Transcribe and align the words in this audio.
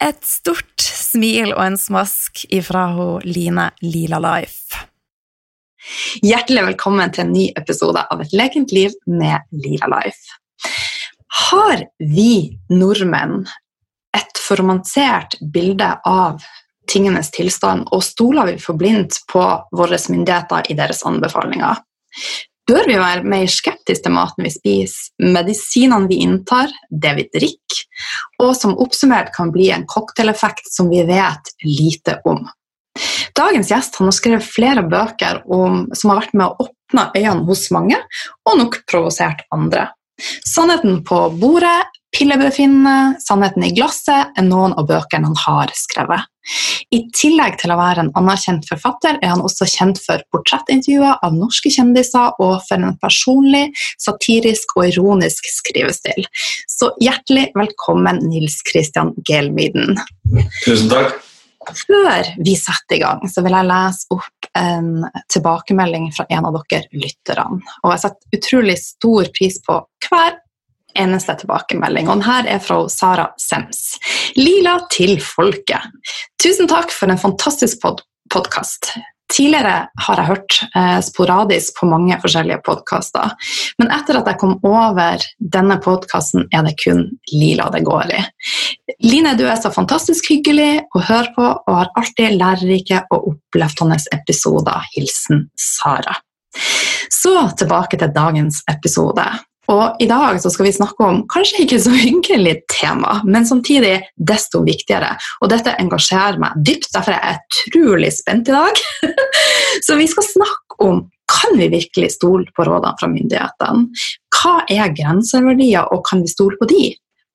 Et 0.00 0.22
stort 0.24 0.80
smil 0.80 1.50
og 1.52 1.60
en 1.60 1.74
smask 1.76 2.46
ifra 2.48 2.86
hun 2.94 3.24
Line 3.28 3.66
Lila 3.84 4.16
Life. 4.24 4.78
Hjertelig 6.24 6.62
velkommen 6.70 7.12
til 7.12 7.26
en 7.26 7.34
ny 7.34 7.42
episode 7.60 8.00
av 8.00 8.22
Et 8.24 8.32
lekent 8.32 8.72
liv 8.72 8.94
med 9.04 9.44
Lila 9.52 9.90
Life. 9.92 10.38
Har 11.50 11.84
vi 12.00 12.56
nordmenn 12.72 13.44
et 14.16 14.40
formansert 14.40 15.36
bilde 15.52 15.90
av 16.08 16.40
tingenes 16.88 17.28
tilstand, 17.36 17.84
og 17.92 18.00
stoler 18.00 18.48
vi 18.48 18.56
for 18.58 18.80
blindt 18.80 19.20
på 19.28 19.44
våre 19.76 20.00
myndigheter 20.08 20.72
i 20.72 20.78
deres 20.80 21.04
anbefalinger? 21.04 21.76
Bør 22.70 22.86
vi 22.86 22.96
være 23.00 23.26
mer 23.26 23.50
skeptiske 23.50 24.04
til 24.04 24.14
maten 24.14 24.46
vi 24.46 24.52
spiser, 24.54 25.10
medisinene 25.34 26.08
vi 26.10 26.20
inntar, 26.24 26.70
det 26.90 27.12
vi 27.18 27.26
drikker, 27.34 27.82
og 28.44 28.54
som 28.58 28.76
oppsummert 28.78 29.32
kan 29.34 29.50
bli 29.54 29.70
en 29.74 29.86
cocktaileffekt 29.90 30.70
som 30.70 30.90
vi 30.92 31.02
vet 31.08 31.54
lite 31.66 32.20
om. 32.28 32.44
Dagens 33.38 33.70
gjest 33.70 33.98
har 34.00 34.12
skrevet 34.14 34.46
flere 34.46 34.84
bøker 34.86 35.42
om, 35.50 35.86
som 35.96 36.12
har 36.12 36.22
vært 36.22 36.36
med 36.36 36.46
å 36.46 36.66
åpne 36.66 37.08
øynene 37.16 37.46
hos 37.48 37.68
mange, 37.74 37.98
og 38.46 38.60
nok 38.60 38.82
provosert 38.90 39.46
andre. 39.54 39.88
Sannheten 40.46 41.00
på 41.06 41.22
bordet, 41.40 41.88
pillebefinnende, 42.16 43.20
sannheten 43.22 43.64
i 43.66 43.72
glasset 43.76 44.36
er 44.38 44.46
noen 44.46 44.74
av 44.78 44.88
bøkene 44.90 45.30
han 45.30 45.38
har 45.44 45.72
skrevet. 45.76 46.26
I 46.90 47.04
tillegg 47.14 47.58
til 47.60 47.70
å 47.70 47.78
være 47.78 48.02
en 48.04 48.12
anerkjent 48.18 48.66
forfatter 48.66 49.18
er 49.20 49.32
han 49.34 49.44
også 49.44 49.68
kjent 49.70 50.00
for 50.02 50.22
portrettintervjuer 50.34 51.20
av 51.22 51.36
norske 51.36 51.70
kjendiser 51.70 52.34
og 52.42 52.56
for 52.66 52.80
en 52.80 52.96
personlig, 53.02 53.68
satirisk 54.02 54.74
og 54.78 54.88
ironisk 54.90 55.46
skrivestil. 55.52 56.26
Så 56.66 56.90
hjertelig 57.04 57.50
velkommen, 57.58 58.22
Nils 58.26 58.58
Christian 58.66 59.14
Gelmyden. 59.28 60.00
Tusen 60.64 60.90
takk. 60.90 61.18
Før 61.76 62.26
vi 62.40 62.54
setter 62.56 62.96
i 62.96 63.02
gang, 63.02 63.20
så 63.28 63.44
vil 63.44 63.54
jeg 63.54 63.68
lese 63.68 64.14
opp 64.16 64.46
en 64.58 65.04
tilbakemelding 65.30 66.08
fra 66.16 66.24
en 66.32 66.48
av 66.48 66.56
dere 66.72 66.88
lytterne. 66.96 67.60
Og 67.84 67.92
jeg 67.92 68.02
setter 68.06 68.38
utrolig 68.40 68.78
stor 68.80 69.28
pris 69.36 69.60
på 69.66 69.76
hver 70.08 70.40
eneste 70.98 71.36
tilbakemelding. 71.42 72.08
Og 72.10 72.24
denne 72.24 72.50
er 72.50 72.62
fra 72.64 72.82
Sara 72.92 73.30
Sems. 73.40 73.96
Lila 74.38 74.78
til 74.92 75.16
folket. 75.22 75.90
Tusen 76.42 76.70
takk 76.70 76.92
for 76.94 77.12
en 77.12 77.20
fantastisk 77.20 77.82
pod 77.82 78.04
podkast. 78.30 78.92
Tidligere 79.30 79.86
har 80.06 80.18
jeg 80.18 80.26
hørt 80.26 80.56
eh, 80.74 80.98
sporadisk 81.06 81.76
på 81.78 81.86
mange 81.86 82.16
forskjellige 82.22 82.62
podkaster, 82.66 83.34
men 83.78 83.92
etter 83.94 84.18
at 84.18 84.30
jeg 84.30 84.40
kom 84.40 84.56
over 84.66 85.22
denne 85.38 85.76
podkasten, 85.82 86.48
er 86.50 86.64
det 86.66 86.74
kun 86.80 87.04
Lila 87.30 87.68
det 87.70 87.84
går 87.86 88.10
i. 88.16 88.22
Line, 89.06 89.36
du 89.38 89.44
er 89.46 89.60
så 89.60 89.70
fantastisk 89.74 90.32
hyggelig 90.32 90.82
å 90.96 91.04
høre 91.06 91.30
på 91.36 91.46
og 91.46 91.70
har 91.76 91.92
alltid 92.00 92.40
lærerike 92.40 93.04
og 93.14 93.30
oppløftende 93.34 94.00
episoder. 94.18 94.82
Hilsen 94.96 95.46
Sara. 95.58 96.16
Så 97.10 97.36
tilbake 97.60 98.00
til 98.00 98.10
dagens 98.14 98.64
episode. 98.70 99.28
Og 99.70 100.02
i 100.02 100.08
dag 100.10 100.40
så 100.42 100.50
skal 100.50 100.66
vi 100.66 100.74
snakke 100.74 101.06
om 101.06 101.22
kanskje 101.30 101.64
ikke 101.64 101.78
så 101.82 101.92
hyggelig 102.04 102.56
tema, 102.72 103.20
men 103.24 103.46
samtidig 103.46 104.00
desto 104.16 104.64
viktigere. 104.66 105.12
Og 105.44 105.52
dette 105.52 105.76
engasjerer 105.82 106.40
meg 106.42 106.58
dypt, 106.66 106.90
derfor 106.94 107.16
er 107.16 107.22
jeg 107.28 107.70
utrolig 107.70 108.12
spent 108.16 108.50
i 108.50 108.56
dag. 108.56 108.84
så 109.86 109.98
vi 110.00 110.08
skal 110.10 110.26
snakke 110.26 110.80
om 110.86 111.04
kan 111.30 111.54
vi 111.54 111.68
virkelig 111.70 112.16
stole 112.16 112.48
på 112.56 112.64
rådene 112.66 112.98
fra 112.98 113.08
myndighetene? 113.10 113.84
Hva 114.34 114.54
er 114.72 114.90
grenseverdier, 114.96 115.86
og 115.94 116.02
kan 116.08 116.24
vi 116.24 116.32
stole 116.32 116.58
på 116.58 116.66
de? 116.70 116.88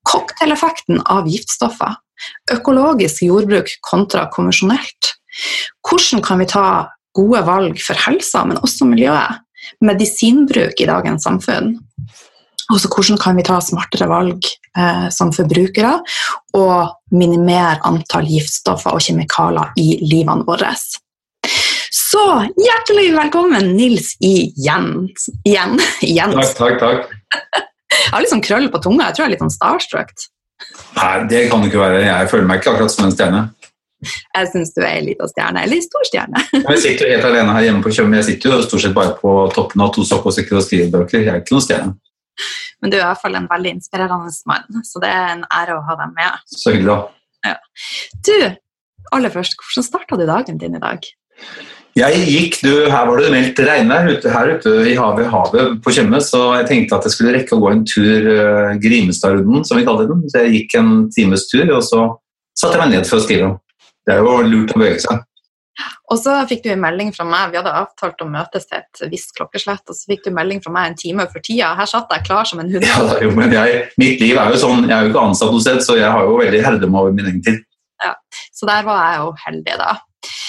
Cocktaileffekten 0.10 1.00
av 1.12 1.30
giftstoffer. 1.32 1.96
Økologisk 2.52 3.24
jordbruk 3.24 3.72
kontra 3.88 4.26
konvensjonelt. 4.34 5.16
Hvordan 5.88 6.24
kan 6.26 6.44
vi 6.44 6.50
ta 6.52 6.68
gode 7.16 7.42
valg 7.48 7.80
for 7.80 8.00
helsa, 8.06 8.44
men 8.48 8.60
også 8.60 8.88
miljøet? 8.90 9.45
Medisinbruk 9.86 10.82
i 10.82 10.90
dagens 10.90 11.26
samfunn. 11.28 11.76
Også 12.74 12.90
hvordan 12.90 13.20
kan 13.22 13.38
vi 13.38 13.46
ta 13.46 13.60
smartere 13.62 14.08
valg 14.10 14.48
eh, 14.78 15.08
som 15.14 15.34
forbrukere 15.36 16.00
og 16.58 16.96
minimere 17.14 17.78
antall 17.86 18.26
giftstoffer 18.30 18.96
og 18.98 19.04
kjemikalier 19.06 19.76
i 19.78 20.00
livene 20.02 20.46
våre. 20.48 20.72
Så 21.96 22.24
hjertelig 22.58 23.10
velkommen, 23.16 23.74
Nils, 23.76 24.16
igjen. 24.24 25.10
Igjen. 25.46 25.78
igjen. 26.02 26.34
Takk, 26.40 26.56
takk, 26.58 26.80
takk. 26.82 27.66
Jeg 27.96 28.14
har 28.14 28.24
litt 28.24 28.34
sånn 28.34 28.46
krøll 28.46 28.70
på 28.74 28.82
tunga. 28.84 29.10
Jeg 29.10 29.18
tror 29.18 29.24
jeg 29.26 29.30
er 29.30 29.34
litt 29.36 29.44
sånn 29.46 29.54
starstruck. 29.54 30.26
Nei, 30.96 31.14
det 31.30 31.46
kan 31.52 31.62
det 31.62 31.70
ikke 31.70 31.82
være. 31.82 32.02
Jeg 32.06 32.30
føler 32.32 32.48
meg 32.50 32.62
ikke 32.62 32.74
akkurat 32.74 32.94
som 32.94 33.08
en 33.08 33.14
stjerne. 33.14 33.42
Jeg 34.06 34.52
syns 34.54 34.74
du 34.76 34.82
er 34.84 34.92
ei 34.94 35.04
lita 35.10 35.28
stjerne. 35.32 35.66
Eller 35.66 35.84
stor 35.86 36.08
stjerne. 36.10 36.46
jeg 36.72 36.82
sitter 36.84 37.08
jo 37.08 37.14
helt 37.16 37.30
alene 37.30 37.56
her 37.58 37.68
hjemme 37.70 37.86
på 37.86 37.94
Tjøme. 37.96 38.20
Jeg 38.22 38.30
sitter 38.32 38.56
jo 38.56 38.66
stort 38.66 38.86
sett 38.86 38.98
bare 38.98 39.16
på 39.20 39.36
toppen 39.56 39.86
av 39.86 39.94
to 39.96 40.06
soppåsekker 40.08 40.60
og 40.60 40.66
skriver. 40.66 41.08
Jeg 41.12 41.30
er 41.30 41.44
ikke 41.44 41.58
noen 41.58 41.68
stjerne. 41.68 41.96
Men 42.84 42.92
du 42.92 42.98
er 42.98 43.06
i 43.06 43.08
hvert 43.08 43.22
fall 43.22 43.38
en 43.40 43.48
veldig 43.50 43.78
inspirerende 43.78 44.34
mann, 44.50 44.82
så 44.84 45.00
det 45.02 45.10
er 45.10 45.30
en 45.38 45.46
ære 45.48 45.78
å 45.78 45.86
ha 45.88 45.96
deg 46.02 46.18
med. 46.18 46.42
Så 46.52 46.74
hyggelig 46.76 46.98
ja. 47.46 47.56
Du, 48.26 48.36
aller 49.16 49.34
først, 49.34 49.56
hvordan 49.62 49.86
starta 49.86 50.18
du 50.20 50.26
dagen 50.28 50.60
din 50.62 50.76
i 50.78 50.82
dag? 50.82 51.08
Jeg 51.96 52.24
gikk, 52.28 52.58
du, 52.66 52.72
Her 52.92 53.06
var 53.08 53.22
det 53.22 53.30
meldt 53.32 53.60
regnvær 53.64 54.10
ute, 54.10 54.32
her 54.34 54.50
ute 54.58 54.72
i 54.92 54.96
havet, 55.00 55.30
havet 55.32 55.78
på 55.84 55.94
Tjøme, 55.96 56.20
så 56.24 56.42
jeg 56.58 56.68
tenkte 56.72 56.98
at 56.98 57.08
jeg 57.08 57.16
skulle 57.16 57.36
rekke 57.38 57.56
å 57.56 57.62
gå 57.62 57.70
en 57.72 57.86
tur 57.88 58.28
uh, 58.28 58.74
Grimstadrunden, 58.84 59.64
som 59.68 59.80
vi 59.80 59.86
kaller 59.88 60.10
den. 60.10 60.26
Så 60.28 60.44
jeg 60.44 60.56
gikk 60.58 60.76
en 60.82 60.90
times 61.16 61.46
tur, 61.48 61.64
og 61.70 61.86
så 61.88 62.02
satte 62.58 62.76
jeg 62.76 62.84
meg 62.84 62.98
ned 62.98 63.08
for 63.08 63.22
å 63.22 63.24
skrive. 63.24 63.54
Det 64.06 64.14
er 64.14 64.22
jo 64.22 64.36
lurt 64.46 64.76
å 64.76 64.82
bevege 64.82 65.02
seg. 65.06 65.24
Og 66.14 66.20
så 66.22 66.36
fikk 66.48 66.62
du 66.64 66.70
en 66.72 66.84
melding 66.84 67.10
fra 67.16 67.26
meg, 67.28 67.52
vi 67.52 67.60
hadde 67.60 67.74
avtalt 67.76 68.22
å 68.24 68.28
møtes 68.30 68.68
til 68.70 68.80
et 68.80 69.02
visst 69.12 69.34
klokkeslett, 69.36 69.84
og 69.90 69.98
så 69.98 70.12
fikk 70.12 70.24
du 70.24 70.30
en 70.32 70.38
melding 70.38 70.62
fra 70.64 70.72
meg 70.72 70.92
en 70.92 70.98
time 71.00 71.26
for 71.32 71.44
tida. 71.44 71.74
Her 71.76 71.90
satt 71.90 72.14
jeg 72.14 72.28
klar 72.28 72.48
som 72.48 72.62
en 72.64 72.72
hund. 72.72 72.86
Ja, 72.92 73.18
jo, 73.24 73.34
men 73.36 73.54
jeg, 73.54 73.82
mitt 74.00 74.22
liv 74.24 74.40
er 74.40 74.54
jo 74.54 74.62
sånn, 74.62 74.86
jeg 74.88 74.96
er 74.96 75.08
jo 75.08 75.12
ikke 75.12 75.26
ansatt 75.32 75.52
noe 75.52 75.66
sted, 75.66 75.82
så 75.84 75.98
jeg 76.00 76.12
har 76.12 76.28
jo 76.28 76.38
veldig 76.40 76.62
herredømme 76.64 77.02
over 77.02 77.18
min 77.18 77.32
egen 77.32 77.42
tid. 77.46 77.60
Ja, 78.04 78.14
Så 78.56 78.70
der 78.70 78.86
var 78.88 79.02
jeg 79.02 79.20
jo 79.24 79.34
heldig, 79.48 79.76
da. 79.82 79.92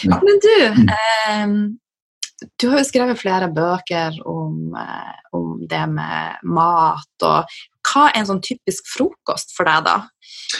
Ja. 0.06 0.20
Men 0.22 0.40
du, 0.44 0.54
mm. 0.76 0.88
eh, 0.94 2.46
du 2.60 2.68
har 2.70 2.82
jo 2.82 2.88
skrevet 2.88 3.20
flere 3.20 3.48
bøker 3.52 4.20
om, 4.28 4.76
eh, 4.78 5.16
om 5.36 5.64
det 5.68 5.84
med 5.90 6.46
mat 6.46 7.26
og 7.26 7.58
hva 7.86 8.08
er 8.10 8.20
en 8.20 8.28
sånn 8.28 8.42
typisk 8.44 8.88
frokost 8.90 9.54
for 9.56 9.68
deg, 9.68 9.86
da? 9.86 9.96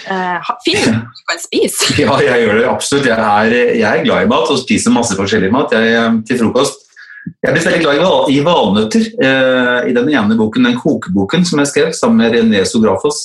Uh, 0.06 0.42
Finn 0.64 0.98
du 0.98 1.22
kan 1.28 1.38
spise? 1.40 1.92
Ja, 2.02 2.16
jeg 2.22 2.42
gjør 2.44 2.58
det 2.60 2.66
absolutt. 2.70 3.06
Jeg 3.08 3.18
er, 3.18 3.54
jeg 3.78 3.86
er, 3.86 4.02
glad 4.06 4.26
i 4.26 4.30
mat 4.30 4.50
og 4.50 4.60
spiser 4.60 4.94
masse 4.94 5.16
forskjellig 5.18 5.52
mat 5.54 5.74
jeg, 5.74 5.94
eh, 5.94 6.18
til 6.26 6.40
frokost. 6.42 6.82
Jeg 7.42 7.54
blitt 7.54 7.66
veldig 7.66 7.82
glad 7.82 8.30
i 8.30 8.38
valnøtter. 8.46 9.06
Uh, 9.18 9.86
I 9.90 9.94
den 9.94 10.10
ene 10.12 10.38
boken, 10.38 10.68
den 10.68 10.78
kokeboken 10.78 11.46
som 11.46 11.62
jeg 11.62 11.72
skrev 11.72 11.90
sammen 11.96 12.22
med 12.22 12.36
René 12.36 12.62
Sografos, 12.66 13.22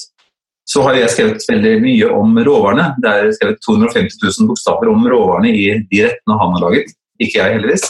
så 0.69 0.83
har 0.85 0.97
jeg 0.97 1.13
skrevet 1.13 1.47
veldig 1.49 1.73
mye 1.83 2.11
om 2.15 2.37
råvarene. 2.45 2.91
Det 3.01 3.09
er 3.13 3.33
skrevet 3.35 3.63
250 3.65 4.21
000 4.21 4.49
bokstaver 4.49 4.91
om 4.91 5.07
råvarene 5.09 5.49
i 5.51 5.65
de 5.89 6.05
rettene 6.05 6.37
han 6.39 6.53
har 6.55 6.63
laget. 6.63 6.93
Ikke 7.21 7.41
jeg, 7.41 7.57
heldigvis. 7.57 7.89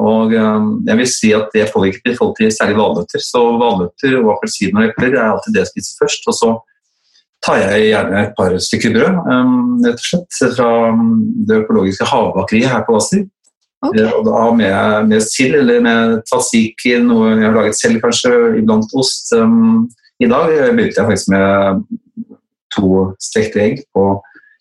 Og 0.00 0.32
jeg 0.34 0.96
vil 0.98 1.08
si 1.08 1.30
at 1.36 1.54
det 1.54 1.68
påvirker 1.72 2.16
folk 2.18 2.34
til 2.40 2.50
særlig 2.52 2.80
valnøtter. 2.80 3.22
Så 3.22 3.44
valnøtter 3.60 4.16
og 4.18 4.32
appelsiner 4.34 4.82
og 4.82 4.90
epler 4.90 5.14
er 5.14 5.28
alltid 5.28 5.54
det 5.54 5.62
jeg 5.62 5.70
spiser 5.70 6.02
først. 6.02 6.26
Og 6.32 6.36
så 6.40 6.50
tar 7.44 7.60
jeg 7.62 7.90
gjerne 7.90 8.22
et 8.24 8.32
par 8.36 8.56
stykker 8.60 8.94
brød, 8.96 9.20
um, 9.32 9.76
rett 9.84 10.00
og 10.00 10.06
slett, 10.06 10.40
fra 10.56 10.70
det 11.48 11.60
økologiske 11.62 12.08
havbakeriet 12.10 12.72
her 12.72 12.84
på 12.86 12.96
Hvasser. 12.96 13.24
Okay. 13.80 14.04
Uh, 14.04 14.12
og 14.18 14.26
da 14.28 14.42
med, 14.58 15.08
med 15.08 15.24
sild 15.24 15.56
eller 15.62 15.80
med 15.84 16.18
tzatziki, 16.28 16.98
noe 17.06 17.32
jeg 17.32 17.46
har 17.46 17.56
laget 17.56 17.78
selv 17.80 18.02
kanskje, 18.04 18.34
iblant 18.60 18.92
ost. 19.00 19.32
Um, 19.32 19.88
i 20.20 20.28
dag 20.28 20.52
begynte 20.76 21.00
jeg 21.00 21.08
faktisk 21.08 21.32
med 21.32 21.86
to 22.76 22.90
stekte 23.22 23.62
egg 23.64 23.80
på 23.96 24.04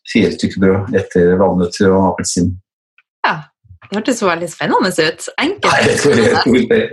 fire 0.10 0.32
stykker 0.34 0.64
brød 0.64 0.96
etter 0.98 1.36
valnøtter 1.40 1.92
og 1.92 2.14
appelsin. 2.14 2.54
Ja, 3.28 3.36
det 3.90 3.98
hørtes 3.98 4.20
veldig 4.22 4.48
spennende 4.52 4.90
ut. 4.94 5.24
Enkelt. 5.42 5.66
Nei, 5.66 5.78
jeg, 5.82 5.94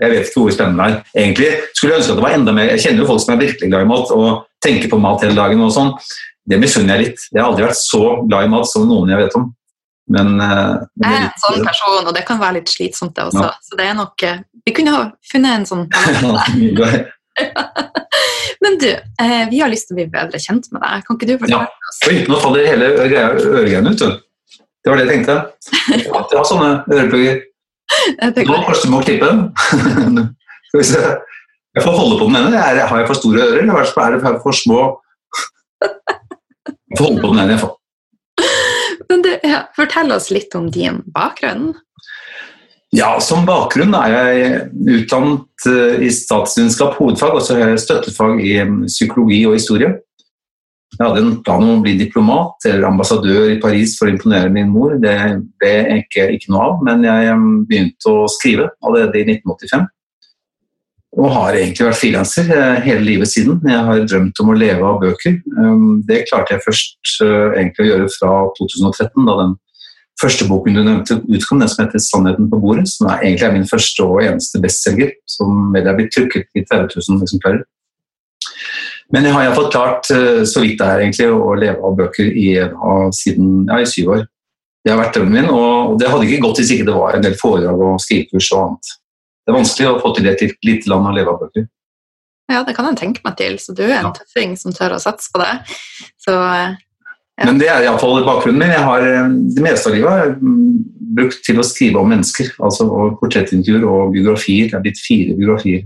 vet, 0.00 0.28
ikke 0.30 0.40
hvor 0.40 0.54
spennende 0.54 0.86
det 0.86 0.94
er. 0.94 1.02
Egentlig 1.20 1.50
skulle 1.74 1.92
jeg 1.92 2.00
ønske 2.00 2.14
at 2.14 2.20
det 2.20 2.24
var 2.24 2.36
enda 2.38 2.54
mer 2.56 2.70
Jeg 2.72 2.82
kjenner 2.86 3.02
jo 3.02 3.08
folk 3.10 3.22
som 3.24 3.34
er 3.34 3.42
virkelig 3.42 3.68
glad 3.68 3.84
i 3.84 3.90
mat 3.90 4.14
og 4.16 4.28
tenker 4.64 4.88
på 4.92 5.00
mat 5.02 5.26
hele 5.26 5.36
dagen. 5.36 5.60
og 5.66 5.74
sånn. 5.76 5.92
Det 6.46 6.58
misunner 6.62 6.96
jeg 6.96 7.10
litt. 7.10 7.26
Jeg 7.34 7.42
har 7.42 7.50
aldri 7.50 7.66
vært 7.66 7.82
så 7.82 8.02
glad 8.24 8.46
i 8.46 8.50
mat 8.54 8.70
som 8.70 8.88
noen 8.88 9.12
jeg 9.12 9.20
vet 9.26 9.36
om. 9.36 9.44
Men, 10.16 10.36
men 10.38 10.86
jeg 11.02 11.18
er 11.18 11.24
en 11.26 11.40
sånn 11.42 11.64
person, 11.66 12.06
og 12.06 12.12
det 12.14 12.22
kan 12.28 12.38
være 12.38 12.60
litt 12.60 12.70
slitsomt, 12.70 13.16
det 13.16 13.26
også. 13.26 13.42
Ja. 13.42 13.52
Så 13.66 13.78
det 13.78 13.88
er 13.90 13.96
nok 13.98 14.22
eh, 14.22 14.38
Vi 14.62 14.74
kunne 14.76 14.92
ha 14.94 15.00
funnet 15.32 15.52
en 15.58 15.66
sånn 15.66 15.84
Men 18.62 18.78
du, 18.80 18.88
eh, 18.94 19.42
vi 19.50 19.60
har 19.60 19.68
lyst 19.68 19.90
til 19.90 19.96
å 19.96 19.98
bli 19.98 20.06
bedre 20.14 20.40
kjent 20.40 20.70
med 20.72 20.80
deg. 20.80 21.02
Kan 21.04 21.18
ikke 21.18 21.28
du 21.28 21.34
fortelle 21.42 21.66
ja. 21.66 21.90
oss? 21.90 21.98
Oi, 22.08 22.14
nå 22.30 22.38
faller 22.40 22.70
hele 22.70 22.92
øregreia 22.94 23.82
ut. 23.84 24.06
Det 24.86 24.92
var 24.92 25.00
det 25.00 25.06
jeg 25.08 25.14
tenkte. 25.16 25.34
At 26.14 26.30
Jeg 26.30 26.38
har 26.38 26.44
sånne 26.46 26.68
øreplugger. 26.94 27.40
Nå 28.46 28.58
kanskje 28.68 28.84
du 28.84 28.92
må 28.92 29.00
klippe 29.02 29.26
dem. 29.26 29.40
Skal 30.68 30.78
vi 30.78 30.84
se. 30.86 31.00
Jeg 31.74 31.82
får 31.82 31.96
holde 31.96 32.20
på 32.20 32.28
den 32.28 32.38
ene. 32.38 32.60
Har 32.62 33.00
jeg 33.00 33.08
for 33.08 33.18
store 33.18 33.48
ører, 33.48 33.64
eller 33.64 33.90
er 34.04 34.14
det 34.14 34.30
for 34.44 34.54
små? 34.54 34.84
Jeg 35.82 37.00
får 37.00 37.02
holde 37.02 37.24
på 37.24 37.32
den 37.32 37.42
ene, 37.42 37.56
iallfall. 37.56 37.74
Men 39.10 39.26
du, 39.26 39.32
ja, 39.42 39.64
fortell 39.74 40.14
oss 40.14 40.30
litt 40.30 40.54
om 40.54 40.70
din 40.70 41.02
bakgrunn. 41.18 41.72
Ja, 42.94 43.16
Som 43.18 43.42
bakgrunn 43.50 43.94
er 43.98 44.14
jeg 44.14 44.58
utdannet 45.00 45.66
eh, 45.66 46.06
i 46.06 46.14
statsvitenskap 46.14 46.94
hovedfag, 47.00 47.34
og 47.34 47.42
så 47.42 47.58
har 47.58 47.74
jeg 47.74 47.82
støttefag 47.82 48.38
i 48.38 48.54
mm, 48.62 48.84
psykologi 48.86 49.42
og 49.50 49.58
historie. 49.58 49.96
Jeg 50.94 51.02
hadde 51.02 51.20
en 51.20 51.34
plan 51.44 51.64
om 51.64 51.74
å 51.74 51.82
bli 51.84 51.96
diplomat 51.98 52.64
eller 52.70 52.86
ambassadør 52.88 53.50
i 53.52 53.58
Paris 53.60 53.96
for 53.98 54.08
å 54.08 54.14
imponere 54.14 54.52
min 54.52 54.70
mor. 54.72 54.94
Det 55.02 55.16
ble 55.60 55.74
ikke, 55.98 56.30
ikke 56.36 56.54
noe 56.54 56.70
av, 56.70 56.78
men 56.86 57.04
jeg 57.04 57.34
begynte 57.68 58.12
å 58.12 58.24
skrive 58.32 58.70
allerede 58.80 59.20
i 59.20 59.26
1985. 59.34 59.84
Og 61.16 61.32
har 61.32 61.56
egentlig 61.56 61.86
vært 61.86 62.00
frilanser 62.00 62.48
eh, 62.52 62.80
hele 62.84 63.04
livet 63.04 63.30
siden. 63.32 63.60
Jeg 63.64 63.84
har 63.88 64.02
drømt 64.08 64.40
om 64.42 64.50
å 64.52 64.56
leve 64.56 64.88
av 64.88 64.98
bøker. 65.00 65.38
Det 66.08 66.24
klarte 66.28 66.56
jeg 66.56 66.64
først 66.64 67.14
eh, 67.24 67.60
egentlig 67.60 67.86
å 67.86 67.90
gjøre 67.90 68.10
fra 68.16 68.32
2013, 68.58 69.22
da 69.28 69.36
den 69.42 69.54
første 70.20 70.48
boken 70.48 70.76
du 70.76 70.82
nevnte, 70.82 71.18
utkom, 71.28 71.60
den 71.60 71.72
som 71.72 71.84
heter 71.84 72.00
'Sannheten 72.00 72.50
på 72.52 72.60
bordet', 72.60 72.88
som 72.88 73.08
egentlig 73.12 73.48
er 73.48 73.56
min 73.56 73.68
første 73.68 74.04
og 74.04 74.22
eneste 74.24 74.60
bestselger, 74.60 75.12
som 75.28 75.72
vel 75.72 75.88
er 75.88 75.96
blitt 75.96 76.12
trykket 76.16 76.48
i 76.56 76.64
30 76.64 76.96
000 76.96 77.24
eksemplarer. 77.24 77.64
Men 79.14 79.28
jeg 79.28 79.36
har 79.36 79.46
iallfall 79.46 79.68
klart, 79.70 80.08
eh, 80.10 80.42
så 80.48 80.62
vidt 80.64 80.80
det 80.80 80.86
er 80.86 81.04
egentlig, 81.04 81.28
å 81.30 81.54
leve 81.58 81.78
av 81.86 81.98
bøker 81.98 82.26
i, 82.26 82.48
siden 83.14 83.68
ja, 83.68 83.80
i 83.82 83.90
syv 83.90 84.16
år. 84.16 84.26
Det 84.86 84.92
har 84.92 85.00
vært 85.02 85.16
drømmen 85.18 85.34
min, 85.34 85.50
og 85.50 85.96
det 85.98 86.10
hadde 86.10 86.26
ikke 86.28 86.44
gått 86.44 86.60
hvis 86.62 86.72
ikke 86.76 86.86
det 86.86 86.94
var 86.94 87.16
en 87.16 87.24
del 87.24 87.34
foredrag 87.38 87.80
og 87.82 88.02
skrivekurs 88.02 88.50
og 88.54 88.60
annet. 88.62 88.92
Det 89.42 89.52
er 89.52 89.56
vanskelig 89.60 89.88
å 89.88 89.98
få 90.02 90.12
til 90.14 90.28
et 90.30 90.44
lite 90.66 90.90
land 90.90 91.08
å 91.10 91.14
leve 91.14 91.32
av 91.32 91.40
bøker. 91.42 91.66
Ja, 92.50 92.62
det 92.62 92.76
kan 92.76 92.86
jeg 92.86 92.98
tenke 93.00 93.22
meg 93.26 93.34
til, 93.40 93.56
så 93.58 93.74
du 93.74 93.82
er 93.86 93.96
en 93.98 94.08
ja. 94.10 94.14
tøffing 94.14 94.54
som 94.58 94.74
tør 94.74 94.94
å 94.94 95.02
satse 95.02 95.30
på 95.34 95.42
det. 95.42 95.52
Så 96.22 96.34
ja. 96.34 96.68
men 97.42 97.58
det 97.58 97.70
er 97.72 97.86
iallfall 97.86 98.22
bakgrunnen 98.26 98.62
min. 98.62 98.74
Jeg 98.74 98.86
har 98.86 99.06
eh, 99.06 99.32
det 99.56 99.64
meste 99.64 99.90
av 99.90 99.96
livet 99.96 100.38
mm, 100.38 100.76
brukt 101.18 101.42
til 101.46 101.58
å 101.58 101.66
skrive 101.66 102.02
om 102.02 102.10
mennesker. 102.14 102.52
altså 102.62 102.86
Portrettintervjuer 103.18 103.86
og 103.90 104.14
biografier. 104.14 104.70
Det 104.70 104.78
er 104.78 104.86
blitt 104.86 105.02
fire 105.02 105.34
biografier. 105.38 105.82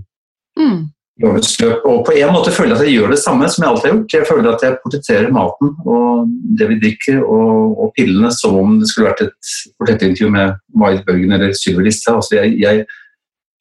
Mm. 0.60 0.90
Og 1.20 1.98
på 2.06 2.14
en 2.16 2.32
måte 2.32 2.52
føler 2.54 2.72
jeg 2.72 2.78
at 2.78 2.86
jeg 2.86 2.94
gjør 2.96 3.12
det 3.12 3.20
samme 3.20 3.48
som 3.52 3.64
jeg 3.64 3.70
alltid 3.70 3.88
har 3.88 3.96
gjort. 3.96 4.14
Jeg 4.14 4.28
føler 4.28 4.54
at 4.54 4.62
jeg 4.64 4.78
portretterer 4.84 5.34
maten 5.34 5.74
og 5.84 6.30
det 6.58 6.68
vi 6.70 6.78
drikker 6.80 7.20
og, 7.20 7.76
og 7.84 7.92
pillene 7.98 8.30
som 8.32 8.56
om 8.56 8.78
det 8.80 8.88
skulle 8.88 9.10
vært 9.10 9.26
et 9.26 9.52
portrettintervju 9.76 10.32
med 10.32 10.56
Marit 10.80 11.04
Bøgen 11.04 11.36
eller 11.36 11.52
Sylvi 11.56 11.84
Listhaug. 11.86 12.22
Altså 12.22 12.38
jeg, 12.38 12.56
jeg, 12.62 12.86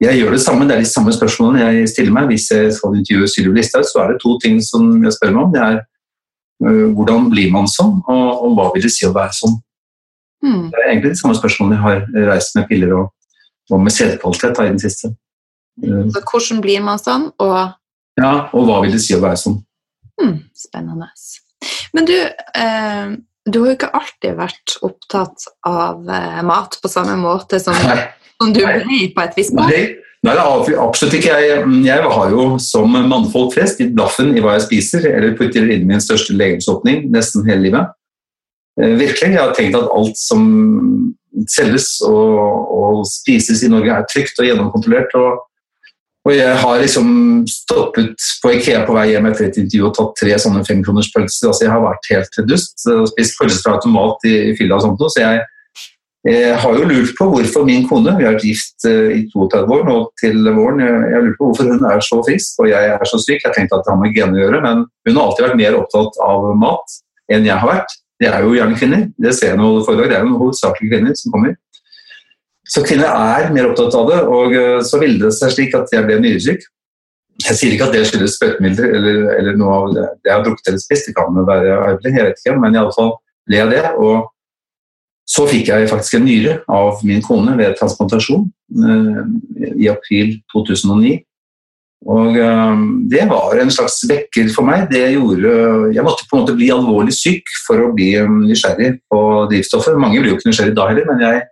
jeg, 0.05 0.21
gjør 0.21 0.37
det 0.37 0.41
samme, 0.45 0.69
det 0.69 0.77
er 0.77 0.85
de 0.85 0.93
samme 0.93 1.13
spørsmålene 1.15 1.67
jeg 1.67 1.91
stiller 1.91 2.15
meg. 2.15 2.31
Hvis 2.31 2.47
jeg 2.55 2.73
skal 2.79 2.95
intervjue 3.01 3.31
Sylvi 3.35 3.59
Listhaug, 3.59 3.87
så 3.91 4.05
er 4.05 4.13
det 4.13 4.23
to 4.23 4.39
ting 4.43 4.63
som 4.63 4.91
jeg 5.03 5.17
spør 5.19 5.35
meg 5.35 5.43
om. 5.43 5.53
Det 5.55 5.63
er 5.67 5.79
uh, 6.63 6.89
hvordan 6.95 7.31
blir 7.33 7.51
man 7.51 7.67
sånn, 7.67 7.97
og, 8.07 8.27
og 8.47 8.55
hva 8.55 8.71
vil 8.75 8.87
det 8.87 8.95
si 8.95 9.07
å 9.07 9.15
være 9.15 9.35
sånn? 9.35 9.59
Mm. 10.47 10.69
Det 10.71 10.77
er 10.79 10.93
egentlig 10.93 11.17
de 11.17 11.19
samme 11.19 11.35
spørsmålene 11.35 11.75
jeg 11.75 11.87
har 11.89 12.29
reist 12.31 12.55
med 12.55 12.71
piller 12.71 13.01
og, 13.01 13.09
og 13.67 13.81
med 13.83 13.91
sædkvalitet 13.91 14.63
i 14.63 14.71
den 14.71 14.79
siste. 14.79 15.11
Eh, 15.83 16.09
Så 16.13 16.23
hvordan 16.25 16.61
blir 16.63 16.83
man 16.85 16.99
sånn, 17.01 17.31
og 17.39 17.75
Ja, 18.19 18.49
og 18.51 18.65
hva 18.67 18.81
vil 18.83 18.91
det 18.97 19.01
si 19.01 19.15
å 19.15 19.21
være 19.23 19.39
sånn? 19.39 19.61
Hmm, 20.19 20.41
spennende. 20.55 21.07
Men 21.93 22.05
du, 22.05 22.15
eh, 22.15 23.15
du 23.47 23.59
har 23.61 23.71
jo 23.71 23.77
ikke 23.77 23.93
alltid 23.95 24.35
vært 24.35 24.75
opptatt 24.83 25.47
av 25.65 26.03
eh, 26.09 26.41
mat 26.43 26.75
på 26.81 26.91
samme 26.91 27.15
måte 27.21 27.61
som, 27.63 27.73
som 28.41 28.53
du 28.53 28.59
blir 28.59 29.13
på 29.15 29.23
et 29.23 29.39
visst 29.39 29.55
måte. 29.55 29.79
Nei, 30.27 30.35
absolutt 30.35 31.15
ikke. 31.15 31.37
Jeg, 31.39 31.63
jeg 31.85 32.09
har 32.11 32.33
jo 32.33 32.57
som 32.59 32.91
mannfolk 32.91 33.53
flest 33.55 33.79
gitt 33.79 33.93
blaffen 33.95 34.33
i 34.35 34.43
hva 34.43 34.57
jeg 34.57 34.65
spiser, 34.65 35.07
eller 35.13 35.37
putter 35.39 35.69
inn 35.71 35.87
min 35.87 36.03
største 36.03 36.35
legemsåpning 36.35 37.05
nesten 37.13 37.47
hele 37.47 37.69
livet. 37.69 37.93
Eh, 38.81 38.97
virkelig. 38.99 39.31
Jeg 39.31 39.39
har 39.39 39.55
tenkt 39.55 39.79
at 39.79 39.87
alt 39.95 40.19
som 40.19 40.43
selges 41.47 42.01
og, 42.03 42.73
og 42.75 43.05
spises 43.07 43.63
i 43.63 43.71
Norge, 43.71 43.95
er 43.95 44.07
trygt 44.11 44.41
og 44.41 44.49
gjennomkontrollert. 44.49 45.15
Og, 45.19 45.45
og, 46.27 46.33
jeg 46.35 46.55
har 46.61 46.81
liksom 46.81 47.11
stoppet 47.49 48.25
på 48.43 48.51
Ikea 48.57 48.83
på 48.87 48.95
vei 48.95 49.07
hjem 49.13 49.29
etter 49.29 49.47
et 49.47 49.59
intervju 49.61 49.87
og 49.87 49.95
tatt 49.97 50.17
tre 50.19 50.35
sånne 50.41 50.65
femkronerspølser. 50.67 51.47
Altså, 51.49 51.63
jeg 51.65 51.71
har 51.73 51.85
vært 51.85 52.09
helt 52.11 52.41
dust 52.49 52.83
og 52.91 53.07
spist 53.13 53.39
pølser 53.39 53.63
fra 53.63 53.77
automat 53.77 54.27
i, 54.27 54.35
i 54.49 54.57
fylla 54.59 54.77
og 54.77 54.85
sånt 54.85 55.01
noe. 55.01 55.13
Så 55.13 55.23
jeg, 55.23 55.39
jeg 56.27 56.57
har 56.59 56.75
jo 56.75 56.89
lurt 56.89 57.15
på 57.15 57.29
hvorfor 57.31 57.63
min 57.65 57.87
kone, 57.87 58.17
vi 58.19 58.27
har 58.27 58.35
vært 58.35 58.45
gift 58.45 58.89
eh, 58.89 59.15
i 59.15 59.21
32 59.31 59.77
år 59.77 59.87
nå 59.87 59.95
til 60.19 60.51
våren, 60.51 60.83
jeg 60.83 61.15
har 61.15 61.25
lurt 61.25 61.39
på 61.39 61.49
hvorfor 61.49 61.71
hun 61.71 61.87
er 61.87 62.03
så 62.03 62.19
frisk 62.27 62.59
og 62.59 62.69
jeg 62.73 62.91
er 62.97 63.09
så 63.09 63.21
syk. 63.23 63.39
Jeg 63.39 63.55
tenkte 63.55 63.79
at 63.79 63.87
det 63.87 63.95
har 63.95 64.03
med 64.03 64.13
genene 64.17 64.41
å 64.41 64.43
gjøre, 64.43 64.61
men 64.67 64.83
hun 65.07 65.15
har 65.15 65.23
alltid 65.23 65.47
vært 65.47 65.61
mer 65.63 65.79
opptatt 65.79 66.21
av 66.27 66.51
mat 66.59 66.99
enn 67.31 67.47
jeg 67.47 67.63
har 67.63 67.71
vært. 67.71 67.97
Det 68.19 68.27
er 68.27 68.43
jo 68.43 68.51
gjerne 68.57 68.75
kvinner. 68.75 69.07
Det 69.15 69.31
ser 69.37 69.53
jeg 69.53 69.61
nå 69.61 69.71
foredrag, 69.87 70.11
det 70.11 70.19
er 70.19 70.27
jo 70.27 70.39
hovedsakelig 70.41 70.91
kvinner 70.91 71.15
som 71.15 71.31
kommer. 71.31 71.55
Så 72.69 72.83
kvinner 72.85 73.09
er 73.09 73.49
mer 73.53 73.71
opptatt 73.71 73.95
av 73.97 74.09
det, 74.11 74.19
og 74.29 74.57
eh, 74.57 74.81
så 74.85 74.99
ville 75.01 75.21
det 75.23 75.33
seg 75.37 75.55
slik 75.55 75.77
at 75.77 75.89
jeg 75.93 76.05
ble 76.05 76.19
nyresyk. 76.21 76.67
Jeg 77.39 77.55
sier 77.55 77.73
ikke 77.73 77.87
at 77.87 77.95
det 77.95 78.03
skyldes 78.09 78.35
sprøytemidler 78.35 78.97
eller, 78.97 79.21
eller, 79.37 79.55
noe 79.57 79.75
av 79.77 79.93
det 79.95 80.03
jeg 80.27 80.33
har 80.33 80.43
drukket 80.43 80.73
eller 80.73 80.81
spist, 80.83 81.07
det 81.07 81.15
kan 81.15 81.39
være 81.47 81.77
arvelig, 81.77 82.11
jeg 82.11 82.27
vet 82.27 82.41
ikke, 82.41 82.57
men 82.59 82.75
iallfall 82.75 83.13
ble 83.47 83.61
jeg 83.61 83.71
det. 83.71 83.85
og 83.95 84.27
så 85.29 85.45
fikk 85.45 85.67
jeg 85.69 85.89
faktisk 85.91 86.17
en 86.17 86.25
nyre 86.25 86.53
av 86.73 87.03
min 87.05 87.21
kone 87.21 87.53
ved 87.57 87.75
transplantasjon 87.77 88.47
eh, 88.81 89.19
i 89.77 89.89
april 89.91 90.39
2009. 90.53 91.19
Og 92.09 92.39
eh, 92.41 92.81
det 93.13 93.27
var 93.29 93.61
en 93.61 93.73
slags 93.73 93.99
vekker 94.09 94.49
for 94.55 94.65
meg. 94.65 94.87
Det 94.89 95.03
gjorde, 95.13 95.53
jeg 95.93 96.05
måtte 96.05 96.25
på 96.25 96.37
en 96.37 96.43
måte 96.43 96.57
bli 96.57 96.71
alvorlig 96.73 97.13
syk 97.13 97.53
for 97.67 97.85
å 97.85 97.91
bli 97.93 98.15
nysgjerrig 98.49 98.95
på 99.05 99.21
drivstoffet. 99.53 99.99
Mange 100.01 100.17
blir 100.17 100.33
jo 100.33 100.39
ikke 100.39 100.49
nysgjerrig 100.49 100.77
da 100.79 100.89
heller, 100.89 101.05
men 101.11 101.23
jeg, 101.27 101.45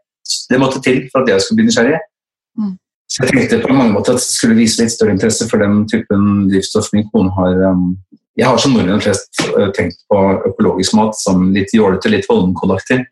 det 0.51 0.59
måtte 0.61 0.83
til 0.83 1.03
for 1.11 1.23
at 1.23 1.31
jeg 1.31 1.43
skulle 1.43 1.61
bli 1.61 1.67
nysgjerrig. 1.69 1.99
Mm. 2.57 2.75
Så 3.07 3.23
jeg 3.23 3.33
tenkte 3.33 3.61
på 3.63 3.75
mange 3.75 3.93
måter 3.95 4.15
at 4.15 4.21
jeg 4.23 4.35
skulle 4.35 4.57
vise 4.59 4.81
litt 4.81 4.93
større 4.93 5.15
interesse 5.15 5.47
for 5.49 5.63
den 5.63 5.85
typen 5.87 6.47
drivstoff 6.51 6.89
min 6.93 7.07
kone 7.13 7.31
har. 7.37 7.61
Jeg 8.37 8.49
har 8.49 8.59
som 8.61 8.75
nordmenn 8.75 9.01
flest 9.01 9.39
tenkt 9.77 10.01
på 10.11 10.23
økologisk 10.51 10.97
mat 10.99 11.15
som 11.17 11.47
litt 11.55 11.71
jålete, 11.73 12.11
litt 12.11 12.27
Holmenkollaktig. 12.29 13.05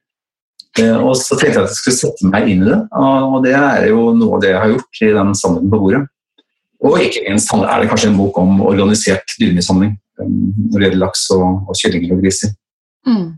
Eh, 0.80 0.98
og 1.00 1.16
så 1.16 1.38
tenkte 1.40 1.54
jeg 1.54 1.64
at 1.64 1.72
jeg 1.72 1.80
skulle 1.80 2.00
sette 2.02 2.28
meg 2.28 2.50
inn 2.52 2.66
i 2.66 2.68
det, 2.68 2.82
og 3.00 3.38
det 3.46 3.54
er 3.56 3.88
jo 3.88 4.10
noe 4.18 4.36
av 4.36 4.44
det 4.44 4.52
jeg 4.52 4.60
har 4.60 4.74
gjort 4.74 5.02
i 5.02 5.12
den 5.16 5.32
sammenhengen 5.40 5.72
på 5.72 5.80
bordet. 5.86 6.02
Og 6.86 7.00
ikke 7.02 7.24
minst 7.30 7.54
er 7.56 7.82
det 7.82 7.88
kanskje 7.90 8.12
en 8.12 8.20
bok 8.20 8.38
om 8.42 8.60
organisert 8.66 9.38
dyremishandling 9.40 9.96
um, 10.20 10.34
når 10.68 10.76
det 10.76 10.88
gjelder 10.90 11.02
laks 11.06 11.24
og, 11.34 11.48
og 11.72 11.80
kyllinger 11.80 12.18
og 12.18 12.22
griser. 12.26 12.52
Mm. 13.08 13.30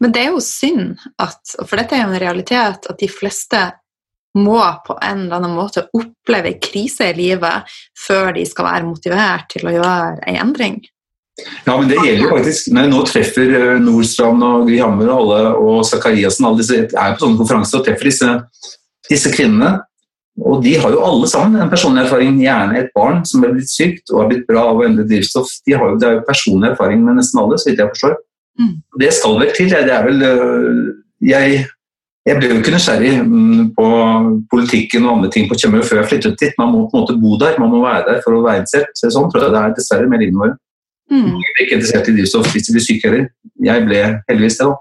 Men 0.00 0.14
det 0.14 0.22
er 0.22 0.34
jo 0.34 0.42
synd 0.44 0.94
at, 1.22 1.40
for 1.62 1.76
dette 1.78 1.96
er 1.96 2.04
jo 2.04 2.12
en 2.12 2.22
realitet, 2.22 2.86
at 2.88 3.00
de 3.00 3.08
fleste 3.10 3.62
må 4.36 4.60
på 4.86 4.98
en 5.00 5.24
eller 5.24 5.38
annen 5.38 5.56
måte 5.56 5.86
oppleve 5.96 6.56
krise 6.62 7.08
i 7.10 7.16
livet 7.16 7.78
før 8.06 8.34
de 8.36 8.44
skal 8.48 8.68
være 8.68 8.88
motivert 8.88 9.48
til 9.54 9.66
å 9.66 9.72
gjøre 9.78 10.20
en 10.28 10.40
endring. 10.44 10.78
Ja, 11.66 11.74
men 11.76 11.90
det 11.90 11.98
gjelder 12.00 12.22
jo 12.22 12.28
faktisk 12.32 12.70
Når 12.72 12.86
nå 12.88 13.00
treffer 13.04 13.50
eh, 13.58 13.80
Nordstrand 13.84 14.44
og 14.44 14.70
Gryhammer 14.70 15.10
og 15.10 15.18
alle 15.18 15.40
og 15.60 15.82
Zakariassen 15.84 16.46
alle 16.48 16.62
disse, 16.62 16.78
er 16.86 17.12
på 17.12 17.24
sånne 17.26 17.40
konferanser 17.42 17.80
og 17.80 17.84
treffer 17.84 18.08
disse, 18.08 18.30
disse 19.10 19.32
kvinnene. 19.34 19.74
Og 20.36 20.62
de 20.64 20.74
har 20.80 20.92
jo 20.92 21.02
alle 21.04 21.28
sammen 21.28 21.60
en 21.60 21.72
personlig 21.72 22.06
erfaring. 22.06 22.38
Gjerne 22.40 22.80
et 22.80 22.88
barn 22.96 23.22
som 23.28 23.44
er 23.44 23.52
blitt 23.52 23.72
sykt 23.72 24.12
og 24.12 24.22
har 24.22 24.30
blitt 24.32 24.48
bra 24.48 24.66
av 24.70 24.80
å 24.80 24.86
endre 24.88 25.04
drivstoff. 25.08 25.52
De 25.64 25.76
har 25.76 25.92
jo, 25.92 26.00
det 26.00 26.08
er 26.08 26.18
jo 26.18 26.24
personlig 26.28 26.72
erfaring 26.72 27.04
med 27.04 27.20
nesten 27.20 27.40
alle, 27.40 27.60
så 27.60 27.70
vidt 27.70 27.84
jeg 27.84 27.92
forstår. 27.94 28.16
Mm. 28.60 28.76
Det 29.00 29.12
skal 29.12 29.40
vel 29.40 29.54
til. 29.56 29.72
Det 29.72 29.92
er 29.92 30.04
vel 30.06 30.22
øh, 30.22 30.94
Jeg, 31.26 31.64
jeg 32.26 32.38
ble 32.38 32.50
jo 32.50 32.60
ikke 32.60 32.74
nysgjerrig 32.74 33.12
mm, 33.24 33.66
på 33.76 33.86
politikken 34.52 35.06
og 35.06 35.16
andre 35.16 35.30
ting 35.34 35.48
på 35.48 35.58
Tjøme 35.60 35.82
før 35.84 36.02
jeg 36.02 36.10
flyttet 36.12 36.40
dit. 36.40 36.56
Man 36.60 36.72
må 36.72 36.86
på 36.86 36.96
en 36.96 37.04
måte 37.04 37.18
bo 37.20 37.36
der, 37.40 37.58
man 37.62 37.72
må 37.72 37.82
være 37.84 38.04
der 38.08 38.24
for 38.24 38.36
å 38.36 38.44
være 38.44 38.64
interessert. 38.64 38.96
Sånn 39.00 39.30
tror 39.32 39.46
jeg 39.46 39.54
det 39.54 39.62
er 39.62 39.76
dessverre 39.76 40.10
med 40.10 40.24
livet 40.24 40.40
vårt. 40.42 40.58
Mm. 41.12 41.36
Jeg 41.38 41.54
ble 41.54 41.64
ikke 41.64 41.78
interessert 41.78 42.10
i 42.10 42.16
drivstoff 42.16 42.50
hvis 42.52 42.66
de 42.66 42.74
blir 42.74 42.84
syke 42.84 43.08
heller. 43.08 43.30
Jeg 43.68 43.86
ble 43.86 44.02
heldigvis 44.26 44.60
det, 44.60 44.68
da. 44.72 44.80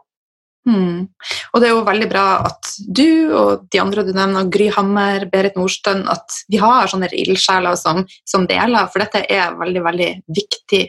Mm. 0.65 1.05
Og 1.53 1.61
det 1.61 1.67
er 1.67 1.73
jo 1.75 1.85
veldig 1.85 2.07
bra 2.09 2.25
at 2.47 2.71
du 2.97 3.07
og 3.37 3.67
de 3.69 3.81
andre 3.81 4.03
du 4.07 4.11
nevner, 4.15 4.49
Gry 4.49 4.71
Hammer, 4.73 5.27
Berit 5.29 5.57
Nordstøn, 5.59 6.01
at 6.09 6.39
vi 6.49 6.57
har 6.61 6.89
sånne 6.89 7.11
ildsjeler 7.13 7.77
som, 7.77 8.01
som, 8.25 8.47
deler, 8.49 8.89
for 8.89 9.05
dette 9.05 9.21
er 9.29 9.53
veldig, 9.59 9.83
veldig 9.85 10.11
viktig 10.39 10.83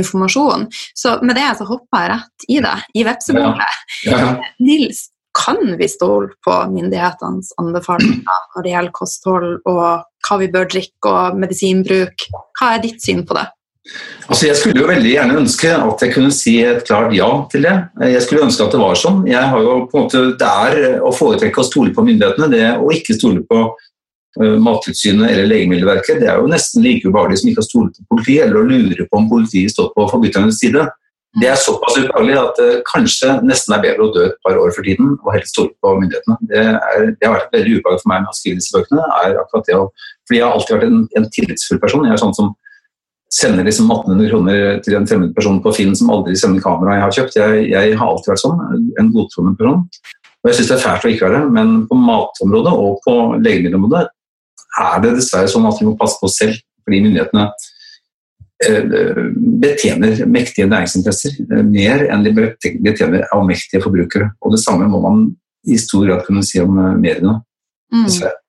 informasjon. 0.00 0.68
Så 0.94 1.18
med 1.22 1.38
det 1.38 1.50
så 1.58 1.66
hopper 1.68 2.04
jeg 2.04 2.12
rett 2.14 2.46
i 2.48 2.60
det, 2.64 2.76
i 2.94 3.04
vepsebolet. 3.06 3.82
Ja. 4.06 4.20
Ja. 4.20 4.30
Nils, 4.62 5.08
kan 5.34 5.58
vi 5.78 5.88
stole 5.90 6.30
på 6.46 6.54
myndighetenes 6.70 7.52
anbefalinger 7.58 8.22
når 8.54 8.62
det 8.62 8.72
gjelder 8.74 8.94
kosthold 8.94 9.50
og 9.66 9.84
hva 10.24 10.38
vi 10.40 10.48
bør 10.52 10.70
drikke 10.70 11.10
og 11.10 11.40
medisinbruk? 11.42 12.28
Hva 12.58 12.76
er 12.76 12.84
ditt 12.84 13.02
syn 13.02 13.24
på 13.26 13.36
det? 13.38 13.48
Altså, 14.30 14.46
jeg 14.46 14.56
skulle 14.56 14.80
jo 14.80 14.88
veldig 14.88 15.10
gjerne 15.10 15.40
ønske 15.42 15.70
at 15.76 16.02
jeg 16.06 16.12
kunne 16.14 16.30
si 16.32 16.54
et 16.64 16.86
klart 16.88 17.12
ja 17.12 17.26
til 17.52 17.66
det. 17.66 17.74
Jeg 18.14 18.22
skulle 18.24 18.46
ønske 18.46 18.64
at 18.64 18.72
det 18.72 18.80
var 18.80 18.96
sånn. 18.96 19.18
Jeg 19.28 19.50
har 19.52 19.66
jo 19.66 19.74
på 19.90 19.98
en 19.98 20.06
måte, 20.06 20.22
Det 20.40 20.52
er 20.68 21.02
å 21.04 21.10
foretrekke 21.12 21.60
å 21.60 21.66
stole 21.68 21.92
på 21.92 22.04
myndighetene, 22.06 22.48
det 22.54 22.70
å 22.80 22.88
ikke 22.94 23.18
stole 23.18 23.44
på 23.50 23.66
Mattilsynet 24.36 25.30
eller 25.30 25.46
Legemiddelverket, 25.46 26.18
det 26.22 26.28
er 26.30 26.40
jo 26.42 26.50
nesten 26.50 26.82
like 26.82 27.06
ubehagelig 27.06 27.40
som 27.40 27.50
ikke 27.52 27.62
å 27.62 27.68
stole 27.68 27.92
på 27.94 28.16
politiet 28.16 28.48
eller 28.48 28.60
å 28.60 28.66
lure 28.66 29.06
på 29.06 29.20
om 29.20 29.28
politiet 29.30 29.70
står 29.70 29.92
på 29.94 30.06
forbryternes 30.10 30.58
side. 30.58 30.88
Det 31.40 31.48
er 31.50 31.58
såpass 31.58 31.96
ubehagelig 31.98 32.34
at 32.38 32.58
det 32.60 32.82
kanskje 32.86 33.32
nesten 33.46 33.74
er 33.74 33.82
bedre 33.82 34.06
å 34.06 34.12
dø 34.14 34.26
et 34.28 34.36
par 34.46 34.58
år 34.58 34.74
for 34.74 34.86
tiden 34.86 35.16
og 35.16 35.32
helst 35.34 35.54
stole 35.54 35.72
på 35.82 35.94
myndighetene. 36.00 36.36
Det, 36.50 36.62
er, 36.62 37.06
det, 37.10 37.26
har 37.26 37.36
vært 37.36 37.56
veldig 37.56 37.78
ubehagelig 37.78 38.02
for 38.02 38.10
meg 38.12 38.22
med 38.22 38.30
å 38.30 38.36
skrive 38.38 38.60
disse 38.60 38.74
bøkene. 38.74 39.06
er 39.22 39.40
akkurat 39.42 39.70
det, 39.70 39.78
fordi 40.28 40.38
Jeg 40.38 40.46
har 40.46 40.54
alltid 40.54 40.76
vært 40.76 40.86
en, 40.90 41.00
en 41.18 41.30
tillitsfull 41.34 41.80
person. 41.82 42.06
Jeg 42.06 42.14
er 42.14 42.22
sånn 42.22 42.38
som 42.38 42.52
sender 43.34 43.66
liksom 43.66 43.90
1800 43.90 44.30
kroner 44.30 44.82
til 44.86 44.98
en 44.98 45.08
fremmed 45.10 45.32
person 45.34 45.58
på 45.62 45.72
Finn 45.74 45.94
som 45.98 46.12
aldri 46.14 46.36
sender 46.38 46.62
kamera 46.62 46.98
jeg 46.98 47.04
har 47.04 47.16
kjøpt. 47.18 47.38
Jeg, 47.40 47.64
jeg 47.72 47.96
har 47.98 48.12
alltid 48.12 48.30
vært 48.30 48.44
sånn, 48.44 48.60
en 49.02 49.14
godtroende 49.14 49.58
person. 49.58 49.82
Og 50.44 50.50
jeg 50.50 50.58
syns 50.58 50.70
det 50.70 50.76
er 50.76 50.84
fælt 50.84 51.06
å 51.08 51.10
ikke 51.10 51.26
være 51.26 51.40
det, 51.40 51.54
men 51.56 51.74
på 51.90 51.98
matområdet 51.98 52.74
og 52.78 53.00
på 53.06 53.16
legemiddelområdet 53.40 54.04
er 54.80 55.00
det 55.04 55.14
dessverre 55.18 55.50
sånn 55.50 55.66
at 55.68 55.80
vi 55.80 55.88
må 55.88 55.96
passe 55.98 56.18
på 56.20 56.28
oss 56.28 56.38
selv, 56.40 56.58
fordi 56.84 57.00
myndighetene 57.04 57.48
eh, 58.66 59.18
betjener 59.64 60.22
mektige 60.30 60.68
næringsinteresser 60.70 61.36
eh, 61.44 61.66
mer 61.66 62.06
enn 62.10 62.24
de 62.26 62.34
betjener 62.34 63.26
avmektige 63.34 63.82
forbrukere. 63.84 64.32
Og 64.42 64.54
det 64.56 64.62
samme 64.64 64.88
må 64.90 65.02
man 65.04 65.26
i 65.64 65.78
stor 65.80 66.06
grad 66.08 66.24
kunne 66.26 66.44
si 66.46 66.62
om 66.62 66.78
eh, 66.78 66.96
mediene. 67.00 67.38
Mm. 67.94 68.08
Dessverre. 68.08 68.40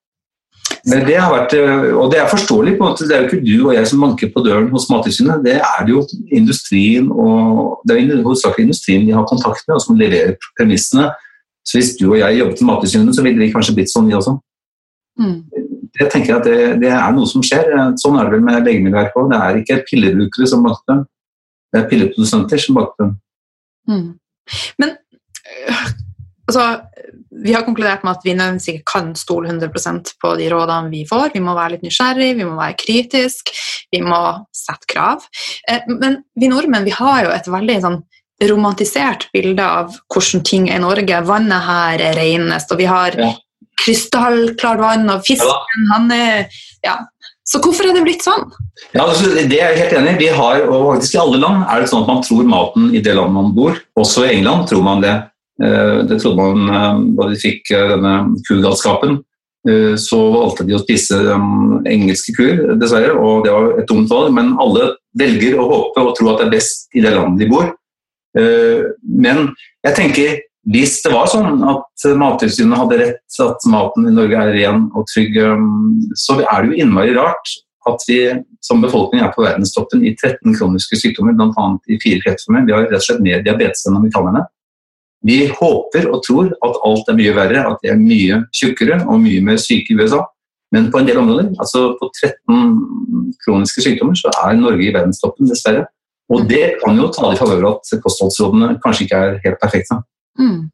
Men 0.85 1.01
det 1.05 1.15
har 1.17 1.31
vært, 1.33 1.53
og 1.97 2.11
det 2.13 2.19
er 2.21 2.29
forståelig. 2.29 2.75
på 2.77 2.85
en 2.85 2.91
måte, 2.91 3.07
Det 3.09 3.15
er 3.15 3.23
jo 3.23 3.27
ikke 3.29 3.45
du 3.45 3.67
og 3.67 3.73
jeg 3.73 3.87
som 3.89 4.01
banker 4.01 4.29
på 4.33 4.41
døren 4.45 4.67
hos 4.69 4.85
Mattilsynet. 4.89 5.41
Det 5.45 5.55
er 5.57 5.85
det 5.85 5.93
jo 5.93 6.03
industrien 6.29 7.09
og 7.09 7.81
det 7.85 7.97
er 7.97 8.21
hovedsakelig 8.21 8.67
industrien 8.67 9.05
vi 9.05 9.13
har 9.13 9.25
kontakt 9.29 9.65
med, 9.67 9.75
og 9.75 9.81
som 9.81 9.97
leverer 9.97 10.35
premissene. 10.57 11.09
Så 11.65 11.79
hvis 11.79 11.95
du 11.97 12.11
og 12.11 12.19
jeg 12.19 12.39
jobbet 12.39 12.61
i 12.61 12.67
Mattilsynet, 12.69 13.15
så 13.17 13.25
ville 13.25 13.41
vi 13.41 13.51
kanskje 13.53 13.73
blitt 13.77 13.93
sånn, 13.93 14.09
vi 14.09 14.17
også. 14.17 14.35
Mm. 15.21 15.37
Jeg 15.99 16.11
tenker 16.11 16.37
at 16.37 16.47
det, 16.47 16.57
det, 16.81 16.91
er 16.91 17.13
noe 17.15 17.27
som 17.29 17.43
skjer. 17.45 17.69
Sånn 18.01 18.17
er 18.19 18.27
det 18.27 18.35
vel 18.35 18.45
med 18.45 18.65
Legemiddelverket 18.67 19.19
òg. 19.21 19.29
Det 19.31 19.41
er 19.41 19.59
ikke 19.61 19.83
pillebrukere 19.89 20.49
som 20.51 20.65
banker 20.65 20.91
dem, 20.91 21.05
det 21.71 21.81
er 21.81 21.87
pilleprodusenter 21.91 22.61
som 22.61 22.79
banker 22.79 23.05
dem. 23.05 23.13
Mm. 23.91 24.09
Men 24.81 24.95
øh, 24.95 25.85
altså 26.49 26.65
vi 27.43 27.53
har 27.53 27.65
konkludert 27.65 28.03
med 28.03 28.15
at 28.15 28.23
vi 28.23 28.33
nødvendigvis 28.33 28.67
ikke 28.71 28.91
kan 28.93 29.15
stole 29.15 29.49
100% 29.49 30.15
på 30.21 30.33
de 30.39 30.49
rådene 30.53 30.89
vi 30.89 31.05
får. 31.09 31.33
Vi 31.33 31.43
må 31.43 31.55
være 31.55 31.75
litt 31.75 31.85
nysgjerrig, 31.85 32.35
vi 32.37 32.47
må 32.47 32.55
være 32.57 32.77
kritisk, 32.79 33.51
vi 33.91 34.01
må 34.05 34.21
sette 34.55 34.87
krav. 34.91 35.25
Eh, 35.69 35.83
men 35.89 36.21
vi 36.39 36.51
nordmenn 36.51 36.87
vi 36.87 36.95
har 36.95 37.25
jo 37.25 37.33
et 37.35 37.49
veldig 37.51 37.79
sånn 37.83 37.99
romantisert 38.49 39.29
bilde 39.33 39.63
av 39.63 39.95
hvordan 40.11 40.43
ting 40.47 40.69
er 40.69 40.79
i 40.79 40.83
Norge. 40.83 41.21
Vannet 41.27 41.67
her 41.67 42.03
er 42.09 42.17
renest, 42.19 42.71
og 42.71 42.81
vi 42.81 42.87
har 42.89 43.15
ja. 43.19 43.31
Krystallklart 43.81 44.81
vann, 44.81 45.09
og 45.11 45.25
fisken 45.27 45.91
han 45.93 46.09
er 46.15 46.47
ja. 46.85 46.99
Så 47.45 47.59
hvorfor 47.61 47.85
er 47.85 47.93
det 47.93 48.01
blitt 48.07 48.23
sånn? 48.25 48.47
Ja, 48.95 49.03
altså, 49.03 49.29
det 49.35 49.59
er 49.59 49.75
jeg 49.75 49.83
helt 49.83 49.93
enig 49.99 50.15
i. 50.15 50.21
Vi 50.23 50.29
har, 50.33 50.63
og 50.65 50.95
faktisk 50.95 51.13
I 51.13 51.21
alle 51.21 51.41
land 51.43 51.67
er 51.69 51.83
det 51.83 51.91
sånn 51.91 52.01
at 52.01 52.09
man 52.09 52.23
tror 52.25 52.47
maten 52.49 52.87
i 52.89 53.01
det 53.05 53.13
landet 53.13 53.37
man 53.37 53.51
bor. 53.53 53.77
Også 54.01 54.25
i 54.25 54.31
England 54.33 54.65
tror 54.71 54.81
man 54.85 55.03
det. 55.03 55.13
Eh, 55.63 55.99
det 56.09 56.17
trodde 56.23 56.41
man 56.41 56.73
eh, 56.73 57.03
da 57.19 57.29
de 57.29 57.37
fikk 57.39 57.69
eh, 57.71 57.87
denne 57.93 58.15
kugalskapen. 58.47 59.21
Så 59.97 60.19
valgte 60.29 60.61
de 60.67 60.75
å 60.77 60.79
spise 60.83 61.17
engelske 61.89 62.35
kuer, 62.37 62.59
dessverre, 62.77 63.15
og 63.17 63.47
det 63.47 63.53
var 63.55 63.79
et 63.81 63.87
dumt 63.89 64.11
valg. 64.11 64.29
Men 64.37 64.51
alle 64.61 64.91
velger 65.17 65.55
å 65.57 65.65
håpe 65.71 66.03
og 66.05 66.11
tro 66.19 66.27
at 66.29 66.43
det 66.43 66.45
er 66.45 66.51
best 66.51 66.85
i 66.93 67.01
det 67.01 67.15
landet 67.15 67.41
de 67.41 67.47
bor. 67.49 67.71
Men 68.37 69.47
jeg 69.87 69.97
tenker 69.97 70.35
hvis 70.65 70.97
det 71.03 71.11
var 71.13 71.27
sånn 71.29 71.61
at 71.69 72.05
Mattilsynet 72.17 72.79
hadde 72.79 72.97
rett, 72.97 73.37
at 73.43 73.67
maten 73.69 74.07
i 74.09 74.13
Norge 74.15 74.39
er 74.41 74.55
ren 74.55 74.87
og 74.97 75.05
trygg, 75.11 75.37
så 76.17 76.39
er 76.41 76.63
det 76.63 76.71
jo 76.71 76.79
innmari 76.81 77.13
rart 77.17 77.53
at 77.85 78.01
vi 78.09 78.19
som 78.65 78.81
befolkning 78.81 79.21
er 79.21 79.33
på 79.35 79.43
verdenstoppen 79.45 80.01
i 80.01 80.15
13 80.15 80.55
kroniske 80.57 80.97
sykdommer, 80.97 81.35
bl.a. 81.37 81.65
i 81.85 81.99
fire 82.01 82.21
kreftformer. 82.23 82.65
Vi 82.65 82.73
har 82.73 82.87
rett 82.87 82.97
og 82.97 83.05
slett 83.05 83.21
mer 83.25 83.43
diabetes 83.45 83.85
enn 83.85 83.99
amerikanerne. 83.99 84.41
Vi 85.25 85.37
håper 85.53 86.07
og 86.09 86.23
tror 86.25 86.49
at 86.65 86.79
alt 86.85 87.11
er 87.13 87.19
mye 87.19 87.35
verre, 87.37 87.61
at 87.69 87.85
de 87.85 87.91
er 87.93 88.01
mye 88.01 88.41
tjukkere 88.53 89.03
og 89.05 89.21
mye 89.21 89.43
mer 89.45 89.61
syke 89.61 89.93
i 89.93 89.99
USA. 89.99 90.23
Men 90.73 90.89
på 90.93 90.97
en 90.97 91.07
del 91.07 91.21
områder, 91.21 91.51
altså 91.61 91.91
på 91.99 92.09
13 92.09 93.37
kroniske 93.45 93.85
sykdommer, 93.85 94.17
så 94.17 94.33
er 94.33 94.57
Norge 94.57 94.81
i 94.81 94.93
verdenstoppen, 94.93 95.49
dessverre. 95.49 95.85
Og 96.33 96.49
det 96.49 96.79
kan 96.81 96.97
jo 96.97 97.11
ta 97.13 97.29
i 97.29 97.37
favør 97.37 97.69
at 97.75 97.95
kostholdsrådene 98.01 98.79
kanskje 98.81 99.05
ikke 99.05 99.21
er 99.27 99.39
helt 99.45 99.61
perfekte. 99.61 100.01
Mm. 100.39 100.71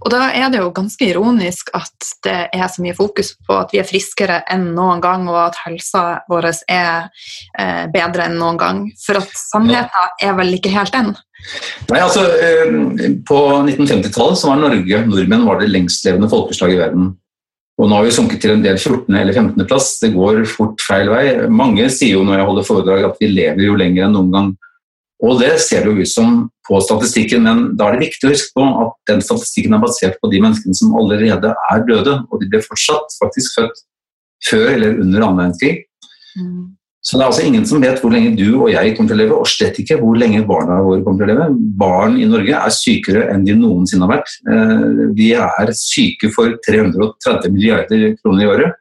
Og 0.00 0.08
da 0.12 0.30
er 0.32 0.48
det 0.52 0.62
jo 0.62 0.70
ganske 0.72 1.04
ironisk 1.04 1.70
at 1.76 2.12
det 2.24 2.36
er 2.56 2.68
så 2.72 2.82
mye 2.84 2.96
fokus 2.96 3.34
på 3.46 3.56
at 3.60 3.72
vi 3.74 3.80
er 3.82 3.88
friskere 3.88 4.40
enn 4.50 4.70
noen 4.76 5.02
gang, 5.04 5.26
og 5.28 5.38
at 5.42 5.58
helsa 5.66 6.22
vår 6.30 6.48
er 6.50 7.10
eh, 7.60 7.84
bedre 7.92 8.28
enn 8.28 8.38
noen 8.40 8.60
gang. 8.60 8.84
For 9.02 9.20
at 9.20 9.34
sannheten 9.36 10.14
er 10.24 10.36
vel 10.38 10.56
ikke 10.56 10.72
helt 10.72 10.94
den? 10.96 11.12
Nei, 11.88 12.00
altså 12.00 12.24
eh, 12.36 12.72
På 13.28 13.40
1950-tallet 13.62 14.44
var 14.48 14.60
Norge, 14.60 15.02
nordmenn 15.08 15.46
var 15.48 15.60
det 15.60 15.70
lengstlevende 15.72 16.30
folkeslag 16.32 16.74
i 16.74 16.80
verden. 16.80 17.12
Og 17.80 17.88
nå 17.88 17.96
har 17.96 18.04
vi 18.04 18.12
sunket 18.12 18.42
til 18.42 18.52
en 18.52 18.64
del 18.64 18.76
14. 18.76 19.06
eller 19.16 19.32
15. 19.32 19.68
plass. 19.68 19.94
Det 20.02 20.12
går 20.12 20.42
fort 20.48 20.82
feil 20.84 21.08
vei. 21.12 21.24
Mange 21.48 21.88
sier 21.92 22.18
jo 22.18 22.24
når 22.28 22.40
jeg 22.40 22.48
holder 22.50 22.66
foredrag 22.68 23.06
at 23.08 23.22
vi 23.22 23.30
lever 23.32 23.64
jo 23.68 23.76
lenger 23.80 24.04
enn 24.04 24.16
noen 24.16 24.34
gang. 24.34 24.50
Og 25.24 25.40
det 25.40 25.54
ser 25.64 25.84
det 25.84 25.92
jo 25.92 26.04
ut 26.04 26.12
som 26.12 26.42
på 26.70 26.80
statistikken, 26.86 27.42
men 27.46 27.62
da 27.78 27.88
er 27.88 27.96
det 27.98 28.06
viktig 28.06 28.28
å 28.28 28.32
huske 28.32 28.54
på 28.54 28.66
at 28.84 28.98
den 29.10 29.22
statistikken 29.24 29.74
er 29.74 29.82
basert 29.82 30.18
på 30.22 30.30
de 30.30 30.42
menneskene 30.42 30.76
som 30.78 30.94
allerede 30.98 31.50
er 31.50 31.86
døde, 31.88 32.20
og 32.30 32.42
de 32.42 32.50
ble 32.52 32.62
fortsatt 32.62 33.16
faktisk 33.18 33.58
født 33.58 33.86
før 34.46 34.68
eller 34.76 35.00
under 35.02 35.26
annen 35.26 35.42
verdenskrig. 35.42 35.80
Mm. 36.38 36.76
Så 37.00 37.16
det 37.16 37.24
er 37.24 37.30
altså 37.30 37.44
ingen 37.48 37.64
som 37.64 37.80
vet 37.80 38.00
hvor 38.02 38.12
lenge 38.12 38.34
du 38.36 38.46
og 38.58 38.68
jeg 38.68 38.92
kommer 38.94 39.10
til 39.10 39.16
å 39.16 39.20
leve, 39.22 39.36
og 39.40 39.48
slett 39.48 39.78
ikke 39.80 39.96
hvor 40.02 40.18
lenge 40.20 40.42
barna 40.48 40.82
våre 40.84 41.00
kommer 41.04 41.24
til 41.24 41.30
å 41.30 41.32
leve. 41.32 41.46
Barn 41.80 42.18
i 42.20 42.28
Norge 42.28 42.58
er 42.58 42.74
sykere 42.76 43.24
enn 43.32 43.46
de 43.46 43.56
noensinne 43.56 44.04
har 44.04 44.18
vært. 44.18 44.34
Eh, 44.52 45.06
vi 45.16 45.30
er 45.32 45.72
syke 45.76 46.28
for 46.34 46.58
330 46.68 47.56
milliarder 47.56 48.04
kroner 48.20 48.44
i 48.44 48.50
året. 48.52 48.79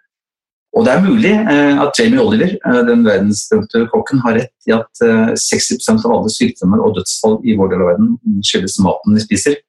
Og 0.77 0.85
det 0.85 0.91
er 0.93 1.01
mulig 1.01 1.31
eh, 1.33 1.79
at 1.81 1.97
Jamie 1.97 2.21
Oliver, 2.21 2.51
eh, 2.53 2.81
den 2.85 3.01
verdensberømte 3.05 3.88
kokken, 3.93 4.21
har 4.25 4.38
rett 4.38 4.69
i 4.69 4.75
at 4.75 5.01
60 5.01 5.79
eh, 5.79 5.95
av 5.97 6.13
alle 6.13 6.33
sykdommer 6.33 6.83
og 6.85 6.99
dødsfall 6.99 7.39
i 7.41 7.55
vår 7.57 7.71
del 7.73 7.83
av 7.83 7.91
verden 7.93 8.43
skyldes 8.45 8.77
maten 8.85 9.17
vi 9.17 9.25
spiser. 9.25 9.59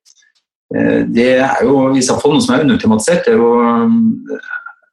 Det 0.70 1.30
er 1.42 1.64
jo 1.66 1.88
i 1.98 2.02
så 2.06 2.14
fall 2.20 2.36
noe 2.36 2.42
som 2.44 2.52
er 2.54 2.60
undertematisert. 2.62 3.24
Det 3.26 3.32
er 3.32 3.40
jo 3.40 4.36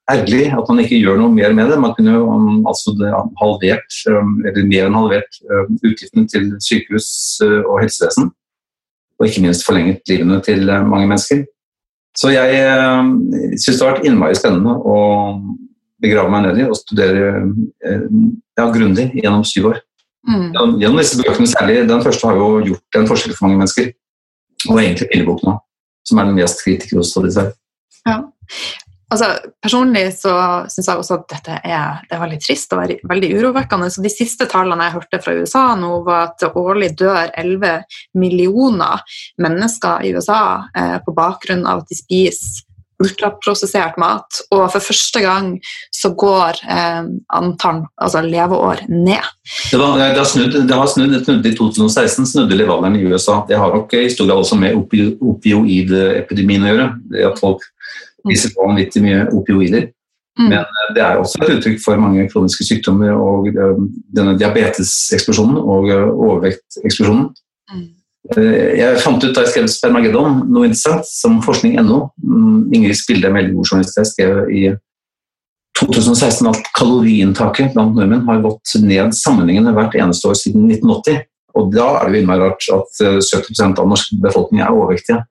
ergerlig 0.10 0.48
at 0.58 0.72
man 0.72 0.80
ikke 0.82 0.98
gjør 0.98 1.20
noe 1.20 1.36
mer 1.36 1.54
med 1.54 1.70
det. 1.70 1.78
Man 1.84 1.94
kunne 1.94 2.16
jo 2.16 2.24
um, 2.32 2.64
altså 2.66 2.96
halvert, 3.38 4.00
eller 4.10 4.66
mer 4.72 4.88
enn 4.88 4.98
halvert, 4.98 5.38
utgiftene 5.76 6.26
til 6.32 6.48
sykehus 6.66 7.12
og 7.44 7.78
helsevesen. 7.84 8.32
Og 9.20 9.28
ikke 9.30 9.44
minst 9.46 9.68
forlenget 9.68 10.02
livene 10.10 10.40
til 10.48 10.66
mange 10.66 11.12
mennesker. 11.12 11.46
Så 12.18 12.34
jeg 12.34 12.58
syns 13.62 13.78
det 13.78 13.86
har 13.86 13.94
vært 13.94 14.10
innmari 14.10 14.40
spennende 14.40 14.80
å 14.82 14.98
begrave 16.04 16.32
meg 16.34 16.48
ned 16.48 16.62
i 16.62 16.66
og 16.68 16.78
studere 16.80 17.30
eh, 17.86 18.08
ja, 18.58 18.66
grundig 18.74 19.10
gjennom 19.18 19.46
syv 19.48 19.72
år. 19.74 19.84
Mm. 20.28 20.50
Gjennom 20.82 21.00
disse 21.00 21.22
bøkene 21.22 21.48
særlig, 21.48 21.78
Den 21.88 22.04
første 22.04 22.28
har 22.28 22.36
jo 22.40 22.50
gjort 22.66 23.00
en 23.00 23.08
forskjell 23.08 23.38
for 23.38 23.48
mange 23.48 23.62
mennesker. 23.62 23.94
Og 24.68 24.82
egentlig 24.82 25.08
pilleboken 25.14 25.54
òg, 25.54 25.64
som 26.08 26.20
er 26.20 26.28
den 26.28 26.38
mest 26.40 26.64
kritikerroste 26.66 27.22
av 27.22 27.30
her. 27.38 27.56
Ja. 28.08 28.18
Altså, 29.08 29.28
personlig 29.64 30.04
så 30.18 30.34
syns 30.68 30.90
jeg 30.90 31.00
også 31.00 31.16
at 31.22 31.30
dette 31.32 31.60
er, 31.64 32.02
det 32.10 32.16
er 32.18 32.22
veldig 32.26 32.40
trist 32.44 32.74
og 32.76 32.82
veldig 33.08 33.30
urovekkende. 33.38 33.88
Så 33.94 34.04
de 34.04 34.12
siste 34.12 34.50
tallene 34.52 34.90
jeg 34.90 34.98
hørte 34.98 35.22
fra 35.24 35.36
USA 35.38 35.64
nå, 35.80 35.94
var 36.04 36.26
at 36.26 36.42
det 36.44 36.52
årlig 36.60 36.90
dør 37.00 37.32
11 37.32 37.86
millioner 38.20 39.06
mennesker 39.40 40.04
i 40.04 40.12
USA 40.18 40.42
eh, 40.76 40.98
på 41.06 41.16
bakgrunn 41.16 41.64
av 41.64 41.86
at 41.86 41.94
de 41.94 42.00
spiser 42.02 42.67
ultraprosessert 43.04 43.98
mat. 44.02 44.42
Og 44.52 44.66
for 44.74 44.84
første 44.84 45.22
gang 45.24 45.52
så 45.94 46.14
går 46.18 46.62
eh, 46.66 47.10
antall 47.38 47.84
altså 47.96 48.24
leveår 48.26 48.86
ned. 48.90 49.32
Det, 49.72 49.80
var, 49.80 49.98
det 50.02 50.22
har 50.22 50.30
snudd, 50.30 50.60
det 50.68 50.80
har 50.82 50.92
snudd, 50.92 51.14
det 51.14 51.24
snudde 51.26 51.52
i 51.52 51.58
2016, 51.58 52.30
snudde 52.34 52.58
levealderen 52.58 52.98
i 53.00 53.06
USA. 53.06 53.42
Det 53.50 53.60
har 53.60 53.76
nok 53.76 53.94
i 53.98 54.08
stor 54.14 54.30
grad 54.30 54.44
også 54.44 54.60
med 54.60 54.78
opi, 54.80 55.12
opioidepidemien 55.22 56.66
å 56.66 56.74
gjøre. 56.74 56.90
det 57.14 57.28
at 57.32 57.44
folk 57.44 57.66
viser 58.28 58.52
på 58.56 58.66
vanvittig 58.66 59.04
mye 59.06 59.28
opioider. 59.36 59.92
Mm. 60.38 60.50
Men 60.50 60.60
eh, 60.60 60.90
det 60.96 61.04
er 61.04 61.22
også 61.22 61.42
et 61.42 61.54
uttrykk 61.56 61.80
for 61.82 62.02
mange 62.02 62.28
kroniske 62.30 62.66
sykdommer 62.68 63.14
og 63.18 63.50
eh, 63.50 63.80
denne 64.18 64.36
diabeteseksplosjonen 64.38 65.58
og 65.58 65.90
eh, 65.94 66.10
overvekteksplosjonen. 66.14 67.32
Mm. 67.74 67.88
Eh, 68.36 68.76
Jeg 68.80 69.00
fant 69.04 69.24
ut 69.24 69.36
da 69.36 69.46
jeg 69.46 69.54
skrev 69.54 69.70
Spermageddon 69.72 70.42
noe 70.52 70.68
interessant 70.68 71.08
som 71.08 71.40
forskning.no. 71.46 72.02
Ingrid 72.74 72.98
Spilde, 73.00 73.30
en 73.30 73.38
veldig 73.40 73.64
jeg 73.78 74.12
skrev 74.12 74.52
i 74.52 74.66
2016 75.78 76.50
at 76.50 76.68
kaloriinntaket 76.76 77.74
blant 77.76 77.96
nordmenn 77.96 78.26
har 78.28 78.42
gått 78.42 78.76
ned 78.82 79.14
sammenhengende 79.16 79.76
hvert 79.78 79.96
eneste 79.96 80.32
år 80.32 80.38
siden 80.40 80.68
1980. 80.72 81.24
Og 81.58 81.72
da 81.74 81.88
er 82.02 82.12
det 82.12 82.22
innmari 82.22 82.44
rart 82.44 82.70
at 82.74 83.02
eh, 83.06 83.18
70 83.22 83.64
av 83.64 83.76
den 83.80 83.92
norske 83.94 84.20
befolkningen 84.22 84.66
er 84.66 84.76
overvektige. 84.76 85.24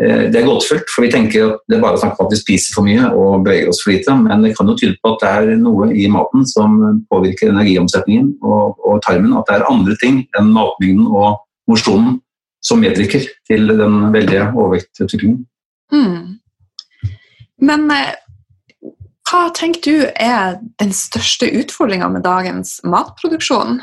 Eh, 0.00 0.26
Det 0.30 0.40
er 0.40 0.48
gåtefullt, 0.48 0.88
for 0.92 1.04
vi 1.04 1.12
tenker 1.12 1.52
at 1.52 1.64
det 1.68 1.78
er 1.78 1.84
bare 1.84 2.00
snakk 2.00 2.18
om 2.18 2.26
at 2.26 2.34
vi 2.34 2.40
spiser 2.40 2.74
for 2.74 2.86
mye 2.86 3.10
og 3.12 3.44
beveger 3.44 3.70
oss 3.70 3.82
for 3.84 3.92
lite, 3.92 4.16
men 4.22 4.42
det 4.42 4.54
kan 4.56 4.70
jo 4.70 4.78
tyde 4.78 4.96
på 5.02 5.14
at 5.14 5.22
det 5.22 5.32
er 5.34 5.60
noe 5.60 5.90
i 5.92 6.08
maten 6.08 6.46
som 6.48 6.78
påvirker 7.12 7.52
energiomsetningen 7.52 8.36
og, 8.42 8.78
og 8.86 9.02
tarmen, 9.06 9.36
at 9.36 9.46
det 9.50 9.58
er 9.58 9.68
andre 9.70 9.98
ting 10.02 10.24
enn 10.38 10.54
matmengden 10.54 11.10
og 11.10 11.42
mosjonen 11.70 12.20
som 12.64 12.82
medvirker 12.82 13.26
til 13.46 13.68
den 13.70 13.98
veldige 14.14 14.48
overvektutviklingen. 14.52 15.44
Mm. 15.92 16.38
Men 17.62 17.90
eh, 17.94 18.14
hva 19.26 19.48
tenker 19.54 19.82
du 19.82 20.06
er 20.12 20.56
den 20.80 20.94
største 20.94 21.48
utfordringa 21.60 22.08
med 22.12 22.26
dagens 22.26 22.78
matproduksjon? 22.86 23.80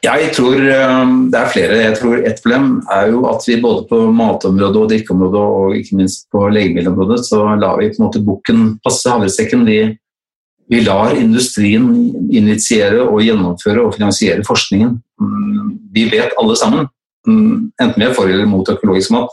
Jeg 0.00 0.30
tror 0.32 0.56
eh, 0.56 1.10
det 1.32 1.40
er 1.40 1.50
flere. 1.52 1.80
Jeg 1.82 1.96
tror 1.98 2.22
Et 2.24 2.42
problem 2.42 2.68
er 2.92 3.10
jo 3.12 3.24
at 3.28 3.44
vi 3.48 3.58
både 3.60 3.84
på 3.90 3.98
matområdet 4.16 4.80
og 4.80 4.92
drikkeområdet 4.92 5.42
og 5.60 5.74
ikke 5.76 5.98
minst 6.00 6.28
på 6.32 6.46
legemiddelområdet 6.48 7.20
så 7.28 7.42
lar 7.60 7.80
vi 7.80 7.90
på 7.92 8.00
en 8.00 8.06
måte 8.06 8.24
bukken 8.24 8.62
passe 8.84 9.12
havresekken. 9.12 9.66
Vi, 9.68 9.82
vi 10.70 10.80
lar 10.86 11.16
industrien 11.18 11.86
initiere 12.30 13.02
og 13.02 13.24
gjennomføre 13.24 13.82
og 13.82 13.96
finansiere 13.96 14.46
forskningen. 14.46 14.96
Mm, 15.20 15.78
Vi 15.92 16.04
vet 16.06 16.36
alle 16.38 16.54
sammen, 16.56 16.86
mm, 17.26 17.72
enten 17.82 17.98
vi 17.98 18.04
er 18.06 18.14
for 18.14 18.30
eller 18.30 18.46
mot 18.46 18.68
økologisk 18.68 19.10
mat, 19.10 19.32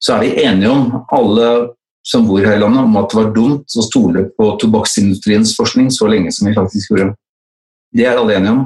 så 0.00 0.14
er 0.14 0.20
vi 0.22 0.44
enige 0.46 0.70
om, 0.70 1.02
alle 1.12 1.68
som 2.06 2.24
bor 2.26 2.40
her 2.40 2.56
i 2.56 2.60
landet, 2.60 2.84
om 2.84 2.96
at 2.96 3.10
det 3.10 3.18
var 3.18 3.34
dumt 3.34 3.76
å 3.76 3.84
stole 3.84 4.24
på 4.38 4.48
tobakksindustriens 4.62 5.52
forskning 5.58 5.90
så 5.90 6.08
lenge 6.08 6.32
som 6.32 6.48
vi 6.48 6.54
faktisk 6.56 6.90
gjorde. 6.94 7.10
Det 7.92 8.06
er 8.06 8.16
alle 8.16 8.38
enige 8.38 8.54
om. 8.54 8.64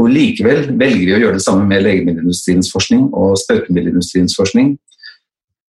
Og 0.00 0.08
likevel 0.08 0.72
velger 0.80 1.04
vi 1.04 1.14
å 1.14 1.20
gjøre 1.20 1.38
det 1.38 1.44
samme 1.44 1.68
med 1.68 1.84
legemiddelindustriens 1.84 2.72
forskning 2.72 3.10
og 3.12 3.36
sprøytemiddelindustriens 3.44 4.34
forskning. 4.38 4.74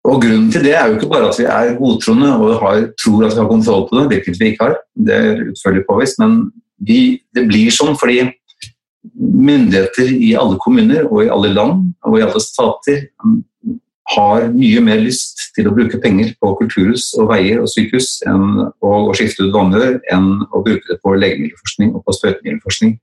Og 0.09 0.23
Grunnen 0.23 0.49
til 0.53 0.65
det 0.65 0.73
er 0.75 0.89
jo 0.89 0.97
ikke 0.97 1.11
bare 1.11 1.29
at 1.29 1.39
vi 1.39 1.45
er 1.45 1.75
godtroende 1.77 2.31
og 2.39 2.55
har, 2.63 2.87
tror 3.03 3.27
at 3.27 3.35
vi 3.35 3.43
har 3.43 3.51
kontroll 3.51 3.87
på 3.89 3.99
det, 3.99 4.07
hvilket 4.13 4.41
vi 4.41 4.53
ikke 4.53 4.65
har, 4.65 4.79
det 4.97 5.17
er 5.17 5.43
utførlig 5.51 5.85
påvist, 5.89 6.21
men 6.23 6.39
vi, 6.89 7.21
det 7.37 7.45
blir 7.51 7.75
sånn 7.75 7.99
fordi 8.01 8.23
myndigheter 9.21 10.09
i 10.13 10.33
alle 10.41 10.57
kommuner 10.61 11.07
og 11.09 11.25
i 11.25 11.31
alle 11.33 11.53
land 11.53 11.93
og 12.09 12.17
i 12.19 12.25
alle 12.25 12.41
stater 12.43 13.07
har 14.11 14.49
mye 14.55 14.81
mer 14.83 14.99
lyst 15.05 15.51
til 15.55 15.69
å 15.69 15.75
bruke 15.77 16.01
penger 16.03 16.33
på 16.41 16.55
kulturhus 16.59 17.11
og 17.21 17.31
veier 17.31 17.61
og 17.63 17.71
sykehus 17.71 18.17
enn, 18.27 18.65
og 18.83 19.13
å 19.13 19.15
skifte 19.17 19.47
ut 19.47 19.55
vannrør 19.55 20.01
enn 20.13 20.33
å 20.51 20.65
bruke 20.65 20.83
det 20.89 20.99
på 21.05 21.15
legemiddelforskning 21.15 21.95
og 21.95 22.03
på 22.07 22.17
sprøytemiddelforskning. 22.19 22.97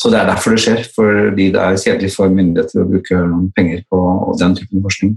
Så 0.00 0.12
det 0.12 0.20
er 0.20 0.28
derfor 0.30 0.56
det 0.56 0.62
skjer, 0.64 0.84
fordi 0.96 1.48
det 1.54 1.60
er 1.60 1.80
kjedelig 1.80 2.12
for 2.14 2.32
myndigheter 2.32 2.82
å 2.82 2.88
bruke 2.88 3.24
penger 3.56 3.82
på 3.92 4.00
den 4.40 4.56
typen 4.56 4.84
forskning. 4.84 5.16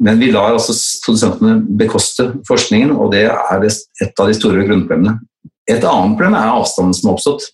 Men 0.00 0.20
vi 0.20 0.30
lar 0.32 0.54
altså 0.54 0.74
produsentene 1.04 1.58
bekoste 1.80 2.30
forskningen, 2.48 2.94
og 2.96 3.12
det 3.12 3.26
er 3.28 3.66
et 3.68 4.20
av 4.22 4.30
de 4.30 4.36
store 4.36 4.64
grunnproblemene. 4.64 5.18
Et 5.68 5.84
annet 5.84 6.16
problem 6.16 6.36
er 6.38 6.54
avstanden 6.54 6.96
som 6.96 7.10
har 7.10 7.18
oppstått 7.18 7.50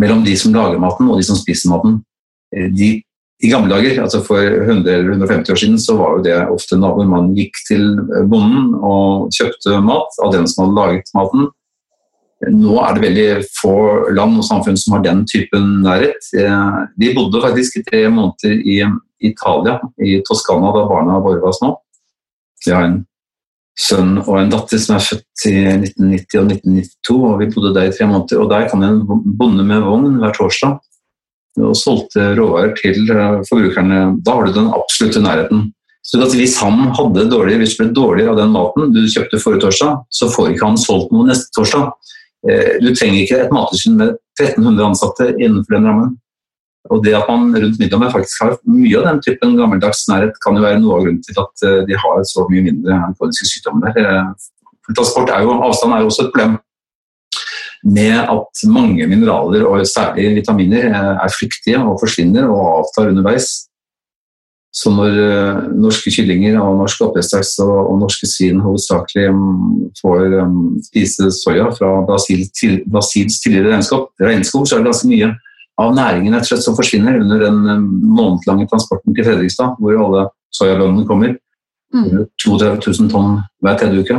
mellom 0.00 0.24
de 0.24 0.34
som 0.38 0.54
lager 0.54 0.80
maten 0.80 1.08
og 1.10 1.20
de 1.20 1.26
som 1.26 1.38
spiser 1.38 1.70
maten. 1.72 2.00
Eh, 2.56 2.70
De, 2.72 2.90
I 3.40 3.48
gamle 3.48 3.72
dager, 3.72 4.02
altså 4.02 4.20
for 4.24 4.40
100 4.40 4.84
eller 4.84 5.14
150 5.14 5.52
år 5.52 5.60
siden, 5.60 5.78
så 5.80 5.96
var 5.96 6.16
jo 6.16 6.24
det 6.24 6.36
ofte 6.52 6.76
naboer. 6.76 7.08
Man 7.08 7.32
gikk 7.36 7.56
til 7.68 7.86
bonden 8.28 8.74
og 8.76 9.30
kjøpte 9.32 9.80
mat 9.84 10.18
av 10.24 10.34
den 10.34 10.48
som 10.48 10.66
hadde 10.66 10.76
laget 10.76 11.14
maten. 11.16 11.48
Nå 12.52 12.76
er 12.80 12.96
det 12.96 13.04
veldig 13.04 13.28
få 13.60 13.74
land 14.16 14.40
og 14.40 14.44
samfunn 14.44 14.76
som 14.80 14.96
har 14.96 15.04
den 15.04 15.24
typen 15.28 15.80
nærhet. 15.84 16.20
Eh, 16.36 16.76
Vi 16.96 17.14
bodde 17.16 17.44
faktisk 17.44 17.80
tre 17.88 18.08
måneder 18.08 18.60
i 18.60 18.82
Italia, 19.20 19.78
i 20.00 20.18
Toskana, 20.26 20.72
da 20.74 20.86
barna 20.88 21.20
våre 21.22 21.42
var 21.42 21.56
små. 21.56 21.74
Vi 22.66 22.72
har 22.74 22.86
en 22.88 23.00
sønn 23.80 24.18
og 24.20 24.34
en 24.36 24.52
datter 24.52 24.80
som 24.80 24.96
er 24.96 25.04
født 25.06 25.46
i 25.48 25.56
1990 25.72 26.40
og 26.40 26.52
1992, 26.52 27.18
og 27.30 27.34
vi 27.40 27.50
bodde 27.54 27.74
der 27.76 27.88
i 27.88 27.96
tre 27.96 28.08
måneder. 28.10 28.42
Og 28.42 28.50
der 28.52 28.68
kom 28.70 28.84
en 28.84 29.02
bonde 29.40 29.66
med 29.66 29.84
vogn 29.86 30.18
hver 30.20 30.34
torsdag 30.36 30.78
og 31.60 31.76
solgte 31.76 32.30
råvarer 32.38 32.74
til 32.78 33.10
eh, 33.10 33.40
forbrukerne. 33.48 34.00
Da 34.24 34.36
har 34.36 34.46
du 34.46 34.54
den 34.54 34.70
absolutte 34.76 35.22
nærheten. 35.24 35.70
Så 36.02 36.18
Hvis 36.32 36.56
han 36.58 36.90
hadde 36.96 37.28
dårlig, 37.30 37.58
hvis 37.60 37.76
det 37.76 37.84
ble 37.84 37.94
dårlig 37.94 38.28
av 38.30 38.38
den 38.38 38.54
maten 38.54 38.92
du 38.94 39.02
kjøpte 39.04 39.40
forrige 39.42 39.66
torsdag, 39.66 39.98
så 40.10 40.30
får 40.32 40.54
ikke 40.54 40.66
han 40.70 40.80
solgt 40.80 41.12
noe 41.12 41.28
neste 41.28 41.52
torsdag. 41.56 41.90
Eh, 42.48 42.78
Du 42.80 42.94
trenger 42.94 43.20
ikke 43.20 43.42
et 43.44 43.52
mattilsyn 43.52 43.98
med 43.98 44.16
1300 44.40 44.86
ansatte 44.86 45.34
innenfor 45.36 45.76
den 45.76 45.88
rammen. 45.90 46.16
Og 46.88 47.02
det 47.04 47.12
at 47.12 47.28
man 47.28 47.50
rundt 47.52 47.78
Middelhavet 47.78 48.14
faktisk 48.14 48.42
har 48.44 48.56
mye 48.64 48.96
av 48.98 49.06
den 49.10 49.20
typen 49.26 49.52
gammeldags 49.58 50.06
nærhet, 50.08 50.38
kan 50.40 50.56
jo 50.56 50.64
være 50.64 50.80
noe 50.80 50.96
av 50.96 51.04
grunnen 51.04 51.20
til 51.26 51.36
at 51.42 51.66
eh, 51.68 51.82
de 51.88 51.98
har 52.00 52.22
så 52.24 52.46
mye 52.48 52.64
mindre 52.70 52.98
kroniske 53.18 53.48
sykdommer. 53.50 53.92
der. 53.96 54.32
Transport 54.96 55.30
er 55.30 55.44
jo, 55.44 55.58
avstand 55.60 55.92
er 55.94 56.02
jo 56.02 56.10
også 56.10 56.26
et 56.26 56.32
problem. 56.32 56.58
Med 57.84 58.16
at 58.16 58.62
mange 58.68 59.06
mineraler, 59.08 59.66
og 59.68 59.84
særlig 59.88 60.34
vitaminer, 60.40 60.88
eh, 60.88 61.10
er 61.26 61.36
flyktige 61.36 61.82
og 61.84 62.00
forsvinner 62.00 62.48
og 62.48 62.80
avtar 62.80 63.12
underveis. 63.12 63.50
Så 64.72 64.90
når 64.94 65.20
eh, 65.20 65.60
norske 65.82 66.12
kyllinger 66.14 66.56
og 66.62 66.78
norsk 66.80 67.04
oppdrettslaks 67.04 67.58
og, 67.66 67.76
og 67.90 68.00
norske 68.00 68.28
svin 68.30 68.62
hovedsakelig 68.64 69.28
mm, 69.34 69.78
får 70.00 70.36
um, 70.46 70.58
spise 70.86 71.28
soya 71.34 71.68
fra 71.74 71.92
Brasils 72.06 72.54
tidligere 73.42 73.76
regnskog, 73.76 74.68
så 74.68 74.78
er 74.78 74.80
det 74.80 74.92
ganske 74.92 75.10
mye 75.10 75.32
av 75.80 75.94
næringen 75.96 76.34
rett 76.36 76.46
og 76.46 76.52
slett 76.52 76.66
som 76.66 76.76
forsvinner 76.78 77.20
under 77.22 77.46
den 77.46 77.60
mm, 77.64 77.86
månedlange 78.16 78.68
transporten 78.70 79.16
til 79.16 79.26
Fredrikstad, 79.26 79.78
hvor 79.80 80.02
alle 80.04 80.26
soyabøndene 80.56 81.06
kommer. 81.08 81.38
Mm. 81.94 82.26
32 82.38 82.76
000 82.86 83.10
tonn 83.10 83.40
hver 83.64 83.78
tredje 83.80 84.04
uke. 84.04 84.18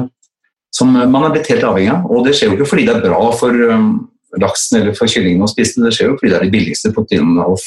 Som 0.76 0.96
eh, 0.96 1.10
man 1.10 1.28
er 1.28 1.36
blitt 1.36 1.52
helt 1.52 1.68
avhengig 1.68 1.94
av. 1.94 2.10
Og 2.10 2.26
det 2.28 2.36
skjer 2.38 2.52
jo 2.52 2.58
ikke 2.58 2.72
fordi 2.74 2.88
det 2.88 2.98
er 2.98 3.06
bra 3.06 3.22
for 3.38 3.70
um, 3.72 3.94
laksen 4.42 4.82
eller 4.82 4.98
for 4.98 5.12
kyllingen 5.12 5.46
å 5.46 5.52
spise 5.52 5.78
det, 5.78 5.90
det 5.90 5.96
skjer 5.98 6.12
jo 6.12 6.18
fordi 6.20 6.34
det 6.34 6.40
er 6.40 6.48
de 6.48 6.54
billigste 6.54 6.92
proteinene 6.96 7.48
og, 7.48 7.64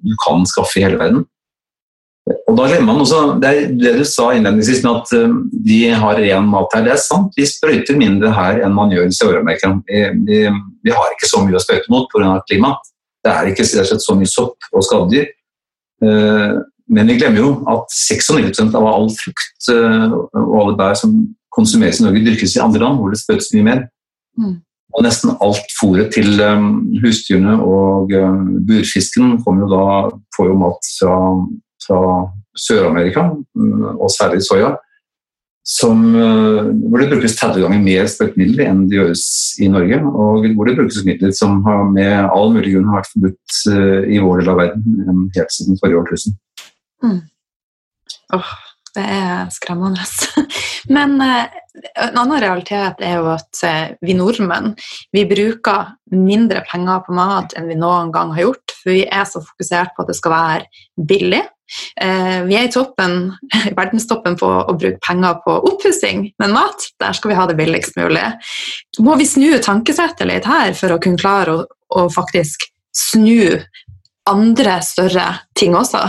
du 0.00 0.16
kan 0.22 0.46
skaffe 0.48 0.80
i 0.80 0.84
hele 0.86 0.96
verden. 1.00 1.26
Og 2.48 2.54
da 2.56 2.66
glemmer 2.68 2.92
man 2.92 3.02
også, 3.02 3.18
Det 3.42 3.48
er 3.48 3.72
det 3.74 3.90
du 3.98 4.04
sa 4.06 4.30
innledningsvis 4.32 4.84
med 4.84 5.00
at 5.00 5.10
vi 5.66 5.80
har 5.90 6.20
ren 6.20 6.46
mat 6.48 6.72
her. 6.76 6.84
Det 6.86 6.92
er 6.94 7.02
sant, 7.02 7.34
vi 7.36 7.48
sprøyter 7.48 7.98
mindre 7.98 8.30
her 8.36 8.62
enn 8.64 8.76
man 8.76 8.92
gjør 8.94 9.08
i 9.08 9.16
Sør-Amerika. 9.16 9.72
Vi, 9.88 10.00
vi, 10.28 10.38
vi 10.86 10.94
har 10.94 11.12
ikke 11.16 11.28
så 11.28 11.42
mye 11.44 11.58
å 11.58 11.62
sprøyte 11.64 11.92
mot 11.92 12.08
pga. 12.12 12.38
klimaet. 12.48 12.92
Det 13.24 13.32
er 13.32 13.50
ikke 13.50 13.66
slett 13.68 14.04
så 14.04 14.16
mye 14.16 14.30
sopp 14.30 14.70
og 14.72 14.84
skadedyr. 14.86 15.30
Eh, 16.04 16.60
Men 16.90 17.06
vi 17.06 17.20
glemmer 17.20 17.38
jo 17.38 17.50
at 17.70 17.92
96 17.94 18.74
av 18.74 18.86
all 18.88 19.06
frukt 19.14 19.68
eh, 19.70 20.06
og 20.10 20.56
alle 20.58 20.72
bær 20.78 20.96
som 20.98 21.12
konsumeres 21.54 22.00
i 22.00 22.06
Norge, 22.06 22.24
dyrkes 22.26 22.56
i 22.56 22.62
andre 22.64 22.82
land 22.82 22.98
hvor 22.98 23.12
det 23.12 23.20
spøtes 23.20 23.52
mye 23.54 23.66
mer. 23.68 23.84
Mm. 24.38 24.56
Og 24.90 25.04
nesten 25.06 25.36
alt 25.38 25.70
fôret 25.78 26.10
til 26.10 26.40
um, 26.42 26.80
husdyrene 26.98 27.54
og 27.62 28.10
burfisken 28.66 29.36
jo 29.38 29.68
da, 29.70 29.84
får 30.34 30.48
jo 30.50 30.56
mat 30.58 30.88
fra, 30.96 31.14
fra 31.84 32.00
Sør-Amerika, 32.58 33.28
um, 33.54 33.84
og 33.94 34.10
særlig 34.10 34.42
soya. 34.48 34.72
Som, 35.66 36.00
hvor 36.12 37.02
det 37.02 37.10
brukes 37.10 37.36
30 37.36 37.62
ganger 37.62 37.82
mer 37.84 38.08
sprøytemidler 38.10 38.70
enn 38.70 38.86
det 38.88 38.96
gjøres 38.96 39.24
i 39.62 39.68
Norge. 39.70 39.98
Og 40.08 40.48
hvor 40.56 40.66
det 40.66 40.76
brukes 40.78 41.04
midler 41.06 41.34
som 41.36 41.60
har 41.66 41.84
med 41.92 42.30
all 42.32 42.54
mulig 42.54 42.72
grunn 42.74 42.88
har 42.90 43.02
vært 43.02 43.12
forbudt 43.12 43.58
i 44.10 44.22
vår 44.24 44.40
del 44.40 44.50
av 44.54 44.62
verden 44.64 45.28
helt 45.36 45.54
siden 45.54 45.78
forrige 45.82 46.00
årtusen. 46.00 46.38
Mm. 47.04 47.20
Oh, 48.34 48.50
det 48.96 49.04
er 49.06 49.50
skremmende. 49.54 50.04
Men 50.96 51.20
eh, 51.22 51.46
en 51.94 52.18
annen 52.18 52.42
realitet 52.42 53.02
er 53.04 53.18
jo 53.20 53.30
at 53.32 53.62
eh, 53.66 53.92
vi 54.02 54.16
nordmenn 54.18 54.74
vi 55.14 55.26
bruker 55.30 55.94
mindre 56.14 56.64
penger 56.70 57.04
på 57.06 57.14
mat 57.16 57.54
enn 57.58 57.70
vi 57.70 57.78
noen 57.78 58.12
gang 58.14 58.34
har 58.34 58.48
gjort, 58.48 58.76
for 58.80 58.94
vi 58.94 59.04
er 59.06 59.26
så 59.28 59.42
fokusert 59.44 59.94
på 59.94 60.04
at 60.04 60.10
det 60.10 60.18
skal 60.18 60.34
være 60.34 61.06
billig. 61.10 61.42
Eh, 62.00 62.40
vi 62.48 62.56
er 62.58 62.68
i 62.68 62.72
toppen, 62.72 63.32
verdenstoppen 63.78 64.38
på 64.40 64.48
å 64.48 64.76
bruke 64.76 65.00
penger 65.06 65.40
på 65.44 65.58
oppussing, 65.72 66.28
men 66.42 66.56
mat, 66.56 66.88
der 67.02 67.16
skal 67.16 67.32
vi 67.32 67.38
ha 67.38 67.46
det 67.50 67.58
billigst 67.60 67.98
mulig. 68.00 68.26
Må 69.04 69.18
vi 69.20 69.28
snu 69.28 69.52
tankesettet 69.62 70.28
litt 70.30 70.48
her 70.48 70.74
for 70.78 70.94
å 70.94 71.00
kunne 71.02 71.20
klare 71.20 71.56
å, 71.56 71.68
å 72.00 72.08
faktisk 72.12 72.68
snu 72.96 73.60
andre 74.30 74.80
større 74.84 75.26
ting 75.58 75.74
også? 75.78 76.02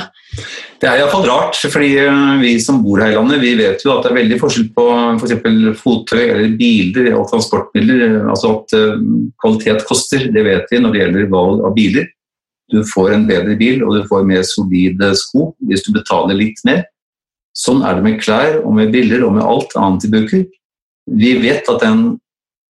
Det 0.81 0.87
er 0.87 1.01
iallfall 1.01 1.25
rart, 1.27 1.57
fordi 1.69 1.91
eh, 1.99 2.31
vi 2.41 2.53
som 2.63 2.79
bor 2.83 3.01
her 3.03 3.11
i 3.13 3.17
landet, 3.17 3.41
vi 3.43 3.51
vet 3.59 3.83
jo 3.83 3.93
at 3.93 4.05
det 4.05 4.13
er 4.13 4.19
veldig 4.21 4.39
forskjell 4.41 4.69
på 4.75 4.85
f.eks. 5.19 5.35
For 5.43 5.81
fottøy 5.81 6.23
eller 6.23 6.55
biler 6.57 7.11
og 7.17 7.27
transportmidler. 7.29 8.21
Altså 8.31 8.55
at 8.55 8.77
eh, 8.77 9.03
kvalitet 9.41 9.85
koster, 9.89 10.29
det 10.33 10.45
vet 10.47 10.71
vi 10.71 10.81
når 10.81 10.95
det 10.95 11.03
gjelder 11.03 11.31
valg 11.35 11.65
av 11.67 11.75
biler. 11.77 12.09
Du 12.71 12.81
får 12.87 13.13
en 13.15 13.27
bedre 13.27 13.57
bil 13.59 13.83
og 13.85 13.97
du 13.97 14.07
får 14.07 14.25
mer 14.27 14.43
solide 14.47 15.11
sko 15.19 15.51
hvis 15.67 15.83
du 15.85 15.91
betaler 15.95 16.37
litt 16.39 16.61
mer. 16.67 16.85
Sånn 17.57 17.83
er 17.83 17.97
det 17.97 18.05
med 18.05 18.19
klær 18.23 18.61
og 18.61 18.73
med 18.77 18.93
briller 18.93 19.25
og 19.27 19.35
med 19.35 19.45
alt 19.45 19.75
annet 19.75 20.05
de 20.05 20.11
bruker. 20.13 20.43
Vi 21.11 21.31
vet 21.43 21.67
at 21.67 21.83
den 21.83 22.03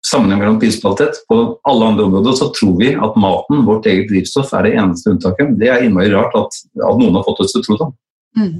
sammenheng 0.04 0.42
mellom 0.42 0.60
priskvalitet. 0.60 1.22
På 1.28 1.58
alle 1.68 1.90
andre 1.92 2.08
områder 2.08 2.38
så 2.38 2.50
tror 2.56 2.74
vi 2.80 2.94
at 2.94 3.18
maten, 3.20 3.64
vårt 3.68 3.86
eget 3.86 4.10
drivstoff, 4.10 4.52
er 4.52 4.66
det 4.66 4.74
eneste 4.80 5.14
unntaket. 5.14 5.54
Det 5.60 5.70
er 5.70 5.84
innmari 5.86 6.10
rart 6.12 6.34
at, 6.38 6.58
at 6.74 6.98
noen 7.00 7.14
har 7.16 7.24
fått 7.26 7.44
oss 7.44 7.54
til 7.54 7.62
å 7.62 7.68
tro 7.68 7.78
det. 7.80 7.92
Mm, 8.34 8.54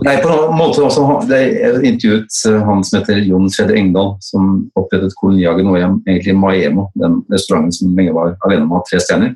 det 0.00 0.08
er 0.08 0.22
på 0.24 0.28
en 0.32 0.54
måte 0.56 0.80
også, 0.80 1.02
det 1.28 1.38
er 1.60 1.82
intervjuet 1.84 2.38
eh, 2.48 2.62
han 2.64 2.78
som 2.80 2.96
heter 2.96 3.18
Jon 3.28 3.50
Fredrik 3.52 3.76
Engdahl, 3.76 4.14
som 4.24 4.54
opprettet 4.72 5.12
Kolonihagen 5.20 5.68
og 5.68 5.76
egentlig 5.76 6.32
Maemo, 6.40 6.86
den 6.96 7.18
restauranten 7.28 7.76
som 7.76 7.92
lenge 7.98 8.14
var 8.16 8.38
alene 8.48 8.64
med 8.64 8.72
å 8.72 8.80
ha 8.80 8.86
tre 8.88 9.02
stjerner 9.04 9.34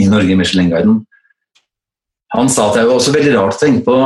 i 0.00 0.08
Norge, 0.08 0.36
Michelin-guiden. 0.38 1.00
Han 2.32 2.48
sa 2.48 2.68
at 2.68 2.78
det 2.78 2.84
er 2.84 2.92
også 2.92 3.12
veldig 3.14 3.34
rart 3.36 3.58
å 3.58 3.60
tenke 3.60 3.84
på 3.86 3.96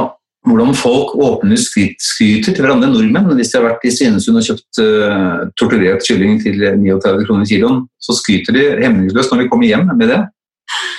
hvordan 0.46 0.76
folk 0.78 1.14
åpner 1.18 1.58
skryter 1.58 2.54
til 2.54 2.62
hverandre, 2.62 2.88
nordmenn. 2.92 3.34
Hvis 3.38 3.50
de 3.52 3.58
har 3.58 3.66
vært 3.66 3.86
i 3.86 3.92
Svinesund 3.94 4.38
og 4.38 4.46
kjøpt 4.46 4.80
uh, 4.82 5.46
torturert 5.58 6.06
kylling 6.06 6.38
til 6.42 6.62
39 6.62 7.26
kroner 7.26 7.48
kiloen, 7.50 7.82
så 7.98 8.14
skryter 8.14 8.54
de 8.54 8.66
hemningsløst 8.82 9.32
når 9.32 9.42
de 9.42 9.48
kommer 9.50 9.70
hjem 9.70 9.90
med 9.90 10.12
det. 10.12 10.20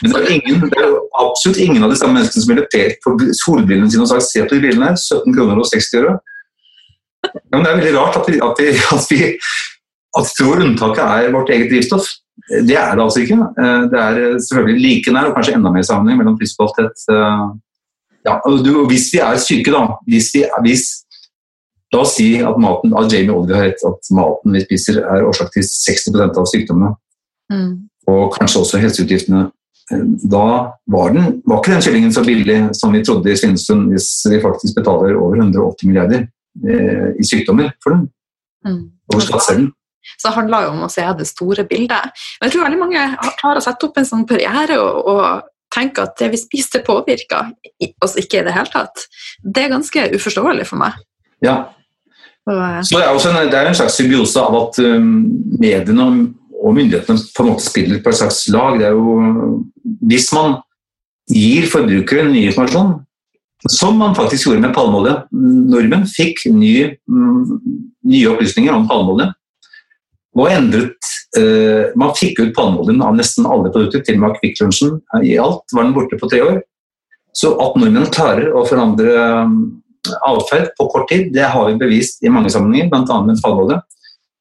Men 0.02 0.14
det 0.14 0.20
er, 0.20 0.34
ingen, 0.36 0.68
det 0.72 0.80
er 0.80 0.94
absolutt 1.20 1.60
ingen 1.64 1.84
av 1.84 1.92
de 1.92 1.98
samme 2.00 2.20
menneskene 2.20 2.44
som 2.44 2.52
ville 2.54 2.68
pekt 2.72 3.02
på 3.04 3.16
solbrillene 3.40 3.90
sine 3.92 4.06
og 4.06 4.12
sagt 4.12 4.28
se 4.28 4.44
på 4.44 4.56
de 4.56 4.62
brillene 4.64 4.92
her, 4.92 5.00
17 5.00 5.36
kroner 5.36 5.64
og 5.64 5.68
60 5.72 6.00
øre. 6.02 6.14
Ja, 7.28 7.56
men 7.56 7.66
det 7.66 7.72
er 7.72 7.80
veldig 7.82 7.96
rart 7.98 8.20
at 8.20 8.30
vi, 8.30 8.38
at 8.44 8.62
vi, 8.62 8.70
at 8.96 9.12
vi, 9.12 9.20
at 10.20 10.32
tror 10.38 10.64
unntaket 10.64 11.04
er 11.04 11.34
vårt 11.36 11.52
eget 11.56 11.72
drivstoff. 11.72 12.08
Det 12.48 12.78
er 12.78 12.94
det 12.96 13.04
altså 13.04 13.24
ikke. 13.24 13.40
Eh, 13.60 13.82
det 13.92 14.04
er 14.04 14.20
selvfølgelig 14.50 14.84
like 14.84 15.14
nær, 15.14 15.30
og 15.30 15.36
kanskje 15.36 15.58
enda 15.58 15.72
mer 15.74 15.88
sammenheng 15.88 16.22
mellom 16.22 16.38
og 16.38 16.80
eh, 16.80 17.44
ja, 18.28 18.38
hvis 18.92 19.10
vi 19.14 19.20
er 19.24 19.42
syke, 19.42 19.72
da 19.72 19.84
hvis 20.08 20.32
vi, 20.36 20.46
hvis, 20.68 20.86
La 21.94 22.02
oss 22.04 22.18
si 22.18 22.34
at, 22.44 22.58
maten, 22.60 22.92
at 23.00 23.14
Jamie 23.14 23.32
Oliver 23.32 23.62
har 23.62 23.70
rett, 23.70 23.84
at 23.88 24.10
maten 24.12 24.56
vi 24.58 24.64
spiser 24.66 25.00
er 25.06 25.24
årsak 25.24 25.54
til 25.54 25.64
60 25.64 26.18
av 26.26 26.48
sykdommene. 26.52 26.90
Mm. 27.54 27.70
Og 28.12 28.34
kanskje 28.36 28.60
også 28.60 28.82
helseutgiftene. 28.82 29.46
Da 30.28 30.48
var, 30.92 31.14
den, 31.16 31.38
var 31.48 31.62
ikke 31.62 31.78
den 31.78 31.86
kyllingen 31.86 32.12
så 32.12 32.26
billig 32.28 32.58
som 32.76 32.92
vi 32.92 33.06
trodde 33.08 33.32
i 33.32 33.38
Svinesund, 33.40 33.88
hvis 33.94 34.10
vi 34.28 34.42
faktisk 34.44 34.76
betaler 34.76 35.16
over 35.16 35.40
180 35.40 35.88
milliarder 35.88 36.26
eh, 36.68 37.14
i 37.16 37.28
sykdommer 37.28 37.72
for 37.84 37.96
den. 37.96 38.04
Mm. 38.68 38.84
Over 39.14 39.24
skatteseddelen. 39.24 39.72
Så 40.16 40.30
det 40.30 40.36
handler 40.38 40.66
jo 40.66 40.74
om 40.76 40.86
å 40.88 40.92
se 40.92 41.06
det 41.20 41.28
store 41.30 41.68
bildet. 41.68 42.16
Men 42.40 42.48
jeg 42.48 42.56
tror 42.56 42.68
veldig 42.68 42.82
mange 42.82 43.06
klarer 43.42 43.62
å 43.62 43.68
sette 43.68 43.88
opp 43.88 44.00
en 44.00 44.10
sånn 44.10 44.26
barriere 44.30 44.80
og, 44.82 45.12
og 45.12 45.54
tenke 45.74 46.06
at 46.06 46.16
det 46.20 46.32
vi 46.34 46.40
spiste, 46.40 46.84
påvirker 46.86 47.52
oss 48.04 48.16
ikke 48.20 48.42
i 48.42 48.46
det 48.48 48.56
hele 48.56 48.72
tatt. 48.72 49.08
Det 49.44 49.66
er 49.66 49.74
ganske 49.76 50.08
uforståelig 50.16 50.68
for 50.70 50.82
meg. 50.82 50.98
Ja. 51.44 51.58
Eh, 52.50 52.80
Så 52.82 52.98
det 52.98 53.06
er, 53.06 53.14
også 53.14 53.34
en, 53.34 53.52
det 53.52 53.60
er 53.60 53.70
en 53.70 53.78
slags 53.78 53.98
symbiose 54.00 54.42
av 54.42 54.56
at 54.62 54.80
um, 54.84 55.10
mediene 55.60 56.08
og 56.58 56.74
myndighetene 56.74 57.28
på 57.36 57.44
en 57.44 57.52
måte 57.52 57.68
spiller 57.68 58.00
på 58.04 58.12
et 58.12 58.20
slags 58.22 58.46
lag. 58.54 58.80
Det 58.80 58.88
er 58.90 58.96
jo, 58.96 59.60
hvis 60.10 60.32
man 60.36 60.58
gir 61.30 61.68
forbrukere 61.70 62.30
ny 62.32 62.48
informasjon, 62.48 62.96
som 63.74 63.98
man 64.00 64.16
faktisk 64.16 64.48
gjorde 64.48 64.62
med 64.64 64.74
palmeolje 64.76 65.16
Nordmenn 65.34 66.06
fikk 66.08 66.44
ny, 66.54 66.94
mm, 67.10 67.40
nye 68.08 68.30
opplysninger 68.32 68.74
om 68.74 68.86
palmeolje 68.90 69.32
og 70.38 70.52
endret 70.54 71.12
eh, 71.40 71.94
Man 71.98 72.16
fikk 72.18 72.42
ut 72.44 72.56
palmeoljen 72.56 73.02
av 73.04 73.16
nesten 73.18 73.48
alle 73.50 73.72
produkter, 73.74 74.04
til 74.06 74.20
og 74.20 74.26
med 74.26 74.40
Kvikk 74.40 74.62
Lunsjen. 74.62 74.98
I 75.24 75.38
alt 75.42 75.76
var 75.76 75.88
den 75.88 75.96
borte 75.98 76.20
på 76.20 76.30
tre 76.32 76.44
år. 76.46 76.60
Så 77.38 77.54
at 77.62 77.78
nordmenn 77.78 78.10
klarer 78.14 78.50
å 78.56 78.64
forandre 78.66 79.14
um, 79.46 79.58
atferd 80.26 80.72
på 80.78 80.88
kort 80.90 81.10
tid, 81.12 81.30
det 81.36 81.46
har 81.46 81.68
vi 81.68 81.78
bevist 81.78 82.24
i 82.26 82.32
mange 82.34 82.50
sammenhenger, 82.54 82.90
bl.a. 82.90 83.18
med 83.26 83.42
palmeolje. 83.44 83.80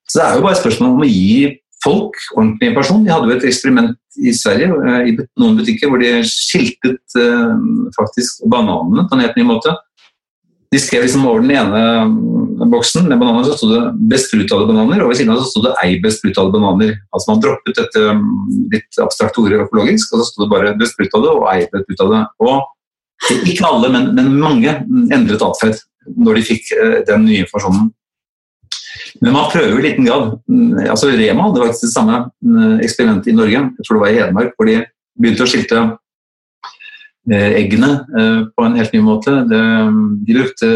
Så 0.07 0.21
det 0.21 0.27
er 0.27 0.39
jo 0.39 0.45
bare 0.47 0.57
et 0.57 0.63
spørsmål 0.63 0.95
om 0.95 1.05
å 1.05 1.11
gi 1.11 1.51
folk 1.85 2.17
ordentlig 2.37 2.71
informasjon. 2.71 3.05
De 3.05 3.13
hadde 3.13 3.29
jo 3.29 3.37
et 3.37 3.49
eksperiment 3.51 3.93
i 4.17 4.33
Sverige, 4.37 4.71
uh, 4.73 5.03
i 5.05 5.17
noen 5.17 5.59
butikker, 5.61 5.93
hvor 5.93 6.01
de 6.01 6.13
skiltet 6.29 7.19
eh, 7.21 7.67
faktisk 7.99 8.47
bananene 8.53 9.05
på 9.09 9.17
en 9.17 9.25
helt 9.27 9.37
ny 9.37 9.45
måte. 9.49 9.75
De 10.73 10.79
skrev 10.83 11.05
liksom 11.05 11.27
over 11.29 11.45
den 11.45 11.53
ene 11.55 11.83
um, 12.07 12.71
boksen 12.71 13.07
med 13.07 13.21
bananer 13.21 13.45
så 13.47 13.57
sto 13.57 13.69
det 13.71 13.83
'besprutede 14.11 14.67
bananer', 14.69 15.03
og 15.05 15.11
ved 15.11 15.21
siden 15.21 15.35
av 15.35 15.43
så 15.43 15.51
sto 15.51 15.63
det 15.63 15.75
'ei 15.83 15.99
besprutede 16.03 16.53
bananer'. 16.55 16.97
Altså 17.15 17.31
Man 17.31 17.43
droppet 17.43 17.77
dette 17.79 18.01
um, 18.11 18.25
litt 18.73 19.03
abstrakte 19.03 19.43
ordet 19.43 19.61
økologisk, 19.67 20.13
og 20.13 20.23
så 20.23 20.31
sto 20.31 20.43
det 20.43 20.51
bare 20.55 20.75
'besprutede' 20.79 21.35
og 21.35 21.47
'ei 21.53 21.69
besprutede'. 21.75 22.25
Og 22.41 22.57
ikke 23.47 23.67
alle, 23.67 23.93
men, 23.93 24.15
men 24.15 24.41
mange 24.41 24.73
endret 25.13 25.43
atferd 25.43 25.79
når 26.17 26.39
de 26.39 26.49
fikk 26.51 26.73
uh, 26.75 26.99
den 27.07 27.29
nye 27.29 27.45
informasjonen. 27.45 27.93
Men 29.23 29.33
man 29.33 29.51
prøver 29.53 29.79
i 29.79 29.87
liten 29.87 30.05
grad. 30.05 30.35
Mm, 30.49 30.91
altså 30.91 31.09
Rema 31.09 31.47
hadde 31.47 31.63
faktisk 31.63 31.87
det 31.87 31.95
samme 31.95 32.19
eksperimentet 32.83 33.31
i 33.31 33.37
Norge, 33.37 33.63
jeg 33.79 33.87
tror 33.87 33.97
det 33.97 34.03
var 34.03 34.13
i 34.13 34.19
Hedmark, 34.19 34.53
hvor 34.57 34.69
de 34.69 34.83
begynte 35.17 35.47
å 35.47 35.49
skilte 35.49 35.85
Eh, 35.87 36.06
eggene 37.35 38.07
eh, 38.19 38.41
på 38.55 38.65
en 38.65 38.77
helt 38.79 38.93
ny 38.95 39.01
måte. 39.03 39.33
De 39.51 39.61
brukte, 40.29 40.69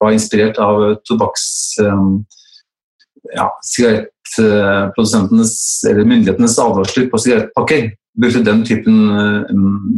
var 0.00 0.12
inspirert 0.12 0.60
av 0.62 1.00
tobakks... 1.08 1.78
Eh, 1.80 2.02
ja, 3.34 3.48
sigarettprodusentenes 3.64 5.54
eller 5.88 6.04
myndighetenes 6.04 6.58
advarsler 6.60 7.06
på 7.10 7.18
sigarettpakker. 7.24 7.86
Brukte 8.20 8.42
den 8.46 8.60
typen 8.68 8.98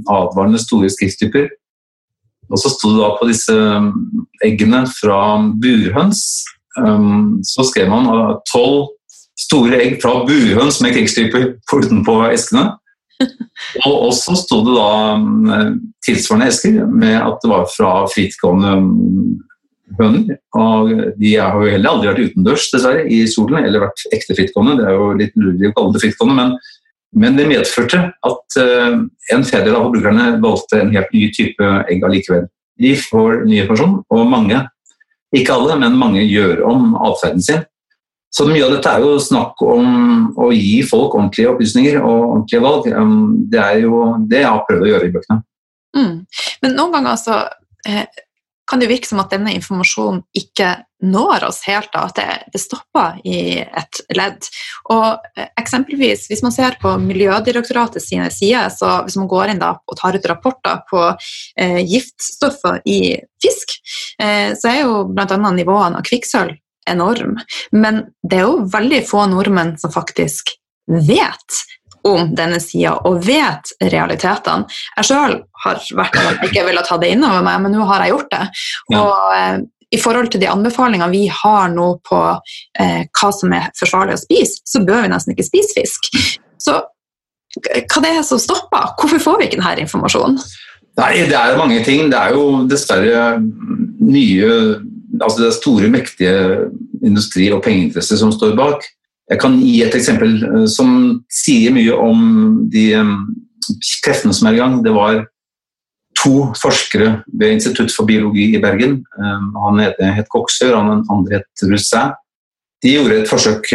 advarende 0.07 0.61
store 0.63 0.89
skrifttyper. 0.95 1.49
Og 2.47 2.61
så 2.63 2.71
sto 2.71 2.93
det 2.95 3.03
da 3.03 3.09
på 3.19 3.27
disse 3.29 3.57
eggene 4.47 4.85
fra 4.95 5.19
burhøns, 5.59 6.23
så 7.51 7.67
skrev 7.67 7.91
man 7.91 8.07
tolv 8.47 8.95
store 9.37 9.83
egg 9.83 9.99
fra 10.03 10.21
burhøns 10.23 10.79
med 10.85 10.95
krigstyper 10.97 11.49
utenpå 11.75 12.15
eskene. 12.31 12.71
Og 13.87 14.13
så 14.15 14.37
sto 14.39 14.61
det 14.67 14.77
da 14.77 14.91
mm, 15.21 15.77
tilsvarende 16.05 16.49
esker 16.53 16.81
med 16.87 17.17
at 17.19 17.43
det 17.43 17.51
var 17.51 17.69
fra 17.73 17.93
frittgående 18.13 18.73
mm, 18.83 19.37
høner. 20.01 20.39
Og 20.59 20.91
de 21.21 21.35
har 21.37 21.57
jo 21.57 21.71
heller 21.71 21.93
aldri 21.93 22.11
vært 22.11 22.25
utendørs 22.31 22.71
dessverre, 22.73 23.07
i 23.07 23.23
solen, 23.31 23.65
eller 23.65 23.87
vært 23.87 24.07
ekte 24.15 24.37
frittgående. 24.39 24.79
Det 24.81 24.89
er 24.89 24.99
jo 24.99 25.13
litt 25.21 25.39
lurig 25.41 25.71
å 25.71 25.77
kalle 25.77 25.97
det 25.97 26.03
frittgående, 26.05 26.37
men, 26.41 26.55
men, 27.23 27.39
det 27.39 27.49
medførte 27.51 28.03
at 28.31 28.59
uh, 28.61 28.99
en 29.35 29.47
fjerdedel 29.47 29.79
av 29.79 29.89
forbrukerne 29.89 30.29
valgte 30.43 30.83
en 30.83 30.93
helt 30.97 31.15
ny 31.15 31.29
type 31.37 31.71
egg 31.87 32.05
allikevel. 32.07 32.49
De 32.83 32.93
får 33.01 33.47
ny 33.47 33.63
informasjon, 33.63 34.01
og 34.13 34.29
mange, 34.29 34.61
ikke 35.37 35.55
alle, 35.55 35.79
men 35.81 35.97
mange 36.01 36.25
gjør 36.27 36.67
om 36.69 36.93
atferden 37.09 37.45
sin. 37.45 37.65
Så 38.37 38.45
mye 38.49 38.67
av 38.67 38.75
dette 38.75 38.93
er 38.93 39.05
jo 39.05 39.17
snakk 39.23 39.63
om 39.65 39.87
å 40.37 40.51
gi 40.53 40.83
folk 40.85 41.15
ordentlige 41.17 41.55
opplysninger 41.55 42.03
og 42.03 42.17
ordentlige 42.19 42.65
valg. 42.65 42.89
Um, 42.93 43.47
det 43.49 43.63
er 43.63 43.79
jo 43.87 44.03
det 44.29 44.43
jeg 44.43 44.51
har 44.53 44.67
prøvd 44.69 44.85
å 44.85 44.91
gjøre 44.91 45.09
i 45.09 45.15
bøkene. 45.15 45.39
Mm. 45.97 46.17
Men 46.65 46.77
noen 46.77 46.93
ganger 46.99 47.21
så 47.21 47.39
eh, 47.89 48.05
kan 48.69 48.83
det 48.83 48.91
virke 48.91 49.09
som 49.09 49.23
at 49.23 49.33
denne 49.33 49.55
informasjonen 49.57 50.21
ikke 50.37 50.75
når 51.07 51.47
oss 51.49 51.63
helt, 51.69 51.89
da, 51.93 52.03
at 52.09 52.19
det, 52.19 52.27
det, 52.53 52.61
stopper 52.61 53.17
i 53.25 53.63
et 53.63 54.03
ledd. 54.17 54.49
Og 54.93 55.25
eh, 55.37 55.49
eksempelvis, 55.61 56.27
Hvis 56.29 56.45
man 56.45 56.53
ser 56.53 56.77
på 56.83 56.93
Miljødirektoratet 57.01 58.05
sine 58.05 58.29
sider, 58.35 58.69
så 58.75 58.99
hvis 59.07 59.17
man 59.21 59.31
går 59.33 59.55
inn 59.55 59.63
da 59.63 59.79
og 59.79 59.97
tar 60.01 60.19
ut 60.19 60.29
rapporter 60.29 60.85
på 60.91 61.07
eh, 61.09 61.81
giftstoffer 61.89 62.83
i 62.85 63.17
fisk, 63.41 63.79
eh, 64.21 64.53
så 64.59 64.73
er 64.75 64.81
jo 64.83 65.05
bl.a. 65.09 65.41
nivåene 65.47 66.03
av 66.03 66.05
kvikksølv 66.05 66.57
enorm. 66.91 67.37
Men 67.73 68.05
det 68.23 68.41
er 68.41 68.49
jo 68.49 68.67
veldig 68.73 69.03
få 69.09 69.27
nordmenn 69.33 69.77
som 69.81 69.95
faktisk 69.95 70.55
vet 70.87 71.63
om 72.07 72.35
denne 72.39 72.59
sida 72.63 72.95
og 73.09 73.23
vet 73.27 73.73
realitetene. 73.83 74.67
Jeg 74.99 75.09
sjøl 75.09 75.41
har 75.65 75.81
vært 75.99 76.19
at 76.21 76.29
jeg 76.29 76.51
ikke 76.53 76.67
ville 76.69 76.85
ta 76.87 76.99
det 77.03 77.15
innover 77.17 77.43
meg, 77.47 77.63
men 77.65 77.75
nå 77.75 77.87
har 77.89 78.05
jeg 78.05 78.15
gjort 78.15 78.35
det. 78.35 78.45
Og 78.95 79.33
eh, 79.35 79.57
i 79.95 80.01
forhold 80.03 80.31
til 80.33 80.43
de 80.43 80.51
anbefalingene 80.51 81.11
vi 81.13 81.27
har 81.31 81.71
nå 81.75 81.89
på 82.07 82.21
eh, 82.81 83.03
hva 83.07 83.31
som 83.35 83.55
er 83.55 83.71
forsvarlig 83.79 84.17
å 84.17 84.23
spise, 84.23 84.63
så 84.67 84.83
bør 84.87 85.05
vi 85.05 85.13
nesten 85.13 85.35
ikke 85.35 85.47
spise 85.47 85.77
fisk. 85.79 86.11
Så 86.63 86.79
hva 87.57 88.03
det 88.05 88.13
er 88.13 88.25
som 88.27 88.41
stopper? 88.43 88.93
Hvorfor 89.01 89.23
får 89.23 89.39
vi 89.41 89.51
ikke 89.51 89.61
denne 89.63 89.87
informasjonen? 89.87 90.41
Nei, 90.97 91.13
det 91.29 91.37
er 91.37 91.59
mange 91.61 91.83
ting. 91.85 92.11
Det 92.13 92.19
er 92.19 92.37
jo 92.37 92.65
dessverre 92.69 93.37
nye 94.01 94.51
Altså 95.21 95.41
det 95.41 95.49
er 95.49 95.57
store, 95.57 95.93
mektige 95.93 96.35
industri- 97.05 97.53
og 97.55 97.63
pengeinteresser 97.65 98.21
som 98.21 98.33
står 98.35 98.57
bak. 98.59 98.85
Jeg 99.31 99.41
kan 99.43 99.57
gi 99.59 99.81
et 99.83 99.95
eksempel 99.95 100.37
eh, 100.45 100.67
som 100.71 101.23
sier 101.33 101.75
mye 101.75 101.95
om 101.95 102.21
de 102.73 102.91
kreftene 104.05 104.35
som 104.37 104.49
er 104.49 104.59
i 104.59 104.61
gang. 104.61 104.79
Det 104.85 104.95
var 104.95 105.25
to 106.17 106.53
forskere 106.57 107.23
ved 107.33 107.57
Institutt 107.57 107.93
for 107.93 108.09
biologi 108.09 108.55
i 108.57 108.61
Bergen. 108.63 109.03
Han 109.19 109.83
ene 109.83 110.15
het 110.17 110.31
Koksør, 110.33 110.73
den 110.73 111.05
andre 111.13 111.43
het 111.43 111.67
Roussin. 111.67 112.15
De 112.83 112.95
gjorde 112.95 113.19
et 113.21 113.29
forsøk 113.29 113.69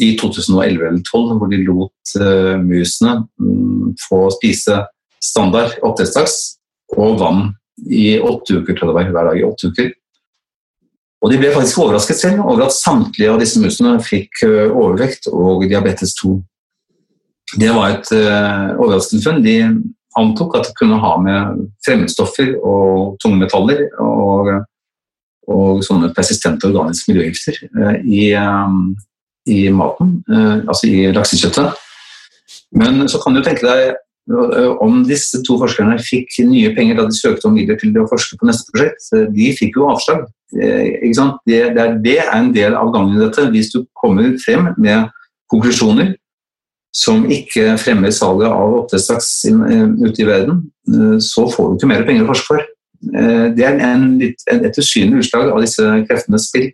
i 0.00 0.14
2011 0.20 0.86
eller 0.88 1.02
2012 1.04 1.38
hvor 1.38 1.50
de 1.50 1.60
lot 1.66 2.14
eh, 2.20 2.56
musene 2.62 3.16
mm, 3.40 3.96
få 4.08 4.22
spise 4.38 4.78
standard 5.20 5.76
oppdrettslaks 5.84 6.36
og 6.96 7.18
vann 7.20 7.42
i 7.86 8.18
åtte 8.18 8.60
uker, 8.60 8.76
tror 8.76 8.90
jeg 8.90 8.92
det 8.92 8.96
var, 8.96 9.10
hver 9.14 9.28
dag 9.30 9.40
i 9.40 9.46
åtte 9.46 9.70
uker. 9.70 9.90
Og 11.20 11.32
De 11.32 11.38
ble 11.40 11.52
faktisk 11.52 11.82
overrasket 11.82 12.16
selv 12.16 12.44
over 12.46 12.64
at 12.66 12.76
samtlige 12.76 13.32
av 13.32 13.40
disse 13.42 13.60
musene 13.60 13.98
fikk 14.04 14.40
eh, 14.46 14.70
overvekt 14.72 15.28
og 15.28 15.66
diabetes 15.68 16.14
2. 16.16 16.38
Det 17.60 17.70
var 17.74 17.96
et 17.96 18.10
uh, 18.14 18.78
overraskende 18.78 19.24
funn. 19.24 19.40
De 19.42 19.56
antok 20.18 20.56
at 20.58 20.68
det 20.68 20.76
kunne 20.78 21.00
ha 21.02 21.14
med 21.22 21.64
fremmedstoffer 21.84 22.52
og 22.62 23.16
tungmetaller 23.22 23.88
og, 24.02 24.52
og 25.50 25.82
sånne 25.86 26.12
persistente 26.14 26.68
organiske 26.70 27.10
miljøgifter 27.10 27.58
uh, 27.74 27.96
i, 28.06 28.30
eh, 28.38 28.76
i 29.50 29.64
maten, 29.74 30.20
uh, 30.30 30.62
altså 30.62 30.90
i 30.90 31.10
laksekjøttet. 31.14 31.82
Men 32.78 33.02
så 33.10 33.18
kan 33.22 33.34
du 33.34 33.42
tenke 33.42 33.66
deg 33.66 33.98
om 34.28 35.02
disse 35.08 35.40
to 35.46 35.56
forskerne 35.58 35.96
fikk 36.02 36.40
nye 36.46 36.70
penger 36.76 36.98
da 36.98 37.06
de 37.08 37.16
søkte 37.16 37.48
om 37.48 37.56
midler 37.56 37.78
til 37.80 37.96
å 37.98 38.06
forske 38.10 38.38
på 38.38 38.46
neste 38.48 38.70
prosjekt. 38.70 39.08
Eh, 39.16 39.26
De 39.34 39.50
fikk 39.56 39.78
jo 39.80 39.88
avslag. 39.90 40.26
Eh? 40.54 41.00
Det, 41.46 42.16
er, 42.18 42.30
en 42.36 42.52
del 42.54 42.76
av 42.78 42.92
gangen 42.94 43.16
i 43.16 43.24
dette. 43.24 43.48
Hvis 43.50 43.72
du 43.72 43.84
kommer 43.94 44.36
frem 44.42 44.72
med 44.78 45.08
konklusjoner 45.50 46.14
som 46.94 47.22
ikke 47.30 47.76
fremmer 47.78 48.10
salget 48.14 48.50
av 48.50 48.76
oppdrettslaks 48.82 49.30
eh, 49.50 49.88
ute 50.04 50.22
i 50.22 50.28
verden, 50.28 50.64
eh, 50.90 51.16
så 51.22 51.46
får 51.50 51.72
du 51.72 51.78
ikke 51.78 51.90
mer 51.90 52.06
penger 52.06 52.26
å 52.26 52.30
forske 52.32 52.50
for. 52.52 52.66
Eh, 53.14 53.46
Det 53.56 53.66
er 53.66 53.80
en, 53.88 54.12
et 54.20 54.78
usynlig 54.78 55.24
utslag 55.24 55.50
av 55.50 55.62
disse 55.64 55.86
kreftenes 56.06 56.50
spill. 56.50 56.70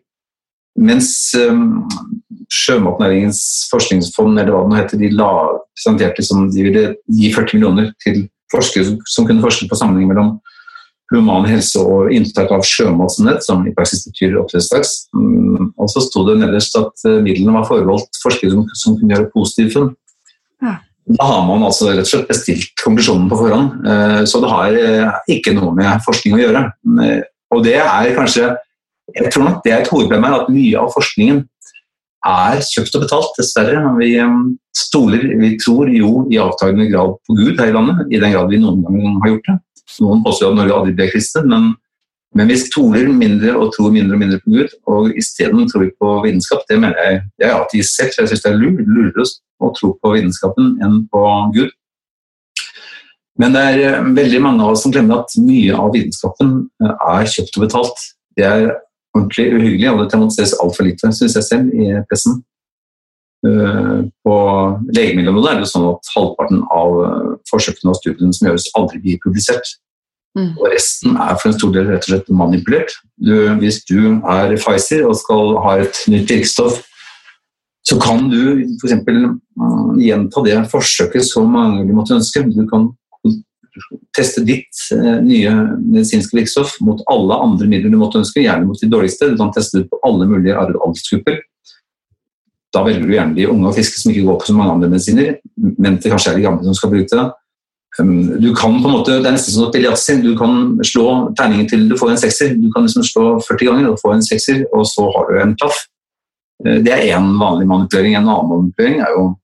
Mens 0.76 1.10
um, 1.40 1.86
Sjømatnæringens 2.52 3.40
forskningsfond 3.72 4.38
eller 4.38 4.52
hva 4.52 4.64
det 4.64 4.70
nå 4.70 4.78
heter, 4.78 5.00
de 5.00 5.12
la 5.16 5.30
presenterte 5.74 6.24
som 6.26 6.46
de 6.52 6.66
ville 6.66 6.82
gi 7.10 7.32
40 7.34 7.56
millioner 7.56 7.90
til 8.02 8.26
forskere 8.52 8.86
som, 8.86 8.98
som 9.08 9.26
kunne 9.26 9.42
forske 9.42 9.66
på 9.70 9.78
sammenheng 9.78 10.12
mellom 10.12 10.36
human 11.12 11.46
helse 11.46 11.78
og 11.78 12.10
inntak 12.14 12.50
av 12.54 12.64
sjømatsnett, 12.66 13.44
som 13.46 13.62
i 13.66 13.74
praksis 13.74 14.04
betyr 14.08 14.36
oppdrettslaks. 14.40 14.94
Um, 15.16 15.70
og 15.78 15.90
så 15.92 16.02
sto 16.04 16.26
det 16.28 16.40
nederst 16.42 16.76
at 16.78 17.06
uh, 17.06 17.20
midlene 17.24 17.54
var 17.56 17.68
forbeholdt 17.68 18.20
forskere 18.22 18.52
som, 18.54 18.66
som 18.74 18.98
kunne 18.98 19.14
gjøre 19.14 19.30
positive 19.34 19.74
funn. 19.74 19.94
Ja. 20.64 20.78
Da 21.06 21.26
har 21.30 21.42
man 21.46 21.62
altså 21.62 21.92
rett 21.92 22.02
og 22.02 22.10
slett 22.10 22.30
bestilt 22.30 22.72
konklusjonen 22.82 23.28
på 23.30 23.38
forhånd, 23.38 23.84
eh, 23.86 24.22
så 24.26 24.40
det 24.42 24.48
har 24.50 24.74
eh, 24.74 25.18
ikke 25.36 25.52
noe 25.54 25.70
med 25.76 26.02
forskning 26.02 26.34
å 26.34 26.40
gjøre. 26.40 26.62
Og 27.54 27.62
det 27.62 27.76
er 27.78 28.08
kanskje 28.16 28.48
Jeg 29.14 29.30
tror 29.32 29.44
nok 29.46 29.60
det 29.64 29.72
er 29.72 29.84
et 29.84 29.90
hovedproblem 29.92 30.26
her, 30.26 30.40
at 30.40 30.50
mye 30.50 30.80
av 30.80 30.90
forskningen 30.94 31.44
er 32.26 32.62
kjøpt 32.66 32.96
og 32.98 33.04
betalt, 33.04 33.36
dessverre. 33.38 33.82
Vi 34.00 34.10
eh, 34.18 34.36
stoler, 34.76 35.26
vi 35.38 35.52
tror 35.62 35.90
jo 35.94 36.26
i 36.32 36.40
avtagende 36.42 36.88
grad 36.90 37.14
på 37.26 37.38
Gud 37.38 37.60
her 37.60 37.70
i 37.70 37.76
landet, 37.76 38.02
i 38.10 38.20
den 38.22 38.34
grad 38.34 38.50
vi 38.50 38.60
noen 38.62 38.82
gang 38.82 39.18
har 39.22 39.34
gjort 39.34 39.50
det. 39.50 39.58
Noen 40.02 40.24
påstår 40.26 40.50
at 40.50 40.58
Norge 40.58 40.74
aldri 40.74 40.96
ble 40.98 41.06
kristne, 41.12 41.44
men, 41.46 41.68
men 42.36 42.50
vi 42.50 42.58
stoler 42.58 43.06
mindre 43.14 43.54
og 43.54 43.70
tror 43.76 43.94
mindre 43.94 44.18
og 44.18 44.22
mindre 44.24 44.40
på 44.42 44.56
Gud, 44.56 44.74
og 44.90 45.14
isteden 45.14 45.70
tror 45.70 45.86
vi 45.86 45.92
på 46.02 46.12
vitenskap. 46.26 46.66
Det 46.68 46.80
mener 46.82 46.98
jeg 47.04 47.20
jeg 47.44 47.50
er 47.52 47.58
ateist 47.60 48.00
selv, 48.00 48.12
så 48.12 48.24
jeg 48.24 48.32
syns 48.32 48.46
det 48.46 48.52
er 48.52 48.58
lur- 48.60 48.82
lurere 48.82 49.28
å 49.62 49.70
tro 49.78 49.92
på 50.02 50.16
vitenskapen 50.16 50.74
enn 50.84 51.04
på 51.12 51.22
Gud. 51.54 51.70
Men 53.38 53.52
det 53.52 53.62
er 53.70 53.82
eh, 53.84 54.10
veldig 54.16 54.42
mange 54.42 54.64
av 54.64 54.74
oss 54.74 54.82
som 54.84 54.92
glemmer 54.92 55.22
at 55.22 55.38
mye 55.44 55.76
av 55.76 55.92
vitenskapen 55.94 56.52
eh, 56.82 56.92
er 57.14 57.30
kjøpt 57.30 57.58
og 57.58 57.66
betalt. 57.68 58.04
Det 58.36 58.44
er 58.48 58.68
ordentlig 59.16 59.46
uhyggelig, 59.54 59.88
og 59.92 60.02
det 60.02 60.12
demonstreres 60.12 60.54
altfor 60.62 60.86
lite, 60.86 61.10
syns 61.14 61.38
jeg 61.38 61.48
selv, 61.48 61.72
i 61.74 61.96
pressen. 62.10 62.42
Eh, 63.46 63.98
På 64.24 64.36
legemiddelområdet 64.96 65.50
er 65.50 65.58
det 65.58 65.66
jo 65.66 65.72
sånn 65.72 65.88
at 65.90 66.12
halvparten 66.14 66.62
av 66.74 67.00
eh, 67.06 67.34
forsøkene 67.50 67.92
og 67.92 67.98
studiene 68.00 68.36
som 68.36 68.48
gjøres, 68.48 68.70
aldri 68.78 69.02
blir 69.02 69.20
publisert. 69.24 69.76
Mm. 70.36 70.52
Og 70.58 70.66
resten 70.68 71.16
er 71.16 71.38
for 71.40 71.48
en 71.48 71.56
stor 71.56 71.72
del 71.72 71.88
rett 71.88 72.04
og 72.04 72.10
slett 72.10 72.34
manipulert. 72.42 72.92
Du, 73.16 73.32
hvis 73.62 73.80
du 73.88 74.20
er 74.20 74.52
Pfizer 74.60 75.06
og 75.08 75.16
skal 75.16 75.56
ha 75.64 75.78
et 75.84 76.02
nytt 76.12 76.28
virkestoff, 76.32 76.82
så 77.86 77.96
kan 78.02 78.26
du 78.28 78.66
f.eks. 78.82 78.96
gjenta 80.02 80.42
det 80.42 80.56
forsøket 80.72 81.24
så 81.24 81.44
mange 81.46 81.86
du 81.86 81.92
måtte 81.94 82.16
ønske. 82.18 82.42
Du 82.50 82.64
kan 82.68 82.90
teste 84.16 84.42
ditt 84.46 84.80
eh, 84.94 85.18
nye 85.24 85.52
medisinske 85.80 86.36
virkstoff 86.38 86.76
mot 86.84 87.02
alle 87.12 87.38
andre 87.46 87.68
midler 87.70 87.92
du 87.92 87.98
måtte 88.00 88.20
ønske, 88.22 88.44
gjerne 88.44 88.68
mot 88.68 88.80
de 88.80 88.90
dårligste. 88.92 89.30
Du 89.32 89.40
kan 89.40 89.52
teste 89.54 89.82
det 89.82 89.90
på 89.90 90.00
alle 90.06 90.28
mulige 90.28 90.56
aldersgrupper. 90.56 91.40
Da 92.74 92.82
velger 92.84 93.06
du 93.06 93.14
gjerne 93.14 93.36
de 93.36 93.48
unge 93.48 93.70
og 93.70 93.76
friske 93.76 94.00
som 94.00 94.12
ikke 94.12 94.26
går 94.26 94.38
på 94.40 94.50
så 94.50 94.56
mange 94.56 94.76
andre 94.76 94.92
medisiner, 94.92 95.36
men 95.56 95.98
det 96.02 96.12
kanskje 96.12 96.32
er 96.32 96.40
de 96.40 96.46
gamle 96.46 96.66
som 96.66 96.76
skal 96.76 96.92
bruke 96.92 97.12
det. 97.12 97.26
Um, 97.98 98.40
Du 98.40 98.54
kan 98.54 98.82
på 98.82 98.88
en 98.88 98.92
måte, 98.92 99.18
Det 99.22 99.26
er 99.26 99.32
nesten 99.32 99.54
som 99.54 99.72
yatzy. 99.72 100.20
Du 100.22 100.36
kan 100.36 100.78
slå 100.84 101.32
terningen 101.38 101.68
til 101.68 101.88
du 101.88 101.96
får 101.96 102.10
en 102.10 102.18
sekser. 102.18 102.54
Du 102.54 102.70
kan 102.72 102.84
liksom 102.84 103.02
slå 103.02 103.40
40 103.40 103.66
ganger 103.66 103.90
og 103.90 104.00
få 104.02 104.12
en 104.12 104.22
sekser, 104.22 104.66
og 104.74 104.84
så 104.86 105.06
har 105.14 105.30
du 105.30 105.40
en 105.40 105.56
klaff. 105.56 105.86
Eh, 106.66 106.82
Det 106.82 106.92
er 106.92 107.16
én 107.16 107.38
vanlig 107.40 107.66
manipulering. 107.66 108.16
En 108.16 108.28
annen 108.28 108.48
manipulering 108.48 109.00
er 109.00 109.10
jo 109.16 109.36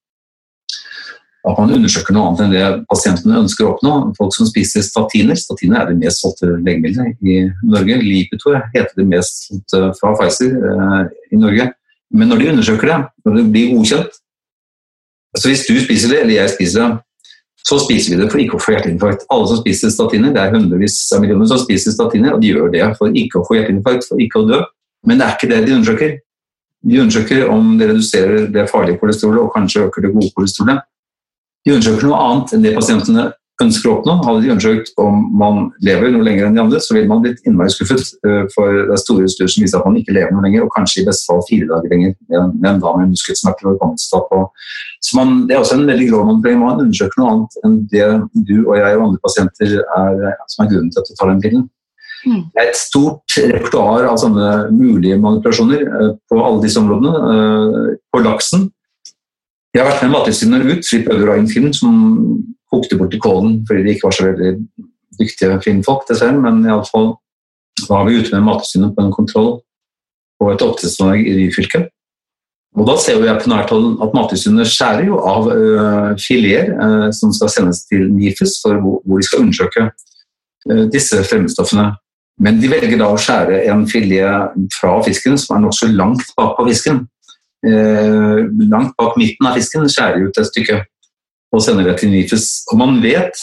at 1.42 1.59
man 1.59 1.72
undersøker 1.74 2.14
noe 2.14 2.28
annet 2.31 2.42
enn 2.44 2.52
det 2.55 2.66
pasientene 2.90 3.40
ønsker 3.42 3.66
å 3.66 3.72
oppnå. 3.72 3.92
Folk 4.18 4.35
som 4.37 4.46
spiser 4.46 4.85
statiner. 4.87 5.38
Statiner 5.38 5.81
er 5.81 5.88
det 5.90 5.98
mest 5.98 6.22
solgte 6.22 6.52
legemiddelet 6.55 7.18
i 7.18 7.38
Norge. 7.66 7.98
Lipitor 7.98 8.61
heter 8.74 8.92
det 9.00 9.07
mest 9.11 9.48
solgte 9.48 9.88
fra 9.98 10.12
Pfizer 10.18 10.55
eh, 10.55 11.00
i 11.35 11.40
Norge. 11.42 11.72
Men 12.14 12.31
når 12.31 12.42
de 12.42 12.50
undersøker 12.52 12.92
det, 12.92 12.98
når 13.24 13.38
det 13.38 13.46
blir 13.55 13.72
godkjent 13.72 14.20
Så 15.40 15.48
Hvis 15.48 15.64
du 15.64 15.78
spiser 15.81 16.11
det, 16.12 16.18
eller 16.20 16.35
jeg 16.35 16.52
spiser 16.52 16.83
det, 16.83 17.00
så 17.64 17.78
spiser 17.81 18.12
vi 18.12 18.18
det 18.20 18.26
for 18.28 18.42
ikke 18.42 18.59
å 18.59 18.61
få 18.61 18.74
hjerteinfarkt. 18.74 19.24
Alle 19.33 19.46
som 19.48 19.61
spiser 19.62 19.92
statiner, 19.94 20.33
det 20.35 20.42
er 20.42 20.52
hundrevis 20.52 20.98
av 21.14 21.22
millioner 21.22 21.48
som 21.48 21.61
spiser 21.62 21.94
statiner, 21.94 22.35
og 22.35 22.42
de 22.42 22.50
gjør 22.50 22.68
det 22.74 22.85
for 22.98 23.16
ikke 23.16 23.40
å 23.40 23.46
få 23.46 23.57
hjerteinfarkt, 23.57 24.05
for 24.11 24.20
ikke 24.20 24.42
å 24.42 24.48
dø. 24.50 24.59
Men 25.09 25.18
det 25.18 25.26
er 25.26 25.38
ikke 25.38 25.50
det 25.55 25.61
de 25.64 25.76
undersøker. 25.78 26.12
De 26.83 27.00
undersøker 27.00 27.48
om 27.48 27.76
det 27.78 27.88
reduserer 27.88 28.48
det 28.52 28.66
farlige 28.70 29.00
kolesterolet 29.00 29.40
og 29.40 29.55
kanskje 29.55 29.87
øker 29.87 30.05
det 30.05 30.12
gode 30.12 30.31
kolesterolet. 30.37 30.83
De 31.66 31.77
undersøker 31.77 32.09
noe 32.09 32.18
annet 32.27 32.53
enn 32.57 32.66
det 32.66 32.75
pasientene 32.75 33.31
ønsker 33.62 33.90
å 33.90 33.92
oppnå. 33.98 34.14
Hadde 34.27 34.40
de 34.42 34.51
undersøkt 34.51 34.88
om 34.98 35.18
man 35.38 35.68
lever 35.87 36.11
noe 36.11 36.25
lenger 36.27 36.48
enn 36.48 36.57
de 36.57 36.62
andre, 36.64 36.81
så 36.83 36.96
ville 36.96 37.07
man 37.11 37.20
blitt 37.22 37.44
innmari 37.46 37.70
skuffet. 37.70 38.14
eh, 38.27 38.46
For 38.55 38.72
det 38.88 38.96
er 38.96 39.03
store 39.03 39.29
studier 39.31 39.53
som 39.53 39.62
viser 39.62 39.79
at 39.79 39.87
man 39.87 39.98
ikke 40.01 40.14
lever 40.16 40.33
noe 40.35 40.42
lenger, 40.42 40.64
og 40.64 40.72
kanskje 40.75 41.03
i 41.03 41.07
beste 41.07 41.29
fall 41.29 41.44
fire 41.46 41.68
dager 41.70 41.92
lenger, 41.92 42.16
men 42.33 42.81
da 42.83 42.94
med 42.98 43.12
muskelsmerter 43.12 43.68
og 43.68 43.77
organstap. 43.77 44.33
Så 45.03 45.18
man, 45.18 45.46
det 45.46 45.55
er 45.55 45.62
også 45.62 45.79
en 45.79 45.87
veldig 45.87 46.09
grov 46.11 46.27
manipulering. 46.27 46.64
Man 46.64 46.83
undersøker 46.87 47.22
noe 47.22 47.31
annet 47.37 47.61
enn 47.62 47.79
det 47.92 48.09
du 48.48 48.57
og 48.64 48.75
jeg 48.81 48.98
og 48.98 49.07
andre 49.07 49.22
pasienter 49.22 49.79
er, 49.79 50.27
som 50.51 50.64
er 50.64 50.72
grunnen 50.72 50.90
til 50.90 51.03
at 51.05 51.11
du 51.11 51.14
tar 51.18 51.31
den 51.31 51.42
pillen. 51.44 51.64
Mm. 52.22 52.42
Det 52.55 52.61
er 52.62 52.68
et 52.70 52.79
stort 52.79 53.35
repertoar 53.35 54.05
av 54.07 54.18
sånne 54.22 54.51
mulige 54.75 55.18
manipulasjoner 55.18 55.81
eh, 55.87 56.12
på 56.31 56.38
alle 56.38 56.62
disse 56.62 56.79
områdene. 56.79 57.14
Eh, 57.31 57.96
På 58.14 58.20
laksen 58.22 58.70
Jeg 59.72 59.80
har 59.80 59.88
vært 59.88 60.02
med 60.04 60.12
Mattilsynet 60.12 60.66
ut, 60.68 60.85
vi 60.85 61.00
prøvde 61.06 61.24
å 61.24 61.28
lage 61.30 61.42
en 61.46 61.48
film 61.48 61.70
som 61.72 61.94
kokte 62.72 62.98
bort 63.00 63.14
i 63.16 63.20
kålen 63.20 63.62
fordi 63.68 63.87
de 63.87 63.94
ikke 63.94 64.08
var 64.08 64.16
så 64.16 64.26
veldig 64.26 64.50
dyktige 65.20 65.61
filmfolk, 65.64 66.04
dessverre. 66.11 66.40
Men 66.44 66.61
iallfall 66.66 67.14
var 67.88 68.04
vi 68.08 68.18
ute 68.20 68.35
med 68.35 68.44
Mattilsynet 68.50 68.92
på 68.96 69.04
en 69.06 69.14
kontroll 69.14 69.50
på 70.40 70.50
et 70.52 70.64
oppdrettsanlegg 70.64 71.24
i 71.24 71.37
Ryfylke. 71.38 71.87
Og 72.76 72.88
da 72.88 72.96
ser 73.00 73.20
jeg 73.20 73.40
på 73.40 73.50
nært 73.52 73.72
hold 73.72 73.98
at 74.04 74.14
Mattilsynet 74.16 74.68
skjærer 74.68 75.08
jo 75.08 75.18
av 75.28 75.48
uh, 75.48 76.12
fileter 76.20 76.72
uh, 76.76 77.08
som 77.16 77.32
skal 77.37 77.52
sendes 77.52 77.82
til 77.88 78.06
NIFUS 78.12 78.58
for 78.62 78.80
hvor, 78.80 79.00
hvor 79.04 79.20
de 79.20 79.28
skal 79.28 79.44
undersøke 79.44 79.87
uh, 79.88 80.85
disse 80.92 81.20
fremmedstoffene. 81.28 81.90
Men 82.44 82.61
de 82.61 82.68
velger 82.72 83.00
da 83.00 83.11
å 83.12 83.20
skjære 83.20 83.64
en 83.72 83.85
filet 83.88 84.68
fra 84.76 84.94
fisken 85.04 85.37
som 85.40 85.56
er 85.56 85.64
nokså 85.66 85.90
langt 85.92 86.32
bak 86.37 86.56
på 86.56 86.68
fisken. 86.68 87.04
Eh, 87.62 88.38
langt 88.70 88.96
bak 88.98 89.14
midten 89.20 89.46
av 89.46 89.55
fisken 89.55 89.87
skjærer 89.87 90.25
ut 90.27 90.38
et 90.40 90.48
stykke 90.48 90.81
og 91.53 91.62
sender 91.62 91.87
det 91.87 92.01
til 92.01 92.11
NIFES. 92.11 92.46
Og 92.72 92.81
man 92.81 92.96
vet, 93.05 93.38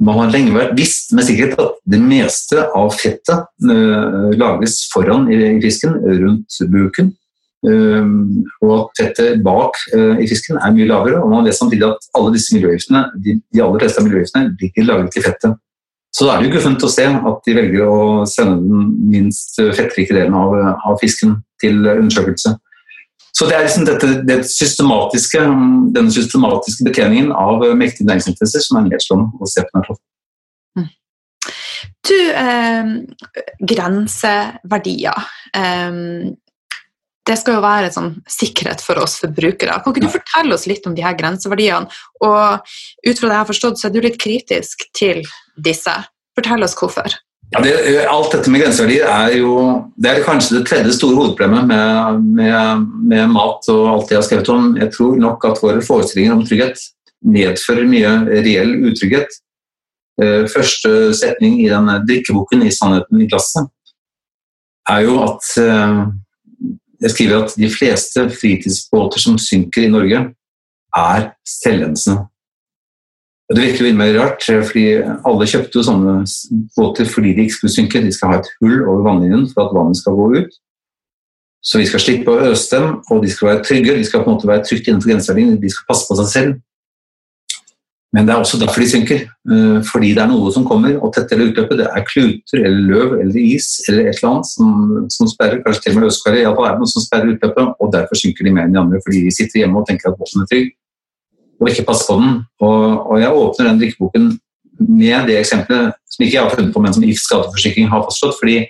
man 0.00 0.18
har 0.20 0.34
lenge 0.34 0.52
vært 0.52 0.74
visst 0.76 1.14
med 1.16 1.24
sikkerhet 1.24 1.62
at 1.62 1.78
det 1.88 2.00
meste 2.02 2.66
av 2.76 2.92
fettet 2.98 3.46
lages 3.64 4.36
lagres 4.40 4.76
foran 4.92 5.28
i, 5.32 5.38
fisken, 5.62 5.96
rundt 6.20 6.60
buken. 6.72 7.14
Um, 7.60 8.46
og 8.64 8.70
at 8.72 9.00
fettet 9.02 9.42
bak 9.44 9.76
i 9.92 10.24
fisken 10.28 10.56
er 10.56 10.72
mye 10.74 10.88
lavere. 10.88 11.20
Og 11.22 11.32
man 11.32 11.44
vet 11.46 11.56
samtidig 11.56 11.86
at 11.86 12.08
alle 12.18 12.32
disse 12.34 12.54
miljøgiftene, 12.56 13.04
de, 13.24 13.36
de 13.40 13.62
aller 13.64 13.84
fleste 13.84 14.02
av 14.02 14.08
miljøgiftene 14.08 14.54
ligger 14.60 14.88
lagret 14.88 15.20
i 15.20 15.24
fettet. 15.24 15.58
Så 16.10 16.26
da 16.26 16.34
er 16.34 16.42
det 16.42 16.48
jo 16.48 16.56
guffent 16.56 16.82
å 16.82 16.90
se 16.90 17.04
at 17.06 17.44
de 17.46 17.54
velger 17.54 17.86
å 17.86 18.00
sende 18.26 18.58
den 18.64 18.88
minst 19.12 19.60
fettrike 19.60 20.16
delen 20.16 20.34
av, 20.34 20.56
av 20.90 20.98
fisken 21.00 21.38
til 21.62 21.84
undersøkelse. 21.86 22.56
Så 23.40 23.46
det 23.48 23.56
er 23.56 23.62
liksom 23.64 23.86
dette, 23.88 24.08
det 24.28 24.42
systematiske, 24.44 25.40
denne 25.96 26.12
systematiske 26.12 26.84
betjeningen 26.84 27.30
av 27.32 27.62
mektige 27.72 28.10
næringsinteresser 28.10 28.66
som 28.66 28.76
er 28.76 28.90
nedslående 28.90 29.40
å 29.40 29.48
se 29.48 29.64
på 29.64 29.78
denne 29.78 29.96
mm. 30.76 30.90
Du, 32.10 32.18
eh, 32.42 32.90
grenseverdier. 33.72 35.24
Eh, 35.56 35.96
det 37.30 37.38
skal 37.40 37.56
jo 37.56 37.64
være 37.64 37.88
sånn 37.94 38.12
sikkerhet 38.28 38.84
for 38.84 39.00
oss 39.00 39.16
forbrukere. 39.22 39.78
Kan 39.80 39.96
ikke 39.96 40.04
du 40.04 40.12
fortelle 40.12 40.56
oss 40.56 40.68
litt 40.68 40.84
om 40.88 40.98
de 40.98 41.04
her 41.04 41.16
grenseverdiene? 41.16 41.88
Og 42.20 42.76
ut 43.06 43.16
fra 43.22 43.24
det 43.24 43.34
jeg 43.38 43.40
har 43.40 43.50
forstått, 43.54 43.80
så 43.80 43.88
er 43.88 43.96
du 43.96 44.02
litt 44.04 44.20
kritisk 44.20 44.84
til 45.00 45.24
disse. 45.56 45.96
Fortell 46.36 46.68
oss 46.68 46.76
hvorfor. 46.76 47.16
Ja, 47.50 47.60
det, 47.64 47.72
alt 48.06 48.30
dette 48.30 48.50
med 48.52 48.62
grenseverdier 48.62 49.08
er 49.10 49.32
jo 49.40 49.54
det 49.98 50.10
er 50.10 50.22
kanskje 50.22 50.60
det 50.60 50.68
tredje 50.68 50.94
store 50.94 51.16
hovedproblemet 51.18 51.66
med, 51.66 52.20
med, 52.38 52.84
med, 53.10 53.24
mat 53.34 53.66
og 53.72 53.88
alt 53.90 54.06
det 54.06 54.14
jeg 54.14 54.20
har 54.20 54.28
skrevet 54.28 54.50
om. 54.54 54.68
Jeg 54.78 54.92
tror 54.94 55.18
nok 55.18 55.46
at 55.48 55.62
våre 55.62 55.82
forestillinger 55.82 56.36
om 56.36 56.44
trygghet 56.46 56.78
medfører 57.26 57.90
mye 57.90 58.12
reell 58.46 58.76
utrygghet. 58.92 59.34
Eh, 60.22 60.46
første 60.52 61.10
setning 61.18 61.58
i 61.64 61.68
denne 61.72 61.98
drikkeboken 62.06 62.62
i 62.62 62.70
'Sannheten 62.70 63.22
i 63.24 63.28
glasset' 63.30 63.70
er 64.90 65.00
jo 65.08 65.18
at 65.24 65.50
eh, 65.58 66.00
jeg 67.02 67.10
skriver 67.14 67.44
at 67.44 67.56
de 67.56 67.70
fleste 67.72 68.26
fritidsbåter 68.30 69.18
som 69.18 69.38
synker 69.38 69.86
i 69.86 69.92
Norge, 69.92 70.20
er 70.96 71.30
selvlensende. 71.46 72.26
Det 73.50 73.58
virker 73.58 73.82
jo 73.82 73.90
innmari 73.90 74.14
rart, 74.14 74.44
fordi 74.46 74.84
alle 75.26 75.46
kjøpte 75.50 75.80
jo 75.80 75.82
sånne 75.82 76.12
båter 76.76 77.08
fordi 77.10 77.32
de 77.34 77.48
ikke 77.48 77.56
skulle 77.56 77.74
synke. 77.74 78.02
De 78.04 78.12
skal 78.14 78.30
ha 78.30 78.38
et 78.38 78.50
hull 78.60 78.84
over 78.84 79.02
vannlinjen 79.08 79.48
for 79.50 79.64
at 79.64 79.74
vannet 79.74 79.98
skal 79.98 80.14
gå 80.18 80.28
ut. 80.36 80.58
Så 81.60 81.80
vi 81.80 81.88
skal 81.90 82.00
slippe 82.00 82.30
å 82.30 82.50
øse 82.52 82.70
dem, 82.72 83.00
og 83.10 83.24
de 83.24 83.30
skal 83.32 83.50
være 83.50 83.64
trygge. 83.66 83.96
De 83.98 84.06
skal 84.06 84.22
på 84.22 84.30
en 84.30 84.36
måte 84.36 84.48
være 84.48 84.64
trygt 84.68 84.86
innenfor 84.86 85.10
grenseverdiene. 85.10 85.58
De 85.60 85.72
skal 85.72 85.88
passe 85.90 86.06
på 86.08 86.16
seg 86.22 86.30
selv. 86.30 86.60
Men 88.14 88.26
det 88.26 88.32
er 88.34 88.42
også 88.42 88.58
derfor 88.58 88.82
de 88.82 88.88
synker. 88.90 89.26
Eh, 89.26 89.80
fordi 89.86 90.14
det 90.14 90.22
er 90.22 90.30
noe 90.30 90.50
som 90.54 90.64
kommer 90.66 90.96
og 90.98 91.12
tetter 91.14 91.42
utløpet. 91.42 91.82
Det 91.82 91.90
er 91.90 92.06
kluter 92.06 92.62
eller 92.62 92.86
løv 92.86 93.18
eller 93.18 93.38
is 93.42 93.68
eller 93.90 94.08
et 94.08 94.18
eller 94.18 94.30
annet 94.30 94.50
som, 94.50 94.72
som 95.14 95.30
sperrer. 95.30 95.60
Kanskje 95.66 95.84
til 95.84 95.96
og 95.96 96.00
med 96.00 96.08
løskaret. 96.08 96.44
Iallfall 96.44 96.70
er 96.70 96.78
det 96.78 96.84
noe 96.84 96.94
som 96.94 97.04
sperrer 97.04 97.34
utløpet, 97.34 97.74
og 97.82 97.92
derfor 97.94 98.22
synker 98.22 98.46
de 98.46 98.54
mer 98.54 98.70
enn 98.70 98.78
de 98.78 98.82
andre. 98.82 99.02
Fordi 99.04 99.26
de 99.26 99.34
sitter 99.34 99.64
hjemme 99.64 99.82
og 99.82 99.90
tenker 99.90 100.10
at 100.10 100.18
båten 100.22 100.46
er 100.46 100.50
trygg 100.54 100.72
og 101.60 101.68
ikke 101.68 101.86
passe 101.88 102.08
på 102.08 102.16
den. 102.20 102.40
Og, 102.64 102.82
og 103.12 103.20
jeg 103.20 103.36
åpner 103.42 103.68
den 103.68 103.80
drikkeboken 103.82 104.28
med 104.80 105.28
det 105.28 105.38
eksempelet 105.40 105.96
som 106.10 106.24
ikke 106.24 106.36
jeg 106.36 106.44
har 106.44 106.54
funnet 106.54 106.74
på, 106.74 106.82
men 106.82 106.94
som 106.96 107.04
If 107.04 107.20
skadeforsikring 107.20 107.90
har 107.92 108.04
fastslått. 108.06 108.38
fordi 108.40 108.60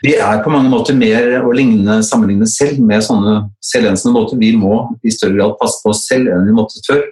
vi 0.00 0.14
er 0.16 0.40
på 0.40 0.50
mange 0.52 0.70
måter 0.72 0.96
mer 0.96 1.42
å 1.44 1.50
ligne, 1.52 1.98
sammenligne 2.06 2.46
selv 2.48 2.80
med 2.80 3.04
sånne 3.04 3.34
selvlensende 3.60 4.14
måter. 4.14 4.38
Vi 4.40 4.54
må 4.56 4.86
i 5.04 5.12
større 5.12 5.36
grad 5.36 5.58
passe 5.60 5.82
på 5.82 5.92
oss 5.92 6.06
selv 6.08 6.30
enn 6.32 6.46
vi 6.48 6.56
måtte 6.56 6.80
før. 6.86 7.02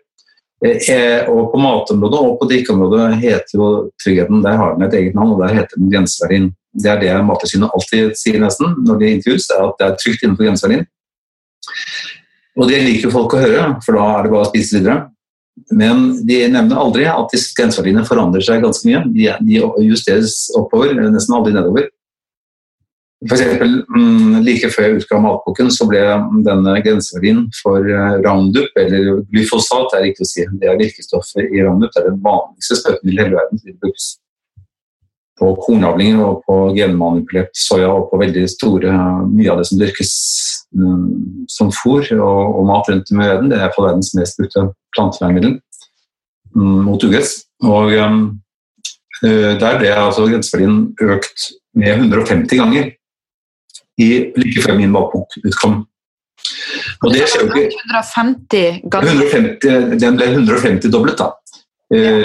Eh, 0.65 1.29
og 1.31 1.53
På 1.53 1.61
matområdet 1.61 2.21
og 2.25 2.39
på 2.41 2.49
drikkeområdet 2.51 3.21
heter 3.21 3.61
jo 3.61 3.67
tryggheten 4.03 4.41
der 4.43 4.57
har 4.59 4.73
den 4.75 4.89
et 4.89 4.97
eget 5.03 5.15
navn, 5.15 5.37
og 5.37 5.45
der 5.45 5.55
heter 5.61 5.77
den 5.77 5.93
grenseverdien. 5.93 6.49
Det 6.73 6.91
er 6.91 7.01
det 7.03 7.13
Mattilsynet 7.27 7.75
alltid 7.77 8.17
sier 8.17 8.41
nesten 8.41 8.75
når 8.87 9.03
de 9.03 9.13
intervjues, 9.19 9.51
er 9.53 9.67
at 9.67 9.77
det 9.79 9.87
er 9.87 10.01
trygt 10.01 10.25
innenfor 10.25 10.49
grenseverdien. 10.49 10.89
Og 12.59 12.67
det 12.71 12.83
liker 12.83 13.15
folk 13.15 13.37
å 13.37 13.43
høre, 13.43 13.69
for 13.85 13.99
da 13.99 14.09
er 14.17 14.27
det 14.27 14.33
bare 14.35 14.47
å 14.47 14.51
spise 14.51 14.79
videre. 14.79 14.99
Men 15.75 16.11
de 16.27 16.41
nevner 16.51 16.79
aldri 16.79 17.07
at 17.11 17.31
disse 17.33 17.55
grenseverdiene 17.57 18.07
forandrer 18.07 18.45
seg 18.45 18.63
ganske 18.63 18.87
mye. 18.89 19.05
De, 19.15 19.61
justeres 19.87 20.47
oppover, 20.59 20.95
nesten 20.99 21.39
aldri 21.39 21.55
nedover. 21.55 21.89
For 23.27 23.35
eksempel, 23.35 23.81
mm, 23.91 24.45
Like 24.47 24.71
før 24.71 24.85
jeg 24.87 25.01
utga 25.01 25.19
matboken, 25.23 25.73
så 25.75 25.89
ble 25.91 26.03
denne 26.47 26.77
grenseverdien 26.85 27.49
for 27.59 27.83
eh, 27.83 28.21
Roundup, 28.23 28.71
eller 28.79 29.25
glyfosat, 29.33 29.97
er 29.99 30.07
riktig 30.07 30.23
å 30.23 30.31
si, 30.31 30.47
det 30.61 30.71
er 30.71 30.79
virkestoffet 30.79 31.51
i 31.51 31.65
Roundup, 31.67 31.91
det 31.95 32.05
er 32.05 32.13
det 32.13 32.21
vanligste 32.23 32.79
spøkelset 32.79 33.11
i 33.11 33.19
hele 33.19 33.41
verden. 33.41 33.63
På 35.39 35.53
kornavlinger 35.63 36.23
og 36.25 36.43
på 36.47 36.57
genmanipulert 36.77 37.55
soya 37.57 37.93
og 37.95 38.09
på 38.11 38.19
veldig 38.23 38.43
store 38.51 38.95
Mye 39.31 39.53
av 39.53 39.61
det 39.61 39.69
som 39.69 39.79
dyrkes 39.81 40.13
um, 40.75 41.47
som 41.51 41.71
fôr 41.75 42.09
og, 42.17 42.41
og, 42.59 42.65
mat 42.69 42.91
rundt 42.91 43.13
om 43.15 43.23
i 43.23 43.29
verden, 43.29 43.53
det 43.53 43.61
er 43.63 43.73
for 43.75 43.87
verdens 43.87 44.13
mest 44.19 44.41
brukte 44.41 44.69
plantevernmiddel 44.97 45.59
um, 46.57 46.85
mot 46.89 47.05
ugress. 47.07 47.45
Og 47.63 47.95
um, 48.03 48.23
der 49.23 49.79
ble 49.81 49.95
altså 49.95 50.29
grenseverdien 50.29 50.83
økt 51.03 51.49
med 51.79 51.95
150 51.97 52.59
ganger 52.59 52.91
i, 53.99 54.09
like 54.39 54.63
før 54.63 54.79
min 54.79 54.95
bakbok 54.95 55.39
utkom. 55.43 55.81
Og 57.03 57.15
det 57.15 57.27
skjer 57.31 57.45
jo 57.45 57.51
ikke 57.51 57.83
150 57.91 58.81
ganger? 58.93 59.21
150, 59.27 59.99
den 60.03 60.19
ble 60.19 60.31
150 60.33 60.93
doblet, 60.95 61.19
da. 61.19 61.33
Eh, 61.95 62.25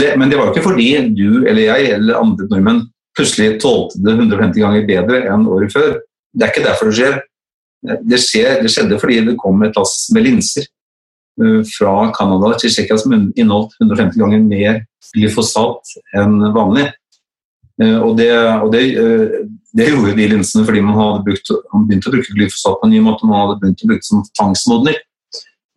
det, 0.00 0.16
men 0.18 0.28
det 0.28 0.36
var 0.36 0.48
jo 0.48 0.52
ikke 0.52 0.66
fordi 0.66 0.88
du 1.16 1.46
eller 1.46 1.62
jeg 1.64 1.92
eller 1.96 2.20
andre 2.20 2.48
nordmenn 2.50 2.82
plutselig 3.16 3.56
tålte 3.62 4.00
det 4.04 4.12
150 4.18 4.60
ganger 4.60 4.88
bedre 4.88 5.22
enn 5.32 5.48
året 5.48 5.72
før. 5.72 5.94
Det 6.32 6.44
er 6.44 6.52
ikke 6.52 6.66
derfor 6.66 6.90
det 6.90 6.98
skjer. 6.98 7.18
Det, 7.82 8.18
skjer, 8.20 8.60
det 8.62 8.70
skjedde 8.72 8.98
fordi 9.00 9.18
det 9.26 9.38
kom 9.40 9.64
et 9.66 9.76
lass 9.76 10.06
med 10.14 10.26
linser 10.28 10.66
eh, 10.68 11.60
fra 11.72 12.10
Canada 12.16 12.52
til 12.60 12.72
Tsjekkia 12.72 13.00
som 13.00 13.14
inneholdt 13.16 13.78
150 13.80 14.20
ganger 14.20 14.44
mer 14.44 14.82
glyfosat 15.12 15.96
enn 16.20 16.38
vanlig. 16.54 16.90
Eh, 17.80 17.96
og, 17.96 18.14
det, 18.20 18.28
og 18.36 18.68
det, 18.76 18.84
det, 19.72 19.88
gjorde 19.88 20.16
de 20.20 20.28
linsene 20.34 20.68
fordi 20.68 20.84
man 20.84 21.00
hadde 21.00 21.24
brukt, 21.30 21.54
man 21.72 21.88
begynt 21.88 22.08
å 22.08 22.14
bruke 22.14 22.36
glyfosat 22.36 22.78
på 22.80 22.88
en 22.88 22.94
ny 22.94 23.00
måte. 23.04 23.28
Man 23.28 23.40
hadde 23.40 23.58
begynt 23.64 23.84
å 23.84 23.90
bruke 23.90 24.04
det 24.04 24.10
som 24.12 24.24
fangstmodner. 24.38 25.00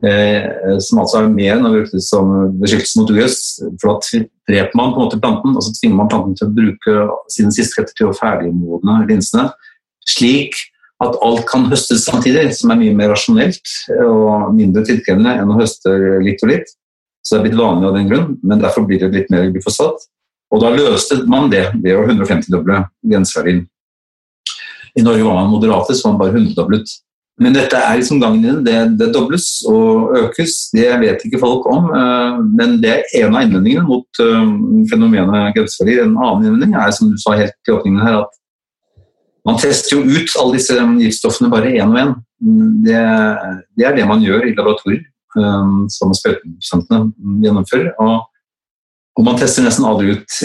Eh, 0.06 0.78
som 0.84 1.00
altså 1.02 1.22
er 1.22 1.32
mer 1.32 1.56
enn 1.56 1.65
å 1.65 1.72
bruke 1.74 2.00
som 2.04 2.30
beskyttelse 2.62 3.00
mot 3.00 3.12
ugress. 3.13 3.39
For 3.82 3.96
da 3.96 4.22
dreper 4.52 4.78
man 4.78 4.94
på 4.94 5.00
en 5.00 5.06
måte 5.08 5.20
planten, 5.22 5.56
og 5.56 5.65
så 5.65 5.74
tvinger 5.80 5.98
man 5.98 6.12
planten 6.12 6.36
til 6.38 6.50
å 6.50 6.56
bruke 6.60 6.96
sine 7.34 7.54
siste 7.56 7.80
krefter 7.80 7.98
til 8.02 8.12
å 8.12 8.18
ferdigmodne 8.18 9.00
linsene. 9.10 9.48
Slik 10.06 10.58
at 11.04 11.18
alt 11.26 11.46
kan 11.50 11.65
høstes 11.72 12.06
samtidig, 12.08 12.52
som 12.56 12.72
er 12.72 12.80
mye 12.80 12.96
mer 12.96 13.12
rasjonelt 13.15 13.72
og 14.06 14.54
mindre 14.56 14.86
tidkrevende 14.88 15.34
enn 15.41 15.52
å 15.52 15.58
høste 15.60 15.96
litt 16.24 16.44
og 16.46 16.54
litt. 16.54 16.76
Så 17.26 17.36
det 17.36 17.39
er 17.39 17.47
blitt 17.47 17.60
vanlig 17.60 17.89
av 17.89 17.97
den 17.97 18.12
grunn, 18.12 18.36
men 18.45 18.62
derfor 18.62 18.86
blir 18.86 19.01
det 19.01 19.10
litt 19.16 19.32
mer 19.34 19.47
glyfosat. 19.49 20.06
Og 20.53 20.62
da 20.62 20.70
løste 20.76 21.24
man 21.28 21.49
det 21.51 21.66
ved 21.82 21.97
å 21.97 22.06
150-doble 22.06 22.84
grenseverdien. 23.01 23.66
I 24.95 25.03
Norge 25.03 25.26
var 25.26 25.41
man 25.41 25.49
moderate, 25.51 25.97
så 25.97 26.12
man 26.12 26.22
bare 26.22 26.38
100-doblet. 26.38 26.93
Men 27.42 27.56
dette 27.56 27.76
er 27.76 27.98
liksom 28.00 28.22
gangen 28.24 28.46
inn. 28.48 28.60
Det, 28.64 28.76
det, 29.00 29.10
dobles 29.14 29.48
og 29.68 30.14
økes. 30.22 30.70
Det 30.76 30.88
vet 31.02 31.24
ikke 31.28 31.42
folk 31.42 31.66
om. 31.68 31.90
Eh, 31.92 32.38
men 32.56 32.78
det 32.84 32.94
er 32.94 33.26
en 33.26 33.36
av 33.36 33.44
innvendingene 33.44 33.84
mot 33.88 34.22
eh, 34.24 34.54
fenomenet 34.92 35.52
grenseverdier. 35.58 36.06
En 36.06 36.16
annen 36.16 36.46
innvending 36.48 36.78
er 36.80 36.94
som 36.96 37.12
du 37.12 37.18
sa 37.20 37.36
helt 37.36 37.58
i 37.68 37.76
åpningen 37.76 38.06
her, 38.06 38.22
at 38.24 38.40
man 39.46 39.60
tester 39.62 39.98
jo 39.98 40.06
ut 40.08 40.38
alle 40.42 40.56
disse 40.56 40.78
giftstoffene 41.02 41.52
bare 41.52 41.76
én 41.76 41.92
og 41.92 42.00
én. 42.02 42.16
Det, 42.86 43.04
det, 43.76 43.84
er 43.88 44.00
det 44.00 44.08
man 44.08 44.24
gjør 44.24 44.48
i 44.48 44.56
laboratorier, 44.56 45.04
eh, 45.36 45.76
som 45.92 46.16
sprøyteprodusentene 46.16 47.44
gjennomfører. 47.44 47.92
Og, 48.00 48.32
og, 49.20 49.28
man 49.28 49.44
tester 49.44 49.68
nesten 49.68 49.92
aldri 49.92 50.16
ut 50.16 50.40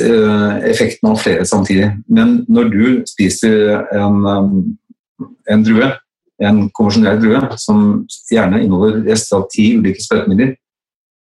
effekten 0.66 1.14
av 1.14 1.22
flere 1.22 1.47
samtidig. 1.47 1.93
Men 2.11 2.41
når 2.51 2.74
du 2.74 2.84
spiser 3.07 3.78
en, 3.95 4.22
en 5.51 5.64
drue 5.66 5.95
en 6.47 6.64
konvensjonell 6.76 7.20
drue, 7.20 7.41
som 7.61 7.84
gjerne 8.30 8.62
inneholder 8.64 9.05
rester 9.11 9.41
av 9.41 9.47
ti 9.53 9.72
ulike 9.78 10.03
sprøytemidler, 10.05 10.55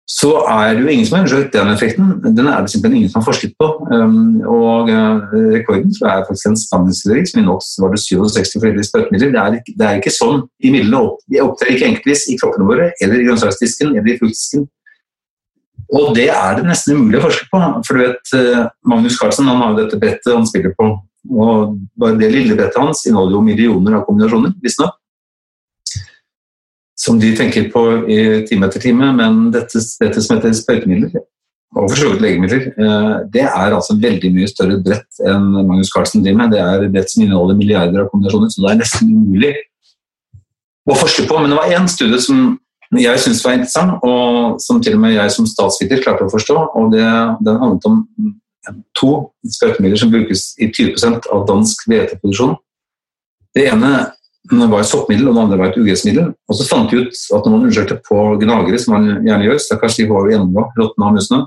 så 0.04 0.34
er 0.52 0.74
det 0.74 0.82
jo 0.84 0.90
ingen 0.92 1.06
som 1.08 1.14
har 1.16 1.22
undersøkt 1.22 1.54
den 1.54 1.70
effekten. 1.72 2.08
Den 2.36 2.48
er 2.52 2.60
det 2.60 2.70
simpelthen 2.70 2.98
ingen 2.98 3.10
som 3.12 3.22
har 3.22 3.26
forsket 3.30 3.54
på. 3.60 3.68
Um, 3.88 4.42
og 4.44 4.90
uh, 4.92 5.32
rekorden 5.54 5.94
tror 5.94 6.10
jeg 6.10 6.20
er 6.20 6.26
faktisk 6.28 6.50
en 6.50 6.58
stammisfylleri 6.60 7.22
som 7.30 7.40
inneholdt 7.40 7.70
var 7.80 7.94
det 7.94 8.02
67 8.02 8.52
forskjellige 8.52 8.88
sprøytemidler. 8.90 9.32
Det, 9.32 9.40
er, 9.40 9.72
det 9.80 9.86
er 9.88 10.02
ikke 10.02 10.12
sånn 10.12 10.42
i 10.60 10.74
midlene. 10.74 11.00
Opptrer 11.46 11.72
ikke 11.72 11.88
enkeltvis 11.88 12.26
i 12.28 12.36
kroppene 12.40 12.68
våre 12.68 12.90
eller 13.00 13.16
i 13.16 13.24
grønnsaksdisken 13.30 13.94
eller 13.94 14.12
i 14.12 14.18
fruktdisken. 14.20 14.68
Og 15.94 16.12
det 16.16 16.28
er 16.32 16.58
det 16.58 16.68
nesten 16.68 16.98
umulig 16.98 17.22
å 17.22 17.24
forske 17.24 17.48
på. 17.52 17.62
For 17.86 17.96
du 17.96 18.02
vet, 18.04 18.36
eh, 18.36 18.62
Magnus 18.88 19.18
Carlsen 19.20 19.48
han 19.48 19.60
har 19.62 19.72
jo 19.72 19.82
dette 19.82 20.00
brettet 20.00 20.32
han 20.32 20.46
spiller 20.48 20.74
på. 20.76 20.90
Og 21.30 21.78
bare 21.98 22.18
det 22.20 22.32
lille 22.32 22.56
brettet 22.56 22.80
hans 22.80 23.04
inneholder 23.08 23.38
jo 23.38 23.44
millioner 23.46 23.98
av 23.98 24.04
kombinasjoner, 24.08 24.54
visstnok. 24.62 24.96
Som 27.00 27.18
de 27.20 27.32
tenker 27.36 27.70
på 27.72 27.84
i 28.08 28.18
time 28.48 28.68
etter 28.68 28.82
time. 28.82 29.10
Men 29.16 29.48
dette, 29.54 29.80
dette 30.00 30.22
som 30.24 30.36
heter 30.36 30.54
sprøytemidler, 30.56 31.24
og 31.74 31.88
for 31.90 31.98
så 31.98 32.10
vidt 32.12 32.22
legemidler, 32.22 32.66
eh, 32.70 33.14
det 33.34 33.46
er 33.48 33.74
altså 33.74 33.96
veldig 33.98 34.30
mye 34.36 34.50
større 34.50 34.76
brett 34.82 35.22
enn 35.26 35.48
Magnus 35.66 35.90
Carlsen 35.90 36.22
driver 36.22 36.44
med. 36.44 36.52
Det 36.54 36.60
er 36.62 36.90
brett 36.92 37.10
som 37.10 37.24
inneholder 37.24 37.58
milliarder 37.58 38.04
av 38.04 38.10
kombinasjoner, 38.12 38.52
så 38.52 38.62
det 38.62 38.70
er 38.70 38.82
nesten 38.84 39.10
umulig 39.10 39.54
å 40.86 40.94
forske 41.00 41.26
på. 41.26 41.40
Men 41.40 41.50
det 41.50 41.58
var 41.58 41.74
én 41.74 41.90
studie 41.90 42.20
som 42.22 42.54
jeg 42.94 43.18
syntes 43.24 43.42
var 43.42 43.56
interessant, 43.56 43.98
og 44.06 44.60
som 44.62 44.78
til 44.82 44.94
og 44.94 45.02
med 45.02 45.16
jeg 45.16 45.34
som 45.34 45.48
statsviter 45.50 46.02
klarte 46.04 46.28
å 46.28 46.30
forstå. 46.30 46.58
og 46.78 46.92
det, 46.92 47.04
Den 47.42 47.58
handlet 47.58 47.88
om 47.90 48.04
to 48.98 49.12
sprøytemidler 49.56 50.00
som 50.00 50.12
brukes 50.12 50.52
i 50.58 50.70
20% 50.70 51.30
av 51.32 51.46
dansk 51.48 51.86
hveteproduksjon. 51.90 52.54
Det 53.54 53.68
ene 53.70 53.94
var 54.52 54.82
et 54.82 54.88
soppmiddel, 54.88 55.28
og 55.28 55.36
det 55.36 55.42
andre 55.44 55.58
var 55.60 55.70
et 55.70 55.80
ugressmiddel. 55.80 56.30
Og 56.48 56.58
så 56.58 56.66
fant 56.68 56.92
vi 56.92 57.04
ut 57.04 57.12
at 57.14 57.44
når 57.44 57.52
man 57.52 57.66
undersøkte 57.66 58.00
på 58.08 58.20
gnagere, 58.42 58.80
som 58.80 58.96
man 58.96 59.26
gjerne 59.26 59.48
gjør, 59.48 59.60
stakkars 59.62 59.98
de 60.00 60.08
var 60.10 60.30
gjennomgå 60.30 60.66
råtne 60.78 61.08
av 61.08 61.16
musene, 61.16 61.44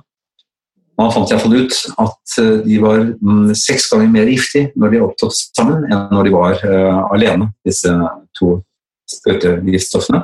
man 0.97 1.11
fant 1.13 1.30
iallfall 1.30 1.59
ut 1.61 1.76
at 2.01 2.38
eh, 2.41 2.55
de 2.65 2.80
var 2.82 3.03
mm, 3.05 3.51
seks 3.57 3.86
ganger 3.91 4.09
mer 4.09 4.32
giftige 4.32 4.72
når 4.82 4.93
de 4.93 5.01
opptrådte 5.05 5.38
sammen, 5.38 5.86
enn 5.91 6.07
når 6.09 6.26
de 6.26 6.34
var 6.34 6.63
uh, 6.65 7.03
alene, 7.13 7.51
disse 7.68 7.91
to 8.39 8.55
sprøytegiftstoffene. 9.13 10.24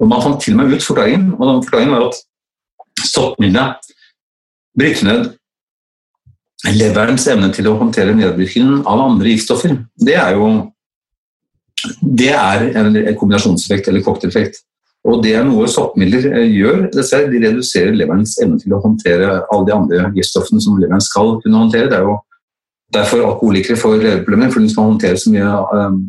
Og 0.00 0.08
Man 0.08 0.22
fant 0.22 0.38
til 0.44 0.54
og 0.54 0.62
med 0.62 0.76
ut 0.76 0.86
forklaringen, 0.86 1.32
og 1.34 1.42
den 1.42 1.64
forklaringen 1.66 1.96
var 1.96 2.06
at 2.06 2.20
soppmiddelet 3.10 3.90
bryter 4.78 5.08
ned 5.08 5.26
leverens 6.68 7.24
evne 7.30 7.48
til 7.54 7.70
å 7.70 7.78
håndtere 7.80 8.16
nedbrytningen 8.16 8.82
av 8.88 9.00
andre 9.06 9.32
giftstoffer. 9.32 9.78
Det 9.96 10.16
er 10.20 10.36
jo 10.36 10.50
det 12.00 12.32
er 12.36 12.66
en 12.76 12.96
kombinasjonseffekt 13.16 13.88
eller 13.88 14.04
cocktaileffekt. 14.04 14.60
Og 15.08 15.22
det 15.24 15.32
er 15.38 15.46
noe 15.48 15.68
soppmidler 15.70 16.26
eh, 16.28 16.50
gjør. 16.52 16.82
Dessverre, 16.92 17.30
de 17.32 17.40
reduserer 17.40 17.94
leverens 17.96 18.34
evne 18.42 18.58
til 18.60 18.74
å 18.76 18.82
håndtere 18.82 19.30
alle 19.40 19.68
de 19.68 19.72
andre 19.72 20.10
giftstoffene 20.16 20.60
som 20.60 20.76
leveren 20.80 21.00
skal 21.04 21.38
kunne 21.40 21.62
håndtere. 21.62 21.88
Det 21.88 21.96
er 21.96 22.04
jo 22.04 22.18
derfor 22.92 23.24
alkoholikere 23.24 23.80
får 23.80 23.96
leverproblemer, 23.96 24.52
for 24.52 24.60
de 24.60 24.72
skal 24.72 24.90
håndtere 24.90 25.22
så 25.22 25.32
mye 25.32 25.54
um, 25.72 26.02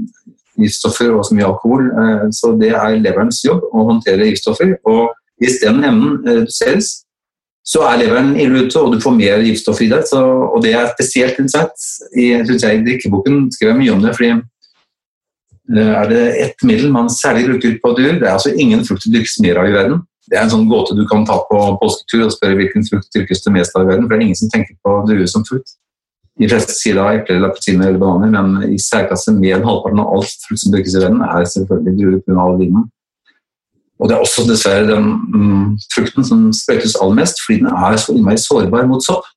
giftstoffer 0.60 1.14
og 1.16 1.24
så 1.24 1.38
mye 1.38 1.47
alkohol. 1.47 1.88
Uh, 1.95 2.28
så 2.36 2.52
det 2.60 2.74
er 2.76 2.99
leverens 2.99 3.39
jobb 3.45 3.64
å 3.72 3.88
håndtere 3.93 4.28
giftstoffer. 4.28 4.76
Og 4.91 5.16
hvis 5.39 5.62
den 5.64 5.80
evnen 5.88 6.20
reduseres, 6.28 6.97
så 7.72 7.86
er 7.88 8.01
leveren 8.01 8.34
ille 8.36 8.65
ute, 8.65 8.80
og 8.82 8.91
du 8.91 8.99
får 8.99 9.13
mer 9.15 9.43
giftstoff 9.45 9.80
i 9.86 9.88
deg. 9.91 10.03
Så, 10.09 10.19
og 10.22 10.59
det 10.65 10.74
er 10.76 10.89
spesielt 10.91 11.38
interessant. 11.39 11.86
I, 12.11 12.34
synes 12.43 12.65
jeg, 12.67 12.80
I 12.80 12.86
drikkeboken 12.88 13.45
skrev 13.55 13.72
jeg 13.72 13.80
mye 13.80 13.93
om 13.95 14.03
det. 14.03 14.15
fordi 14.17 14.34
Eh, 15.78 15.93
er 16.01 16.09
det 16.09 16.22
ett 16.43 16.63
middel 16.63 16.91
man 16.91 17.09
særlig 17.09 17.45
bruker 17.47 17.78
på 17.84 17.93
dyr. 17.97 18.17
Det 18.19 18.28
er 18.28 18.34
altså 18.34 18.53
ingen 18.53 18.86
frukt 18.86 19.05
det 19.05 19.13
dyrkes 19.13 19.39
mer 19.43 19.61
av 19.61 19.69
i 19.69 19.76
verden. 19.76 20.01
Det 20.28 20.38
er 20.38 20.45
en 20.45 20.53
sånn 20.53 20.69
gåte 20.69 20.95
du 20.95 21.03
kan 21.07 21.26
ta 21.28 21.38
på 21.47 21.59
påsketur 21.82 22.26
og 22.28 22.34
spørre 22.34 22.57
hvilken 22.59 22.86
frukt 22.88 23.11
dyrkes 23.15 23.43
det 23.45 23.53
mest 23.55 23.76
av 23.76 23.86
i 23.86 23.91
verden. 23.91 24.07
For 24.07 24.15
det 24.15 24.19
er 24.19 24.28
ingen 24.28 24.41
som 24.41 24.51
tenker 24.51 24.76
på 24.84 24.95
druer 25.07 25.30
som 25.32 25.45
frukt. 25.47 25.76
De 26.39 26.47
fleste 26.49 26.74
sier 26.74 26.95
da 26.97 27.09
epler, 27.13 27.43
appelsiner 27.45 27.89
eller 27.89 28.01
bananer, 28.01 28.32
men 28.34 28.72
i 28.72 28.80
særklasse 28.82 29.34
mer 29.36 29.59
enn 29.59 29.67
halvparten 29.67 30.01
av 30.01 30.13
alt 30.15 30.45
frukt 30.47 30.63
som 30.63 30.74
dyrkes 30.74 30.95
i 30.95 31.03
verden, 31.03 31.22
er 31.26 31.49
selvfølgelig 31.53 31.97
druer 31.99 32.22
pga. 32.26 32.47
vinen. 32.61 32.88
Og 34.02 34.10
det 34.10 34.16
er 34.16 34.24
også 34.24 34.47
dessverre 34.49 34.88
den 34.89 35.10
mm, 35.30 35.66
frukten 35.93 36.26
som 36.26 36.47
sprøytes 36.56 36.97
aller 36.97 37.20
mest, 37.22 37.41
fordi 37.45 37.62
den 37.62 37.70
er 37.70 37.97
så 38.02 38.16
innmari 38.16 38.41
sårbar 38.41 38.89
mot 38.89 39.06
sopp. 39.06 39.28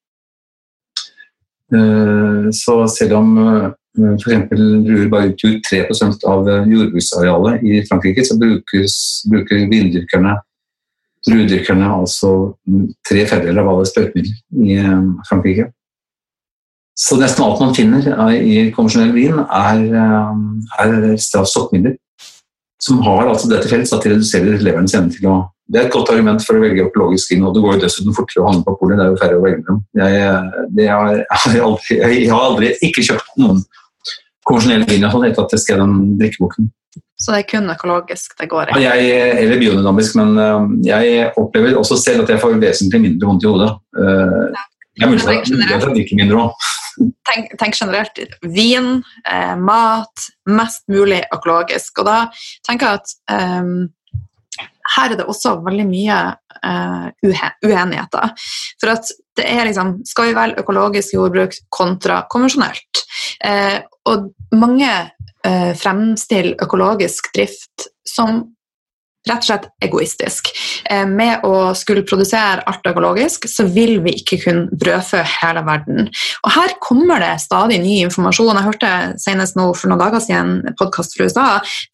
Uh, 1.74 2.48
så 2.54 2.78
selv 2.92 3.18
om 3.18 3.38
uh, 3.40 3.72
F.eks. 3.94 4.48
druer 4.50 5.10
bare 5.12 5.30
utgjør 5.30 5.60
3 5.68 5.82
av 6.26 6.48
eh, 6.50 6.66
jordbruksarealet 6.72 7.62
i 7.62 7.82
Frankrike, 7.86 8.24
så 8.26 8.34
brukes, 8.40 8.96
bruker 9.30 9.68
vindyrkerne, 9.70 10.34
druedyrkerne, 11.28 11.90
altså 12.00 12.32
tre 13.06 13.22
fjerdedeler 13.22 13.62
av 13.62 13.70
alle 13.70 13.86
sprøytemidler 13.86 14.66
i 14.66 14.78
eh, 14.80 15.04
Frankrike. 15.28 15.68
Så 16.98 17.18
nesten 17.18 17.42
alt 17.46 17.62
man 17.62 17.74
finner 17.74 18.34
i 18.34 18.68
konvensjonell 18.74 19.14
vin, 19.14 19.38
er, 19.42 19.80
er 19.94 20.92
straff 20.94 21.24
straffstoffmidler. 21.28 21.96
Som 22.84 23.00
har 23.06 23.30
altså 23.30 23.48
dette 23.48 23.70
felles 23.70 23.92
at 23.96 24.04
de 24.04 24.12
reduserer 24.12 24.60
leverens 24.60 24.94
evne 24.96 25.12
til 25.14 25.28
å 25.30 25.40
Det 25.72 25.80
er 25.80 25.86
et 25.86 25.94
godt 25.94 26.10
argument 26.12 26.42
for 26.44 26.58
å 26.58 26.60
velge 26.60 26.84
økologisk 26.84 27.30
og 27.38 27.54
det 27.54 27.62
går 27.64 27.78
jo 27.78 27.82
dessuten 27.86 28.16
fortere 28.16 28.42
å 28.42 28.48
handle 28.50 28.66
på 28.66 28.74
polet. 28.82 28.98
Det 28.98 29.04
er 29.04 29.12
jo 29.14 29.20
færre 29.22 29.38
å 29.38 29.44
velge 29.46 29.62
dem. 29.64 29.78
Jeg, 29.96 30.18
jeg, 30.76 30.88
har 30.92 31.62
aldri, 31.70 31.96
jeg 31.96 32.28
har 32.28 32.46
aldri 32.50 32.72
ikke 32.84 33.04
kjøpt 33.06 33.38
noen 33.40 33.62
konvensjonelle 34.44 34.88
vin 34.90 35.06
sånn 35.08 35.24
etter 35.30 35.46
at 35.46 35.54
jeg 35.56 35.62
skrev 35.64 35.80
den 35.80 35.94
drikkeboken. 36.20 36.68
Så 37.16 37.32
det 37.32 37.40
er 37.40 37.48
kun 37.48 37.70
økologisk 37.72 38.34
det 38.40 38.50
går 38.50 38.74
i? 38.74 38.82
Ja, 38.82 38.92
jeg, 38.98 39.32
eller 39.40 39.60
biodynamisk, 39.62 40.18
men 40.20 40.36
uh, 40.36 40.68
jeg 40.84 41.30
opplever 41.40 41.78
også 41.80 41.96
selv 42.00 42.26
at 42.26 42.34
jeg 42.34 42.42
får 42.42 42.58
vesentlig 42.60 43.00
mindre 43.06 43.30
vondt 43.30 43.46
i 43.46 43.50
hodet. 43.50 43.70
Jeg 45.00 45.10
mulig 45.10 45.74
at 45.74 46.16
mindre 46.20 46.46
òg. 46.46 46.70
Tenk, 47.26 47.56
tenk, 47.58 47.74
generelt. 47.74 48.18
Vin, 48.54 49.00
eh, 49.26 49.54
mat, 49.58 50.28
mest 50.46 50.84
mulig 50.86 51.24
økologisk. 51.34 51.98
Og 51.98 52.06
da 52.06 52.18
tenker 52.62 52.86
jeg 52.86 53.00
at 53.00 53.14
eh, 53.34 54.68
her 54.94 55.10
er 55.10 55.18
det 55.18 55.26
også 55.26 55.56
veldig 55.64 55.86
mye 55.88 56.18
eh, 56.60 57.08
uenigheter. 57.66 58.46
For 58.78 58.94
at 58.94 59.10
det 59.34 59.48
er 59.50 59.66
liksom 59.66 59.96
Skal 60.06 60.28
vi 60.28 60.36
velge 60.36 60.62
økologisk 60.62 61.16
jordbruk 61.16 61.56
kontra 61.74 62.22
konvensjonelt? 62.30 63.02
Uh, 63.42 63.80
og 64.06 64.28
mange 64.54 64.90
uh, 64.94 65.72
fremstiller 65.74 66.54
økologisk 66.62 67.32
drift 67.34 67.88
som 68.06 68.53
rett 69.28 69.42
og 69.42 69.48
slett 69.48 69.68
egoistisk. 69.84 70.50
Eh, 70.90 71.04
med 71.08 71.44
å 71.46 71.72
skulle 71.78 72.04
produsere 72.06 72.64
alt 72.68 72.86
økologisk, 72.88 73.48
så 73.50 73.66
vil 73.68 73.98
vi 74.04 74.16
ikke 74.20 74.40
kunne 74.44 74.80
brødfø 74.80 75.22
hele 75.40 75.64
verden. 75.66 76.10
Og 76.44 76.54
her 76.56 76.74
kommer 76.84 77.22
det 77.22 77.32
stadig 77.44 77.80
ny 77.82 78.00
informasjon. 78.04 78.54
Jeg 78.54 78.68
hørte 78.68 78.92
senest 79.22 79.58
nå 79.58 79.70
for 79.72 79.92
noen 79.92 80.02
dager 80.04 80.24
siden 80.24 80.58
en 80.64 80.78
podkast 80.78 81.16
fra 81.16 81.28
USA 81.28 81.46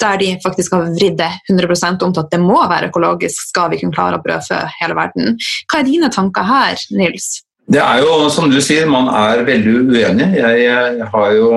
der 0.02 0.18
de 0.20 0.32
faktisk 0.42 0.74
har 0.76 0.90
vridd 0.96 1.20
det 1.20 1.30
100% 1.50 2.02
om 2.06 2.14
til 2.14 2.24
at 2.24 2.32
det 2.34 2.40
må 2.42 2.58
være 2.70 2.90
økologisk 2.90 3.50
skal 3.50 3.70
vi 3.72 3.80
kunne 3.82 3.94
klare 3.94 4.18
å 4.18 4.24
brødfø 4.24 4.64
hele 4.80 4.98
verden. 4.98 5.38
Hva 5.70 5.80
er 5.80 5.88
dine 5.88 6.10
tanker 6.12 6.46
her, 6.46 6.82
Nils? 6.96 7.40
Det 7.70 7.78
er 7.78 8.00
jo, 8.02 8.26
som 8.34 8.48
du 8.50 8.58
sier, 8.64 8.88
man 8.90 9.06
er 9.14 9.44
veldig 9.46 9.74
uenig. 9.92 10.26
Jeg 10.34 11.10
har 11.12 11.34
jo 11.36 11.50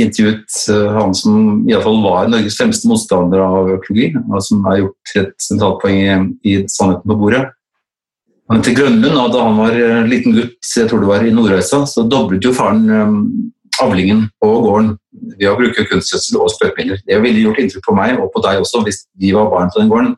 intervjuet 0.00 0.58
eh, 0.72 0.92
han 0.96 1.14
som 1.14 1.64
i 1.68 1.74
alle 1.74 1.84
fall 1.84 1.98
var 2.04 2.30
Norges 2.30 2.56
fremste 2.58 2.88
motstander 2.90 3.42
av 3.44 3.72
økologi, 3.76 4.12
og 4.22 4.44
som 4.44 4.62
har 4.68 4.80
gjort 4.82 5.16
et 5.20 5.34
sentralt 5.42 5.82
poeng 5.82 5.98
i, 6.00 6.14
i 6.48 6.54
Sannheten 6.70 7.08
på 7.10 7.18
bordet. 7.18 7.44
Han 8.50 8.60
heter 8.60 8.76
Grønlund, 8.76 9.16
og 9.16 9.34
da 9.34 9.44
han 9.46 9.60
var 9.60 9.76
eh, 9.78 10.00
liten 10.08 10.36
gutt, 10.36 10.56
jeg 10.76 10.88
tror 10.90 11.04
det 11.04 11.10
var 11.12 11.26
i 11.26 11.34
Nordreisa, 11.34 11.84
så 11.88 12.04
doblet 12.08 12.44
jo 12.44 12.54
faren 12.56 12.82
um, 12.90 13.20
avlingen 13.80 14.26
på 14.42 14.50
gården 14.64 14.96
ved 15.38 15.46
å 15.48 15.54
bruke 15.58 15.86
kunstgjødsel 15.88 16.40
og 16.40 16.50
sprøytemidler. 16.52 17.00
Det 17.06 17.20
ville 17.22 17.46
gjort 17.46 17.62
inntrykk 17.62 17.86
på 17.86 17.94
meg 17.96 18.18
og 18.20 18.28
på 18.34 18.42
deg 18.44 18.60
også 18.60 18.82
hvis 18.86 19.06
vi 19.20 19.32
var 19.36 19.48
barn 19.52 19.72
på 19.72 19.80
den 19.80 19.92
gården. 19.92 20.12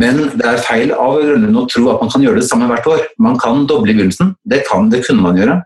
Men 0.00 0.18
det 0.34 0.46
er 0.50 0.64
feil 0.64 0.90
av 0.96 1.20
Grønlund 1.20 1.60
å 1.60 1.68
tro 1.70 1.86
at 1.92 2.02
man 2.02 2.10
kan 2.10 2.24
gjøre 2.26 2.40
det 2.40 2.48
samme 2.48 2.66
hvert 2.70 2.88
år. 2.90 3.04
Man 3.22 3.38
kan 3.38 3.62
doble 3.70 3.92
i 3.92 3.98
begynnelsen, 3.98 4.34
det, 4.42 4.64
kan, 4.66 4.90
det 4.90 5.04
kunne 5.06 5.22
man 5.22 5.38
gjøre. 5.38 5.60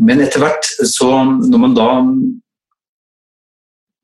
Men 0.00 0.22
etter 0.24 0.40
hvert, 0.40 0.68
så 0.88 1.08
når 1.24 1.60
man 1.60 1.74
da 1.76 1.88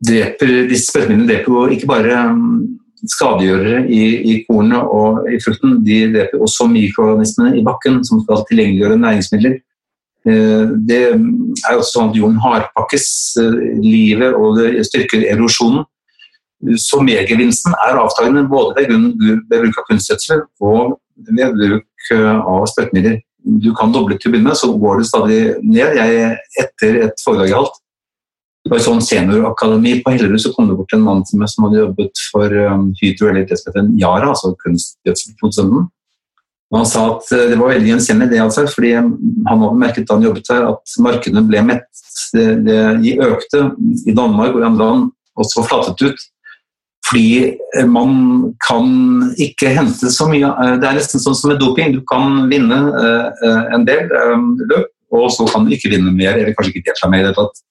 dreper 0.09 0.69
disse 0.71 0.93
sprøytemidlene 0.93 1.29
dreper 1.31 1.55
jo 1.55 1.63
ikke 1.75 1.89
bare 1.91 2.19
um, 2.31 2.61
skadegjørere 3.09 3.85
i, 3.91 4.03
i 4.33 4.35
kornet 4.47 4.93
og 4.95 5.27
i 5.33 5.39
frukten, 5.43 5.79
de 5.87 6.01
dreper 6.15 6.43
også 6.45 6.69
mikroorganismene 6.71 7.57
i 7.59 7.65
bakken 7.67 8.03
som 8.07 8.23
skal 8.25 8.45
tilgjengeliggjøre 8.51 9.01
næringsmidler. 9.01 9.59
Eh, 10.29 10.65
det 10.89 11.03
er 11.09 11.77
også 11.77 11.93
sånn 11.93 12.11
at 12.11 12.19
jorden 12.19 12.41
hardpakkes, 12.43 13.07
eh, 13.43 13.61
livet 13.83 14.35
og 14.35 14.59
det 14.59 14.85
styrker 14.89 15.25
erosjonen. 15.31 15.87
Så 16.83 16.99
mergevinsten 17.07 17.77
er 17.87 18.01
avtagende 18.03 18.43
både 18.51 18.83
ved 18.91 19.45
bruk 19.53 19.79
av 19.79 19.87
kunstgjødsel 19.93 20.43
og 20.59 20.97
ved 21.31 21.55
bruk 21.55 22.11
eh, 22.17 22.35
av 22.35 22.67
sprøytemidler 22.73 23.21
du 23.49 23.71
kan 23.77 23.93
doble 23.95 24.19
til 24.19 24.29
å 24.29 24.33
begynne 24.35 24.53
med, 24.53 24.59
så 24.61 24.69
går 24.77 25.01
det 25.01 25.09
stadig 25.09 25.43
ned. 25.65 25.97
Jeg, 25.97 26.33
etter 26.61 26.99
et 27.07 27.23
foredrag 27.25 27.53
jeg 27.53 27.59
holdt 27.59 27.79
det 28.69 28.75
var 28.75 28.83
et 28.83 28.85
sånn 28.85 29.01
seniorakademi 29.01 29.95
på 30.05 30.13
Hellerud, 30.13 30.41
så 30.43 30.51
kom 30.53 30.67
det 30.69 30.75
bort 30.77 30.93
en 30.93 31.01
mann 31.01 31.23
til 31.25 31.41
meg 31.41 31.49
som 31.49 31.65
hadde 31.65 31.79
jobbet 31.79 32.21
for 32.29 32.53
um, 32.69 32.91
Hydro, 32.99 33.31
eller 33.31 33.47
det 33.49 33.57
som 33.57 33.71
heter 33.71 33.87
Yara, 33.97 34.33
altså 34.35 34.51
kunstgjødselprodusenten. 34.61 35.87
Han 36.77 36.85
sa 36.91 37.05
at 37.15 37.31
uh, 37.33 37.45
det 37.49 37.57
var 37.57 37.73
veldig 37.73 37.89
gjenkjennelig, 37.95 38.29
det 38.35 38.43
altså, 38.45 38.67
fordi 38.69 38.91
han 38.99 39.15
hadde 39.49 39.71
merket 39.81 40.05
da 40.05 40.19
han 40.19 40.27
jobbet 40.29 40.53
her, 40.53 40.67
at 40.75 40.97
markedene 41.07 41.45
ble 41.49 41.63
mett. 41.71 42.03
Det, 42.35 42.45
de 42.67 43.15
økte 43.25 43.63
i 44.05 44.13
Danmark 44.13 44.53
og 44.53 44.61
i 44.61 44.69
andre 44.69 44.91
land, 44.91 45.09
og 45.39 45.49
så 45.49 45.65
flatet 45.65 46.05
ut. 46.05 46.29
Fordi 47.09 47.57
man 47.89 48.11
kan 48.67 48.89
ikke 49.41 49.71
hente 49.73 50.11
så 50.13 50.27
mye 50.29 50.51
Det 50.81 50.89
er 50.89 50.99
nesten 50.99 51.23
sånn 51.23 51.37
som 51.39 51.53
med 51.53 51.61
doping. 51.63 51.95
Du 51.95 52.03
kan 52.09 52.51
vinne 52.51 52.79
en 53.73 53.87
del 53.89 54.11
løp, 54.13 54.91
og 55.17 55.31
så 55.33 55.47
kan 55.49 55.65
du 55.65 55.73
ikke 55.73 55.93
vinne 55.95 56.13
mer, 56.13 56.37
eller 56.37 56.53
kanskje 56.53 56.75
ikke 56.75 56.91
delta 56.91 57.09
mer 57.09 57.25
i 57.25 57.29
det 57.31 57.37
tatt. 57.39 57.63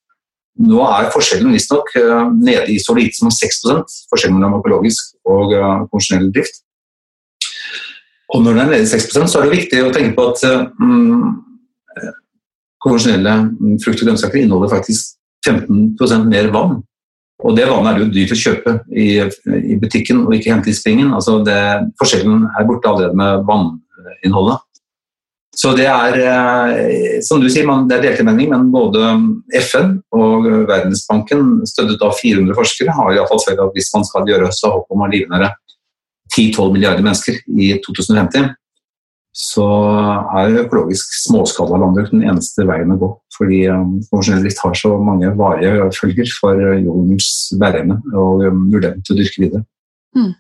Nå 0.68 0.82
er 0.90 1.12
forskjellen 1.14 1.54
visstnok 1.54 1.92
nede 2.40 2.66
i 2.74 2.80
så 2.82 2.96
lite 2.98 3.20
som 3.20 3.30
6 3.30 3.62
forskjellen 4.10 4.40
mellom 4.40 4.58
økologisk 4.58 5.14
og 5.30 5.54
konvensjonell 5.54 6.32
drift. 6.34 6.64
Og 8.34 8.42
når 8.44 8.58
den 8.58 8.64
er 8.64 8.72
nede 8.74 8.88
i 8.88 8.90
6% 8.90 9.30
så 9.30 9.40
er 9.40 9.48
det 9.48 9.60
viktig 9.60 9.84
å 9.86 9.94
tenke 9.96 10.16
på 10.18 10.26
at 10.32 10.42
mm, 10.82 11.28
konvensjonelle 12.84 13.36
frukt 13.84 14.02
og 14.02 14.10
grønnsaker 14.10 14.42
inneholder 14.42 14.74
faktisk 14.74 15.16
15 15.46 16.28
mer 16.28 16.50
vann. 16.52 16.82
Og 17.46 17.54
det 17.58 17.68
vannet 17.70 17.92
er 17.92 17.98
det 17.98 18.06
jo 18.06 18.14
dyrt 18.16 18.34
å 18.34 18.40
kjøpe 18.42 18.72
i, 18.90 19.10
i, 19.22 19.76
butikken 19.78 20.24
og 20.26 20.34
ikke 20.34 20.56
hente 20.56 20.72
i 20.72 20.78
springen. 20.78 21.12
Altså 21.14 21.38
det, 21.46 21.58
forskjellen 22.00 22.48
er 22.50 22.66
borte 22.66 22.90
allerede 22.90 23.18
med 23.18 23.44
vanninnholdet. 23.46 24.64
Så 25.58 25.72
det 25.78 25.88
er, 25.90 26.18
eh, 26.22 27.22
som 27.26 27.42
du 27.42 27.48
sier, 27.50 27.66
man, 27.66 27.88
det 27.90 27.98
er 27.98 28.04
delte 28.08 28.26
meninger, 28.26 28.54
men 28.54 28.74
både 28.74 29.08
FN 29.58 29.96
og 30.14 30.46
Verdensbanken, 30.70 31.64
støttet 31.66 32.04
av 32.06 32.14
400 32.18 32.58
forskere, 32.58 32.94
har 32.94 33.16
iallfall 33.16 33.42
sagt 33.42 33.62
at 33.64 33.74
hvis 33.74 33.90
man 33.96 34.06
skal 34.06 34.30
gjøre 34.30 34.52
så 34.54 34.74
håper 34.76 34.94
å 35.02 35.10
livnære 35.10 35.50
10-12 36.36 36.74
milliarder 36.76 37.06
mennesker 37.06 37.40
i 37.58 37.72
2050, 37.86 38.52
så 39.38 39.66
er 40.40 40.56
økologisk 40.64 41.12
småskalalandbruk 41.28 42.10
den 42.10 42.26
eneste 42.26 42.66
veien 42.66 42.96
å 42.96 42.98
gå. 42.98 43.10
Fordi 43.38 43.60
um, 43.70 44.00
konvensjonell 44.10 44.42
drift 44.48 44.64
har 44.66 44.74
så 44.80 44.96
mange 44.98 45.30
varige 45.38 45.92
følger 45.94 46.32
for 46.40 46.58
jordens 46.82 47.30
bæreevne 47.62 48.00
og 48.16 48.48
um, 48.48 48.64
muligheten 48.72 49.06
til 49.06 49.14
å 49.14 49.20
dyrke 49.20 49.44
videre. 49.44 49.62
Mm. 50.18 50.34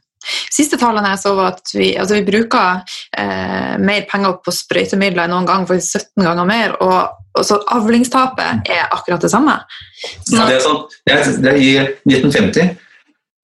Siste 0.51 0.79
tallene 0.81 1.11
jeg 1.13 1.21
så 1.21 1.35
var 1.37 1.53
at 1.53 1.75
vi, 1.75 1.91
altså 1.95 2.17
vi 2.17 2.25
bruker 2.25 2.81
eh, 3.15 3.75
mer 3.79 4.07
penger 4.09 4.39
på 4.43 4.51
sprøytemidler 4.51 5.27
enn 5.27 5.31
noen 5.31 5.45
gang, 5.47 5.67
faktisk 5.69 6.01
17 6.17 6.25
ganger 6.25 6.49
mer. 6.49 6.73
Og, 6.83 7.21
og 7.37 7.45
så 7.47 7.59
avlingstapet 7.77 8.73
er 8.73 8.89
akkurat 8.89 9.23
det 9.23 9.31
samme. 9.31 9.55
Så, 10.01 10.33
ja, 10.33 10.49
det 10.49 10.57
er 10.57 10.65
sant. 10.65 10.97
Det 11.05 11.15
er, 11.15 11.31
det 11.45 11.53
er 11.53 11.61
I 11.61 11.71
1950 12.17 12.75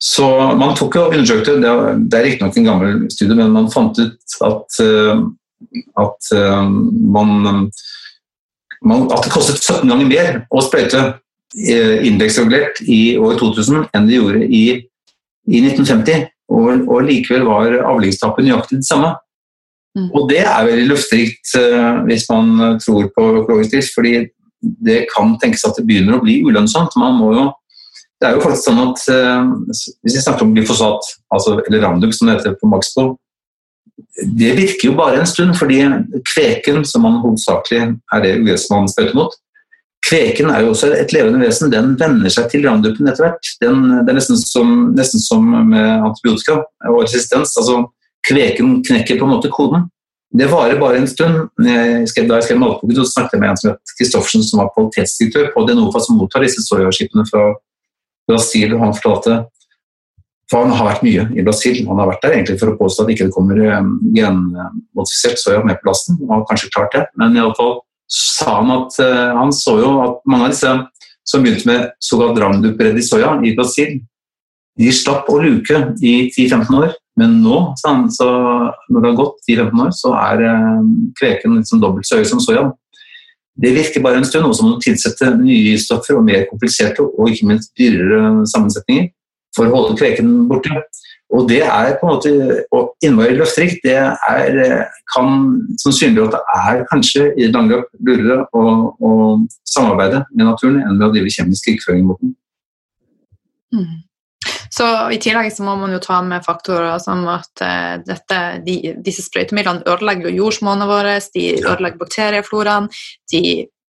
så 0.03 0.25
man 0.59 0.73
tok 0.75 0.97
jo 0.97 1.05
undersøkte, 1.13 1.53
det 1.63 1.69
er, 1.69 1.99
det 2.11 2.17
er 2.17 2.25
riktignok 2.27 2.57
en 2.59 2.65
gammel 2.67 2.95
studie, 3.13 3.37
men 3.39 3.53
man 3.55 3.69
fant 3.71 3.95
ut 4.01 4.33
at, 4.49 4.79
eh, 4.83 5.21
at, 5.99 6.31
eh, 6.35 6.69
man, 7.15 7.69
man, 8.81 9.07
at 9.11 9.25
det 9.25 9.33
kostet 9.33 9.61
17 9.61 9.89
ganger 9.89 10.09
mer 10.09 10.39
å 10.49 10.63
sprøyte 10.65 11.01
eh, 11.03 12.03
indeksregulert 12.07 12.83
i 12.85 13.15
år 13.21 13.39
2000 13.41 13.89
enn 13.93 14.09
det 14.09 14.19
gjorde 14.19 14.45
i, 14.47 14.63
i 15.49 15.63
1950. 15.65 16.29
Og, 16.53 16.85
og, 16.85 16.99
likevel 17.07 17.47
var 17.47 17.79
avlingstapet 17.93 18.45
nøyaktig 18.45 18.81
det 18.81 18.87
samme. 18.87 19.13
Mm. 19.97 20.09
Og 20.11 20.29
det 20.29 20.43
er 20.43 20.67
veldig 20.67 20.85
løfterikt 20.89 21.53
hvis 22.07 22.25
man 22.29 22.79
tror 22.81 23.07
på 23.13 23.25
økologisk 23.39 23.75
drift, 23.75 23.93
fordi 23.95 24.13
det 24.59 25.03
kan 25.11 25.35
tenkes 25.41 25.65
at 25.67 25.77
det 25.77 25.85
begynner 25.87 26.17
å 26.17 26.23
bli 26.23 26.39
ulønnsomt. 26.45 26.97
Man 26.99 27.19
må 27.19 27.33
jo 27.37 27.49
det 28.21 28.29
er 28.29 28.37
jo 28.37 28.43
faktisk 28.43 28.69
sånn 28.69 28.79
at 28.79 29.01
Hvis 29.67 30.13
vi 30.15 30.21
snakker 30.21 30.45
om 30.45 30.53
glyfosat, 30.55 31.09
altså, 31.33 31.57
eller 31.67 31.83
Randux 31.83 32.19
som 32.19 32.29
det 32.29 32.37
heter 32.37 32.53
på 32.59 32.69
Maxbo, 32.71 33.07
det 34.39 34.51
virker 34.57 34.87
jo 34.89 34.97
bare 34.97 35.19
en 35.21 35.29
stund, 35.29 35.53
fordi 35.57 35.83
kveken, 36.33 36.81
som 36.85 37.05
man 37.05 37.19
hovedsakelig 37.21 37.81
er 38.13 38.23
det 38.23 38.37
ugresset 38.41 38.73
man 38.73 38.89
sprøyter 38.89 39.17
mot, 39.17 39.35
Kveken 40.03 40.49
er 40.51 40.65
jo 40.65 40.73
også 40.73 40.89
et 40.97 41.13
levende 41.15 41.39
vesen. 41.39 41.71
Den 41.71 41.93
venner 41.99 42.31
seg 42.33 42.49
til 42.51 42.65
randupen 42.67 43.07
etter 43.07 43.23
hvert. 43.23 43.51
Den, 43.63 43.83
det 44.03 44.11
er 44.11 44.17
nesten 44.17 44.39
som, 44.39 44.73
nesten 44.97 45.21
som, 45.23 45.45
med 45.69 46.07
antibiotika 46.09 46.59
og 46.89 47.03
resistens. 47.05 47.55
altså 47.59 47.85
Kveken 48.27 48.81
knekker 48.83 49.19
på 49.19 49.27
en 49.27 49.33
måte 49.33 49.51
koden. 49.51 49.87
Det 50.33 50.49
varer 50.51 50.79
bare 50.81 50.99
en 50.99 51.07
stund. 51.07 51.47
Jeg 51.63 52.07
skrev, 52.09 52.27
da 52.27 52.39
jeg 52.39 52.49
skrev 52.49 52.59
matboken, 52.59 52.95
så 52.97 53.07
snakket 53.13 53.37
jeg 53.37 53.43
med 53.43 53.51
en 53.53 53.61
som 53.61 53.71
het 53.71 53.95
Kristoffersen, 53.99 54.43
som 54.47 54.63
var 54.63 54.71
kvalitetsdirektør 54.75 55.51
på 55.53 55.65
Denofa, 55.69 56.01
som 56.03 56.19
mottar 56.19 56.43
disse 56.43 56.63
soyaskipene 56.65 57.25
fra 57.29 57.43
Brasil. 58.27 58.75
Han 58.81 58.95
fortalte 58.97 59.43
for 60.51 60.65
han 60.65 60.75
har 60.75 60.89
vært 60.91 61.05
mye 61.05 61.25
i 61.37 61.43
Brasil. 61.45 61.79
Han 61.87 61.99
har 62.01 62.09
vært 62.11 62.25
der 62.25 62.35
egentlig 62.35 62.59
for 62.61 62.73
å 62.73 62.77
påstå 62.79 63.05
at 63.05 63.11
ikke 63.13 63.27
det 63.29 63.35
kommer 63.35 63.59
eh, 63.63 63.89
genmodifisert 64.17 65.39
soya 65.41 65.63
med 65.65 65.79
på 65.79 65.89
lasten. 65.89 66.19
Han 66.27 66.41
har 66.41 66.47
kanskje 66.49 66.71
klart 66.73 66.95
det, 66.95 67.05
men 67.19 67.37
i 67.37 67.43
alle 67.43 67.55
fall 67.57 67.77
sa 68.13 68.57
han 68.59 68.73
at 68.75 68.97
uh, 69.01 69.31
han 69.39 69.53
så 69.55 69.77
jo 69.79 69.93
at 70.03 70.19
mange 70.29 70.49
av 70.49 70.51
disse 70.53 70.73
som 71.25 71.41
begynte 71.41 71.69
med 71.69 71.85
såkalt 72.03 72.37
roundup-redd 72.41 72.99
soya 73.05 73.37
i 73.47 73.53
Brasil, 73.57 73.95
de 74.77 74.91
slapp 74.93 75.29
å 75.31 75.39
luke 75.39 75.79
i 76.03 76.13
10-15 76.27 76.77
år. 76.81 76.93
Men 77.17 77.37
nå, 77.45 77.57
han, 77.85 78.07
så 78.11 78.27
når 78.89 78.99
det 78.99 79.09
har 79.09 79.17
gått 79.17 79.47
10-15 79.47 79.81
år, 79.85 79.91
så 79.95 80.13
er 80.19 80.45
uh, 80.45 80.85
kveken 81.21 81.57
liksom 81.61 81.81
dobbelt 81.81 82.09
så 82.09 82.19
høy 82.19 82.27
som 82.29 82.43
soya. 82.43 82.67
Det 83.53 83.71
virker 83.73 84.03
bare 84.03 84.19
en 84.19 84.27
stund, 84.27 84.49
og 84.49 84.57
så 84.57 84.65
må 84.65 84.75
du 84.75 84.83
tilsette 84.83 85.29
nye 85.39 85.77
stoffer 85.79 86.17
og 86.19 86.25
mer 86.27 86.45
kompliserte 86.49 87.05
og 87.05 87.29
ikke 87.31 87.49
minst 87.53 87.71
dyrere 87.79 88.43
sammensetninger 88.49 89.11
for 89.55 89.69
å 89.69 89.75
holde 89.75 89.97
kveken 89.99 90.35
borte. 90.49 90.83
Og 91.33 91.47
det 91.49 91.63
er 91.65 91.95
på 91.97 92.05
en 92.05 92.13
måte 92.13 92.85
innmari 93.01 93.33
løfterikt. 93.39 93.81
Det 93.85 93.95
er, 93.97 94.85
kan 95.15 95.33
sannsynliggjøre 95.81 96.29
at 96.29 96.35
det 96.35 96.61
er 96.61 96.85
kanskje 96.91 97.27
i 97.33 97.47
det 97.47 97.53
lange 97.55 97.73
løp 97.73 97.89
lurere 98.05 98.43
å, 98.53 98.63
å, 98.93 99.11
samarbeide 99.65 100.23
med 100.35 100.45
naturen 100.51 100.83
enn 100.83 100.99
ved 100.99 101.07
å 101.07 101.13
drive 101.15 101.33
kjemisk 101.33 101.69
krigføring 101.69 102.05
mot 102.09 102.21
den. 102.21 102.35
Mm. 103.73 104.03
Så 104.73 104.85
I 105.13 105.19
tillegg 105.21 105.49
så 105.53 105.65
må 105.65 105.73
man 105.79 105.93
jo 105.93 106.01
ta 106.03 106.19
med 106.25 106.45
faktorer 106.45 106.97
som 107.01 107.23
at 107.31 107.61
uh, 107.65 107.95
dette, 108.05 108.39
de, 108.65 108.77
disse 109.05 109.25
sprøytemidlene 109.25 109.85
ødelegger 109.89 110.33
jordsmonnet 110.33 110.89
vårt, 110.89 111.29
de 111.33 111.45
ødelegger 111.61 112.01
bakteriefloraen, 112.01 112.89
de 113.33 113.43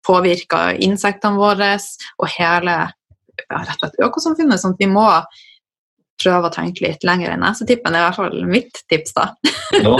påvirker 0.05 0.81
insektene 0.81 1.37
våre 1.37 1.75
og 2.17 2.27
hele 2.37 2.75
ja, 2.81 3.61
rett 3.61 3.77
og 3.77 3.79
slett 3.79 4.03
økosamfunnet. 4.07 4.61
sånn 4.61 4.75
at 4.75 4.81
vi 4.81 4.89
må 4.89 5.07
prøve 6.21 6.49
å 6.49 6.53
tenke 6.53 6.85
litt 6.85 7.05
lenger 7.07 7.33
enn 7.33 7.43
nesetippen. 7.43 7.93
Det 7.93 7.99
er 7.99 8.03
i 8.03 8.09
hvert 8.09 8.19
fall 8.19 8.43
mitt 8.49 8.81
tips, 8.91 9.15
da. 9.17 9.27
ja. 9.81 9.95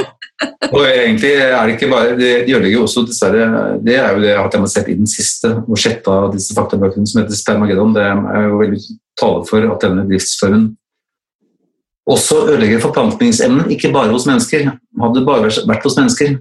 Og 0.72 0.82
egentlig 0.82 1.32
er 1.38 1.54
det 1.54 1.76
ikke 1.76 1.90
bare 1.92 2.16
Det 2.18 2.30
ødelegger 2.48 2.80
jo 2.80 2.86
også, 2.88 3.04
dessverre 3.06 3.44
Det 3.86 3.94
er 3.94 4.16
jo 4.16 4.24
det 4.24 4.32
at 4.34 4.56
jeg 4.56 4.64
har 4.64 4.72
sett 4.74 4.88
i 4.90 4.96
den 4.98 5.10
siste 5.10 5.52
og 5.62 5.78
sjette 5.78 6.10
av 6.10 6.32
disse 6.34 6.56
faktabøkene 6.58 7.10
som 7.10 7.22
heter 7.22 7.38
Spermageddon. 7.38 7.94
Det 7.94 8.06
er 8.08 8.48
jo 8.48 8.62
veldig 8.62 8.80
tale 9.22 9.44
for 9.50 9.68
at 9.76 9.86
denne 9.86 10.08
driftsformen 10.10 10.72
også 12.12 12.40
ødelegger 12.48 12.82
forplantningsevnen, 12.82 13.70
ikke 13.72 13.92
bare 13.94 14.10
hos 14.12 14.26
mennesker. 14.26 14.72
Hadde 15.02 15.20
det 15.20 15.28
bare 15.28 15.52
vært 15.70 15.86
hos 15.86 16.00
mennesker 16.00 16.40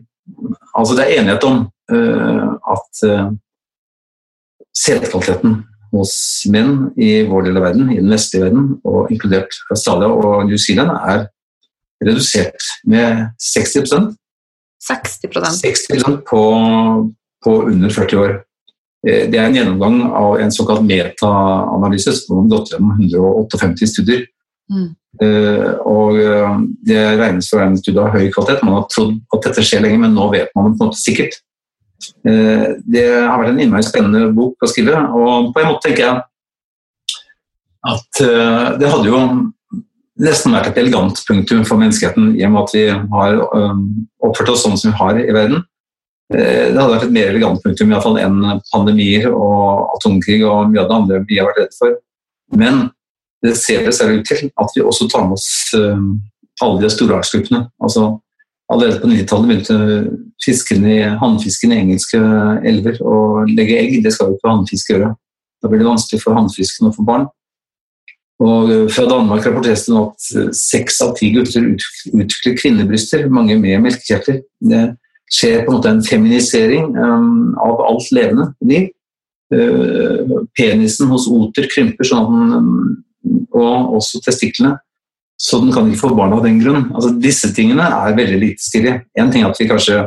Altså 0.78 0.94
det 0.94 1.04
er 1.04 1.20
enighet 1.20 1.44
om 1.44 1.64
uh, 1.92 2.50
at 2.70 3.00
uh, 3.08 3.32
setekvaliteten 4.76 5.56
hos 5.92 6.14
menn 6.50 6.90
i 7.00 7.22
vår 7.28 7.48
del 7.48 7.60
av 7.60 7.66
verden, 7.68 7.90
i 7.92 7.98
den 8.00 8.12
vestlige 8.12 8.46
verden, 8.46 8.72
og 8.86 9.10
inkludert 9.12 9.56
Australia 9.70 10.10
og 10.10 10.46
New 10.48 10.60
Zealand, 10.60 10.92
er 10.94 11.26
redusert 12.04 12.70
med 12.88 13.26
60% 13.40 14.14
60% 14.80 15.58
60 15.60 16.22
på, 16.28 16.44
på 17.44 17.56
under 17.68 17.92
40 17.92 18.16
år. 18.16 18.38
Eh, 19.06 19.26
det 19.30 19.38
er 19.38 19.48
en 19.48 19.58
gjennomgang 19.58 20.00
av 20.08 20.38
en 20.40 20.52
såkalt 20.52 20.84
metaanalyse 20.86 22.14
som 22.16 22.40
har 22.40 22.48
gått 22.54 22.72
gjennom 22.74 22.96
158 22.96 23.90
studier. 23.92 24.24
Mm. 24.70 24.90
Uh, 25.20 25.72
og 25.90 26.14
uh, 26.22 26.60
Det 26.86 27.00
regnes 27.18 27.48
for 27.50 27.58
en 27.64 27.74
studie 27.76 27.98
av 27.98 28.12
høy 28.14 28.28
kvalitet. 28.30 28.62
Man 28.62 28.76
har 28.78 28.84
trodd 28.92 29.16
at 29.34 29.48
dette 29.48 29.64
skjer 29.66 29.82
lenge, 29.82 29.98
men 30.04 30.14
nå 30.14 30.28
vet 30.30 30.52
man 30.54 30.68
det 30.68 30.78
på 30.78 30.84
en 30.84 30.92
måte 30.92 31.00
sikkert. 31.00 31.34
Uh, 32.26 32.80
det 32.86 33.06
har 33.06 33.38
vært 33.40 33.54
en 33.54 33.62
innmari 33.62 33.86
spennende 33.86 34.30
bok 34.36 34.64
å 34.64 34.70
skrive, 34.70 34.96
og 34.96 35.50
på 35.54 35.62
en 35.62 35.72
måte 35.72 35.88
tenker 35.88 36.06
jeg 36.06 36.20
at 37.90 38.18
det 38.76 38.88
hadde 38.92 39.08
jo 39.08 39.18
nesten 40.20 40.52
vært 40.52 40.68
et 40.68 40.80
elegant 40.82 41.16
punktum 41.24 41.62
for 41.64 41.80
menneskeheten 41.80 42.34
i 42.36 42.42
og 42.44 42.52
med 42.52 42.66
at 42.66 42.74
vi 42.76 42.82
har 42.92 43.38
oppført 44.20 44.50
oss 44.52 44.66
sånn 44.66 44.76
som 44.76 44.92
vi 44.92 44.98
har 44.98 45.20
i 45.22 45.32
verden. 45.32 45.62
Eh, 46.30 46.70
det 46.70 46.78
hadde 46.78 46.94
vært 46.94 47.08
et 47.08 47.14
mer 47.14 47.32
elegant 47.32 47.62
punktum 47.64 47.90
i 47.90 47.94
hvert 47.94 48.06
fall 48.06 48.18
enn 48.22 48.38
pandemier 48.70 49.26
og 49.32 49.96
atomkrig 49.96 50.44
og 50.46 50.70
mye 50.70 50.84
av 50.84 50.90
det 50.90 50.96
andre 50.96 51.22
vi 51.26 51.40
har 51.40 51.48
vært 51.48 51.62
redd 51.64 51.76
for. 51.78 51.96
Men 52.54 52.84
det 53.42 53.56
ser 53.58 53.82
dessverre 53.86 54.20
ut 54.20 54.28
til 54.28 54.50
at 54.50 54.76
vi 54.76 54.84
også 54.84 55.08
tar 55.10 55.26
med 55.26 55.38
oss 55.40 55.48
eh, 55.74 56.04
alle 56.62 56.84
de 56.84 56.90
store 56.92 57.18
artsgruppene. 57.18 57.64
Altså, 57.82 58.12
allerede 58.70 59.00
på 59.02 59.10
90-tallet 59.10 59.50
begynte 59.50 59.78
fiskerne, 60.44 61.16
hannfisken 61.20 61.74
i 61.74 61.80
engelske 61.82 62.20
elver 62.70 63.00
å 63.02 63.42
legge 63.48 63.78
egg. 63.80 63.98
Det 64.04 64.12
skal 64.14 64.30
jo 64.30 64.38
ikke 64.38 64.52
hannfisk 64.52 64.94
gjøre. 64.94 65.10
Da 65.60 65.68
blir 65.68 65.82
det 65.82 65.90
vanskelig 65.90 66.22
for 66.22 66.38
hannfisken 66.38 66.88
å 66.88 66.94
få 66.94 67.04
barn. 67.06 67.26
Og 68.40 68.70
eh, 68.72 68.86
Fra 68.92 69.04
Danmark 69.10 69.44
rapporteres 69.46 69.84
det 69.86 69.94
nå 69.94 70.06
at 70.08 70.56
seks 70.56 71.00
av 71.04 71.12
ti 71.18 71.32
gutter 71.34 71.66
utvikler 71.66 72.56
kvinnebryster, 72.56 73.28
mange 73.28 73.58
med 73.60 73.82
melkekjertler 73.84 74.40
skjer 75.30 75.64
på 75.64 75.70
en 75.70 75.76
måte 75.76 75.92
en 75.92 76.02
feminisering 76.02 76.88
um, 76.96 77.52
av 77.62 77.84
alt 77.86 78.08
levende 78.14 78.48
liv. 78.66 78.88
Penisen 80.58 81.10
hos 81.10 81.28
oter 81.30 81.66
krymper 81.70 82.06
sånn 82.06 82.52
og 83.54 83.96
også 83.98 84.20
testiklene. 84.24 84.76
Så 85.40 85.60
den 85.62 85.72
kan 85.72 85.88
ikke 85.88 86.02
få 86.02 86.14
barn 86.16 86.34
av 86.36 86.42
den 86.44 86.58
grunn. 86.60 86.90
Altså, 86.92 87.14
disse 87.16 87.48
tingene 87.56 87.86
er 87.88 88.16
veldig 88.16 88.40
lite 88.42 88.64
stilige. 88.64 88.98
En 89.16 89.30
ting 89.32 89.44
er 89.44 89.48
at 89.48 89.60
vi 89.60 89.68
kanskje 89.70 90.02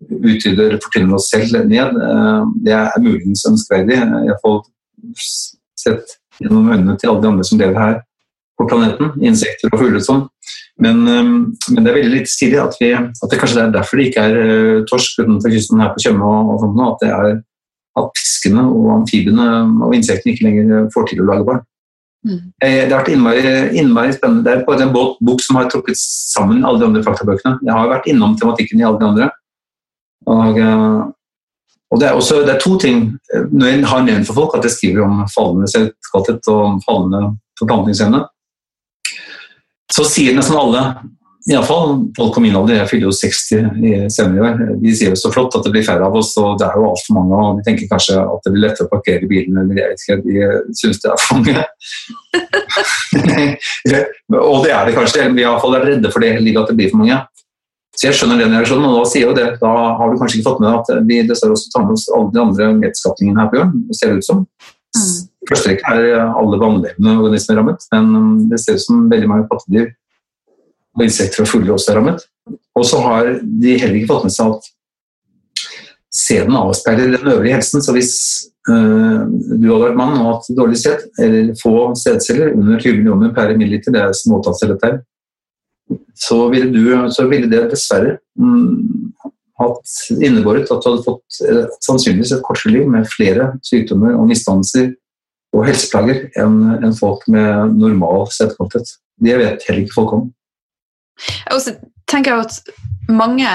utvider 0.00 0.78
fortynner 0.80 1.18
oss 1.18 1.28
selv 1.28 1.58
ned. 1.68 1.98
Eh, 2.06 2.46
det 2.64 2.72
er 2.72 3.02
muligens 3.04 3.44
ønskverdig. 3.50 3.98
Jeg 3.98 4.38
får 4.40 4.62
sett 5.78 6.16
gjennom 6.40 6.70
øynene 6.72 6.96
til 6.96 7.12
alle 7.12 7.24
de 7.24 7.32
andre 7.34 7.44
som 7.44 7.60
lever 7.60 7.76
her 7.76 8.00
på 8.58 8.66
planeten, 8.70 9.12
insekter 9.22 9.68
og 9.70 9.82
fugler 9.82 10.00
og 10.00 10.06
sånn. 10.06 10.24
Men, 10.80 11.04
eh, 11.04 11.28
men, 11.28 11.82
det 11.82 11.92
er 11.92 11.98
veldig 12.00 12.14
lite 12.14 12.32
stilig 12.32 12.62
at, 12.64 12.80
at 12.80 13.28
det 13.28 13.42
kanskje 13.42 13.66
er 13.66 13.76
derfor 13.76 14.00
det 14.00 14.08
ikke 14.08 14.24
er 14.24 14.84
torsk 14.88 15.20
utenfor 15.20 15.52
kysten 15.52 15.84
her 15.84 15.92
på 15.92 16.06
Tjøme. 16.06 16.24
og, 16.24 16.54
og 16.54 16.64
sånt, 16.64 16.84
at 16.88 17.04
det 17.04 17.12
er 17.12 17.42
at 17.98 18.14
fiskene 18.16 18.64
og 18.72 18.92
amfibiene 19.02 19.50
og 19.84 19.94
insektene 19.96 20.32
ikke 20.32 20.48
lenger 20.48 20.88
får 20.94 21.10
til 21.10 21.22
å 21.24 21.28
lage 21.28 21.44
barn. 21.48 21.66
Mm. 22.28 22.40
Eh, 22.64 22.84
det 22.84 22.92
har 22.92 23.00
vært 23.00 23.12
innmari, 23.14 23.42
innmari, 23.80 24.12
spennende. 24.12 24.44
Det 24.44 24.54
er 24.54 24.64
bare 24.66 24.84
en 24.84 24.92
bok 24.92 25.42
som 25.44 25.56
har 25.56 25.68
trukket 25.72 25.96
sammen 25.98 26.64
alle 26.66 26.82
de 26.82 26.88
andre 26.90 27.04
faktabøkene. 27.06 27.58
Jeg 27.64 27.74
har 27.74 27.88
vært 27.88 28.08
innom 28.10 28.36
tematikken 28.36 28.82
i 28.82 28.86
alle 28.88 29.00
de 29.00 29.08
andre. 29.08 29.28
Og, 30.28 30.58
eh, 30.60 30.98
og 31.88 32.00
det, 32.00 32.08
er 32.08 32.18
også, 32.18 32.42
det 32.44 32.56
er 32.56 32.60
to 32.60 32.76
ting 32.80 33.04
når 33.32 33.70
jeg 33.70 33.84
har 33.88 34.02
nevnt 34.04 34.28
for 34.28 34.42
folk 34.42 34.58
at 34.58 34.66
jeg 34.68 34.76
skriver 34.76 35.06
om 35.06 35.22
fallende 35.32 35.70
selvkvalitet 35.72 36.50
og 36.52 36.82
fallende 36.84 37.22
forplantningsevne. 37.60 38.26
Så 39.88 40.04
sier 40.04 40.36
nesten 40.36 40.58
alle 40.60 40.82
Iallfall 41.48 42.10
folk 42.16 42.34
på 42.34 42.42
min 42.44 42.56
alder, 42.58 42.82
jeg 42.82 42.88
fyller 42.90 43.08
jo 43.08 43.14
60 43.16 43.78
i 43.80 43.92
senere 44.12 44.36
i 44.36 44.42
år, 44.44 44.58
de 44.82 44.90
sier 44.92 45.14
jo 45.14 45.16
så 45.16 45.30
flott 45.32 45.54
at 45.56 45.64
det 45.64 45.72
blir 45.72 45.86
færre 45.86 46.04
av 46.04 46.16
oss, 46.20 46.34
og 46.36 46.58
det 46.60 46.66
er 46.66 46.76
jo 46.76 46.90
altfor 46.90 47.16
mange. 47.16 47.38
og 47.38 47.56
De 47.56 47.64
tenker 47.64 47.88
kanskje 47.88 48.18
at 48.20 48.44
det 48.44 48.52
blir 48.52 48.64
lettere 48.66 48.84
å 48.84 48.92
parkere 48.92 49.28
bilen, 49.30 49.56
eller 49.62 49.80
jeg 49.80 49.94
vet 49.94 50.02
ikke, 50.04 50.18
de 50.26 50.76
syns 50.76 51.00
det 51.00 51.08
er 51.14 51.22
for 51.22 51.40
mange. 51.40 51.64
og 54.50 54.58
det 54.66 54.74
er 54.76 54.90
det 54.90 54.96
kanskje, 54.98 55.22
eller 55.24 55.38
vi 55.38 55.44
er 55.46 55.48
iallfall 55.48 55.78
redde 55.86 56.12
for 56.12 56.20
det 56.24 56.34
hele 56.34 56.44
livet, 56.44 56.60
at 56.60 56.72
det 56.72 56.78
blir 56.82 56.92
for 56.92 57.00
mange. 57.00 57.16
Så 57.96 58.10
jeg 58.10 58.18
skjønner 58.18 58.42
den 58.42 58.52
reaksjonen, 58.54 58.84
og 58.90 58.98
da 59.00 59.06
sier 59.10 59.30
jo 59.30 59.36
det. 59.38 59.46
Da 59.62 59.70
har 59.98 60.12
du 60.12 60.18
kanskje 60.20 60.38
ikke 60.38 60.50
fått 60.50 60.60
med 60.62 60.68
deg 60.68 60.76
at 60.82 61.06
vi 61.08 61.22
dessverre 61.30 61.56
også 61.56 61.72
tar 61.72 61.86
med 61.86 61.96
oss 61.96 62.04
alle 62.12 62.34
de 62.34 62.42
andre 62.42 62.68
medskapningene 62.76 63.40
her 63.40 63.48
på 63.48 63.58
jorden, 63.62 63.80
ser 63.96 64.12
det 64.12 64.20
ut 64.20 64.28
som. 64.28 64.44
Mm. 64.98 65.16
Første 65.48 65.72
rekke 65.72 65.96
er 65.96 66.20
alle 66.26 66.60
vannlevende 66.60 67.16
organismer 67.22 67.58
rammet, 67.58 67.88
men 67.94 68.44
det 68.52 68.60
ser 68.60 68.76
ut 68.76 68.84
som 68.84 69.08
veldig 69.08 69.32
mange 69.32 69.48
pattedyr 69.48 69.88
og 70.98 71.06
insekter 71.06 71.44
og 71.44 71.50
fugler 71.50 71.76
også 71.76 71.92
er 71.92 72.00
rammet. 72.00 72.26
Og 72.78 72.84
så 72.86 73.00
har 73.04 73.30
de 73.42 73.78
heller 73.78 74.00
ikke 74.00 74.10
fått 74.10 74.28
med 74.28 74.34
seg 74.34 74.54
at 74.56 74.68
sæden 76.18 76.56
avspeiler 76.58 77.16
den 77.16 77.32
øvrige 77.32 77.54
helsen. 77.54 77.82
Så 77.84 77.94
hvis 77.94 78.14
øh, 78.70 79.26
du 79.30 79.66
hadde 79.70 79.84
vært 79.84 80.00
mann 80.00 80.18
og 80.18 80.30
hatt 80.32 80.50
dårlig 80.58 80.80
sæd, 80.82 81.06
eller 81.22 81.54
få 81.62 81.74
sædceller 81.98 82.54
under 82.56 82.80
20 82.80 83.00
millioner 83.00 83.34
per 83.34 83.54
milliliter, 83.56 83.94
det 83.94 84.02
er 84.02 84.16
småtallsceller 84.16 84.80
her, 84.84 85.00
så 86.18 86.48
ville, 86.52 86.70
du, 86.74 87.10
så 87.14 87.26
ville 87.30 87.48
det 87.50 87.68
dessverre 87.70 88.18
mm, 88.36 89.12
hatt 89.58 89.92
innebåret 90.18 90.68
at 90.68 90.82
du 90.82 90.88
hadde 90.90 91.04
fått 91.06 91.38
eh, 91.46 91.66
sannsynligvis 91.84 92.34
et 92.36 92.44
kortere 92.44 92.74
liv 92.74 92.88
med 92.90 93.08
flere 93.10 93.52
sykdommer 93.66 94.16
og 94.18 94.26
misdannelser 94.30 94.90
og 95.56 95.64
helseplager 95.64 96.26
enn 96.38 96.58
en 96.84 96.96
folk 96.96 97.24
med 97.32 97.78
normal 97.78 98.28
sædkvalitet. 98.34 98.98
Det 99.24 99.38
vet 99.40 99.64
heller 99.66 99.84
ikke 99.84 99.96
folk 99.96 100.12
om. 100.18 100.26
Og 101.54 101.62
så 101.64 101.76
tenker 102.08 102.34
jeg 102.34 102.46
at 102.46 103.08
mange 103.08 103.50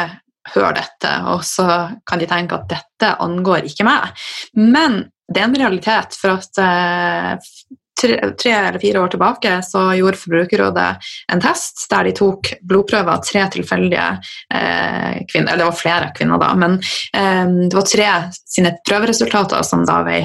hører 0.53 0.75
dette, 0.75 1.11
og 1.31 1.43
så 1.47 1.67
kan 2.09 2.19
de 2.19 2.27
tenke 2.27 2.57
at 2.57 2.67
dette 2.71 3.13
angår 3.23 3.69
ikke 3.69 3.87
meg. 3.87 4.25
Men 4.59 5.05
det 5.31 5.39
er 5.39 5.47
en 5.47 5.61
realitet, 5.61 6.17
for 6.19 6.35
at 6.35 6.59
eh, 6.59 7.53
tre, 8.01 8.17
tre, 8.39 8.51
eller 8.51 8.79
fire 8.79 8.99
år 8.99 9.13
tilbake 9.13 9.55
så 9.65 9.85
gjorde 9.97 10.19
Forbrukerrådet 10.19 10.89
en 11.33 11.43
test 11.43 11.85
der 11.91 12.09
de 12.09 12.15
tok 12.17 12.53
blodprøver 12.61 13.15
av 13.15 13.23
tre 13.25 13.45
tilfeldige 13.55 14.07
eh, 14.53 15.23
kvinner, 15.31 15.53
eller 15.53 15.63
det 15.63 15.69
var 15.69 15.79
flere 15.79 16.13
kvinner 16.17 16.41
da, 16.41 16.53
men 16.59 16.79
eh, 17.15 17.57
det 17.69 17.77
var 17.77 17.89
tre 17.89 18.09
sine 18.43 18.75
prøveresultater 18.83 19.63
som 19.67 19.85
da 19.87 20.01
vei 20.05 20.23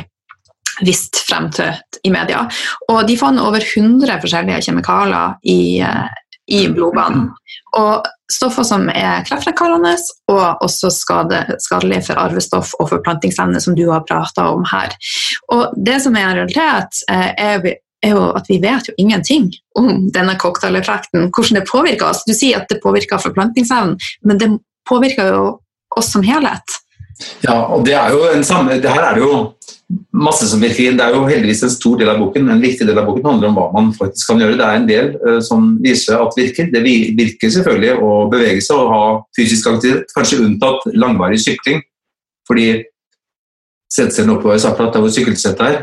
vist 0.87 1.19
frem 1.27 1.49
til 1.51 1.73
i 2.07 2.11
media. 2.15 2.45
Og 2.93 3.03
de 3.09 3.17
fant 3.19 3.41
over 3.43 3.63
100 3.63 4.21
forskjellige 4.23 4.69
kjemikalier 4.69 5.39
i, 5.43 5.81
eh, 5.83 6.07
i 6.49 6.69
blodbanen. 6.73 7.29
Og 7.79 8.07
stoffer 8.33 8.65
som 8.67 8.89
er 8.93 9.25
kreftfremkallende 9.29 9.95
og 10.33 10.65
også 10.65 10.91
skade, 10.93 11.43
skadelige 11.65 12.07
for 12.09 12.21
arvestoff 12.21 12.75
og 12.79 12.91
forplantingsevne, 12.93 13.61
som 13.61 13.77
du 13.77 13.87
har 13.91 14.07
prata 14.09 14.49
om 14.53 14.65
her. 14.69 14.95
Og 15.55 15.77
det 15.77 16.01
som 16.05 16.17
er 16.17 16.29
en 16.29 16.41
realitet, 16.41 17.03
eh, 17.13 17.31
er, 17.37 17.71
er 18.05 18.17
jo 18.17 18.27
at 18.39 18.49
vi 18.51 18.61
vet 18.63 18.91
jo 18.91 18.97
ingenting 18.99 19.51
om 19.79 20.09
denne 20.15 20.37
cocktaileffekten, 20.41 21.29
hvordan 21.29 21.61
det 21.61 21.69
påvirker 21.71 22.11
oss. 22.11 22.25
Du 22.29 22.35
sier 22.37 22.61
at 22.61 22.69
det 22.73 22.83
påvirker 22.85 23.23
forplantingsevnen, 23.23 23.97
men 24.25 24.41
det 24.41 24.53
påvirker 24.89 25.33
jo 25.35 25.47
oss 25.97 26.13
som 26.13 26.25
helhet. 26.25 26.79
Ja, 27.43 27.57
og 27.67 27.85
det 27.87 27.97
er 27.99 28.13
jo 28.15 28.29
en 28.31 28.45
samme, 28.47 28.79
det 28.79 28.93
her 28.93 29.03
er 29.09 29.17
det 29.17 29.25
jo 29.25 29.39
masse 30.13 30.49
som 30.51 30.61
virker 30.61 30.89
inn. 30.89 30.99
Det 30.99 31.05
er 31.07 31.17
jo 31.17 31.29
heldigvis 31.29 31.63
en 31.65 31.73
stor 31.73 31.97
del 32.01 32.11
av 32.13 32.21
boken. 32.21 32.51
En 32.53 32.61
viktig 32.61 32.87
del 32.87 32.99
av 33.01 33.09
boken 33.09 33.25
handler 33.31 33.49
om 33.49 33.57
hva 33.57 33.69
man 33.73 33.91
faktisk 33.97 34.33
kan 34.33 34.43
gjøre. 34.43 34.59
Det 34.61 34.67
er 34.67 34.81
en 34.81 34.89
del 34.89 35.11
uh, 35.23 35.41
som 35.45 35.71
viser 35.85 36.21
at 36.21 36.37
virker. 36.37 36.69
Det 36.73 36.83
virker 36.85 37.55
selvfølgelig 37.55 37.95
å 38.05 38.13
bevege 38.33 38.65
seg 38.65 38.83
og 38.83 38.93
ha 38.93 39.03
fysisk 39.39 39.71
aktivitet, 39.73 40.13
kanskje 40.17 40.43
unntatt 40.45 40.89
langvarig 40.93 41.41
sykling. 41.45 41.81
Fordi 42.49 42.69
settcellen 43.93 44.35
oppover 44.37 44.61
sa 44.61 44.75
at 44.75 44.93
det 44.93 45.01
var 45.05 45.13
sykkelsett 45.13 45.61
her, 45.65 45.79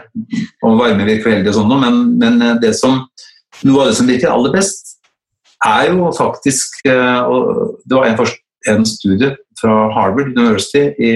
og 0.61 0.77
varme 0.77 1.07
virker 1.07 1.31
veldig 1.31 1.49
og 1.49 1.55
sånn 1.57 1.71
men, 1.81 1.95
men 2.21 2.43
eh, 2.45 2.75
som, 2.77 2.99
noe 3.65 3.81
av 3.81 3.89
det 3.89 3.95
som 3.97 4.09
virker 4.09 4.29
aller 4.29 4.53
best, 4.53 4.99
er 5.65 5.89
jo 5.89 6.11
faktisk 6.13 6.83
uh, 6.85 7.25
Det 7.81 7.95
var 7.95 8.11
en, 8.11 8.35
en 8.69 8.85
studie 8.85 9.31
fra 9.57 9.87
Harvard 9.95 10.35
University 10.35 10.91
i 11.01 11.11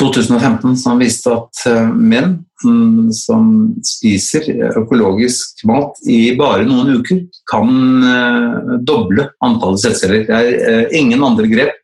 2015 0.00 0.76
som 0.80 1.00
viste 1.00 1.32
at 1.32 1.64
eh, 1.68 1.88
menn 1.92 2.38
mm, 2.64 3.10
som 3.14 3.50
spiser 3.84 4.46
økologisk 4.80 5.64
mat 5.68 6.00
i 6.08 6.32
bare 6.38 6.64
noen 6.68 7.00
uker, 7.00 7.26
kan 7.50 7.70
eh, 8.08 8.76
doble 8.86 9.28
antallet 9.44 9.84
sædceller. 9.84 10.24
Det 10.28 10.38
er 10.38 10.70
eh, 10.70 10.98
ingen 11.00 11.24
andre 11.26 11.50
grep. 11.50 11.76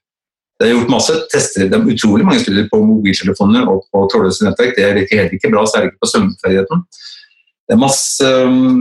Det 0.56 0.70
er 0.70 0.72
gjort 0.72 0.88
masse 0.94 1.14
tester, 1.28 1.66
det 1.68 1.76
er 1.76 1.90
utrolig 1.92 2.24
mange 2.24 2.40
studier 2.40 2.64
på 2.70 2.80
mobiltelefoner 2.80 3.66
og 3.68 3.82
på 3.92 4.06
trådløse 4.12 4.46
nettverk. 4.46 4.72
Det 4.78 5.04
ikke 5.04 5.18
helt 5.20 5.34
ikke 5.36 5.50
bra, 5.52 5.66
særlig 5.68 5.92
ikke 5.92 6.00
på 6.06 6.10
svømmeferdigheten. 6.14 6.86
Det 7.66 7.74
er 7.74 7.82
masse 7.82 8.28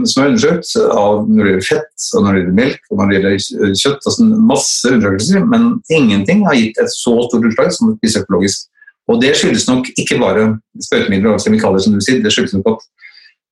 som 0.06 0.22
er 0.22 0.28
undersøkt 0.30 0.70
av 0.78 1.26
når 1.26 1.42
det 1.42 1.50
gjelder 1.50 1.66
fett, 1.66 2.04
og 2.14 2.22
når 2.22 2.30
det 2.30 2.40
gjelder 2.40 2.56
melk 2.60 2.88
og 2.88 3.00
når 3.00 3.10
det 3.10 3.16
gjelder 3.18 3.74
kjøtt. 3.82 4.08
Altså 4.08 4.26
masse 4.52 4.92
undersøkelser, 4.94 5.46
men 5.52 5.68
ingenting 5.92 6.44
har 6.46 6.56
gitt 6.56 6.80
et 6.80 6.94
så 6.94 7.16
stort 7.26 7.48
utslag 7.50 7.74
som 7.74 7.90
å 7.90 7.96
spise 7.98 8.22
økologisk. 8.22 8.70
Og 9.06 9.20
Det 9.22 9.36
skyldes 9.38 9.68
nok 9.68 9.88
ikke 9.94 10.18
bare 10.18 10.48
sprøytemidler 10.82 11.36
og 11.36 11.42
kjemikalier, 11.42 11.82
som 11.82 11.94
du 11.94 12.02
sier. 12.02 12.22
Det 12.22 12.32
skyldes 12.34 12.56
nok 12.56 12.72
at 12.72 12.86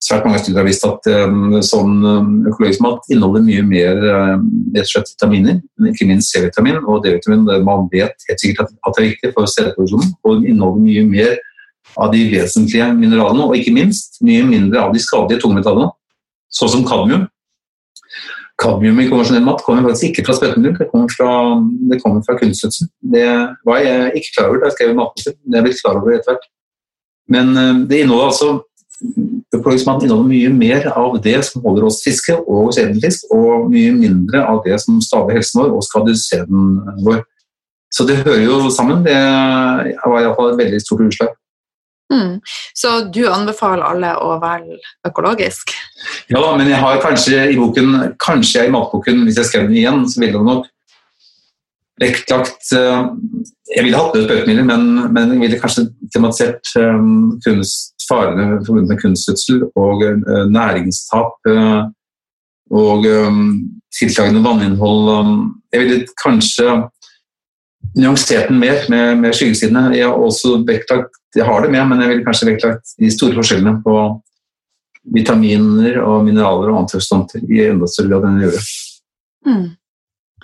svært 0.04 0.26
mange 0.26 0.40
studier 0.42 0.60
har 0.60 0.66
vist 0.66 0.84
at 0.84 1.08
um, 1.24 1.54
sånn 1.64 1.94
um, 2.02 2.32
økologisk 2.50 2.82
mat 2.84 3.06
inneholder 3.12 3.44
mye 3.46 3.62
mer 3.68 4.02
um, 4.02 4.48
rett 4.74 4.84
og 4.84 4.90
slett 4.90 5.12
vitaminer, 5.14 5.60
ikke 5.90 6.08
minst 6.10 6.34
C-vitamin 6.34 6.80
og 6.82 7.04
D-vitamin. 7.04 7.46
Man 7.64 7.86
vet 7.92 8.26
helt 8.28 8.42
sikkert 8.42 8.66
at, 8.66 8.74
det 8.74 9.04
er 9.04 9.10
viktig 9.12 9.32
for 9.36 9.48
sædproduksjonen. 9.50 10.16
Og 10.24 10.40
den 10.40 10.50
inneholder 10.52 10.84
mye 10.88 11.06
mer 11.08 11.36
av 12.00 12.10
de 12.12 12.24
vesentlige 12.32 12.88
mineralene, 12.98 13.46
og 13.46 13.56
ikke 13.56 13.76
minst 13.76 14.18
mye 14.26 14.42
mindre 14.48 14.82
av 14.82 14.92
de 14.94 15.02
skadelige 15.02 15.44
tungmetallene, 15.44 15.92
sånn 16.54 16.72
som 16.72 16.86
kadmium, 16.88 17.28
Kadmium 18.62 19.00
i 19.02 19.08
konvensjonell 19.10 19.44
mat 19.44 19.62
kommer 19.66 19.88
faktisk 19.88 20.12
ikke 20.12 20.24
fra 20.28 20.36
sprøytemidler, 20.38 20.76
det 20.78 20.90
kommer 20.92 21.10
fra, 21.10 21.30
det 21.90 21.98
fra 22.04 22.36
kunstgjødsel. 22.38 22.90
Det 23.14 23.26
var 23.66 23.80
jeg 23.82 24.12
ikke 24.20 24.34
klar 24.36 24.50
over 24.50 24.60
da 24.60 24.68
jeg 24.70 24.76
skrev 24.76 24.94
matposer, 24.98 25.34
det 25.34 25.56
er 25.56 25.60
jeg 25.60 25.66
blitt 25.66 25.82
klar 25.82 25.98
over 25.98 26.14
etter 26.14 26.30
hvert. 26.30 26.46
Men 27.34 27.50
eh, 27.58 27.82
det 27.90 28.04
inneholder 28.04 28.30
altså 28.30 28.52
Økologisk 29.54 29.88
inneholder 29.88 30.28
mye 30.28 30.50
mer 30.54 30.84
av 30.96 31.16
det 31.22 31.36
som 31.46 31.62
holder 31.66 31.86
oss 31.88 32.00
fiske 32.04 32.34
og 32.38 32.70
skjeden 32.74 33.02
og 33.34 33.66
mye 33.70 33.92
mindre 33.94 34.42
av 34.46 34.62
det 34.64 34.78
som 34.82 35.00
staver 35.02 35.36
helsen 35.36 35.60
vår 35.60 35.74
og 35.74 35.82
skader 35.84 36.16
sæden 36.18 36.78
vår. 37.04 37.20
Så 37.94 38.06
det 38.08 38.22
hører 38.22 38.42
jo 38.42 38.70
sammen. 38.74 39.04
Det 39.06 39.14
var 39.14 40.22
iallfall 40.22 40.54
et 40.54 40.62
veldig 40.62 40.80
stort 40.82 41.04
utslag. 41.04 41.34
Mm. 42.12 42.40
Så 42.76 42.90
du 43.14 43.24
anbefaler 43.30 43.84
alle 43.86 44.12
å 44.20 44.36
velge 44.42 44.76
økologisk? 45.08 45.72
Ja, 46.28 46.44
men 46.56 46.68
jeg 46.68 46.80
har 46.82 47.00
kanskje 47.02 47.46
i 47.50 47.56
boken, 47.58 48.14
kanskje 48.22 48.66
i 48.68 48.72
matboken, 48.72 49.24
hvis 49.24 49.40
jeg 49.40 49.50
skrev 49.50 49.68
den 49.70 49.80
igjen, 49.80 50.04
så 50.10 50.20
ville 50.20 50.38
det 50.38 50.48
nok 50.50 50.70
vektlagt 52.02 52.72
uh, 52.74 53.06
Jeg 53.70 53.86
ville 53.86 53.98
hatt 53.98 54.16
med 54.16 54.24
sprøytemidler, 54.26 54.66
men, 54.66 54.86
men 55.14 55.34
jeg 55.36 55.44
ville 55.44 55.60
kanskje 55.62 55.86
tematisert 56.14 56.72
um, 56.80 57.36
kunst, 57.44 57.94
farene 58.08 58.60
forbundet 58.66 58.92
med 58.92 59.00
kunstgjødsel 59.00 59.62
og 59.80 60.02
uh, 60.04 60.44
næringstap 60.50 61.52
og 62.74 63.04
tiltakende 63.94 64.40
vanninnhold. 64.42 65.10
Jeg 65.70 65.82
ville 65.82 65.98
kanskje 66.18 66.72
nyansert 67.98 68.48
den 68.50 68.58
mer 68.58 68.84
med, 68.90 69.20
med 69.22 69.36
skyggesidene. 69.36 69.92
Jeg 69.96 70.08
har 70.08 70.18
også 70.18 70.58
vektlagt 70.66 71.20
jeg 71.34 71.46
har 71.46 71.64
det 71.64 71.70
med, 71.72 71.82
men 71.90 72.02
jeg 72.02 72.10
ville 72.12 72.24
kanskje 72.26 72.46
vektlagt 72.46 72.94
de 73.00 73.10
store 73.10 73.34
forskjellene 73.34 73.78
på 73.82 73.94
vitaminer 75.14 75.98
og 76.02 76.24
mineraler 76.28 76.70
og 76.70 76.84
antioksidanter 76.84 77.42
i 77.50 77.64
enda 77.66 77.88
større 77.90 78.12
grad 78.12 78.28
enn 78.28 78.40
jeg 78.40 78.52
gjorde. 78.52 78.62
Mm. 79.44 79.66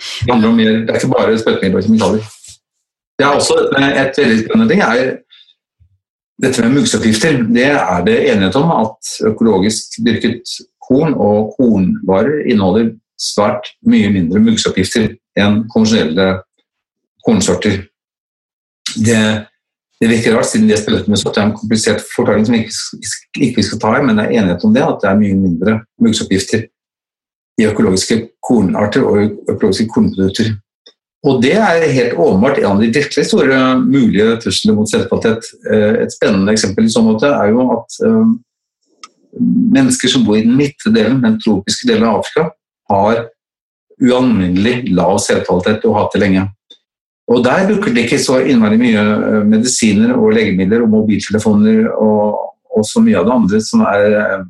Det 0.00 0.32
handler 0.32 0.48
om 0.50 0.58
mer, 0.58 0.72
det 0.84 0.92
er 0.92 1.00
ikke 1.00 1.12
bare 1.14 1.38
sprøytemidler 1.38 1.80
og 1.80 1.86
kjemikalier. 1.86 2.28
Det 3.20 3.26
er 3.26 3.36
også 3.36 3.56
et 3.76 4.18
veldig 4.18 4.38
spennende 4.40 4.70
ting 4.72 4.82
er 4.84 5.00
dette 6.40 6.64
med 6.64 6.76
muggsoppgifter. 6.78 7.42
Det 7.52 7.66
er 7.68 8.04
det 8.06 8.18
enighet 8.32 8.56
om 8.56 8.70
at 8.72 9.14
økologisk 9.28 9.98
dyrket 10.06 10.54
korn 10.88 11.14
og 11.14 11.52
kornvarer 11.58 12.46
inneholder 12.48 12.94
svært 13.20 13.68
mye 13.86 14.08
mindre 14.12 14.40
muggsoppgifter 14.42 15.12
enn 15.38 15.62
konvensjonelle 15.72 16.40
kornsorter. 17.26 17.84
Det 18.96 19.22
det 20.00 20.08
virker 20.08 20.32
rart, 20.32 20.48
siden 20.48 20.68
de 20.68 20.72
er 20.72 20.80
spillet 20.80 21.08
med 21.12 21.20
så 21.20 21.28
det 21.28 21.42
er 21.42 21.48
en 21.50 21.58
komplisert 21.58 22.04
forklaring 22.14 22.46
som 22.48 22.54
vi 22.56 22.62
ikke, 22.64 23.16
ikke 23.50 23.64
skal 23.66 23.80
ta 23.82 23.90
i, 23.98 24.04
men 24.06 24.16
det 24.16 24.22
er 24.24 24.38
enighet 24.38 24.62
om 24.64 24.72
det, 24.72 24.80
at 24.80 25.02
det 25.02 25.08
er 25.10 25.18
mye 25.20 25.36
mindre 25.36 25.74
muggsoppgifter 26.00 26.62
i 27.60 27.66
økologiske 27.68 28.16
kornarter 28.40 29.04
og 29.04 29.26
økologiske 29.52 29.90
kornprodukter. 29.92 30.54
Og 31.28 31.42
det 31.44 31.52
er 31.52 31.84
helt 31.92 32.16
åpenbart 32.16 32.62
en 32.62 32.70
av 32.70 32.80
de 32.80 32.88
virkelig 32.94 33.26
store 33.28 33.58
mulige 33.82 34.38
truslene 34.40 34.78
mot 34.78 34.88
sædkvalitet. 34.88 35.50
Eh, 35.68 35.98
et 36.06 36.14
spennende 36.14 36.54
eksempel 36.56 36.88
i 36.88 36.94
så 36.94 37.02
måte 37.04 37.28
er 37.28 37.50
jo 37.52 37.66
at 37.74 37.98
um, 38.08 38.38
mennesker 39.76 40.08
som 40.08 40.24
bor 40.24 40.38
i 40.38 40.46
den 40.46 40.56
midtre 40.56 40.94
delen, 40.96 41.20
den 41.20 41.36
tropiske 41.44 41.90
delen 41.90 42.08
av 42.08 42.22
Afrika, 42.22 42.48
har 42.88 43.26
ualminnelig 44.00 44.94
lav 44.96 45.18
selvkvalitet 45.20 45.84
og 45.84 45.98
har 45.98 46.06
hatt 46.06 46.16
det 46.16 46.24
lenge. 46.24 46.46
Og 47.30 47.44
der 47.46 47.66
bruker 47.68 47.92
de 47.94 48.02
ikke 48.04 48.18
så 48.18 48.40
innmari 48.42 48.78
mye 48.80 49.02
eh, 49.02 49.42
medisiner 49.46 50.16
og 50.16 50.32
legemidler 50.34 50.82
og 50.84 50.90
mobiltelefoner 50.96 51.84
og, 51.92 52.40
og, 52.70 52.86
så 52.86 53.02
mye 53.04 53.20
av 53.20 53.28
det 53.28 53.36
andre 53.36 53.60
som 53.62 53.84
er 53.86 54.06
eh, 54.18 54.40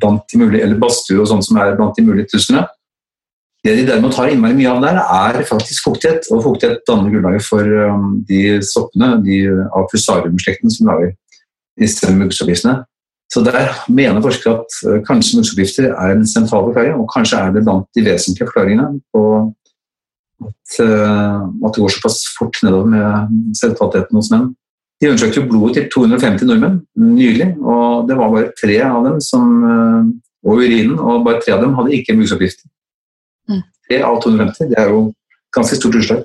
blant 0.00 0.24
de 0.32 0.40
mulige, 0.40 0.64
eller 0.66 0.80
badstue 0.80 1.20
og 1.22 1.28
sånt 1.30 1.46
som 1.46 1.60
er 1.62 1.76
blant 1.78 1.94
de 1.98 2.04
mulige 2.06 2.32
truslene. 2.32 2.64
Det 3.62 3.74
de 3.78 3.86
derimot 3.86 4.14
tar 4.14 4.30
innmari 4.30 4.58
mye 4.58 4.72
av 4.72 4.82
der, 4.82 4.98
er 5.02 5.46
faktisk 5.46 5.86
fuktighet. 5.86 6.26
Og 6.34 6.42
fuktighet 6.44 6.82
danner 6.86 7.10
grunnlaget 7.10 7.46
for 7.46 7.62
um, 7.90 8.12
de 8.28 8.58
soppene 8.62 9.16
de, 9.24 9.40
av 9.74 9.88
fusariumslekten 9.90 10.70
som 10.70 10.90
lager 10.90 11.14
disse 11.80 12.10
muggsoppgiftene. 12.14 12.76
Så 13.32 13.42
der 13.42 13.72
mener 13.90 14.22
forskere 14.22 14.60
at 14.60 15.02
kanskje 15.08 15.40
muggsoppgifter 15.40 15.88
er 15.90 16.14
en 16.14 16.22
sentral 16.30 16.68
forklaring, 16.68 17.00
og 17.00 17.10
kanskje 17.10 17.40
er 17.42 17.56
det 17.56 17.64
blant 17.66 17.88
de 17.98 18.04
vesentlige 18.06 18.46
forklaringene 18.46 19.00
på 19.14 19.24
at, 20.44 20.78
uh, 20.84 21.46
at, 21.46 21.74
det 21.74 21.82
går 21.82 21.94
såpass 21.96 22.20
fort 22.36 22.60
nedover 22.64 22.90
med 22.92 23.56
selvkvaliteten 23.56 24.18
hos 24.18 24.30
menn. 24.32 24.50
De 25.00 25.10
undersøkte 25.10 25.42
jo 25.42 25.48
blodet 25.50 25.76
til 25.76 25.88
250 25.94 26.48
nordmenn 26.48 26.78
nylig, 26.96 27.50
og 27.60 28.06
det 28.08 28.16
var 28.16 28.32
bare 28.32 28.52
tre 28.60 28.78
av 28.84 29.02
dem 29.04 29.18
som, 29.24 29.50
uh, 29.64 30.06
og 30.46 30.62
urinen, 30.62 30.96
og 31.00 31.24
bare 31.26 31.42
tre 31.44 31.56
av 31.56 31.64
dem 31.64 31.76
hadde 31.78 31.96
ikke 31.96 32.16
muggsoppgifter. 32.16 32.68
Mm. 33.50 33.62
Tre 33.88 34.00
av 34.08 34.22
250, 34.24 34.72
det 34.72 34.80
er 34.80 34.92
jo 34.92 35.04
ganske 35.56 35.78
stort 35.78 36.00
utslag. 36.00 36.24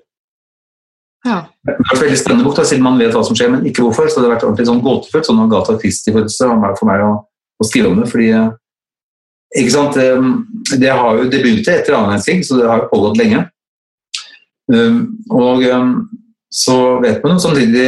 Ja. 1.25 1.43
Det 1.61 1.75
har 1.77 1.93
vært 1.93 2.03
veldig 2.07 2.17
spennende 2.17 2.47
bok, 2.47 2.55
da, 2.57 2.65
siden 2.65 2.85
man 2.85 2.97
vet 2.99 3.13
hva 3.13 3.21
som 3.25 3.37
skjer, 3.37 3.51
men 3.53 3.65
ikke 3.69 3.85
hvorfor. 3.85 4.09
Så 4.09 4.19
det 4.21 4.27
har 4.27 4.35
vært 4.35 4.45
ordentlig 4.47 4.67
sånn 4.71 4.81
gåtefullt, 4.85 5.27
sånn 5.27 5.43
Agatha 5.43 5.77
Christie-følelse 5.77 6.49
for 6.79 6.89
meg 6.89 7.05
å, 7.05 7.11
å, 7.21 7.67
skrive 7.67 7.91
om 7.91 8.01
det. 8.01 8.09
fordi 8.09 8.31
ikke 9.61 9.73
sant, 9.73 9.99
Det, 10.71 10.89
har 10.89 11.19
jo, 11.19 11.27
det 11.29 11.41
begynte 11.43 11.75
etter 11.75 11.97
annen 11.97 12.21
så 12.21 12.57
det 12.57 12.69
har 12.69 12.83
jo 12.83 12.91
pågått 12.93 13.19
lenge. 13.21 13.43
Ehm, 14.71 14.99
og 15.33 15.63
ehm, 15.67 15.93
så 16.51 16.99
vet 17.03 17.23
man 17.23 17.35
jo 17.35 17.43
samtidig 17.43 17.87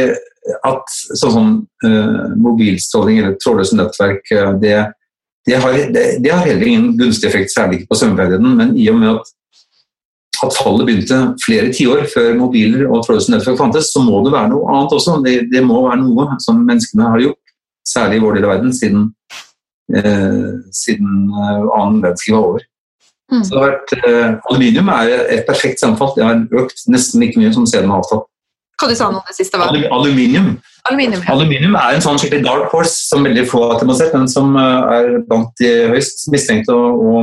at 0.64 0.96
sånn 1.16 1.32
som 1.32 1.52
uh, 1.86 2.32
mobilstråling 2.40 3.20
eller 3.20 3.36
trådløse 3.40 3.78
nettverk, 3.78 4.26
eh, 4.32 4.50
det, 4.60 4.74
det, 5.48 5.56
har, 5.60 5.78
det, 5.94 6.02
det, 6.24 6.32
har, 6.32 6.44
heller 6.44 6.68
ingen 6.68 6.90
gunstig 6.98 7.30
effekt, 7.30 7.52
særlig 7.54 7.80
ikke 7.80 7.94
på 7.94 8.00
svømmeferdigheten. 8.00 8.58
Men 8.58 8.74
i 8.76 8.90
og 8.92 8.98
med 9.00 9.14
at, 9.14 9.32
at 10.44 10.58
fallet 10.58 10.88
begynte 10.88 11.20
flere 11.44 11.72
tiår 11.72 12.04
før 12.12 12.36
mobiler 12.40 12.84
og 12.90 13.06
trådløse 13.06 13.32
nettverk 13.32 13.60
fantes, 13.60 13.88
så 13.94 14.04
må 14.04 14.20
det 14.26 14.34
være 14.36 14.52
noe 14.52 14.68
annet 14.74 14.96
også. 14.98 15.16
Det, 15.24 15.34
det, 15.52 15.64
må 15.64 15.86
være 15.86 16.02
noe 16.02 16.36
som 16.44 16.60
menneskene 16.60 17.08
har 17.14 17.24
gjort, 17.24 17.56
særlig 17.88 18.20
i 18.20 18.24
vår 18.26 18.36
del 18.38 18.48
av 18.48 18.54
verden, 18.56 18.76
siden, 18.76 19.08
uh, 19.96 20.52
siden 20.76 21.16
annen 21.32 22.04
verdenskrig 22.04 22.36
var 22.36 22.52
over. 22.52 22.68
Mm. 23.32 23.42
Så 23.46 23.56
vært, 23.56 23.94
uh, 24.04 24.36
aluminium 24.50 24.90
er 24.92 25.14
et 25.32 25.46
perfekt 25.48 25.80
sammenfall. 25.80 26.12
Det 26.16 26.24
har 26.26 26.42
økt 26.60 26.84
nesten 26.92 27.22
like 27.24 27.40
mye 27.40 27.52
som 27.54 27.66
CD-en 27.66 27.92
har 27.94 28.04
avtatt. 28.04 28.26
Hva 28.74 28.90
du 28.90 28.96
sa 28.98 29.08
nå 29.12 29.20
det 29.28 29.36
siste 29.36 29.58
var? 29.60 29.70
Aluminium. 29.94 30.56
Aluminium, 30.84 31.22
ja. 31.22 31.32
Aluminium 31.32 31.76
er 31.78 31.96
en 31.96 32.04
sånn 32.04 32.18
skikkelig 32.20 32.44
dark 32.44 32.74
horse 32.74 33.06
som 33.06 33.24
veldig 33.24 33.46
få 33.48 33.62
har 33.70 33.80
sett, 33.96 34.12
men 34.12 34.28
som 34.28 34.52
uh, 34.58 34.90
er 34.92 35.22
blant 35.28 35.54
de 35.62 35.70
høyst 35.94 36.26
mistenkte 36.34 36.74
å 36.74 37.22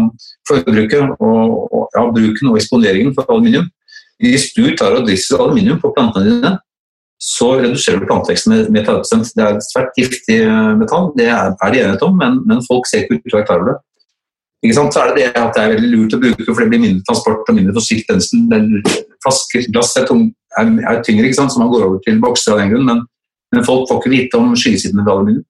forbruket 0.49 1.13
og, 1.19 1.53
og 1.69 1.85
ja, 1.93 2.07
bruken 2.15 2.49
og 2.49 2.57
eksponeringen 2.57 3.13
for 3.17 3.29
aluminium. 3.29 3.69
Hvis 4.21 4.51
du 4.55 4.63
tar 4.77 4.97
og 4.97 5.05
drysser 5.05 5.41
aluminium 5.41 5.79
på 5.81 5.93
plantene 5.93 6.29
dine, 6.29 6.55
så 7.21 7.51
reduserer 7.59 8.01
du 8.01 8.07
planteveksten 8.09 8.53
med, 8.53 8.69
med 8.73 8.87
30 8.87 9.29
Det 9.37 9.43
er 9.45 9.57
et 9.59 9.65
svært 9.67 9.97
giftig 9.97 10.39
eh, 10.41 10.71
metall, 10.77 11.11
det 11.17 11.27
er, 11.29 11.53
er 11.53 11.73
de 11.73 11.81
enighet 11.83 12.05
om, 12.05 12.15
men, 12.17 12.39
men 12.49 12.63
folk 12.65 12.89
ser 12.89 13.03
ikke 13.03 13.19
ut 13.19 13.27
til 13.27 13.35
å 13.35 13.39
være 13.39 13.49
klar 13.49 13.61
over 13.61 13.69
det 13.69 13.77
så 14.69 15.01
er 15.01 15.09
det 15.09 15.15
det 15.17 15.41
at 15.41 15.55
det 15.55 15.61
er 15.61 15.71
veldig 15.73 15.89
lurt 15.89 16.13
å 16.13 16.19
bruke, 16.21 16.45
for 16.45 16.61
det 16.61 16.69
blir 16.69 16.83
mindre 16.83 17.05
transport 17.07 17.47
og 17.49 17.55
mindre 17.57 17.73
fossilt 17.73 18.05
brensel. 18.09 18.43
Flasker, 19.23 19.65
glass 19.73 19.95
er, 19.97 20.05
tung, 20.05 20.27
er, 20.59 20.69
er 20.91 21.01
tyngre, 21.05 21.25
ikke 21.25 21.39
sant? 21.39 21.53
så 21.53 21.61
man 21.61 21.71
går 21.71 21.87
over 21.87 22.01
til 22.05 22.19
bokser 22.21 22.53
av 22.53 22.61
den 22.61 22.73
grunn, 22.75 22.85
men, 22.85 23.01
men, 23.55 23.65
folk 23.65 23.89
får 23.89 24.01
ikke 24.01 24.13
vite 24.13 24.37
om 24.37 24.53
skyggesidene 24.53 25.05
ved 25.05 25.13
aluminium. 25.15 25.47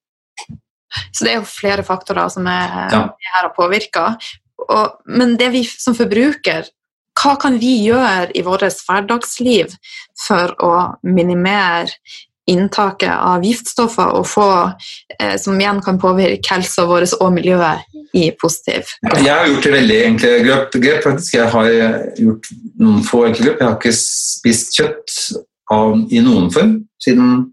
Så 1.12 1.24
det 1.26 1.34
er 1.34 1.42
jo 1.42 1.48
flere 1.48 1.84
faktorer 1.88 2.32
som 2.32 2.48
er, 2.52 2.78
ja. 2.92 3.04
er 3.12 3.36
her 3.36 3.52
påvirker. 3.56 4.32
Og, 4.68 4.98
men 5.12 5.36
det 5.40 5.52
vi 5.56 5.66
som 5.68 5.96
forbruker, 5.98 6.72
hva 7.20 7.36
kan 7.40 7.60
vi 7.60 7.76
gjøre 7.84 8.32
i 8.38 8.44
vårt 8.48 8.64
hverdagsliv 8.88 9.76
for 10.24 10.56
å 10.64 10.74
minimere 11.04 11.92
inntaket 12.50 13.14
av 13.14 13.46
giftstoffer 13.46 14.16
og 14.18 14.26
få, 14.28 14.50
eh, 15.20 15.38
som 15.38 15.60
igjen 15.60 15.82
kan 15.86 16.00
påvirke 16.02 16.56
helsa 16.56 16.88
vår 16.90 17.06
og 17.20 17.30
miljøet 17.36 17.86
i 18.18 18.26
positiv 18.42 18.90
Jeg 19.04 19.32
har 19.32 19.48
gjort 19.48 19.64
det 19.64 19.72
veldig 19.72 20.00
enkle 20.06 20.32
grep. 20.44 20.74
grep 20.84 21.04
faktisk. 21.04 21.34
Jeg 21.34 21.48
har 21.54 21.70
gjort 22.18 22.50
noen 22.80 23.06
få 23.08 23.24
enkle 23.30 23.46
grep. 23.46 23.62
Jeg 23.62 23.68
har 23.68 23.78
ikke 23.78 23.96
spist 23.96 24.76
kjøtt 24.76 25.16
av, 25.72 25.96
i 26.12 26.20
noen 26.20 26.52
form 26.52 26.76
siden 27.02 27.52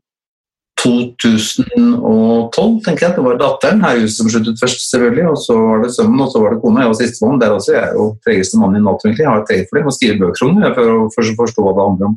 2012, 0.79 2.79
tenker 2.85 3.07
jeg. 3.07 3.15
Det 3.17 3.25
var 3.25 3.39
datteren 3.41 3.83
her 3.83 3.99
i 3.99 4.05
huset 4.05 4.21
som 4.21 4.31
sluttet 4.31 4.61
først, 4.61 4.85
selvfølgelig. 4.93 5.27
Og 5.33 5.39
så 5.43 5.57
var 5.59 5.83
det 5.83 5.91
sønnen, 5.95 6.23
og 6.23 6.31
så 6.33 6.43
var 6.43 6.55
det 6.55 6.61
kona. 6.63 6.85
Jeg 6.85 6.93
var 6.93 6.99
sistemann. 7.01 7.41
Der 7.43 7.55
også. 7.57 7.75
Jeg 7.75 7.83
er 7.83 7.97
jo 7.99 8.07
tregeste 8.27 8.61
mann 8.61 8.79
i 8.79 8.83
Nato, 8.83 9.07
egentlig. 9.07 9.27
Jeg 9.27 9.33
har 9.33 9.47
treget 9.49 9.69
for 9.69 9.79
det. 9.79 9.87
Må 9.87 9.95
skrive 9.97 10.21
bøker 10.23 10.47
om 10.47 10.61
det 10.63 10.73
for 10.77 10.95
å 10.95 10.99
forstå 11.17 11.67
hva 11.67 11.75
det 11.75 11.87
handler 11.89 12.11
om. 12.11 12.17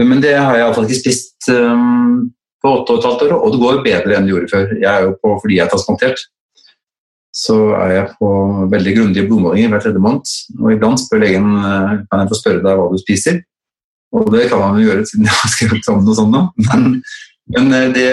Men 0.00 0.20
det 0.22 0.34
har 0.36 0.56
jeg 0.56 0.64
iallfall 0.64 0.86
ikke 0.86 1.00
spist 1.00 1.48
um, 1.52 2.30
på 2.60 2.74
åtte 2.78 2.94
og 2.94 3.00
et 3.00 3.08
halvt 3.08 3.24
år, 3.26 3.32
og 3.36 3.54
det 3.54 3.62
går 3.62 3.80
bedre 3.84 4.16
enn 4.16 4.28
det 4.28 4.34
gjorde 4.34 4.52
før. 4.52 4.74
Jeg 4.76 4.90
er 4.90 5.06
jo 5.06 5.16
på, 5.20 5.32
fordi 5.42 5.58
jeg 5.58 5.64
er 5.66 5.72
transplantert, 5.72 6.22
så 7.36 7.56
er 7.78 7.94
jeg 7.94 8.12
på 8.18 8.30
veldig 8.72 8.94
grundige 8.96 9.26
blodmålinger 9.28 9.72
hver 9.72 9.84
tredje 9.84 10.02
måned. 10.02 10.34
Og 10.58 10.74
iblant 10.74 11.00
spør 11.02 11.24
legen 11.24 11.48
uh, 11.62 11.96
kan 12.10 12.22
jeg 12.22 12.30
få 12.32 12.40
spørre 12.40 12.62
deg 12.64 12.80
hva 12.80 12.90
du 12.90 13.00
spiser. 13.00 13.40
Og 14.10 14.30
det 14.34 14.48
kan 14.50 14.64
han 14.64 14.80
jo 14.80 14.88
gjøre 14.88 15.06
siden 15.06 15.28
jeg 15.28 15.36
har 15.38 15.52
skrevet 15.54 15.86
sammen 15.86 16.10
og 16.10 16.18
sånn. 16.18 16.38
Men, 16.66 16.86
men 17.54 17.72
uh, 17.74 17.86
det, 17.94 18.08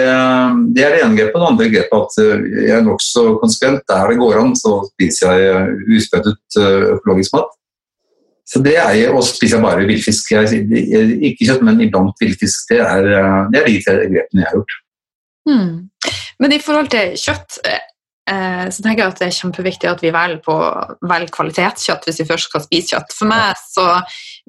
det, 0.76 0.84
er 0.84 0.94
det 0.94 1.02
ene 1.02 1.18
grepet. 1.18 1.38
Det 1.40 1.50
andre 1.52 1.70
grepet 1.74 1.98
at 1.98 2.18
uh, 2.22 2.48
jeg 2.62 2.74
er 2.78 2.86
nokså 2.86 3.26
konsekvent. 3.42 3.84
Der 3.90 4.12
det 4.12 4.20
går 4.22 4.42
an, 4.44 4.54
så 4.58 4.80
spiser 4.92 5.42
jeg 5.42 5.78
uspøttet 5.98 6.60
økologisk 6.98 7.36
mat. 7.36 7.57
Så 8.48 8.62
det 8.64 8.78
er, 8.80 9.12
Og 9.12 9.20
spiser 9.26 9.58
jeg 9.58 9.64
bare 9.64 9.86
villfisk. 9.88 10.32
Ikke 10.32 11.50
kjøtt, 11.50 11.64
men 11.66 11.82
iblant 11.84 12.16
villfisk. 12.20 12.70
Det 12.70 12.80
er, 12.80 13.08
det 13.52 13.60
er 13.60 13.68
de 13.68 13.78
grepene 13.84 14.44
jeg 14.44 14.48
har 14.48 14.56
gjort. 14.56 14.78
Hmm. 15.48 15.76
Men 16.40 16.54
i 16.54 16.60
forhold 16.62 16.90
til 16.92 17.14
kjøtt, 17.18 17.58
eh, 17.64 18.64
så 18.70 18.84
tenker 18.84 19.02
jeg 19.02 19.12
at 19.12 19.20
det 19.20 19.28
er 19.28 19.36
kjempeviktig 19.38 19.90
at 19.90 20.02
vi 20.04 20.14
velger, 20.14 20.40
på, 20.44 20.56
velger 21.08 21.32
kvalitetskjøtt 21.34 22.08
hvis 22.08 22.22
vi 22.22 22.28
først 22.28 22.50
skal 22.50 22.64
spise 22.64 22.94
kjøtt. 22.94 23.14
For 23.16 23.30
meg 23.30 23.60
så 23.62 23.86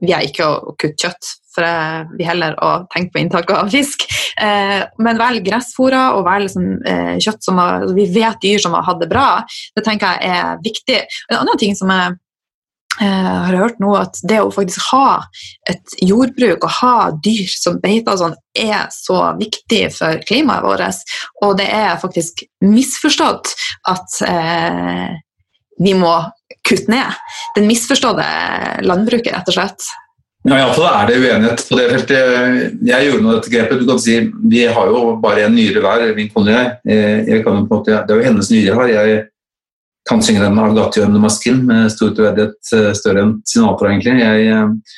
vil 0.02 0.14
jeg 0.14 0.32
ikke 0.32 0.48
å, 0.48 0.76
kutte 0.80 1.08
kjøtt, 1.08 1.32
for 1.56 1.66
jeg 1.66 2.08
vil 2.14 2.30
heller 2.30 2.56
å 2.64 2.72
tenke 2.94 3.16
på 3.16 3.24
inntaket 3.24 3.56
av 3.58 3.74
fisk. 3.74 4.06
Eh, 4.40 4.80
men 5.02 5.20
velg 5.20 5.44
gressfôra 5.48 6.06
og 6.18 6.26
velg 6.28 6.52
sånn, 6.54 6.72
eh, 6.88 7.14
kjøtt 7.24 7.48
som 7.48 7.60
vi 7.96 8.08
vet 8.14 8.42
dyr 8.44 8.64
som 8.64 8.78
har 8.78 8.88
hatt 8.88 9.02
det 9.02 9.12
bra. 9.12 9.30
Det 9.76 9.86
tenker 9.88 10.20
jeg 10.20 10.40
er 10.40 10.66
viktig. 10.66 11.04
En 11.32 11.42
annen 11.42 11.60
ting 11.60 11.76
som 11.80 11.92
jeg 11.96 12.20
eh, 13.02 13.38
har 13.46 13.58
hørt 13.60 13.80
nå 13.82 13.94
at 13.98 14.20
det 14.28 14.42
å 14.44 14.52
faktisk 14.54 14.92
ha 14.92 15.22
et 15.70 15.96
jordbruk 16.04 16.66
og 16.68 16.76
ha 16.80 16.96
dyr 17.26 17.48
som 17.52 17.80
beiter 17.84 18.20
sånn, 18.20 18.36
er 18.58 18.90
så 18.94 19.22
viktig 19.40 19.86
for 19.96 20.20
klimaet 20.28 20.66
vårt. 20.66 21.06
Og 21.46 21.56
det 21.60 21.70
er 21.74 22.02
faktisk 22.02 22.44
misforstått 22.66 23.54
at 23.90 24.20
eh, 24.28 25.18
vi 25.80 25.96
må 25.96 26.14
kutte 26.68 26.92
ned. 26.92 27.18
Den 27.56 27.70
misforståtte 27.70 28.28
landbruket, 28.86 29.34
rett 29.34 29.52
og 29.52 29.56
slett. 29.56 29.90
Ja, 30.48 30.56
Iallfall 30.56 30.88
er 30.88 31.10
det 31.10 31.18
uenighet 31.20 31.64
på 31.68 31.76
det 31.76 31.88
feltet. 31.92 32.78
Jeg 32.88 33.08
gjorde 33.10 33.24
nå 33.26 33.34
dette 33.36 33.52
grepet. 33.52 33.82
Du 33.82 33.90
kan 33.90 34.00
si, 34.00 34.22
Vi 34.52 34.62
har 34.72 34.88
jo 34.88 35.18
bare 35.20 35.48
en 35.48 35.56
nyre 35.56 35.84
hver, 35.84 36.06
min 36.16 36.30
kone 36.32 36.54
og 36.54 36.56
jeg. 36.56 36.78
Eh, 36.88 37.18
jeg 37.28 37.44
kan 37.44 37.66
på 37.66 37.66
en 37.66 37.82
måte, 37.82 37.98
det 38.08 38.16
er 38.16 38.22
jo 38.22 38.28
hennes 38.30 38.52
nyre 38.54 38.70
jeg 38.70 38.78
har. 38.80 38.94
Jeg 38.94 39.26
kan 40.10 40.24
synge 40.26 40.42
den 40.42 40.60
av 40.60 40.74
Gatio 40.78 41.08
Maskin 41.22 41.62
med 41.68 41.92
stor 41.94 42.12
troverdighet, 42.18 42.58
eh, 42.76 42.92
større 42.98 43.26
enn 43.26 43.38
Sinatra, 43.46 43.92
egentlig. 43.94 44.18
Jeg, 44.24 44.48
eh, 44.50 44.98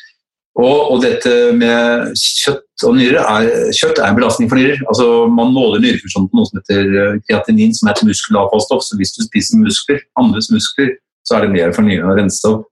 og, 0.62 0.78
og, 0.92 0.98
dette 1.04 1.34
med 1.56 2.12
kjøtt 2.20 2.86
og 2.88 2.98
nyrer 2.98 3.20
er, 3.22 3.70
kjøtt 3.76 4.00
er 4.00 4.10
en 4.10 4.18
belastning 4.18 4.50
for 4.52 4.60
nyrer. 4.60 4.82
Altså, 4.92 5.08
man 5.32 5.54
måler 5.56 5.84
nyrefunksjonen 5.84 6.28
på 6.32 6.40
noe 6.40 6.50
som 6.50 6.60
heter 6.60 7.22
kreatinin, 7.28 7.76
som 7.78 7.88
er 7.88 7.96
et 7.96 8.10
muskelavfallsstoff. 8.10 8.84
Så 8.88 9.00
hvis 9.00 9.16
du 9.16 9.24
spiser 9.28 9.62
muskler, 9.62 10.02
andres 10.20 10.52
muskler, 10.52 10.96
så 11.28 11.38
er 11.38 11.46
det 11.46 11.56
mer 11.56 11.72
for 11.76 11.88
nyrene 11.88 12.12
å 12.12 12.18
rense 12.18 12.44
opp. 12.50 12.68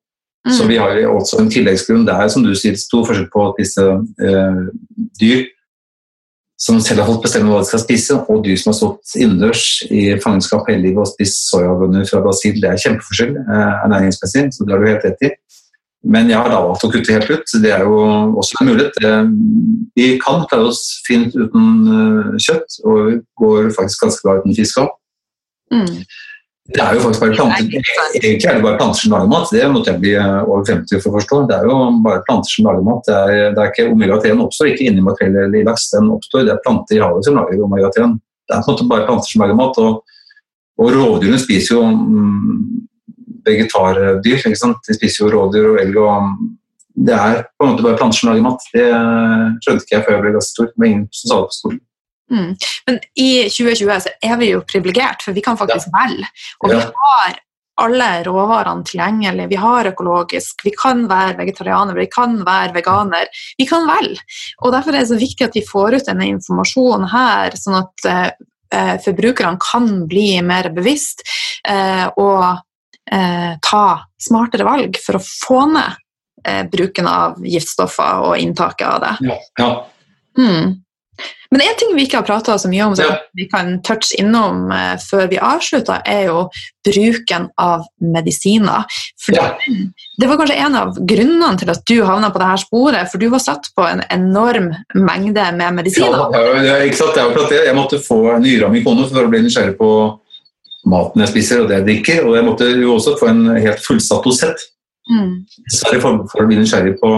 Mm. 0.47 0.53
Så 0.55 0.67
vi 0.67 0.79
har 0.79 0.99
også 1.11 1.39
en 1.39 1.51
tilleggsgrunn. 1.51 2.05
Det 2.07 2.15
er 2.15 2.31
som 2.31 2.43
du 2.43 2.51
sier, 2.55 2.75
stor 2.79 3.07
forskjell 3.07 3.29
på 3.31 3.47
at 3.47 3.59
disse 3.59 3.85
eh, 3.85 4.61
dyr 5.19 5.47
som 6.59 6.79
selv 6.83 7.03
har 7.03 7.07
fått 7.07 7.23
bestemme 7.23 7.51
hva 7.51 7.61
de 7.63 7.69
skal 7.69 7.81
spise, 7.81 8.17
og 8.27 8.41
du 8.43 8.51
som 8.59 8.73
har 8.73 8.77
stått 8.77 9.13
innendørs 9.15 9.65
i 9.87 10.09
fangenskap 10.19 10.67
hele 10.67 10.89
livet 10.89 11.05
og 11.05 11.11
spist 11.13 11.45
soyabønner 11.47 12.07
fra 12.09 12.19
Brasil. 12.25 12.57
Det 12.59 12.67
er 12.67 12.81
kjempeforskjell 12.83 13.37
eh, 13.39 13.85
ernæringsmessig, 13.85 14.49
så 14.55 14.67
det 14.67 14.75
har 14.75 14.83
du 14.83 14.89
helt 14.91 15.07
rett 15.07 15.23
i. 15.29 15.31
Men 16.09 16.29
jeg 16.31 16.39
har 16.39 16.51
da 16.51 16.61
valgt 16.63 16.83
å 16.87 16.91
kutte 16.91 17.15
helt 17.15 17.31
ut. 17.31 17.53
Det 17.63 17.71
er 17.75 17.83
jo 17.83 17.95
også 18.39 18.59
en 18.61 18.69
mulighet. 18.71 18.99
Vi 19.99 20.13
kan 20.23 20.45
klare 20.47 20.69
oss 20.71 20.83
fint 21.07 21.35
uten 21.35 21.65
eh, 21.95 22.37
kjøtt, 22.39 22.79
og 22.83 22.99
vi 23.07 23.17
går 23.39 23.71
faktisk 23.75 24.05
ganske 24.05 24.27
bra 24.27 24.39
uten 24.39 24.55
fisk 24.55 24.83
òg. 24.83 24.93
Mm. 25.75 26.03
Det 26.69 26.81
er 26.83 26.95
jo 26.95 27.01
faktisk 27.01 27.23
bare 27.23 27.33
planter. 27.33 27.69
Egentlig 28.19 28.47
er 28.49 28.57
det 28.57 28.63
bare 28.63 28.77
planter 28.77 28.99
som 29.01 29.13
lager 29.15 29.29
mat. 29.31 29.51
Det 29.53 29.69
måtte 29.73 29.89
jeg 29.89 30.01
bli 30.03 30.11
eh, 30.21 30.41
over 30.43 30.67
50 30.67 31.01
for 31.01 31.09
å 31.09 31.15
forstå. 31.17 31.39
Det 31.49 31.55
er 31.57 31.65
jo 31.69 31.77
bare 32.05 32.21
planter 32.27 32.53
som 32.53 32.67
lager 32.67 32.85
mat. 32.85 33.01
Det 33.07 33.15
er, 33.15 33.39
det 33.55 33.63
er 33.63 33.71
ikke 33.71 33.87
Omega-3 33.93 34.33
oppstår 34.45 34.69
ikke 34.73 34.85
inni 34.89 35.05
makrell 35.05 35.39
eller 35.45 35.57
i 35.57 35.65
laks. 35.65 35.87
Den 35.95 36.11
oppstår, 36.13 36.45
det 36.45 36.53
er 36.53 36.61
planter 36.65 36.99
i 36.99 37.01
havet 37.01 37.25
som 37.25 37.39
lager 37.39 37.65
omega-3. 37.65 38.05
Det 38.13 38.57
er 38.57 38.61
på 38.61 38.69
en 38.69 38.75
måte 38.75 38.87
bare 38.91 39.07
planter 39.09 39.33
som 39.33 39.43
lager 39.45 39.57
mat. 39.57 39.81
Og, 39.81 40.21
og 40.79 40.93
rovdyrene 40.93 41.41
spiser 41.41 41.75
jo 41.79 41.83
mm, 41.89 42.61
vegetardyr. 43.49 44.37
ikke 44.37 44.61
sant? 44.61 44.85
De 44.85 44.97
spiser 44.99 45.25
jo 45.25 45.33
rådyr 45.33 45.71
og 45.73 45.81
elg. 45.81 45.99
og 46.05 46.95
Det 47.09 47.17
er 47.17 47.45
på 47.49 47.65
en 47.65 47.73
måte 47.73 47.87
bare 47.87 47.97
planter 47.97 48.21
som 48.21 48.29
lager 48.29 48.45
mat. 48.45 48.69
Det 48.75 48.87
skjønte 49.65 49.87
ikke 49.87 49.97
jeg 49.97 50.05
før 50.05 50.19
jeg 50.19 50.25
ble 50.27 50.37
ganske 50.37 50.53
stor. 50.53 50.69
Det 50.69 50.85
var 50.85 50.91
ingen 50.93 51.05
som 51.09 51.33
sa 51.33 51.41
det 51.41 51.49
på 51.49 51.61
skolen. 51.63 51.85
Mm. 52.29 52.55
Men 52.87 52.99
i 53.15 53.29
2020 53.49 54.01
så 54.05 54.15
er 54.21 54.39
vi 54.41 54.51
jo 54.53 54.63
privilegert, 54.67 55.23
for 55.25 55.37
vi 55.37 55.43
kan 55.45 55.57
faktisk 55.59 55.89
ja. 55.89 56.03
velge. 56.03 56.31
Og 56.63 56.73
vi 56.73 56.81
har 56.81 57.39
alle 57.79 58.09
råvarene 58.27 58.83
tilgjengelig. 58.87 59.47
Vi 59.53 59.59
har 59.59 59.89
økologisk, 59.91 60.65
vi 60.65 60.73
kan 60.75 61.05
være 61.09 61.37
vegetarianer, 61.39 61.95
vi 61.97 62.09
kan 62.11 62.39
være 62.45 62.75
veganer. 62.75 63.29
Vi 63.57 63.67
kan 63.69 63.87
velge. 63.87 64.19
Og 64.63 64.73
Derfor 64.75 64.93
er 64.93 65.03
det 65.03 65.11
så 65.11 65.19
viktig 65.19 65.47
at 65.47 65.55
vi 65.57 65.65
får 65.67 65.99
ut 65.99 66.09
denne 66.09 66.27
informasjonen 66.33 67.07
her, 67.13 67.55
sånn 67.59 67.79
at 67.79 68.09
eh, 68.09 68.95
forbrukerne 69.05 69.61
kan 69.63 69.89
bli 70.09 70.27
mer 70.45 70.71
bevisst 70.75 71.23
eh, 71.67 72.05
og 72.19 72.59
eh, 73.11 73.55
ta 73.63 73.85
smartere 74.19 74.67
valg 74.67 74.99
for 75.03 75.19
å 75.19 75.23
få 75.23 75.63
ned 75.71 75.97
eh, 76.45 76.63
bruken 76.69 77.07
av 77.09 77.39
giftstoffer 77.45 78.27
og 78.27 78.37
inntaket 78.43 78.87
av 78.89 79.01
det. 79.05 79.15
Ja, 79.31 79.39
ja. 79.63 79.71
Mm. 80.39 80.77
Men 81.51 81.63
en 81.65 81.77
ting 81.79 81.95
vi 81.97 82.05
ikke 82.05 82.19
har 82.19 82.27
prata 82.27 82.57
så 82.61 82.69
mye 82.69 82.85
om, 82.85 82.95
som 82.97 83.07
ja. 83.09 83.15
vi 83.37 83.47
kan 83.49 83.79
touche 83.85 84.17
innom 84.21 84.67
uh, 84.69 84.93
før 85.01 85.25
vi 85.31 85.39
avslutter, 85.41 86.03
er 86.05 86.27
jo 86.27 86.43
bruken 86.85 87.47
av 87.59 87.87
medisiner. 88.01 88.85
Ja. 89.33 89.49
Det 90.21 90.29
var 90.29 90.39
kanskje 90.39 90.59
en 90.61 90.77
av 90.77 90.99
grunnene 91.09 91.57
til 91.59 91.73
at 91.73 91.83
du 91.89 91.97
havna 92.05 92.29
på 92.33 92.41
dette 92.41 92.61
sporet, 92.63 93.09
for 93.11 93.21
du 93.21 93.27
var 93.33 93.41
satt 93.43 93.71
på 93.75 93.85
en 93.87 94.03
enorm 94.13 94.71
mengde 94.93 95.45
med 95.57 95.81
medisiner. 95.81 96.29
Ja, 96.65 96.79
ikke 96.85 97.01
sant? 97.01 97.17
Jeg, 97.17 97.65
Jeg 97.65 97.77
måtte 97.77 98.01
få 98.03 98.21
nyra 98.41 98.69
mi 98.69 98.83
kone 98.85 99.09
for 99.09 99.25
å 99.25 99.31
bli 99.31 99.41
nysgjerrig 99.45 99.77
på 99.79 99.91
maten 100.89 101.23
jeg 101.23 101.33
spiser 101.33 101.63
og 101.63 101.69
det 101.69 101.81
jeg 101.81 101.87
drikker, 101.89 102.21
og 102.27 102.37
jeg 102.37 102.45
måtte 102.47 102.69
jo 102.71 102.93
også 102.95 103.17
få 103.19 103.31
en 103.31 103.43
helt 103.57 103.81
fullsatt 103.83 104.25
dosett. 104.25 104.69
Mm. 105.09 105.33
For, 105.73 106.21
for 106.29 106.43
å 106.43 106.47
bli 106.47 106.59
nysgjerrig 106.61 106.95
på, 107.01 107.11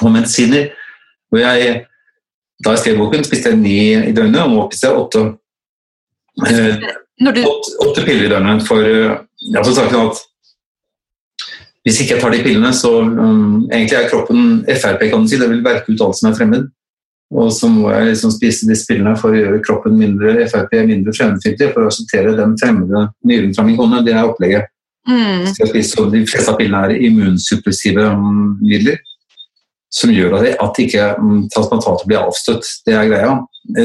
på 0.00 0.12
medisiner. 0.12 0.72
Og 1.32 1.40
jeg 1.40 1.80
da 2.64 2.74
i 2.74 2.80
stedboken 2.80 3.24
spiste 3.26 3.52
jeg 3.52 3.60
ni 3.60 3.78
i 3.94 4.12
døgnet, 4.14 4.42
og 4.44 4.52
nå 4.52 4.66
spiser 4.70 4.90
jeg 4.90 5.00
åtte. 5.00 5.22
Eh, 6.48 6.84
du... 7.22 7.30
åtte, 7.30 7.72
åtte, 7.86 8.04
piller 8.06 8.28
i 8.28 8.30
døgnet. 8.32 8.66
For 8.68 8.84
jeg 8.86 9.56
har 9.56 9.72
sagt 9.74 9.96
at 9.98 10.22
hvis 11.82 11.98
ikke 12.02 12.14
jeg 12.14 12.22
tar 12.22 12.34
de 12.34 12.44
pillene, 12.44 12.70
så 12.78 12.92
um, 13.02 13.64
egentlig 13.66 13.98
er 13.98 14.10
kroppen 14.10 14.62
Frp, 14.68 15.08
kan 15.10 15.24
du 15.24 15.30
si. 15.30 15.40
Det 15.40 15.50
vil 15.50 15.64
verke 15.64 15.90
ut 15.90 16.04
alt 16.04 16.18
som 16.18 16.30
er 16.30 16.36
fremmed. 16.38 16.68
Og 17.32 17.48
så 17.56 17.66
må 17.72 17.88
jeg 17.90 18.10
liksom 18.10 18.30
spise 18.34 18.68
disse 18.68 18.86
pillene 18.86 19.16
for 19.18 19.32
å 19.32 19.40
gjøre 19.40 19.62
kroppen 19.64 19.96
mindre 19.98 20.44
Frp 20.52 20.76
mindre 20.86 21.14
fremmedfiendtlig, 21.16 21.72
for 21.72 21.82
å 21.82 21.90
akseptere 21.90 22.36
den 22.38 22.54
fremmede 22.60 23.08
nyren 23.26 23.56
fra 23.56 23.66
min 23.66 23.80
kone. 23.80 24.04
Det 24.06 24.14
er 24.14 24.28
opplegget. 24.28 24.70
Mm. 25.08 25.48
Så 25.48 25.64
jeg 25.64 25.72
spiser, 25.72 26.12
de 26.12 26.22
fleste 26.30 26.52
av 26.52 26.60
pillene 26.60 26.84
er 26.86 27.06
immunsuppressive 27.08 28.06
um, 28.14 28.52
midler 28.62 29.00
som 29.92 30.12
gjør 30.12 30.38
at 30.40 30.78
ikke 30.80 31.08
transplantatet 31.52 32.06
blir 32.08 32.22
avstøtt. 32.22 32.68
Det 32.86 32.94
er 32.96 33.08
greia. 33.10 33.32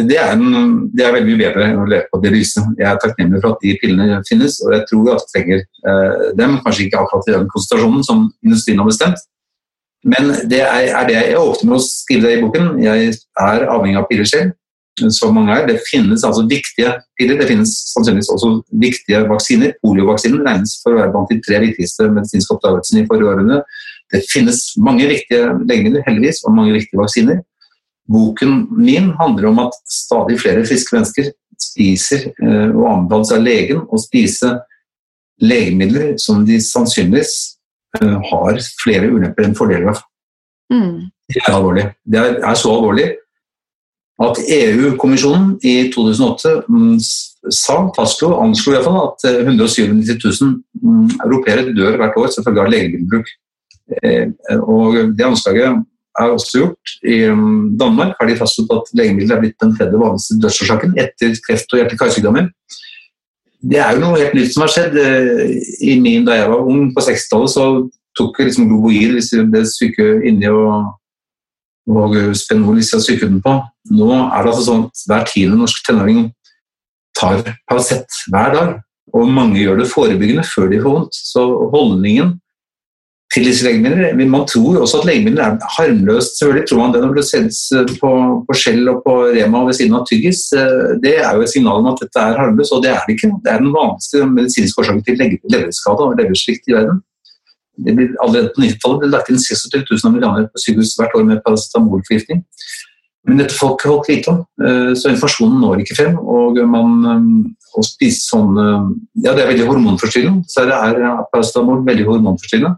Det 0.08 0.18
er, 0.18 0.34
en, 0.34 0.88
det 0.96 1.04
er 1.06 1.14
veldig 1.14 1.30
mye 1.30 1.40
bedre 1.42 1.66
enn 1.68 1.82
å 1.84 1.88
leve 1.88 2.08
på 2.12 2.22
dialyse. 2.24 2.64
Jeg 2.80 2.88
er 2.90 3.00
takknemlig 3.04 3.42
for 3.44 3.54
at 3.54 3.66
de 3.66 3.74
pillene 3.82 4.22
finnes, 4.30 4.60
og 4.64 4.74
jeg 4.74 4.86
tror 4.90 5.10
at 5.14 5.26
vi 5.26 5.34
trenger 5.36 5.64
eh, 5.64 6.30
dem. 6.40 6.56
Kanskje 6.64 6.88
ikke 6.88 7.02
akkurat 7.04 7.28
i 7.28 7.36
den 7.36 7.50
konsentrasjonen 7.52 8.08
som 8.08 8.24
industrien 8.46 8.80
har 8.82 8.88
bestemt. 8.88 9.26
Men 10.08 10.32
det 10.48 10.62
er, 10.64 10.94
er 10.96 11.10
det 11.10 11.18
jeg 11.18 11.42
åpner 11.42 11.74
med 11.74 11.82
å 11.82 11.84
skrive 11.84 12.28
det 12.28 12.38
i 12.38 12.42
boken. 12.46 12.72
Jeg 12.86 13.12
er 13.44 13.68
avhengig 13.68 14.00
av 14.00 14.08
piller 14.08 14.30
selv, 14.30 14.56
som 15.14 15.36
mange 15.36 15.54
er. 15.54 15.68
Det 15.68 15.82
finnes 15.90 16.24
altså 16.26 16.46
viktige 16.48 16.96
piller. 17.20 17.42
Det 17.42 17.50
finnes 17.52 17.74
sannsynligvis 17.92 18.32
også 18.34 18.54
viktige 18.82 19.26
vaksiner. 19.28 19.76
Poliovaksinen 19.84 20.48
regnes 20.48 20.78
for 20.82 20.96
å 20.96 21.02
være 21.02 21.12
blant 21.14 21.34
de 21.34 21.42
tre 21.44 21.60
viktigste 21.68 22.08
medisinske 22.14 22.56
oppdagelsene 22.56 23.04
i 23.04 23.10
forrige 23.10 23.34
århundre. 23.34 23.62
Det 24.14 24.24
finnes 24.32 24.62
mange 24.80 25.08
viktige 25.10 25.52
legemidler, 25.68 26.06
heldigvis, 26.08 26.44
og 26.48 26.56
mange 26.56 26.76
viktige 26.78 27.02
vaksiner. 27.02 27.42
Boken 28.08 28.62
min 28.72 29.12
handler 29.20 29.50
om 29.50 29.60
at 29.66 29.76
stadig 29.92 30.40
flere 30.40 30.64
friske 30.66 30.96
mennesker 30.96 31.32
spiser 31.60 32.30
eh, 32.32 32.70
og 32.72 32.88
anbefales 32.92 33.34
av 33.36 33.44
legen 33.44 33.84
å 33.84 34.00
spise 34.00 34.54
legemidler 35.44 36.16
som 36.22 36.46
de 36.48 36.60
sannsynligvis 36.64 37.34
eh, 38.00 38.18
har 38.32 38.60
flere 38.82 39.12
ulemper 39.12 39.48
enn 39.48 39.58
fordeler 39.58 39.92
av. 39.92 40.04
Mm. 40.74 41.08
Det 41.28 41.42
er 41.44 41.56
alvorlig. 41.56 41.88
Det 42.08 42.22
er, 42.22 42.38
er 42.48 42.60
så 42.60 42.72
alvorlig 42.78 43.10
at 44.24 44.40
EU-kommisjonen 44.42 45.58
i 45.68 45.76
2008 45.94 46.54
mm, 46.66 46.94
sa, 47.54 47.76
fastslo, 47.94 48.32
anslo 48.42 48.72
i 48.72 48.78
hvert 48.78 48.88
fall 48.88 49.12
at 49.12 49.28
197 49.44 50.16
000 50.16 50.56
mm, 50.82 51.12
europeere 51.28 51.68
dør 51.76 52.00
hvert 52.02 52.18
år 52.18 52.32
som 52.34 52.48
følge 52.48 52.64
av 52.64 52.72
legemiddelbruk. 52.74 53.30
Eh, 54.04 54.28
og 54.60 54.98
det 55.18 55.26
anslaget 55.26 55.84
er 56.18 56.34
også 56.34 56.62
gjort. 56.62 56.94
I 57.06 57.18
um, 57.32 57.78
Danmark 57.80 58.16
har 58.20 58.30
de 58.30 58.38
fastslått 58.40 58.74
at 58.74 58.94
legemidler 58.98 59.38
er 59.38 59.44
blitt 59.44 59.62
den 59.62 59.76
tredje 59.78 60.02
vanligste 60.02 60.40
dødsårsaken 60.44 60.98
etter 61.00 61.36
kreft 61.46 61.74
og 61.74 61.82
hjerte-karsykdommer. 61.82 62.50
Det 63.68 63.80
er 63.82 63.96
jo 63.96 64.04
noe 64.04 64.20
helt 64.20 64.36
nytt 64.38 64.54
som 64.54 64.66
har 64.66 64.74
skjedd. 64.74 64.98
Eh, 65.02 65.58
I 65.92 65.98
min, 66.02 66.26
da 66.28 66.38
jeg 66.38 66.52
var 66.52 66.72
ung 66.72 66.90
på 66.96 67.04
60-tallet, 67.06 67.54
så 67.54 67.68
tok 68.18 68.40
jeg 68.40 68.50
liksom 68.50 68.70
Globoid 68.72 69.14
hvis 69.18 69.34
vi 69.36 69.44
ble 69.52 69.62
syke 69.70 70.08
inni 70.26 70.50
og, 70.50 70.90
og 71.94 72.18
Spenol 72.38 72.80
hvis 72.80 72.92
vi 72.92 72.98
hadde 72.98 73.08
syke 73.08 73.30
på. 73.46 73.56
Nå 73.94 74.10
er 74.18 74.42
det 74.42 74.52
altså 74.52 74.66
sånn 74.66 74.88
at 74.88 75.06
hver 75.10 75.30
tiende 75.30 75.62
norsk 75.62 75.86
tenåring 75.86 76.28
tar 77.18 77.46
Paracet 77.70 78.22
hver 78.34 78.54
dag. 78.56 78.76
Og 79.16 79.30
mange 79.32 79.62
gjør 79.62 79.80
det 79.80 79.90
forebyggende 79.90 80.44
før 80.46 80.68
de 80.72 80.82
får 80.84 80.96
vondt. 80.98 81.18
Så 81.32 81.44
holdningen 81.74 82.36
til 83.38 83.48
disse 83.48 83.66
legemidlene. 83.66 84.28
Man 84.30 84.46
tror 84.50 84.80
også 84.82 85.02
at 85.02 85.08
legemidler 85.10 85.44
er 85.44 85.74
harmløst. 85.78 86.38
Selvfølgelig 86.40 86.70
tror 86.70 86.82
man 86.82 86.94
det 86.94 87.02
når 87.04 87.18
det 87.18 87.26
selges 87.30 87.60
eh, 87.78 87.92
på, 88.02 88.12
Skjell 88.58 88.90
og 88.92 89.04
på 89.06 89.18
Rema 89.36 89.64
ved 89.68 89.78
siden 89.78 89.98
av 89.98 90.08
tyggis. 90.10 90.48
Eh, 90.58 90.96
det 91.04 91.18
er 91.22 91.36
jo 91.36 91.46
et 91.46 91.54
signal 91.54 91.84
om 91.84 91.92
at 91.92 92.02
dette 92.04 92.24
er 92.24 92.40
harmløst, 92.42 92.74
og 92.74 92.82
det 92.86 92.94
er 92.94 93.04
det 93.06 93.18
ikke. 93.18 93.34
Det 93.44 93.54
er 93.54 93.62
den 93.64 93.76
vanligste 93.76 94.26
medisinske 94.32 94.82
årsaken 94.82 95.06
til 95.06 95.22
leverskade 95.54 96.08
og 96.08 96.18
leversvikt 96.22 96.72
i 96.72 96.78
verden. 96.78 97.04
Det 97.86 97.94
blir 97.94 98.16
allerede 98.26 98.50
på 98.56 98.64
90-tallet 98.64 99.04
ble 99.04 99.12
lagt 99.14 99.30
inn 99.30 99.38
26 99.38 99.84
000 99.86 100.10
amerikanere 100.10 100.50
på 100.50 100.64
sykehus 100.64 100.96
hvert 100.98 101.14
år 101.14 101.28
med 101.28 101.44
paracetamolforgiftning. 101.46 102.42
Men 103.28 103.42
dette 103.44 103.54
folk 103.54 103.84
holdt 103.84 104.08
folk 104.08 104.10
vite 104.10 104.32
om, 104.34 104.42
eh, 104.66 104.92
så 104.98 105.12
informasjonen 105.14 105.62
når 105.62 105.84
ikke 105.84 106.00
frem. 106.00 106.18
Og 106.18 106.58
man 106.66 106.98
å 107.78 107.84
spise 107.86 108.24
sånn 108.32 108.56
Ja, 109.22 109.36
det 109.36 109.44
er 109.44 109.52
veldig 109.52 109.70
hormonforstyrrende. 109.70 110.48
Så 110.50 110.66
det 110.66 110.74
er 110.74 111.22
paracetamol 111.30 111.86
veldig 111.86 112.08
hormonforstyrrende. 112.08 112.74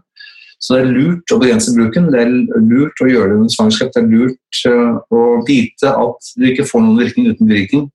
Så 0.60 0.76
det 0.76 0.82
er 0.82 0.92
lurt 0.92 1.32
å 1.32 1.38
begrense 1.40 1.72
bruken. 1.72 2.10
Det 2.12 2.20
er 2.20 2.34
lurt 2.60 3.00
å 3.00 3.08
gjøre 3.08 3.30
det 3.30 3.38
under 3.38 3.54
svangerskap. 3.54 3.94
Det 3.94 4.02
er 4.02 4.10
lurt 4.10 4.60
uh, 4.68 4.98
å 5.08 5.22
vite 5.48 5.94
at 5.94 6.30
du 6.36 6.44
ikke 6.50 6.68
får 6.68 6.84
noen 6.84 7.00
virkning 7.00 7.30
uten 7.32 7.48
virkning. 7.48 7.88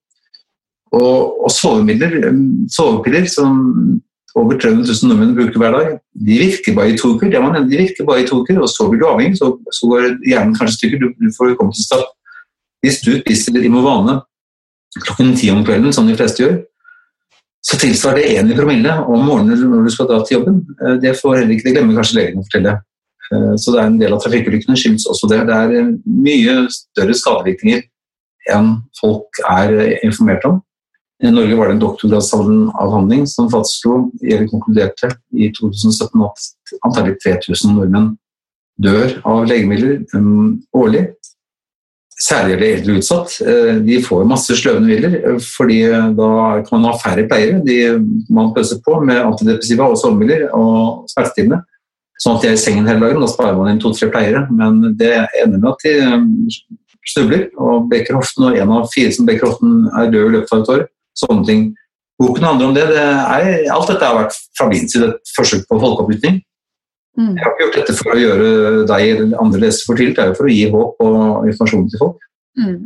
Og, 0.96 1.36
og 1.44 1.52
sovemidler, 1.52 2.18
sovepiller 2.72 3.26
som 3.30 3.56
over 4.36 4.58
300 4.60 4.84
000 4.84 5.08
nordmenn 5.08 5.34
bruker 5.36 5.60
hver 5.60 5.72
dag, 5.72 5.92
de 6.26 6.38
virker 6.42 6.74
bare 6.76 6.92
i 6.92 6.96
to 6.98 7.14
uker. 7.14 7.30
Det 7.32 7.40
man, 7.40 7.56
de 7.70 7.78
virker 7.80 8.04
bare 8.08 8.24
i 8.24 8.28
to 8.28 8.42
uker, 8.42 8.58
og 8.60 8.68
så 8.68 8.88
blir 8.90 9.00
du 9.00 9.06
avhengig, 9.08 9.38
så, 9.38 9.54
så 9.72 9.88
går 9.90 10.08
hjernen 10.28 10.56
kanskje 10.58 10.76
stykker. 10.76 11.00
Du, 11.00 11.14
du 11.16 11.30
får 11.36 11.54
komme 11.56 11.72
til 11.76 11.86
start. 11.86 12.10
Hvis 12.84 13.00
du 13.04 13.14
spiser 13.22 13.56
Imovane 13.64 14.20
klokken 14.98 15.32
ti 15.38 15.48
om 15.52 15.64
kvelden, 15.64 15.94
som 15.94 16.08
de 16.08 16.16
fleste 16.18 16.44
gjør, 16.44 16.58
så 17.66 17.78
tilsvarer 17.82 18.22
det 18.22 18.34
én 18.38 18.52
promille 18.54 18.92
om 19.10 19.24
morgenen 19.26 19.64
når 19.70 19.88
du 19.88 19.90
skal 19.94 20.06
dra 20.10 20.20
til 20.22 20.38
jobben. 20.38 20.60
Eh, 20.80 20.98
det 21.02 21.16
får 21.18 21.40
heller 21.40 21.56
ikke 21.56 21.66
det 21.68 21.74
glemmer 21.74 21.98
kanskje 21.98 22.18
legen 22.20 22.38
å 22.38 22.44
fortelle. 22.46 22.74
Eh, 23.32 23.54
så 23.58 23.74
det 23.74 23.80
er 23.80 23.90
en 23.90 23.98
del 24.02 24.14
av 24.14 24.22
trafikkulykkene 24.22 24.78
skyldes 24.78 25.08
også 25.10 25.30
det. 25.32 25.40
Det 25.48 25.56
er 25.56 25.74
eh, 25.80 25.88
mye 26.28 26.54
større 26.74 27.16
skadevirkninger 27.18 27.82
enn 28.54 28.70
folk 29.00 29.40
er 29.50 29.74
informert 30.06 30.46
om. 30.46 30.60
I 31.24 31.32
Norge 31.32 31.56
var 31.58 31.70
det 31.70 31.74
en 31.74 31.82
doktorgradsavhandling 31.82 33.24
som 33.26 33.48
fastslo, 33.50 34.12
eller 34.20 34.46
konkluderte 34.50 35.10
i 35.34 35.48
2017 35.56 36.22
at 36.28 36.74
antagelig 36.86 37.16
3000 37.24 37.72
nordmenn 37.72 38.10
dør 38.84 39.16
av 39.24 39.46
legemidler 39.48 40.02
um, 40.12 40.58
årlig 40.76 41.06
særlig 42.16 42.54
gjelder 42.54 42.74
eldre 42.74 42.96
utsatt, 42.98 43.34
eh, 43.44 43.78
de 43.84 44.00
får 44.02 44.28
masse 44.28 44.56
sløvende 44.56 44.88
midler, 44.88 45.16
eh, 45.20 45.38
fordi 45.56 45.82
eh, 45.84 46.10
da 46.16 46.28
kan 46.64 46.80
man 46.80 46.90
ha 46.90 46.98
færre 46.98 47.26
pleiere. 47.28 47.60
De 47.64 47.76
man 48.32 48.54
pøser 48.56 48.80
på 48.84 49.00
med 49.04 49.20
antidepressiva 49.20 49.88
og 49.90 49.98
sovemidler 50.00 50.48
og 50.56 51.04
smertestillende. 51.12 51.62
Sånn 52.22 52.38
at 52.38 52.42
de 52.42 52.48
er 52.48 52.56
i 52.56 52.60
sengen 52.60 52.88
hele 52.88 53.02
dagen. 53.04 53.20
Da 53.20 53.28
sparer 53.28 53.56
man 53.58 53.74
inn 53.74 53.80
to-tre 53.82 54.08
pleiere. 54.08 54.46
Men 54.48 54.96
det 54.96 55.12
ender 55.42 55.60
med 55.60 55.74
at 55.74 55.84
de 55.84 56.86
snubler 57.06 57.50
og 57.60 57.90
brekker 57.90 58.16
hoften, 58.16 58.48
og 58.48 58.56
en 58.56 58.72
av 58.72 58.88
fire 58.90 59.12
som 59.12 59.28
brekker 59.28 59.50
hoften, 59.50 59.84
er 59.92 60.08
død 60.10 60.30
i 60.30 60.34
løpet 60.38 60.54
av 60.54 60.62
et 60.62 60.72
år. 60.72 60.86
Sånne 61.20 61.44
ting. 61.46 61.66
Boken 62.16 62.48
handler 62.48 62.70
om 62.70 62.74
det. 62.74 62.86
det 62.88 63.04
er, 63.04 63.68
alt 63.74 63.92
dette 63.92 64.08
har 64.08 64.16
vært 64.16 64.38
fra 64.56 64.70
min 64.72 64.88
side 64.88 65.12
et 65.12 65.34
forsøk 65.36 65.68
på 65.68 65.78
folkeopplysning. 65.82 66.40
Mm. 67.16 67.32
Jeg 67.32 67.44
har 67.44 67.54
ikke 67.54 67.64
gjort 67.64 67.78
dette 67.80 67.96
for 67.96 68.12
å 68.12 68.20
gjøre 68.20 68.50
deg 68.90 69.06
eller 69.14 69.40
andre 69.40 69.62
lesere 69.62 69.88
fortvilt, 69.88 70.18
det 70.18 70.24
er 70.24 70.30
jo 70.32 70.36
for 70.36 70.48
å 70.48 70.52
gi 70.52 70.66
håp 70.74 71.06
og 71.06 71.48
informasjon 71.50 71.88
til 71.92 72.02
folk. 72.02 72.28
Mm. 72.60 72.76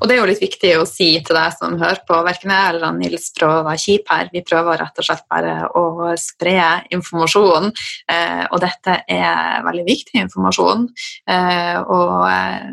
Og 0.00 0.08
det 0.08 0.14
er 0.14 0.20
jo 0.20 0.28
litt 0.28 0.42
viktig 0.42 0.70
å 0.78 0.86
si 0.88 1.08
til 1.24 1.36
deg 1.36 1.54
som 1.58 1.76
hører 1.80 2.00
på, 2.06 2.16
verken 2.26 2.52
jeg 2.54 2.70
eller 2.72 2.96
Nils 2.96 3.28
prøver 3.36 3.60
å 3.60 3.66
være 3.68 3.82
kjip 3.82 4.10
her. 4.12 4.30
Vi 4.32 4.42
prøver 4.46 4.80
rett 4.80 5.00
og 5.00 5.06
slett 5.06 5.26
bare 5.30 5.54
å 5.76 6.14
spre 6.20 6.56
informasjon, 6.94 7.70
eh, 8.10 8.42
og 8.50 8.58
dette 8.64 8.98
er 9.10 9.62
veldig 9.66 9.86
viktig 9.88 10.24
informasjon. 10.24 10.88
Eh, 11.30 11.78
og 11.82 12.14
eh, 12.30 12.72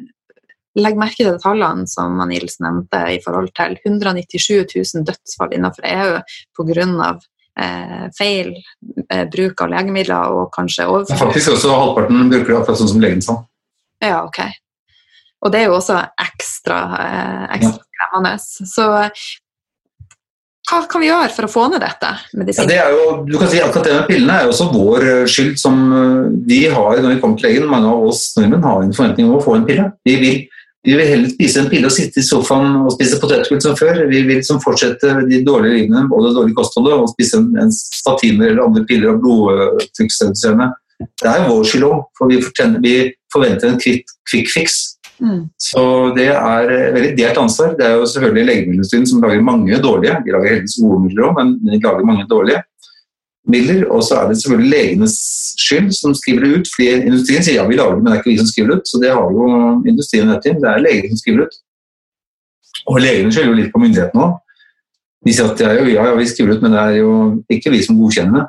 legg 0.80 0.99
merke 0.99 1.26
til 1.26 1.39
tallene 1.43 1.89
som 1.89 2.16
Nils 2.30 2.59
nevnte 2.64 3.03
i 3.16 3.20
forhold 3.24 3.51
til 3.57 3.76
197 3.82 4.72
000 4.78 5.07
dødsfall 5.09 5.57
innenfor 5.57 5.88
EU 5.91 6.22
pga 6.57 7.12
eh, 7.60 8.08
feil 8.18 8.54
eh, 9.10 9.26
bruk 9.32 9.62
av 9.66 9.72
legemidler 9.74 10.36
og 10.38 10.49
kanskje 10.56 10.88
overføring. 10.88 11.22
Faktisk 11.22 11.56
også 11.56 11.76
halvparten 11.76 12.32
bruker 12.32 12.54
det 12.54 12.60
akkurat 12.62 12.82
sånn 12.82 12.93
som 12.93 13.04
legen 13.04 13.24
sa. 13.26 13.38
Ja, 14.02 14.24
ok. 14.26 14.41
Og 15.41 15.54
det 15.54 15.64
er 15.64 15.72
jo 15.72 15.78
også 15.78 15.97
ekstra, 16.22 16.82
eh, 17.02 17.45
ekstra 17.58 17.86
krevende. 17.97 18.36
Så 18.41 18.89
hva 20.72 20.86
kan 20.88 21.02
vi 21.04 21.10
gjøre 21.10 21.32
for 21.34 21.47
å 21.47 21.52
få 21.52 21.66
ned 21.72 21.82
dette? 21.84 22.10
Ja, 22.32 22.66
det 22.70 22.78
er 22.80 22.93
jo, 22.93 23.06
du 23.28 23.36
kan 23.39 23.49
si 23.52 23.60
Akkurat 23.60 23.88
det 23.88 23.95
med 23.97 24.08
pillene 24.08 24.38
er 24.38 24.45
jo 24.45 24.54
også 24.54 24.70
vår 24.72 25.06
eh, 25.10 25.24
skyld. 25.28 25.58
som 25.60 25.82
eh, 25.97 26.30
Vi 26.47 26.62
har 26.72 27.02
når 27.02 27.16
vi 27.16 27.20
kommer 27.24 27.39
til 27.39 27.49
legen, 27.49 27.68
mange 27.72 27.89
av 27.91 28.06
oss 28.08 28.30
nordmenn 28.38 28.64
har 28.64 28.86
en 28.86 28.95
forventning 28.95 29.28
om 29.28 29.39
å 29.39 29.43
få 29.43 29.58
en 29.58 29.66
pille. 29.68 29.89
Vi 30.08 30.16
vil 30.22 30.38
vi 30.84 30.95
vil 30.97 31.05
heller 31.05 31.29
spise 31.29 31.61
en 31.61 31.67
pille 31.69 31.86
og 31.86 31.93
sitte 31.93 32.21
i 32.21 32.25
sofaen 32.25 32.79
og 32.82 32.93
spise 32.95 33.19
potetgull 33.21 33.59
som 33.61 33.75
før. 33.77 33.99
Vi 34.09 34.23
vil 34.25 34.39
liksom 34.39 34.61
fortsette 34.63 35.13
de 35.29 35.41
dårlige 35.45 35.75
livene 35.75 36.07
og 36.07 36.25
det 36.25 36.32
dårlige 36.38 36.57
kostholdet 36.57 36.95
og 36.97 37.11
spise 37.11 37.38
en, 37.38 37.51
en 37.61 37.73
statiner 37.75 38.49
eller 38.49 38.65
andre 38.65 38.82
piller 38.89 39.13
og 39.13 39.21
blodtrykksreduserende. 39.21 40.71
Det 41.21 41.29
er 41.29 41.45
vår 41.49 41.67
skyld 41.69 41.86
òg, 41.86 42.01
for 42.17 42.29
vi, 42.29 42.39
vi, 42.82 42.95
forventer 43.34 43.69
en 43.69 43.77
quick, 43.82 44.09
quick 44.27 44.49
fix. 44.51 44.97
Mm. 45.21 45.45
Så 45.61 45.84
det 46.17 46.27
er 46.34 46.73
veldig 46.95 47.13
delt 47.17 47.38
ansvar. 47.39 47.75
Det 47.77 47.86
er 47.86 47.95
jo 47.99 48.09
selvfølgelig 48.09 48.47
legemiddelindustrien 48.49 49.07
som 49.07 49.21
lager 49.23 49.45
mange 49.45 49.77
dårlige. 49.86 50.17
De 50.25 50.34
lager 50.34 50.55
heldigvis 50.55 50.82
gode 50.82 51.05
midler 51.05 51.29
òg, 51.29 51.38
men 51.38 51.53
de 51.61 51.77
lager 51.77 52.09
mange 52.09 52.25
dårlige. 52.29 52.63
Og 53.50 54.04
så 54.06 54.20
er 54.20 54.30
det 54.30 54.38
selvfølgelig 54.38 54.70
legenes 54.70 55.16
skyld 55.60 55.89
som 55.98 56.14
skriver 56.16 56.46
det 56.46 56.52
ut. 56.58 56.68
fordi 56.76 56.92
Industrien 57.10 57.44
sier 57.44 57.58
ja, 57.58 57.68
vi 57.68 57.76
lager 57.76 57.96
det, 57.96 58.04
men 58.04 58.12
det 58.12 58.14
er 58.14 58.22
ikke 58.22 58.32
vi 58.32 58.38
som 58.38 58.48
skriver 58.52 58.70
det 58.70 58.78
ut. 58.78 58.88
Så 58.88 59.02
det 59.02 59.12
har 59.12 59.28
jo 59.34 59.50
industrien 59.88 60.32
rett 60.32 60.44
til. 60.46 60.56
Det 60.62 60.70
er 60.70 60.86
legene 60.86 61.10
som 61.10 61.22
skriver 61.22 61.42
det 61.42 61.48
ut. 61.50 61.60
Og 62.88 63.02
legene 63.02 63.32
skylder 63.34 63.52
jo 63.52 63.60
litt 63.60 63.74
på 63.74 63.82
myndighetene 63.82 64.26
òg. 64.28 64.39
De 65.22 65.34
sier 65.36 65.52
at 65.52 65.60
ja, 65.62 65.74
ja, 65.94 66.16
vi 66.18 66.26
skriver 66.26 66.52
det 66.52 66.58
ut, 66.58 66.64
men 66.66 66.74
det 66.74 66.82
er 66.82 66.96
jo 66.98 67.12
ikke 67.54 67.74
vi 67.74 67.82
som 67.86 68.00
godkjenner 68.00 68.39
det. 68.39 68.48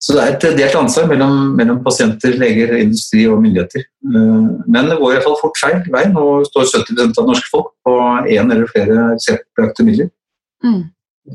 Så 0.00 0.14
det 0.16 0.22
er 0.22 0.32
et 0.32 0.44
delt 0.56 0.76
ansvar 0.80 1.10
mellom, 1.10 1.34
mellom 1.58 1.82
pasienter, 1.84 2.32
leger, 2.40 2.72
industri 2.80 3.26
og 3.28 3.42
myndigheter. 3.42 3.84
Eh, 3.84 4.46
men 4.64 4.88
det 4.88 4.96
går 4.96 5.10
i 5.10 5.18
hvert 5.18 5.26
fall 5.26 5.36
fort 5.42 5.60
feil 5.60 5.82
vei. 5.92 6.06
Nå 6.14 6.24
står 6.48 6.70
70% 6.72 7.20
av 7.20 7.28
norske 7.28 7.52
folk 7.52 7.74
på 7.84 7.98
én 8.32 8.48
eller 8.48 8.70
flere 8.70 8.96
reseptbelagte 9.12 9.84
midler. 9.84 10.08
Mm. 10.64 10.88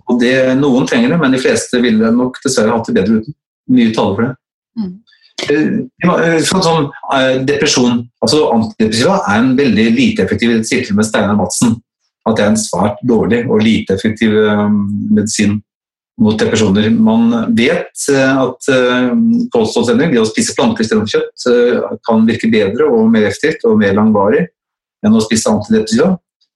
Og 0.04 0.20
det, 0.22 0.36
noen 0.60 0.88
trenger 0.90 1.14
det, 1.14 1.20
men 1.22 1.36
de 1.36 1.42
fleste 1.42 1.80
ville 1.84 2.12
nok 2.14 2.40
dessverre 2.44 2.74
hatt 2.74 2.90
det 2.90 2.98
bedre 2.98 3.22
uten. 3.22 3.36
Mye 3.76 3.94
taler 3.96 4.18
for 4.18 4.28
det. 4.28 4.34
Mm. 4.76 4.94
Eh, 5.46 6.40
sånn, 6.48 6.64
sånn, 6.64 6.88
depresjon, 7.46 8.00
altså 8.24 8.46
Antidepressiva 8.54 9.20
er 9.30 9.42
en 9.42 9.54
veldig 9.58 9.86
lite 9.94 10.24
effektiv 10.24 10.56
sirkel 10.68 10.98
med 10.98 11.08
Steinar 11.08 11.38
Madsen 11.38 11.76
at 12.26 12.38
det 12.38 12.46
er 12.46 12.52
en 12.54 12.60
svært 12.60 13.02
dårlig 13.06 13.44
og 13.46 13.62
lite 13.62 13.94
effektiv 13.94 14.34
medisin 15.14 15.60
mot 16.22 16.38
depresjoner. 16.40 16.88
Man 16.90 17.28
vet 17.54 17.92
at 18.10 18.70
kostholdsendring, 19.54 20.16
det 20.16 20.24
å 20.24 20.26
spise 20.26 20.56
planter 20.58 20.82
istedenfor 20.82 21.12
kjøtt, 21.12 22.00
kan 22.08 22.26
virke 22.26 22.50
bedre 22.50 22.88
og 22.90 23.12
mer 23.14 23.28
effektivt 23.30 23.68
og 23.70 23.78
mer 23.78 23.94
langvarig 23.98 24.48
enn 25.06 25.14
å 25.20 25.22
spise 25.22 25.54
antidepressiva. 25.54 26.16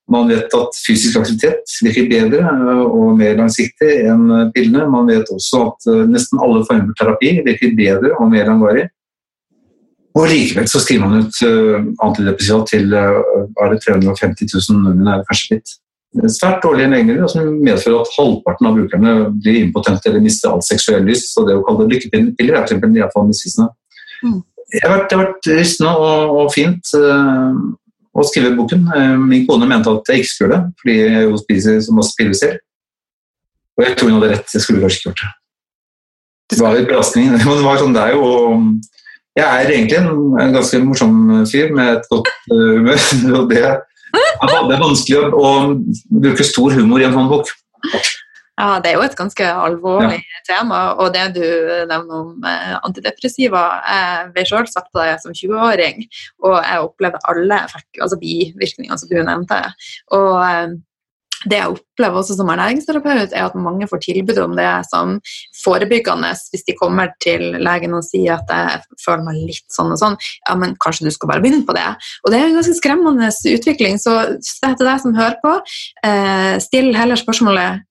Man 0.09 0.29
vet 0.31 0.53
at 0.57 0.77
fysisk 0.85 1.19
aktivitet 1.19 1.73
virker 1.85 2.07
bedre 2.09 2.45
eh, 2.45 2.85
og 2.85 3.17
mer 3.19 3.35
langsiktig 3.37 3.91
enn 4.09 4.51
pillene. 4.55 4.87
Man 4.91 5.09
vet 5.09 5.29
også 5.33 5.65
at 5.67 5.89
eh, 5.91 6.07
nesten 6.09 6.41
alle 6.41 6.63
former 6.67 6.89
for 6.91 7.01
terapi 7.01 7.35
virker 7.45 7.75
bedre 7.77 8.15
og 8.17 8.31
mer 8.33 8.49
langvarig. 8.49 8.87
Og 10.17 10.25
likevel 10.27 10.65
så 10.67 10.81
skriver 10.81 11.05
man 11.05 11.21
ut 11.21 11.37
antidepressiva 12.03 12.63
til 12.67 12.89
bare 12.89 13.77
350 13.77 14.49
000 14.49 14.79
nordmenn, 14.81 15.07
er 15.07 15.21
det 15.21 15.27
kanskje 15.29 15.53
litt. 15.53 15.75
Svært 16.33 16.63
dårlige 16.65 16.89
mengder, 16.89 17.27
som 17.29 17.45
medfører 17.61 18.01
at 18.01 18.15
halvparten 18.15 18.67
av 18.67 18.79
brukerne 18.79 19.11
blir 19.37 19.59
impotente 19.61 20.09
eller 20.09 20.23
mister 20.25 20.49
all 20.49 20.63
seksuell 20.65 21.05
lyst. 21.05 21.35
Så 21.35 21.45
det 21.45 21.53
å 21.59 21.61
kalle 21.67 21.85
det 21.85 21.99
lykkepiller 21.99 22.57
er 22.57 22.65
for 22.65 22.97
iallfall 22.97 23.27
misvisende. 23.29 23.69
Mm. 24.25 24.39
Det 24.73 24.81
har 24.83 24.95
vært, 24.95 25.13
vært 25.21 25.51
rystende 25.59 25.93
og, 25.97 26.33
og 26.41 26.49
fint. 26.53 26.91
Å 28.17 28.25
skrive 28.25 28.55
boken. 28.57 28.87
Eh, 28.95 29.17
min 29.21 29.45
kone 29.47 29.67
mente 29.69 29.91
at 29.91 30.09
jeg 30.09 30.23
ikke 30.23 30.31
skulle 30.33 30.55
det, 30.55 30.77
fordi 30.81 30.95
jeg 30.99 31.25
jo 31.27 31.41
spiser 31.41 31.81
så 31.85 31.95
masse 31.97 32.15
piller 32.17 32.37
selv. 32.37 32.63
Og 33.77 33.85
jeg 33.85 33.97
tror 33.97 34.09
hun 34.09 34.17
hadde 34.17 34.31
rett, 34.33 34.55
jeg 34.55 34.65
skulle 34.65 34.81
kanskje 34.83 34.99
ikke 34.99 35.09
gjort 35.09 35.21
det. 35.23 35.33
Det 36.49 36.61
var 36.63 36.75
litt 36.75 36.89
belastning. 36.89 37.29
Det 37.37 37.65
var 37.65 37.81
sånn 37.81 37.93
det 37.95 38.07
er 38.07 38.17
jo 38.17 38.29
Jeg 39.37 39.45
er 39.45 39.69
egentlig 39.71 39.99
en, 39.99 40.55
ganske 40.55 40.79
morsom 40.83 41.13
fyr 41.47 41.69
med 41.75 41.99
et 41.99 42.09
godt 42.09 42.31
eh, 42.49 42.71
humør. 42.79 43.05
og 43.37 43.53
det, 43.53 43.61
det 44.41 44.73
er 44.75 44.81
vanskelig 44.81 45.21
å 45.37 45.51
bruke 46.23 46.47
stor 46.47 46.75
humor 46.75 47.03
i 47.03 47.07
en 47.07 47.15
sånn 47.15 47.29
bok. 47.29 47.53
Ja, 48.59 48.79
det 48.83 48.91
er 48.91 48.97
jo 48.97 49.05
et 49.05 49.15
ganske 49.15 49.45
alvorlig 49.47 50.19
ja. 50.19 50.41
tema. 50.49 50.81
Og 50.99 51.13
det 51.15 51.29
du 51.37 51.45
nevner 51.87 52.17
om 52.17 52.43
eh, 52.43 52.75
antidepressiva 52.83 53.63
Jeg 53.85 54.27
ble 54.35 54.45
selv 54.49 54.71
satt 54.71 54.89
på 54.91 54.99
det 54.99 55.15
som 55.23 55.35
20-åring, 55.35 56.03
og 56.43 56.59
jeg 56.59 56.83
opplevde 56.83 57.23
alle 57.31 57.63
altså 57.63 58.19
bivirkningene 58.19 58.99
som 58.99 59.11
du 59.11 59.17
nevnte. 59.23 59.61
Og 60.17 60.35
eh, 60.43 60.77
det 61.47 61.55
jeg 61.55 61.71
opplever 61.71 62.19
også 62.19 62.35
som 62.35 62.49
ernæringsterapeut, 62.51 63.31
er 63.31 63.45
at 63.45 63.55
mange 63.55 63.87
får 63.87 64.01
tilbud 64.03 64.41
om 64.43 64.57
det 64.57 64.67
som 64.89 65.13
forebyggende 65.61 66.33
hvis 66.51 66.65
de 66.67 66.75
kommer 66.75 67.13
til 67.23 67.55
legen 67.63 67.95
og 67.95 68.03
sier 68.03 68.41
at 68.41 68.51
jeg 68.51 68.99
føler 69.05 69.23
meg 69.23 69.39
litt 69.47 69.67
sånn 69.71 69.93
og 69.95 70.01
sånn. 70.01 70.17
Ja, 70.43 70.57
men 70.59 70.75
kanskje 70.83 71.07
du 71.07 71.13
skal 71.15 71.31
bare 71.31 71.43
begynne 71.45 71.63
på 71.67 71.75
det. 71.77 71.87
Og 72.25 72.33
det 72.33 72.41
er 72.41 72.49
en 72.49 72.59
ganske 72.59 72.75
skremmende 72.75 73.31
utvikling. 73.55 73.95
Så 74.03 74.17
til 74.43 74.83
deg 74.83 74.97
som 74.99 75.15
hører 75.15 75.39
på, 75.43 75.55
eh, 76.03 76.57
still 76.63 76.91
heller 76.97 77.19
spørsmålet 77.19 77.87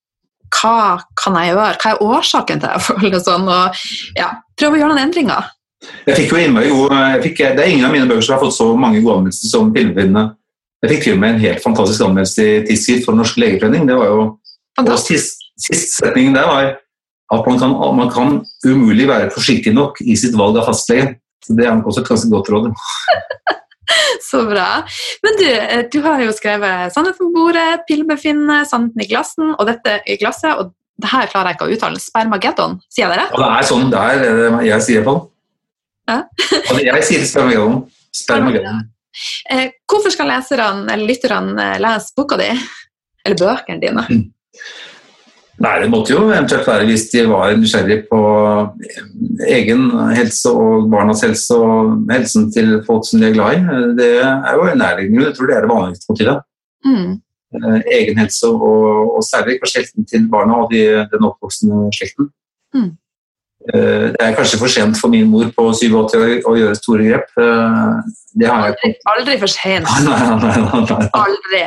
hva 0.54 0.98
kan 1.18 1.36
jeg 1.38 1.52
gjøre, 1.52 1.76
hva 1.82 1.92
er 1.92 2.02
årsaken 2.08 2.62
til 2.62 2.70
at 2.70 2.76
jeg 2.78 2.86
føler 2.88 3.14
det 3.14 3.22
sånn, 3.26 3.46
og 3.48 3.84
ja, 4.18 4.32
prøve 4.58 4.78
å 4.78 4.82
gjøre 4.82 4.94
noen 4.94 5.04
endringer. 5.06 5.54
Jeg 6.08 6.16
fikk 6.16 6.34
jo 6.34 6.40
innmari 6.42 6.72
god, 6.74 6.96
fikk, 7.22 7.44
Det 7.54 7.62
er 7.62 7.70
ingen 7.70 7.86
av 7.86 7.94
mine 7.94 8.08
bøker 8.10 8.24
som 8.26 8.34
har 8.34 8.42
fått 8.42 8.56
så 8.56 8.72
mange 8.74 9.02
gode 9.02 9.20
anmeldelser 9.20 9.52
som 9.52 9.70
Pillepinnene. 9.74 10.24
Jeg 10.82 10.92
fikk 10.92 11.04
til 11.04 11.18
med 11.18 11.36
en 11.36 11.42
helt 11.42 11.62
fantastisk 11.62 12.04
anmeldelse 12.06 12.44
i 12.44 12.58
Tidsskrift 12.66 13.06
for 13.06 13.18
Norsk 13.18 13.38
legeforening. 13.38 13.86
Det 13.86 13.96
var 13.98 14.10
jo, 14.10 14.26
og 14.82 14.92
sist, 15.02 15.42
sist 15.58 15.96
setningen 15.98 16.36
der 16.38 16.46
var 16.50 16.68
at 17.34 17.46
man 17.46 17.58
kan, 17.60 17.74
man 17.98 18.10
kan, 18.10 18.38
umulig 18.64 19.08
være 19.08 19.30
forsiktig 19.34 19.74
nok 19.76 20.00
i 20.00 20.16
sitt 20.16 20.36
valg 20.38 20.56
av 20.58 20.70
fastlege. 20.70 21.18
Så 21.44 21.54
Det 21.54 21.66
er 21.66 21.82
også 21.82 22.02
et 22.02 22.08
ganske 22.08 22.30
godt 22.30 22.50
råd. 22.54 22.70
Så 24.30 24.42
bra. 24.48 24.66
Men 25.24 25.38
du, 25.40 25.46
du 25.92 26.00
har 26.04 26.20
jo 26.22 26.34
skrevet 26.36 26.92
'Sannheten 26.92 27.28
på 27.28 27.32
bordet', 27.36 27.84
'Pillebefinnende', 27.88 28.66
'Sannheten 28.68 29.04
i 29.04 29.08
glassen' 29.10 29.54
og 29.54 29.64
dette 29.70 30.00
i 30.06 30.18
glasset. 30.20 30.54
og 30.58 30.74
det 30.98 31.10
her 31.12 31.28
klarer 31.30 31.52
jeg 31.52 31.58
ikke 31.58 31.66
å 31.68 31.74
uttale. 31.76 32.02
Spermageddon, 32.02 32.78
sier 32.90 33.12
rett? 33.12 33.34
Og 33.34 33.42
det 33.42 33.48
er 33.54 33.66
sånn 33.68 33.90
det 33.92 34.04
er, 34.12 34.22
eh, 34.28 34.60
jeg 34.66 34.86
sier 34.88 35.04
på 35.06 35.16
Ja. 36.08 36.22
Og 36.72 36.80
jeg 36.88 37.04
sier 37.06 37.26
spermageddon. 37.32 37.82
Spermageddon. 38.22 38.86
Eh, 39.50 39.72
hvorfor 39.90 40.12
skal 40.14 40.28
leserne 40.30 40.92
eller 40.92 41.08
lytterne 41.08 41.62
eh, 41.64 41.78
lese 41.82 42.12
boka 42.14 42.36
di? 42.38 42.52
Eller 43.26 43.38
bøkene 43.40 43.80
dine? 43.82 44.04
Nei, 45.58 45.72
Det 45.82 45.88
måtte 45.90 46.12
jo 46.14 46.20
eventuelt 46.30 46.66
være 46.68 46.84
hvis 46.86 47.08
de 47.10 47.24
var 47.26 47.56
nysgjerrig 47.58 48.04
på 48.10 48.18
egen 49.48 49.88
helse 50.14 50.52
og 50.54 50.86
barnas 50.92 51.24
helse 51.26 51.56
og 51.58 52.04
helsen 52.12 52.46
til 52.54 52.76
folk 52.86 53.06
som 53.08 53.20
de 53.22 53.26
er 53.30 53.34
glad 53.34 53.56
i. 53.56 53.80
Det 53.98 54.10
er 54.22 54.54
jo 54.54 54.68
nærliggende. 54.78 55.24
Jeg 55.26 55.34
tror 55.34 55.50
det 55.50 55.56
er 55.56 55.66
det 55.66 55.72
vanligste 55.72 56.12
motivet. 56.12 56.38
Mm. 56.86 57.10
Eh, 57.58 57.80
egen 57.98 58.18
helse 58.22 58.46
og, 58.46 59.16
og 59.16 59.22
særlig 59.26 59.58
kanskje 59.58 59.82
helsen 59.82 60.06
til 60.06 60.28
barna 60.30 60.62
og 60.62 60.70
de, 60.72 60.82
den 61.10 61.26
oppvoksende 61.26 61.90
slekten. 61.96 62.30
Mm. 62.76 62.90
Eh, 63.74 64.06
Det 64.14 64.22
er 64.28 64.34
kanskje 64.38 64.60
for 64.62 64.70
sent 64.70 65.00
for 65.00 65.10
min 65.10 65.26
mor 65.32 65.50
på 65.56 65.70
87 65.74 65.90
år 65.98 66.46
å 66.46 66.56
gjøre 66.60 66.78
store 66.78 67.08
grep. 67.10 67.34
Eh, 67.34 68.14
Det 68.38 68.46
har 68.46 68.68
jeg 68.68 68.76
Aldri, 68.78 68.94
aldri 69.16 69.38
for 69.42 69.50
sent. 69.58 69.90
Nei, 70.06 70.28
nei, 70.38 70.58
nei. 70.86 71.08
Aldri. 71.24 71.64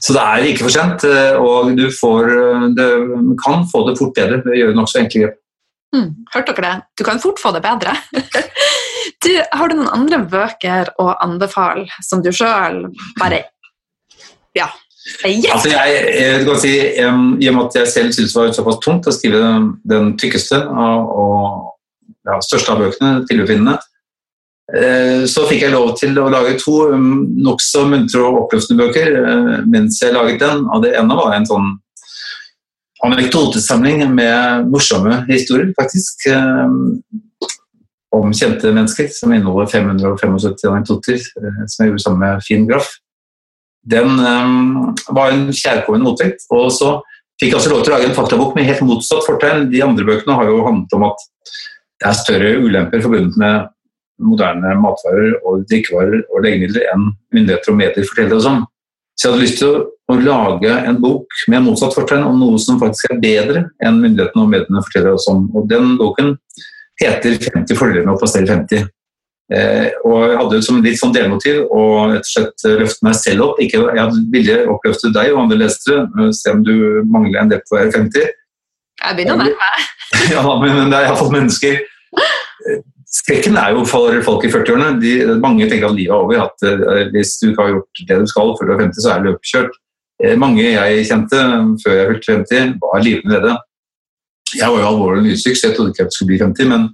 Så 0.00 0.16
det 0.16 0.22
er 0.24 0.48
ikke 0.48 0.64
for 0.64 0.74
sent, 0.74 1.04
eh, 1.04 1.36
og 1.36 1.74
du 1.76 1.86
får, 1.92 2.30
eh, 2.32 2.66
det, 2.76 2.88
kan 3.42 3.66
få 3.68 3.84
det 3.88 3.98
fort 4.00 4.14
bedre 4.16 4.40
ved 4.44 4.54
å 4.54 4.60
gjøre 4.62 4.76
nokså 4.78 5.02
enkle 5.02 5.24
grep. 5.26 5.40
Mm. 5.94 6.10
Hørte 6.32 6.54
dere 6.54 6.68
det? 6.68 6.84
Du 6.96 7.04
kan 7.04 7.20
fort 7.20 7.40
få 7.42 7.54
det 7.56 7.64
bedre. 7.66 7.96
Du, 9.20 9.28
har 9.36 9.68
du 9.68 9.74
noen 9.76 9.90
andre 9.92 10.18
bøker 10.28 10.90
å 11.00 11.10
anbefale 11.20 11.82
som 12.04 12.22
du 12.24 12.30
sjøl 12.32 12.86
bare 13.20 13.42
Ja. 14.56 14.70
Yes. 15.26 15.48
Altså 15.52 15.72
jeg, 15.72 15.98
jeg 16.16 16.46
kan 16.46 16.58
si, 16.60 16.72
em, 17.02 17.22
I 17.40 17.48
og 17.50 17.56
med 17.56 17.66
at 17.66 17.76
jeg 17.80 17.90
selv 17.92 18.14
syntes 18.16 18.32
det 18.32 18.40
var 18.40 18.54
såpass 18.56 18.78
tungt 18.84 19.08
å 19.08 19.14
skrive 19.14 19.40
den, 19.42 19.66
den 19.88 20.10
tykkeste 20.20 20.60
og, 20.68 21.12
og 21.24 22.28
ja, 22.28 22.38
største 22.44 22.72
av 22.72 22.84
bøkene, 22.84 23.12
'Tilbefindende', 23.26 23.76
eh, 23.80 23.89
så 25.26 25.44
fikk 25.48 25.64
jeg 25.64 25.72
lov 25.72 25.94
til 25.98 26.18
å 26.22 26.28
lage 26.30 26.52
to 26.60 26.76
um, 26.92 27.24
nokså 27.42 27.86
muntre 27.90 28.20
og 28.22 28.44
oppløftende 28.44 28.84
bøker 28.84 29.08
eh, 29.18 29.54
mens 29.66 29.98
jeg 30.02 30.14
laget 30.14 30.38
den. 30.44 30.66
og 30.70 30.84
Det 30.84 30.92
ene 30.98 31.16
var 31.18 31.34
en 31.34 31.48
sånn 31.48 31.72
anekdotesamling 33.06 34.04
med 34.14 34.70
morsomme 34.70 35.24
historier, 35.30 35.72
faktisk. 35.78 36.28
eh, 36.30 36.78
om 38.10 38.32
kjente 38.34 38.72
mennesker, 38.74 39.08
som 39.14 39.32
inneholder 39.32 39.70
575 39.70 40.72
anekdoter, 40.72 41.20
eh, 41.20 41.60
som 41.66 41.84
jeg 41.84 41.92
gjorde 41.92 42.04
sammen 42.04 42.24
med 42.24 42.44
Finn 42.46 42.66
Graff. 42.66 42.90
Den 43.86 44.18
eh, 44.18 44.54
var 45.14 45.34
en 45.34 45.48
kjærkommen 45.54 46.04
motvekt. 46.04 46.46
Og 46.50 46.70
så 46.74 46.96
fikk 47.40 47.52
jeg 47.52 47.60
også 47.60 47.74
lov 47.74 47.84
til 47.84 47.94
å 47.94 47.98
lage 47.98 48.10
en 48.10 48.16
faktabok 48.18 48.56
med 48.58 48.66
helt 48.68 48.82
motsatt 48.86 49.26
fortegn. 49.26 49.68
De 49.72 49.82
andre 49.86 50.06
bøkene 50.08 50.38
har 50.38 50.50
jo 50.50 50.64
handlet 50.66 50.98
om 50.98 51.06
at 51.10 51.28
det 52.00 52.08
er 52.08 52.18
større 52.18 52.56
ulemper 52.64 53.04
forbundet 53.04 53.38
med 53.40 53.70
moderne 54.20 54.74
matvarer 54.80 55.38
og 55.44 55.64
drikkevarer 55.70 56.22
og 56.28 56.44
legemidler 56.44 56.86
enn 56.92 57.10
myndigheter 57.34 57.72
og 57.72 57.80
medier 57.80 58.06
forteller 58.08 58.38
oss 58.38 58.48
om. 58.50 58.62
Så 59.16 59.26
jeg 59.26 59.34
hadde 59.34 59.44
lyst 59.44 59.58
til 59.60 59.68
å, 59.68 59.80
å 60.12 60.14
lage 60.20 60.76
en 60.88 61.00
bok 61.02 61.42
med 61.52 61.66
motsatt 61.66 61.96
fortegn 61.96 62.24
om 62.24 62.38
noe 62.40 62.60
som 62.62 62.78
faktisk 62.80 63.12
er 63.12 63.20
bedre 63.20 63.66
enn 63.84 64.00
myndighetene 64.00 64.46
og 64.46 64.54
mediene 64.54 64.84
forteller 64.86 65.18
oss 65.18 65.28
om. 65.32 65.44
Og 65.56 65.68
den 65.68 65.96
boken 66.00 66.34
heter 67.00 67.36
50 67.50 67.76
fordeler 67.76 68.06
med 68.06 68.14
å 68.14 68.20
passere 68.20 68.48
50. 68.48 68.88
Eh, 69.50 69.88
og 70.06 70.18
jeg 70.22 70.36
hadde 70.38 70.58
som 70.62 70.78
litt 70.84 70.98
sånn 71.00 71.14
delmotiv 71.14 71.64
å 71.74 71.82
rett 72.12 72.22
og 72.22 72.30
slett 72.30 72.66
løfte 72.80 73.06
meg 73.06 73.16
selv 73.18 73.48
opp. 73.48 73.62
Ikke, 73.62 73.82
jeg 73.96 74.24
vilje 74.32 74.58
oppløfte 74.70 75.10
deg 75.14 75.32
og 75.34 75.42
andre 75.44 75.58
lesere, 75.64 76.04
eh, 76.06 76.30
se 76.36 76.54
om 76.54 76.62
du 76.66 76.74
mangler 77.10 77.42
en 77.42 77.50
del 77.50 77.62
på 77.66 77.74
å 77.74 77.80
være 77.80 77.96
50. 77.96 78.30
Jeg 79.00 79.18
begynner 79.18 79.36
å 79.36 79.42
nærme 79.42 79.58
meg. 79.64 79.90
ja, 80.36 80.44
men 80.62 80.92
det 80.92 81.00
er 81.00 81.08
iallfall 81.08 81.34
mennesker. 81.34 81.80
Eh, 83.10 83.16
Skrekken 83.20 83.56
er 83.58 83.74
jo 83.74 83.84
for 83.84 84.22
folk 84.22 84.44
i 84.44 84.50
40-årene. 84.50 85.38
Mange 85.42 85.68
tenker 85.68 85.88
at 85.88 85.96
livet 85.96 86.10
er 86.10 86.18
over. 86.18 86.44
At 86.46 86.62
eh, 86.62 87.08
hvis 87.10 87.38
du 87.40 87.50
ikke 87.50 87.62
har 87.62 87.72
gjort 87.74 88.02
det 88.08 88.18
du 88.20 88.26
skal 88.26 88.54
før 88.58 88.68
du 88.68 88.74
er 88.74 88.82
50, 88.86 89.02
så 89.02 89.10
er 89.14 89.24
løpet 89.24 89.52
kjørt. 89.52 89.78
Eh, 90.22 90.36
mange 90.38 90.62
jeg 90.62 91.06
kjente 91.08 91.40
før 91.82 91.96
jeg 91.96 92.10
fylte 92.10 92.36
50, 92.36 92.76
var 92.82 93.02
livredde. 93.02 93.56
Jeg 94.54 94.66
var 94.66 94.80
jo 94.82 94.90
alvorlig 94.90 95.24
nysyk, 95.28 95.56
så 95.56 95.68
jeg 95.68 95.76
trodde 95.76 95.94
ikke 95.94 96.04
jeg 96.04 96.14
skulle 96.14 96.30
bli 96.30 96.38
50. 96.42 96.70
Men, 96.70 96.86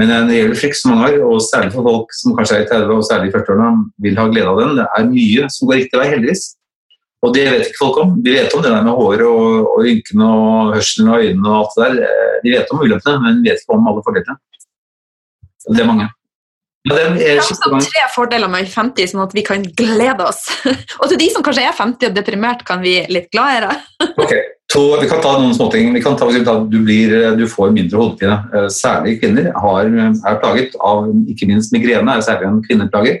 men 0.00 0.14
en 0.16 0.32
reell 0.32 0.56
frekk 0.56 0.76
som 0.76 0.94
mange 0.94 1.10
har, 1.10 1.18
og 1.24 1.44
særlig 1.44 1.74
for 1.74 1.88
folk 1.88 2.16
som 2.16 2.36
kanskje 2.38 2.56
er 2.56 2.64
i 2.64 2.70
30 2.72 2.96
og 2.96 3.04
særlig 3.08 3.30
i 3.30 3.36
40-årene, 3.36 3.84
vil 4.04 4.18
ha 4.20 4.26
glede 4.32 4.52
av 4.52 4.60
den. 4.62 4.74
Det 4.80 4.88
er 4.96 5.12
mye 5.12 5.52
som 5.52 5.68
går 5.68 5.80
riktig 5.82 6.00
vei, 6.00 6.08
heldigvis. 6.14 6.44
Og 7.20 7.34
det 7.36 7.42
vet 7.52 7.66
ikke 7.68 7.82
folk 7.82 7.98
om. 8.00 8.12
De 8.24 8.32
vet 8.32 8.54
om 8.56 8.62
det 8.64 8.70
der 8.72 8.84
med 8.84 8.96
håret 8.96 9.26
og, 9.28 9.66
og 9.74 9.82
rynkene 9.84 10.28
og 10.40 10.70
hørselen 10.72 11.10
og 11.12 11.24
øynene 11.26 11.50
og 11.50 11.56
alt 11.58 11.74
det 11.76 11.84
der. 11.84 12.06
Eh, 12.08 12.36
De 12.40 12.52
vet 12.54 12.70
om 12.72 12.80
ulempene, 12.80 13.18
men 13.20 13.42
vet 13.44 13.60
ikke 13.60 13.76
om 13.76 13.90
alle 13.90 14.00
fordelene. 14.06 14.38
Det 15.68 15.82
er 15.82 15.88
mange. 15.88 16.08
Det 16.88 17.34
også 17.36 17.68
mange. 17.68 17.84
tre 17.84 18.06
fordeler 18.14 18.48
med 18.48 18.68
50, 18.72 19.10
sånn 19.12 19.20
at 19.26 19.34
vi 19.36 19.42
kan 19.44 19.64
glede 19.76 20.24
oss. 20.24 20.46
Og 21.00 21.10
til 21.10 21.18
de 21.20 21.26
som 21.32 21.44
kanskje 21.44 21.66
er 21.68 21.76
50 21.76 22.08
og 22.08 22.14
deprimert, 22.16 22.64
kan 22.64 22.80
vi 22.84 23.02
litt 23.12 23.28
gladere. 23.34 23.74
Ok, 24.20 24.32
to, 24.72 24.84
Vi 25.02 25.08
kan 25.10 25.20
ta 25.20 25.34
noen 25.36 25.52
småting. 25.56 25.92
Vi 25.92 26.00
kan 26.04 26.16
ta 26.16 26.28
at 26.30 26.70
du, 26.72 26.78
blir, 26.86 27.12
du 27.36 27.44
får 27.48 27.74
mindre 27.76 28.00
hodepine. 28.00 28.38
Eh, 28.56 28.68
Særlig 28.72 29.18
kvinner 29.20 29.50
har, 29.52 29.90
er 29.90 30.40
plaget 30.40 30.78
av 30.80 31.10
ikke 31.28 31.50
minst 31.50 31.74
migrene, 31.76 32.16
er 32.16 32.24
særlig 32.24 32.48
en 32.48 32.62
kvinneplage. 32.64 33.18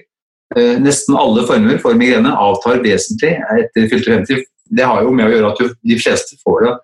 Eh, 0.56 0.76
Nesten 0.80 1.18
alle 1.20 1.44
former 1.48 1.76
for 1.84 1.98
migrene 2.00 2.32
avtar 2.32 2.80
vesentlig 2.84 3.36
etter 3.60 3.90
fylte 3.92 4.16
50. 4.16 4.46
Det 4.70 4.86
har 4.88 5.04
jo 5.04 5.12
med 5.12 5.28
å 5.28 5.34
gjøre 5.34 5.52
at 5.52 5.60
du, 5.60 5.76
de 5.92 6.00
fleste 6.00 6.40
får 6.40 6.64
det 6.64 6.78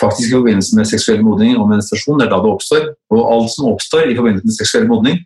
faktisk 0.00 0.30
i 0.30 0.36
forbindelse 0.38 0.76
med 0.78 0.88
seksuell 0.88 1.20
modning 1.24 1.58
og 1.58 1.68
menstruasjon. 1.70 2.20
Det 2.20 2.26
er 2.26 2.32
da 2.32 2.40
det 2.44 2.54
oppstår. 2.54 2.86
Og 3.14 3.20
alt 3.34 3.52
som 3.54 3.68
oppstår 3.72 4.08
i 4.10 4.16
forbindelse 4.18 4.48
med 4.48 4.56
seksuell 4.56 4.88
modning, 4.90 5.20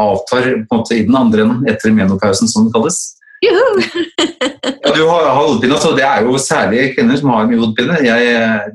avtar 0.00 0.48
på 0.50 0.74
en 0.74 0.80
måte 0.80 0.96
i 0.96 1.04
den 1.06 1.18
andre 1.18 1.44
enden 1.44 1.68
etter 1.70 1.94
menopausen, 1.94 2.50
som 2.50 2.66
det 2.66 2.74
kalles. 2.76 3.02
Ja, 4.84 4.92
du 4.92 5.02
har, 5.08 5.26
hodepine, 5.36 5.74
altså 5.76 5.90
det 5.96 6.04
er 6.04 6.24
jo 6.24 6.38
særlig 6.40 6.90
kvinner 6.94 7.16
som 7.16 7.30
har 7.32 7.46
mye 7.48 7.60
hodepine. 7.60 7.96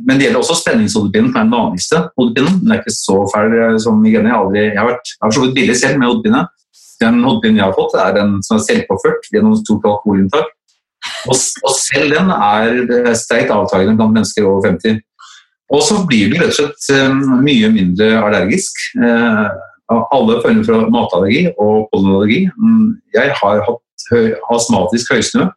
Men 0.06 0.18
det 0.18 0.26
gjelder 0.26 0.42
også 0.42 0.56
spenningshodepinen, 0.58 1.32
som 1.32 1.40
er 1.40 1.46
den 1.48 1.54
vanligste 1.54 2.00
hodepinen. 2.18 2.56
Den 2.62 2.74
er 2.74 2.82
ikke 2.82 2.94
så 2.94 3.18
fæl 3.34 3.78
som 3.82 4.00
migrene. 4.02 4.30
Jeg 4.30 4.36
har, 4.36 4.46
aldri, 4.46 4.64
jeg 4.68 4.80
har 4.80 4.90
vært 4.90 5.12
jeg 5.12 5.26
har 5.26 5.36
så 5.36 5.44
vidt 5.44 5.56
billig 5.58 5.76
selv 5.78 6.00
med 6.02 6.10
hodepine. 6.10 6.42
Den 7.02 7.22
hodepinen 7.26 7.62
jeg 7.62 7.66
har 7.66 7.78
fått, 7.78 7.98
er 8.02 8.16
den 8.18 8.40
som 8.46 8.58
er 8.58 8.66
selvpåført 8.66 9.30
gjennom 9.34 9.58
stort 9.60 9.86
alkoholinntak. 9.92 10.50
Og, 11.30 11.36
og 11.38 11.76
selv 11.78 12.16
den 12.18 12.34
er 12.36 13.14
sterkt 13.18 13.54
avtagende 13.54 13.98
blant 14.00 14.18
mennesker 14.18 14.50
over 14.50 14.66
50. 14.70 15.00
Og 15.70 15.84
så 15.86 16.00
blir 16.10 16.32
du 16.32 16.40
rett 16.40 16.54
og 16.54 16.58
slett 16.58 16.88
eh, 16.96 17.20
mye 17.46 17.70
mindre 17.74 18.14
allergisk. 18.24 18.80
Eh, 18.98 19.44
alle 19.90 20.40
former 20.44 20.66
for 20.66 20.90
matallergi 20.94 21.46
og 21.58 21.90
pollenallergi. 21.92 22.42
Mm, 22.58 22.90
Jeg 23.16 23.34
har 23.42 23.62
hatt 23.66 24.10
høy, 24.12 24.34
astmatisk 24.54 25.14
høysnø. 25.14 25.50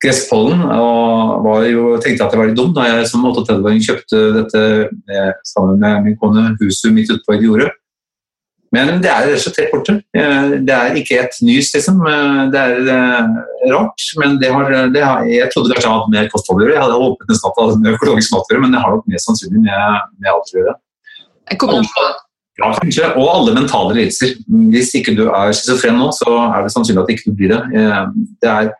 Gresspollen. 0.00 0.62
Og 0.64 1.44
var 1.44 1.66
jo, 1.68 1.84
tenkte 2.02 2.26
at 2.26 2.34
jeg 2.34 2.40
var 2.40 2.50
litt 2.50 2.58
dum 2.58 2.72
da 2.74 2.86
jeg 2.88 3.10
som 3.10 3.26
38-åring 3.28 3.82
kjøpte 3.84 4.22
dette 4.38 4.64
eh, 4.88 5.32
sammen 5.46 5.82
med 5.82 6.06
min 6.06 6.18
kone 6.20 6.54
huset 6.62 6.94
midt 6.94 7.12
ute 7.12 7.22
på 7.26 7.36
et 7.36 7.46
jorde. 7.46 7.70
Men 8.70 9.00
det 9.02 9.10
er 9.10 9.26
rett 9.26 9.46
og 9.48 9.54
slett 9.54 9.72
borte. 9.72 9.96
Eh, 10.14 10.52
Det 10.62 10.74
er 10.76 10.96
ikke 11.00 11.18
et 11.24 11.36
nys, 11.42 11.72
liksom. 11.74 12.00
Eh, 12.06 12.42
Det 12.52 12.60
er 12.60 12.90
eh, 12.94 13.70
rart, 13.72 14.04
men 14.20 14.38
det 14.38 14.50
har, 14.54 14.70
det 14.94 15.02
har, 15.02 15.24
jeg 15.26 15.50
trodde 15.50 15.74
kanskje 15.74 15.88
jeg 15.88 15.96
hadde 15.96 16.14
med 16.14 16.30
kosthold 16.30 16.60
å 16.60 16.64
gjøre. 16.64 16.76
Jeg 16.76 16.84
hadde 16.84 17.00
håpet 17.02 17.32
nesten 17.32 17.50
at 17.50 17.56
det 17.58 17.64
hadde 17.66 17.94
økologisk 17.96 18.34
mat 18.34 18.46
å 18.46 18.54
gjøre, 18.54 18.62
men 18.66 18.76
det 18.76 18.82
har 18.84 18.94
nok 18.94 19.08
mest 19.10 19.26
sannsynlig 19.30 19.64
med, 19.64 20.12
med 20.20 20.30
alt 20.34 20.54
å 20.54 20.58
gjøre. 20.60 20.76
Ja, 22.60 22.70
kanskje. 22.76 23.10
Og 23.16 23.26
alle 23.32 23.56
mentale 23.56 23.96
lidelser. 23.96 24.36
Hvis 24.70 24.94
ikke 24.98 25.16
du 25.18 25.26
er 25.30 25.50
schizofren 25.56 25.98
nå, 25.98 26.10
så 26.14 26.30
er 26.44 26.62
det 26.62 26.72
sannsynlig 26.74 27.02
at 27.02 27.12
ikke 27.14 27.30
du 27.30 27.36
blir 27.38 27.54
det. 27.56 27.60
Det 28.44 28.50
er 28.50 28.70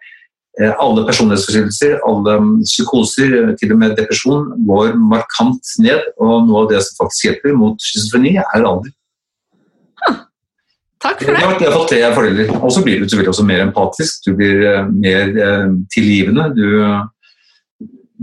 alle 0.82 1.04
personlighetsforstyrrelser, 1.08 1.98
alle 2.06 2.36
psykoser, 2.66 3.34
eh, 3.40 3.52
til 3.56 3.72
og 3.72 3.78
med 3.80 3.96
depresjon, 3.96 4.50
går 4.68 4.94
markant 4.98 5.74
ned. 5.80 6.02
Og 6.20 6.46
noe 6.48 6.64
av 6.64 6.70
det 6.72 6.82
som 6.84 7.06
faktisk 7.06 7.28
hjelper 7.28 7.56
mot 7.56 7.78
schizofreni, 7.80 8.36
er 8.38 8.66
alder. 8.66 8.92
Takk 11.00 11.22
for 11.22 11.32
det. 11.32 11.40
Ja, 11.40 11.52
det 11.56 11.68
har 11.68 11.78
fått 11.78 11.92
tre 11.94 12.02
fordeler. 12.12 12.50
Og 12.60 12.74
så 12.74 12.82
blir 12.84 13.00
du 13.00 13.06
selvfølgelig 13.06 13.32
også 13.32 13.46
mer 13.48 13.64
empatisk, 13.64 14.26
du 14.26 14.34
blir 14.36 14.66
eh, 14.68 14.90
mer 14.92 15.38
eh, 15.46 15.70
tilgivende. 15.94 16.50
Du, 16.56 16.66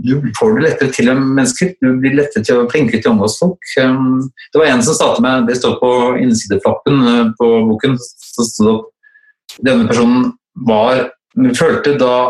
du 0.06 0.28
får 0.38 0.54
det 0.54 0.64
lettere 0.68 0.94
til 0.94 1.10
en 1.10 1.24
mennesker, 1.24 1.72
du 1.82 1.98
blir 1.98 2.14
lettere 2.20 2.46
til 2.46 2.60
å 2.60 2.68
flinkere 2.70 3.02
til 3.02 3.10
å 3.10 3.16
omgås 3.16 3.38
folk. 3.40 3.72
Det 3.74 4.60
var 4.60 4.70
en 4.70 4.84
som 4.86 4.94
sa 4.94 5.10
til 5.14 5.26
meg, 5.26 5.48
det 5.48 5.58
står 5.58 5.74
på 5.82 5.92
innsideflappen 6.22 7.02
eh, 7.14 7.24
på 7.40 7.50
boken, 7.72 7.98
så 7.98 8.46
stod 8.46 8.68
det 8.68 8.76
opp 8.76 8.94
denne 9.64 9.88
personen 9.88 10.28
var, 10.68 11.08
følte 11.56 11.96
da, 11.98 12.28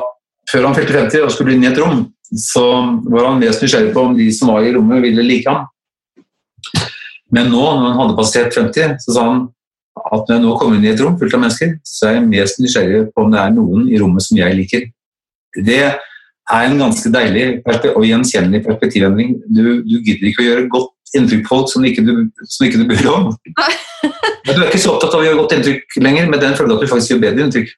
før 0.48 0.68
han 0.68 0.76
fylte 0.76 0.96
50 0.96 1.26
og 1.26 1.34
skulle 1.34 1.56
inn 1.56 1.66
i 1.66 1.68
et 1.68 1.80
rom, 1.80 2.06
så 2.28 2.64
var 3.08 3.30
han 3.30 3.42
mest 3.42 3.64
nysgjerrig 3.64 3.92
på 3.92 4.04
om 4.06 4.16
de 4.16 4.30
som 4.32 4.52
var 4.52 4.64
i 4.64 4.72
rommet 4.72 5.04
ville 5.04 5.24
like 5.26 5.50
ham. 5.50 5.68
Men 7.34 7.50
nå, 7.52 7.60
når 7.60 7.90
han 7.90 7.98
hadde 8.00 8.16
passert 8.16 8.56
50, 8.56 8.96
så 9.04 9.14
sa 9.14 9.24
han 9.28 9.46
at 9.98 10.28
når 10.28 10.36
jeg 10.36 10.44
nå 10.44 10.52
kommer 10.60 10.78
inn 10.78 10.86
i 10.86 10.92
et 10.92 11.00
rom 11.02 11.16
fullt 11.20 11.34
av 11.36 11.42
mennesker, 11.44 11.74
så 11.86 12.08
er 12.08 12.18
jeg 12.18 12.28
mest 12.28 12.62
nysgjerrig 12.62 13.02
på 13.14 13.24
om 13.24 13.32
det 13.32 13.40
er 13.42 13.56
noen 13.56 13.88
i 13.90 13.98
rommet 14.00 14.24
som 14.24 14.38
jeg 14.38 14.56
liker. 14.58 14.86
Det 15.66 15.80
er 15.88 16.68
en 16.68 16.80
ganske 16.80 17.12
deilig 17.12 17.46
og 17.92 18.06
gjenkjennelig 18.06 18.62
perspektivendring. 18.64 19.36
Du, 19.48 19.62
du, 19.84 19.96
gidder 20.06 20.30
ikke 20.30 20.44
å 20.44 20.48
gjøre 20.48 20.66
godt 20.72 21.16
inntrykk 21.18 21.44
på 21.44 21.52
folk 21.54 21.72
som 21.72 21.86
ikke 21.88 22.04
du, 22.06 22.12
som 22.48 22.66
ikke 22.66 22.80
du 22.82 22.86
bryr 22.88 23.08
om. 23.12 23.30
Men 24.46 24.54
du 24.54 24.62
er 24.62 24.68
ikke 24.70 24.82
så 24.82 24.94
opptatt 24.94 25.16
av 25.16 25.22
å 25.22 25.26
gjøre 25.26 25.40
godt 25.42 25.56
inntrykk 25.58 25.98
lenger, 26.00 26.28
men 26.30 26.40
den 26.40 26.54
føler 26.56 26.78
at 26.78 26.84
du 26.84 26.88
faktisk 26.88 27.12
gjør 27.12 27.24
bedre 27.26 27.44
inntrykk. 27.44 27.72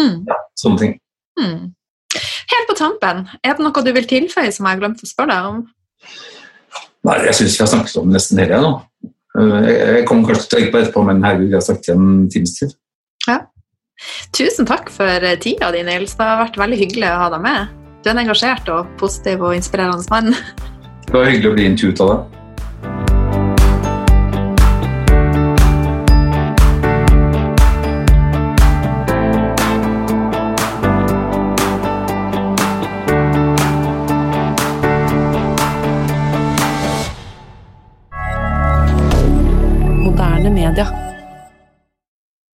Mm. 0.00 0.14
Ja, 0.30 0.36
sånne 0.56 0.80
ting. 0.80 0.94
Mm. 1.36 1.74
Helt 2.54 2.70
på 2.70 2.76
tampen, 2.78 3.26
er 3.44 3.58
det 3.58 3.66
noe 3.66 3.82
du 3.84 3.90
vil 3.92 4.06
tilføye 4.08 4.52
som 4.54 4.64
jeg 4.64 4.76
har 4.76 4.80
glemt 4.80 5.02
å 5.04 5.08
spørre 5.10 5.34
deg 5.34 5.50
om? 5.50 5.58
Nei, 7.04 7.18
jeg 7.26 7.36
syns 7.36 7.58
vi 7.58 7.64
har 7.64 7.70
snakket 7.74 7.98
om 8.00 8.14
nesten 8.14 8.40
hele 8.40 8.62
nå. 8.62 8.72
Eh, 9.38 9.70
jeg 9.98 10.04
kommer 10.08 10.30
kanskje 10.30 10.44
til 10.44 10.50
å 10.50 10.60
tenke 10.60 10.74
på 10.74 10.82
etterpå, 10.82 11.06
men 11.08 11.24
herregud, 11.26 11.50
jeg 11.50 11.58
har 11.58 11.66
snakket 11.68 11.90
i 11.90 11.94
en 11.96 12.28
times 12.30 12.54
tid. 12.58 12.76
Ja. 13.26 13.38
Tusen 14.34 14.68
takk 14.68 14.90
for 14.92 15.26
tida 15.42 15.70
di, 15.74 15.82
Nils. 15.86 16.14
Det 16.18 16.28
har 16.28 16.42
vært 16.42 16.60
veldig 16.60 16.78
hyggelig 16.80 17.10
å 17.10 17.18
ha 17.24 17.32
deg 17.34 17.44
med. 17.44 17.74
Du 18.02 18.10
er 18.10 18.16
en 18.16 18.24
engasjert 18.26 18.68
og 18.68 18.90
positiv 19.00 19.42
og 19.42 19.56
inspirerende 19.56 20.04
mann. 20.12 20.34
Det 21.06 21.14
var 21.14 21.30
hyggelig 21.30 21.50
å 21.50 21.56
bli 21.58 21.68
intervjuet 21.70 22.02
av 22.04 22.10
deg. 22.10 22.43